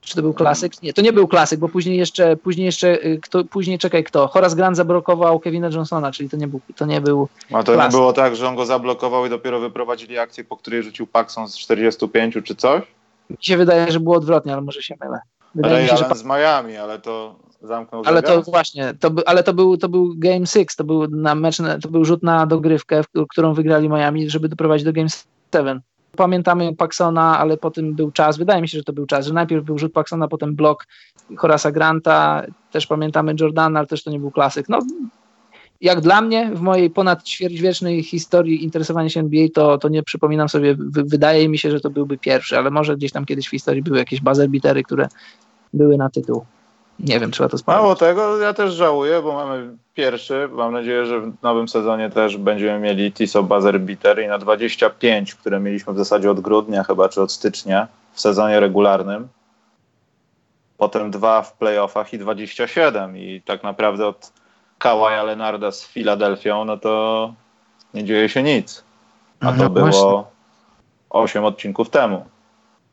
Czy 0.03 0.15
to 0.15 0.23
był 0.23 0.35
klasyk? 0.35 0.83
Nie, 0.83 0.93
to 0.93 1.03
nie 1.03 1.13
był 1.13 1.29
klasyk, 1.29 1.61
bo 1.61 1.69
później 1.69 1.99
jeszcze, 1.99 2.37
później 2.37 2.67
jeszcze, 2.67 3.07
y, 3.07 3.21
kto, 3.23 3.45
później 3.45 3.79
czekaj 3.79 4.05
kto? 4.05 4.29
Horace 4.29 4.57
Grant 4.57 4.77
zablokował 4.77 5.41
Kevina 5.41 5.69
Johnsona, 5.69 6.13
czyli 6.13 6.31
to 6.31 6.37
nie 6.37 6.49
był, 6.49 6.61
to 6.77 6.87
nie 6.87 7.01
był 7.01 7.29
A 7.53 7.63
to 7.63 7.73
klasyk. 7.73 7.93
nie 7.93 7.99
było 7.99 8.13
tak, 8.13 8.37
że 8.37 8.49
on 8.49 8.57
go 8.57 8.67
zablokował 8.67 9.27
i 9.27 9.31
dopiero 9.31 9.61
wyprowadzili 9.61 10.19
akcję, 10.19 10.45
po 10.45 10.57
której 10.57 10.83
rzucił 10.83 11.07
Paxson 11.07 11.49
z 11.49 11.59
45 11.59 12.39
czy 12.45 12.55
coś? 12.55 12.83
Mi 13.31 13.37
się 13.41 13.57
wydaje, 13.57 13.93
że 13.93 14.01
było 14.01 14.17
odwrotnie, 14.17 14.53
ale 14.53 14.63
może 14.63 14.83
się 14.83 14.95
mylę. 15.01 15.21
Wydaje 15.55 15.75
Ray 15.75 15.83
mi 15.83 15.91
się, 15.91 15.97
że... 15.97 16.15
z 16.15 16.25
Miami, 16.25 16.77
ale 16.77 16.99
to 16.99 17.37
zamknął 17.63 18.03
Ale 18.07 18.23
to 18.23 18.43
właśnie, 18.43 18.95
to 19.01 19.11
by, 19.11 19.27
ale 19.27 19.43
to 19.43 19.55
był, 19.55 19.77
to 19.77 19.89
był 19.89 20.15
Game 20.17 20.47
6, 20.47 20.77
to 20.77 20.85
był 20.85 21.09
na 21.09 21.35
mecz, 21.35 21.57
to 21.83 21.89
był 21.89 22.05
rzut 22.05 22.23
na 22.23 22.47
dogrywkę, 22.47 23.03
którą 23.31 23.55
wygrali 23.55 23.89
Miami, 23.89 24.31
żeby 24.31 24.49
doprowadzić 24.49 24.85
do 24.85 24.93
Game 24.93 25.09
7. 25.55 25.81
Pamiętamy 26.17 26.77
Paxona, 26.77 27.39
ale 27.39 27.57
potem 27.57 27.95
był 27.95 28.11
czas, 28.11 28.39
wydaje 28.39 28.63
mi 28.63 28.69
się, 28.69 28.79
że 28.79 28.85
to 28.85 28.93
był 28.93 29.07
czas, 29.07 29.27
że 29.27 29.35
najpierw 29.35 29.65
był 29.65 29.79
rzut 29.79 29.93
Paxona, 29.93 30.29
potem 30.29 30.55
blok 30.55 30.87
Horasa 31.37 31.73
Granta, 31.73 32.43
też 32.71 32.87
pamiętamy 32.87 33.35
Jordana, 33.41 33.79
ale 33.79 33.89
też 33.89 34.05
to 34.05 34.11
nie 34.11 34.21
był 34.21 34.31
klasyk. 34.31 34.69
No, 34.69 34.79
jak 35.81 36.01
dla 36.01 36.21
mnie, 36.21 36.51
w 36.55 36.61
mojej 36.61 36.91
ponad 36.91 37.23
ćwierćwiecznej 37.23 38.03
historii 38.03 38.65
interesowania 38.65 39.09
się 39.09 39.21
NBA, 39.21 39.47
to, 39.55 39.79
to 39.79 39.89
nie 39.89 40.03
przypominam 40.03 40.49
sobie, 40.49 40.77
wydaje 41.07 41.49
mi 41.49 41.59
się, 41.59 41.71
że 41.71 41.81
to 41.81 41.91
byłby 41.91 42.19
pierwszy, 42.19 42.59
ale 42.59 42.71
może 42.71 42.97
gdzieś 42.97 43.13
tam 43.13 43.25
kiedyś 43.25 43.47
w 43.47 43.51
historii 43.51 43.83
były 43.83 43.99
jakieś 43.99 44.21
buzzer 44.21 44.49
bitery, 44.49 44.83
które 44.83 45.09
były 45.73 45.97
na 45.97 46.11
tytuł. 46.11 46.45
Nie 46.99 47.21
wiem, 47.21 47.31
trzeba 47.31 47.49
to 47.49 47.59
sprawdzić. 47.59 47.83
Mało 47.83 47.97
tego, 47.97 48.39
ja 48.39 48.55
też 48.55 48.75
żałuję, 48.75 49.23
bo 49.23 49.33
mamy 49.33 49.77
pierwszy. 49.95 50.49
Mam 50.53 50.73
nadzieję, 50.73 51.07
że 51.07 51.21
w 51.21 51.43
nowym 51.43 51.69
sezonie 51.69 52.11
też 52.11 52.37
będziemy 52.37 52.79
mieli 52.79 53.13
Tiso 53.13 53.43
Buzzer 53.43 53.81
Beater 53.81 54.23
i 54.23 54.27
na 54.27 54.39
25, 54.39 55.35
które 55.35 55.61
mieliśmy 55.61 55.93
w 55.93 55.99
zasadzie 55.99 56.31
od 56.31 56.41
grudnia 56.41 56.85
chyba, 56.85 57.09
czy 57.09 57.23
od 57.23 57.33
stycznia 57.33 57.89
w 58.13 58.21
sezonie 58.21 58.61
regularnym. 58.61 59.29
Potem 60.77 61.11
dwa 61.11 61.43
w 61.43 61.53
playoffach 61.53 62.13
i 62.13 62.19
27 62.19 63.17
i 63.17 63.43
tak 63.45 63.63
naprawdę 63.63 64.07
od 64.07 64.33
Kawaja 64.79 65.23
Lenarda 65.23 65.71
z 65.71 65.87
Filadelfią, 65.87 66.65
no 66.65 66.77
to 66.77 67.35
nie 67.95 68.05
dzieje 68.05 68.29
się 68.29 68.43
nic. 68.43 68.85
A 69.41 69.53
to 69.53 69.63
No 69.63 69.71
było 69.71 69.87
właśnie. 69.87 70.23
8 71.11 71.45
odcinków 71.45 71.91
temu. 71.91 72.25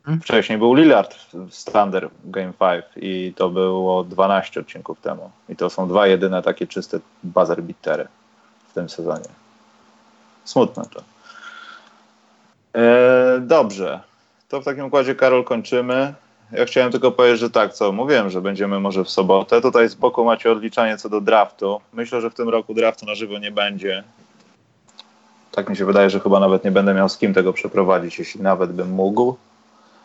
Mhm. 0.10 0.22
Wcześniej 0.22 0.58
był 0.58 0.74
Lillard 0.74 1.16
w 1.34 1.72
Thunder 1.72 2.10
Game 2.26 2.54
5 2.60 2.86
i 2.96 3.34
to 3.36 3.50
było 3.50 4.04
12 4.04 4.60
odcinków 4.60 5.02
temu. 5.02 5.32
I 5.50 5.56
to 5.56 5.70
są 5.70 5.88
dwa 5.88 6.08
jedyne 6.08 6.42
takie 6.42 6.68
czyste 6.68 7.00
buzzer 7.24 7.64
beatery 7.64 8.08
w 8.68 8.74
tym 8.74 8.90
sezonie. 8.90 9.30
Smutne 10.46 10.84
to. 10.94 11.02
E, 12.80 13.40
dobrze. 13.42 14.00
To 14.50 14.62
w 14.62 14.66
takim 14.66 14.86
układzie, 14.86 15.16
Karol, 15.16 15.44
kończymy. 15.44 16.14
Ja 16.52 16.66
chciałem 16.66 16.92
tylko 16.92 17.12
powiedzieć, 17.12 17.40
że 17.40 17.50
tak, 17.50 17.74
co 17.74 17.92
mówiłem, 17.92 18.30
że 18.30 18.42
będziemy 18.42 18.80
może 18.80 19.04
w 19.04 19.10
sobotę. 19.10 19.62
Tutaj 19.62 19.90
z 19.90 19.96
boku 19.96 20.26
macie 20.26 20.52
odliczanie 20.52 20.98
co 20.98 21.10
do 21.10 21.22
draftu. 21.22 21.82
Myślę, 21.94 22.22
że 22.22 22.30
w 22.30 22.34
tym 22.34 22.50
roku 22.50 22.74
draftu 22.74 23.06
na 23.06 23.16
żywo 23.16 23.40
nie 23.40 23.52
będzie. 23.52 24.04
Tak 25.52 25.70
mi 25.70 25.78
się 25.78 25.86
wydaje, 25.86 26.10
że 26.10 26.20
chyba 26.20 26.40
nawet 26.40 26.64
nie 26.64 26.72
będę 26.72 26.94
miał 26.94 27.10
z 27.10 27.18
kim 27.18 27.34
tego 27.34 27.54
przeprowadzić, 27.54 28.20
jeśli 28.20 28.42
nawet 28.42 28.72
bym 28.72 28.92
mógł. 28.92 29.38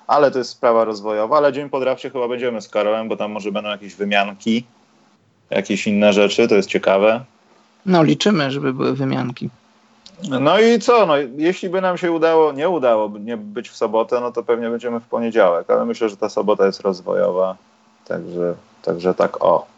Ale 0.06 0.30
to 0.30 0.38
jest 0.38 0.50
sprawa 0.50 0.84
rozwojowa, 0.84 1.36
ale 1.36 1.52
dzień 1.52 1.70
po 1.70 1.80
drafcie 1.80 2.10
chyba 2.10 2.28
będziemy 2.28 2.60
z 2.60 2.68
Karolem, 2.68 3.08
bo 3.08 3.16
tam 3.16 3.32
może 3.32 3.52
będą 3.52 3.70
jakieś 3.70 3.94
wymianki, 3.94 4.64
jakieś 5.50 5.86
inne 5.86 6.12
rzeczy, 6.12 6.48
to 6.48 6.54
jest 6.54 6.68
ciekawe. 6.68 7.24
No 7.86 8.02
liczymy, 8.02 8.50
żeby 8.50 8.72
były 8.72 8.94
wymianki. 8.94 9.50
No 10.28 10.60
i 10.60 10.78
co, 10.78 11.06
no, 11.06 11.14
jeśli 11.36 11.68
by 11.68 11.80
nam 11.80 11.98
się 11.98 12.12
udało, 12.12 12.52
nie 12.52 12.68
udało 12.68 13.10
nie 13.18 13.36
być 13.36 13.68
w 13.68 13.76
sobotę, 13.76 14.20
no 14.20 14.32
to 14.32 14.42
pewnie 14.42 14.70
będziemy 14.70 15.00
w 15.00 15.04
poniedziałek, 15.04 15.70
ale 15.70 15.84
myślę, 15.84 16.08
że 16.08 16.16
ta 16.16 16.28
sobota 16.28 16.66
jest 16.66 16.80
rozwojowa, 16.80 17.56
także, 18.04 18.54
także 18.82 19.14
tak 19.14 19.44
o. 19.44 19.73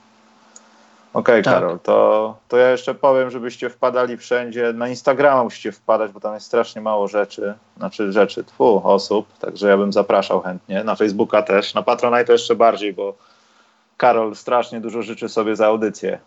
Okej, 1.17 1.43
Tak. 1.43 1.55
Karol, 1.55 1.79
to, 1.81 2.37
to 2.49 2.57
ja 2.57 2.71
jeszcze 2.71 2.95
powiem, 2.95 3.31
żebyście 3.31 3.71
wpadali 3.71 4.17
wszędzie. 4.17 4.73
Na 4.73 4.89
Instagrama 4.89 5.45
musicie 5.45 5.73
wpadać, 5.73 6.13
bo 6.13 6.21
tam 6.21 6.35
jest 6.35 6.47
strasznie 6.47 6.83
mało 6.83 7.09
rzeczy, 7.09 7.55
znaczy 7.77 8.13
rzeczy, 8.13 8.45
tfu, 8.45 8.81
osób, 8.85 9.27
także 9.39 9.69
ja 9.69 9.77
bym 9.77 9.93
zapraszał 9.93 10.41
chętnie. 10.41 10.85
Na 10.85 10.95
Facebooka 10.97 11.43
też, 11.43 11.75
na 11.75 11.83
Patronite 11.83 12.25
to 12.25 12.33
jeszcze 12.33 12.55
bardziej, 12.57 12.93
bo 12.93 13.15
Karol 13.97 14.37
strasznie 14.37 14.81
dużo 14.81 15.03
życzy 15.03 15.29
sobie 15.29 15.57
za 15.57 15.67
audycję. 15.67 16.19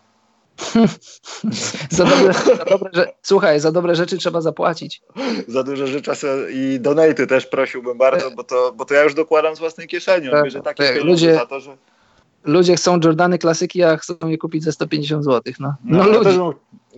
Za 1.89 2.05
dobre, 2.05 2.33
za 2.33 2.65
dobre, 2.65 2.89
że, 2.93 3.07
słuchaj, 3.21 3.59
za 3.59 3.71
dobre 3.71 3.95
rzeczy 3.95 4.17
trzeba 4.17 4.41
zapłacić. 4.41 5.01
za 5.47 5.63
dużo 5.63 5.87
życzę 5.87 6.15
sobie 6.15 6.51
i 6.51 6.79
donaty 6.79 7.27
też 7.27 7.45
prosiłbym 7.45 7.97
bardzo, 7.97 8.31
bo 8.31 8.43
to, 8.43 8.71
bo 8.75 8.85
to 8.85 8.93
ja 8.93 9.03
już 9.03 9.13
dokładam 9.13 9.55
z 9.55 9.59
własnej 9.59 9.87
kieszeni. 9.87 10.29
Tak, 10.31 10.43
bierze 10.43 10.61
takie 10.61 10.93
tak, 10.93 11.03
ludzie- 11.03 11.35
za 11.35 11.45
to, 11.45 11.59
że... 11.59 11.77
Ludzie 12.43 12.75
chcą 12.75 12.99
Jordany 13.03 13.37
klasyki, 13.37 13.83
a 13.83 13.97
chcą 13.97 14.13
je 14.27 14.37
kupić 14.37 14.63
za 14.63 14.71
150 14.71 15.23
zł. 15.23 15.53
No, 15.59 15.73
no, 15.83 15.97
ja 15.97 16.03
też 16.03 16.15
ludzie. 16.15 16.37
bym, 16.37 16.53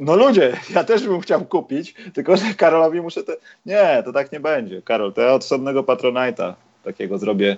no 0.06 0.16
ludzie, 0.16 0.58
ja 0.76 0.84
też 0.84 1.08
bym 1.08 1.22
chciał 1.22 1.46
kupić, 1.46 1.96
tylko 2.14 2.38
że 2.38 2.54
Karolowi 2.54 3.02
muszę 3.02 3.24
te... 3.24 3.36
Nie, 3.66 4.02
to 4.06 4.14
tak 4.14 4.32
nie 4.32 4.40
będzie. 4.40 4.82
Karol, 4.82 5.14
to 5.14 5.22
ja 5.22 5.34
od 5.34 5.44
osobnego 5.44 5.84
Patronite'a 5.84 6.54
takiego 6.84 7.18
zrobię. 7.18 7.58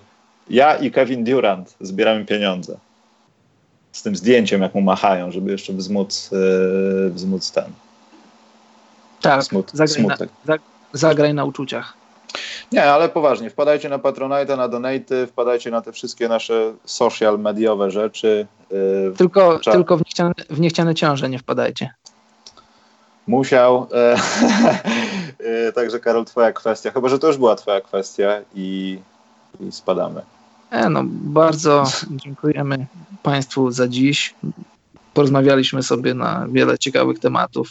Ja 0.49 0.75
i 0.75 0.91
Kevin 0.91 1.23
Durant 1.23 1.75
zbieramy 1.81 2.25
pieniądze. 2.25 2.77
Z 3.91 4.03
tym 4.03 4.15
zdjęciem, 4.15 4.61
jak 4.61 4.75
mu 4.75 4.81
machają, 4.81 5.31
żeby 5.31 5.51
jeszcze 5.51 5.73
wzmóc, 5.73 6.29
yy, 6.31 7.09
wzmóc 7.09 7.51
ten 7.51 7.65
Tak, 9.21 9.43
smut, 9.43 9.71
zagraj 9.73 10.03
na, 10.03 10.15
smutek. 10.15 10.29
za, 10.45 10.53
zagraj 10.93 11.33
na 11.33 11.45
uczuciach. 11.45 11.93
Nie, 12.71 12.83
ale 12.91 13.09
poważnie, 13.09 13.49
wpadajcie 13.49 13.89
na 13.89 13.99
Patronite, 13.99 14.57
na 14.57 14.67
Donaty, 14.67 15.27
wpadajcie 15.27 15.71
na 15.71 15.81
te 15.81 15.91
wszystkie 15.91 16.27
nasze 16.27 16.73
social 16.85 17.39
mediowe 17.39 17.91
rzeczy. 17.91 18.47
Yy, 18.71 19.13
Tylko, 19.17 19.59
tylko 19.59 19.97
w, 19.97 19.99
niechciane, 19.99 20.33
w 20.49 20.59
niechciane 20.59 20.95
ciąże 20.95 21.29
nie 21.29 21.39
wpadajcie. 21.39 21.89
musiał. 23.27 23.87
E, 23.93 24.15
e, 25.67 25.71
także 25.71 25.99
Karol, 25.99 26.25
twoja 26.25 26.51
kwestia. 26.51 26.91
Chyba, 26.91 27.09
że 27.09 27.19
to 27.19 27.27
już 27.27 27.37
była 27.37 27.55
twoja 27.55 27.81
kwestia 27.81 28.41
i, 28.55 28.99
i 29.59 29.71
spadamy. 29.71 30.21
E, 30.71 30.89
no, 30.89 31.01
bardzo 31.07 31.83
dziękujemy 32.09 32.85
Państwu 33.23 33.71
za 33.71 33.87
dziś. 33.87 34.35
Porozmawialiśmy 35.13 35.83
sobie 35.83 36.13
na 36.13 36.47
wiele 36.51 36.77
ciekawych 36.77 37.19
tematów. 37.19 37.69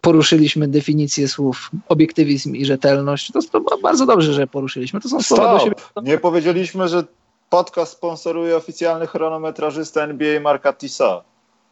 Poruszyliśmy 0.00 0.68
definicję 0.68 1.28
słów 1.28 1.70
obiektywizm 1.88 2.54
i 2.54 2.64
rzetelność. 2.66 3.32
To, 3.32 3.42
to 3.42 3.78
bardzo 3.82 4.06
dobrze, 4.06 4.32
że 4.32 4.46
poruszyliśmy. 4.46 5.00
To 5.00 5.08
są 5.08 5.22
słowa 5.22 5.52
do 5.58 5.64
siebie. 5.64 5.74
Nie 6.02 6.18
powiedzieliśmy, 6.18 6.88
że 6.88 7.04
podcast 7.50 7.92
sponsoruje 7.92 8.56
oficjalny 8.56 9.06
chronometrażysta 9.06 10.02
NBA 10.02 10.40
Marka 10.40 10.72
Tissot. 10.72 11.24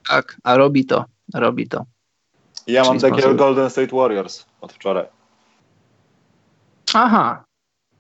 Tak, 0.09 0.36
a 0.44 0.56
robi 0.56 0.84
to, 0.84 1.05
robi 1.34 1.68
to. 1.68 1.84
Ja 2.66 2.82
mam 2.84 2.98
Czyli 2.98 3.10
takie 3.10 3.22
sponsor- 3.22 3.36
Golden 3.36 3.70
State 3.70 3.96
Warriors 3.96 4.44
od 4.60 4.72
wczoraj. 4.72 5.06
Aha, 6.94 7.44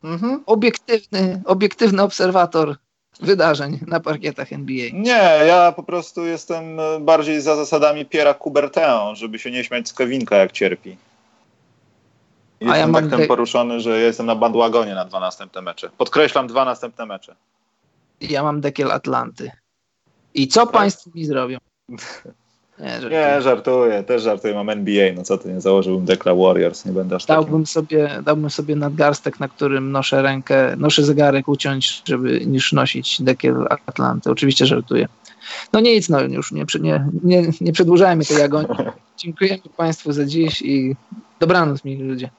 Mhm. 0.04 0.42
obiektywny, 0.46 1.42
obiektywny 1.44 2.02
obserwator 2.02 2.76
wydarzeń 3.20 3.78
na 3.86 4.00
parkietach 4.00 4.52
NBA. 4.52 4.86
Nie, 4.92 5.46
ja 5.46 5.72
po 5.72 5.82
prostu 5.82 6.26
jestem 6.26 6.80
e, 6.80 7.00
bardziej 7.00 7.40
za 7.40 7.56
zasadami 7.56 8.06
Piera 8.06 8.34
Coubertin, 8.34 9.14
żeby 9.14 9.38
się 9.38 9.50
nie 9.50 9.64
śmiać 9.64 9.88
z 9.88 9.92
Kevinka, 9.92 10.36
jak 10.36 10.52
cierpi. 10.52 10.96
Jestem 12.60 12.80
ja 12.80 12.86
mam 12.86 13.10
tak 13.10 13.28
poruszony, 13.28 13.80
że 13.80 14.00
jestem 14.00 14.26
na 14.26 14.34
bandwagonie 14.34 14.94
na 14.94 15.04
dwa 15.04 15.20
następne 15.20 15.62
mecze. 15.62 15.90
Podkreślam 15.98 16.46
dwa 16.46 16.64
następne 16.64 17.06
mecze. 17.06 17.36
Ja 18.20 18.42
mam 18.42 18.60
dekiel 18.60 18.92
Atlanty. 18.92 19.50
I 20.34 20.48
co 20.48 20.66
państwo 20.66 21.10
mi 21.14 21.24
zrobią? 21.24 21.58
Nie, 22.80 22.88
żartuję. 22.88 23.10
Nie, 23.10 23.42
żartuję, 23.42 24.02
też 24.02 24.22
żartuję, 24.22 24.54
mam 24.54 24.70
NBA, 24.70 25.12
no 25.16 25.22
co 25.22 25.38
ty, 25.38 25.52
nie 25.52 25.60
założyłbym 25.60 26.04
Dekla 26.04 26.34
Warriors, 26.34 26.84
nie 26.84 26.92
będę 26.92 27.16
aż 27.16 27.24
takim. 27.24 27.44
Dałbym 27.44 27.66
sobie, 27.66 28.10
dałbym 28.24 28.50
sobie 28.50 28.76
nadgarstek, 28.76 29.40
na 29.40 29.48
którym 29.48 29.92
noszę 29.92 30.22
rękę, 30.22 30.76
noszę 30.76 31.04
zegarek 31.04 31.48
uciąć, 31.48 32.02
żeby 32.04 32.46
niż 32.46 32.72
nosić 32.72 33.22
dekiel 33.22 33.66
Atlanty. 33.86 34.30
Oczywiście 34.30 34.66
żartuję. 34.66 35.08
No 35.72 35.80
nic, 35.80 36.08
no 36.08 36.20
już 36.20 36.52
nie, 36.52 36.64
nie, 36.80 37.06
nie, 37.24 37.50
nie 37.60 37.72
przedłużajmy 37.72 38.24
tej 38.24 38.42
agonii. 38.42 38.76
Dziękujemy 39.22 39.62
Państwu 39.76 40.12
za 40.12 40.24
dziś 40.24 40.62
i 40.62 40.96
dobranoc, 41.40 41.84
mili 41.84 42.02
ludzie. 42.02 42.30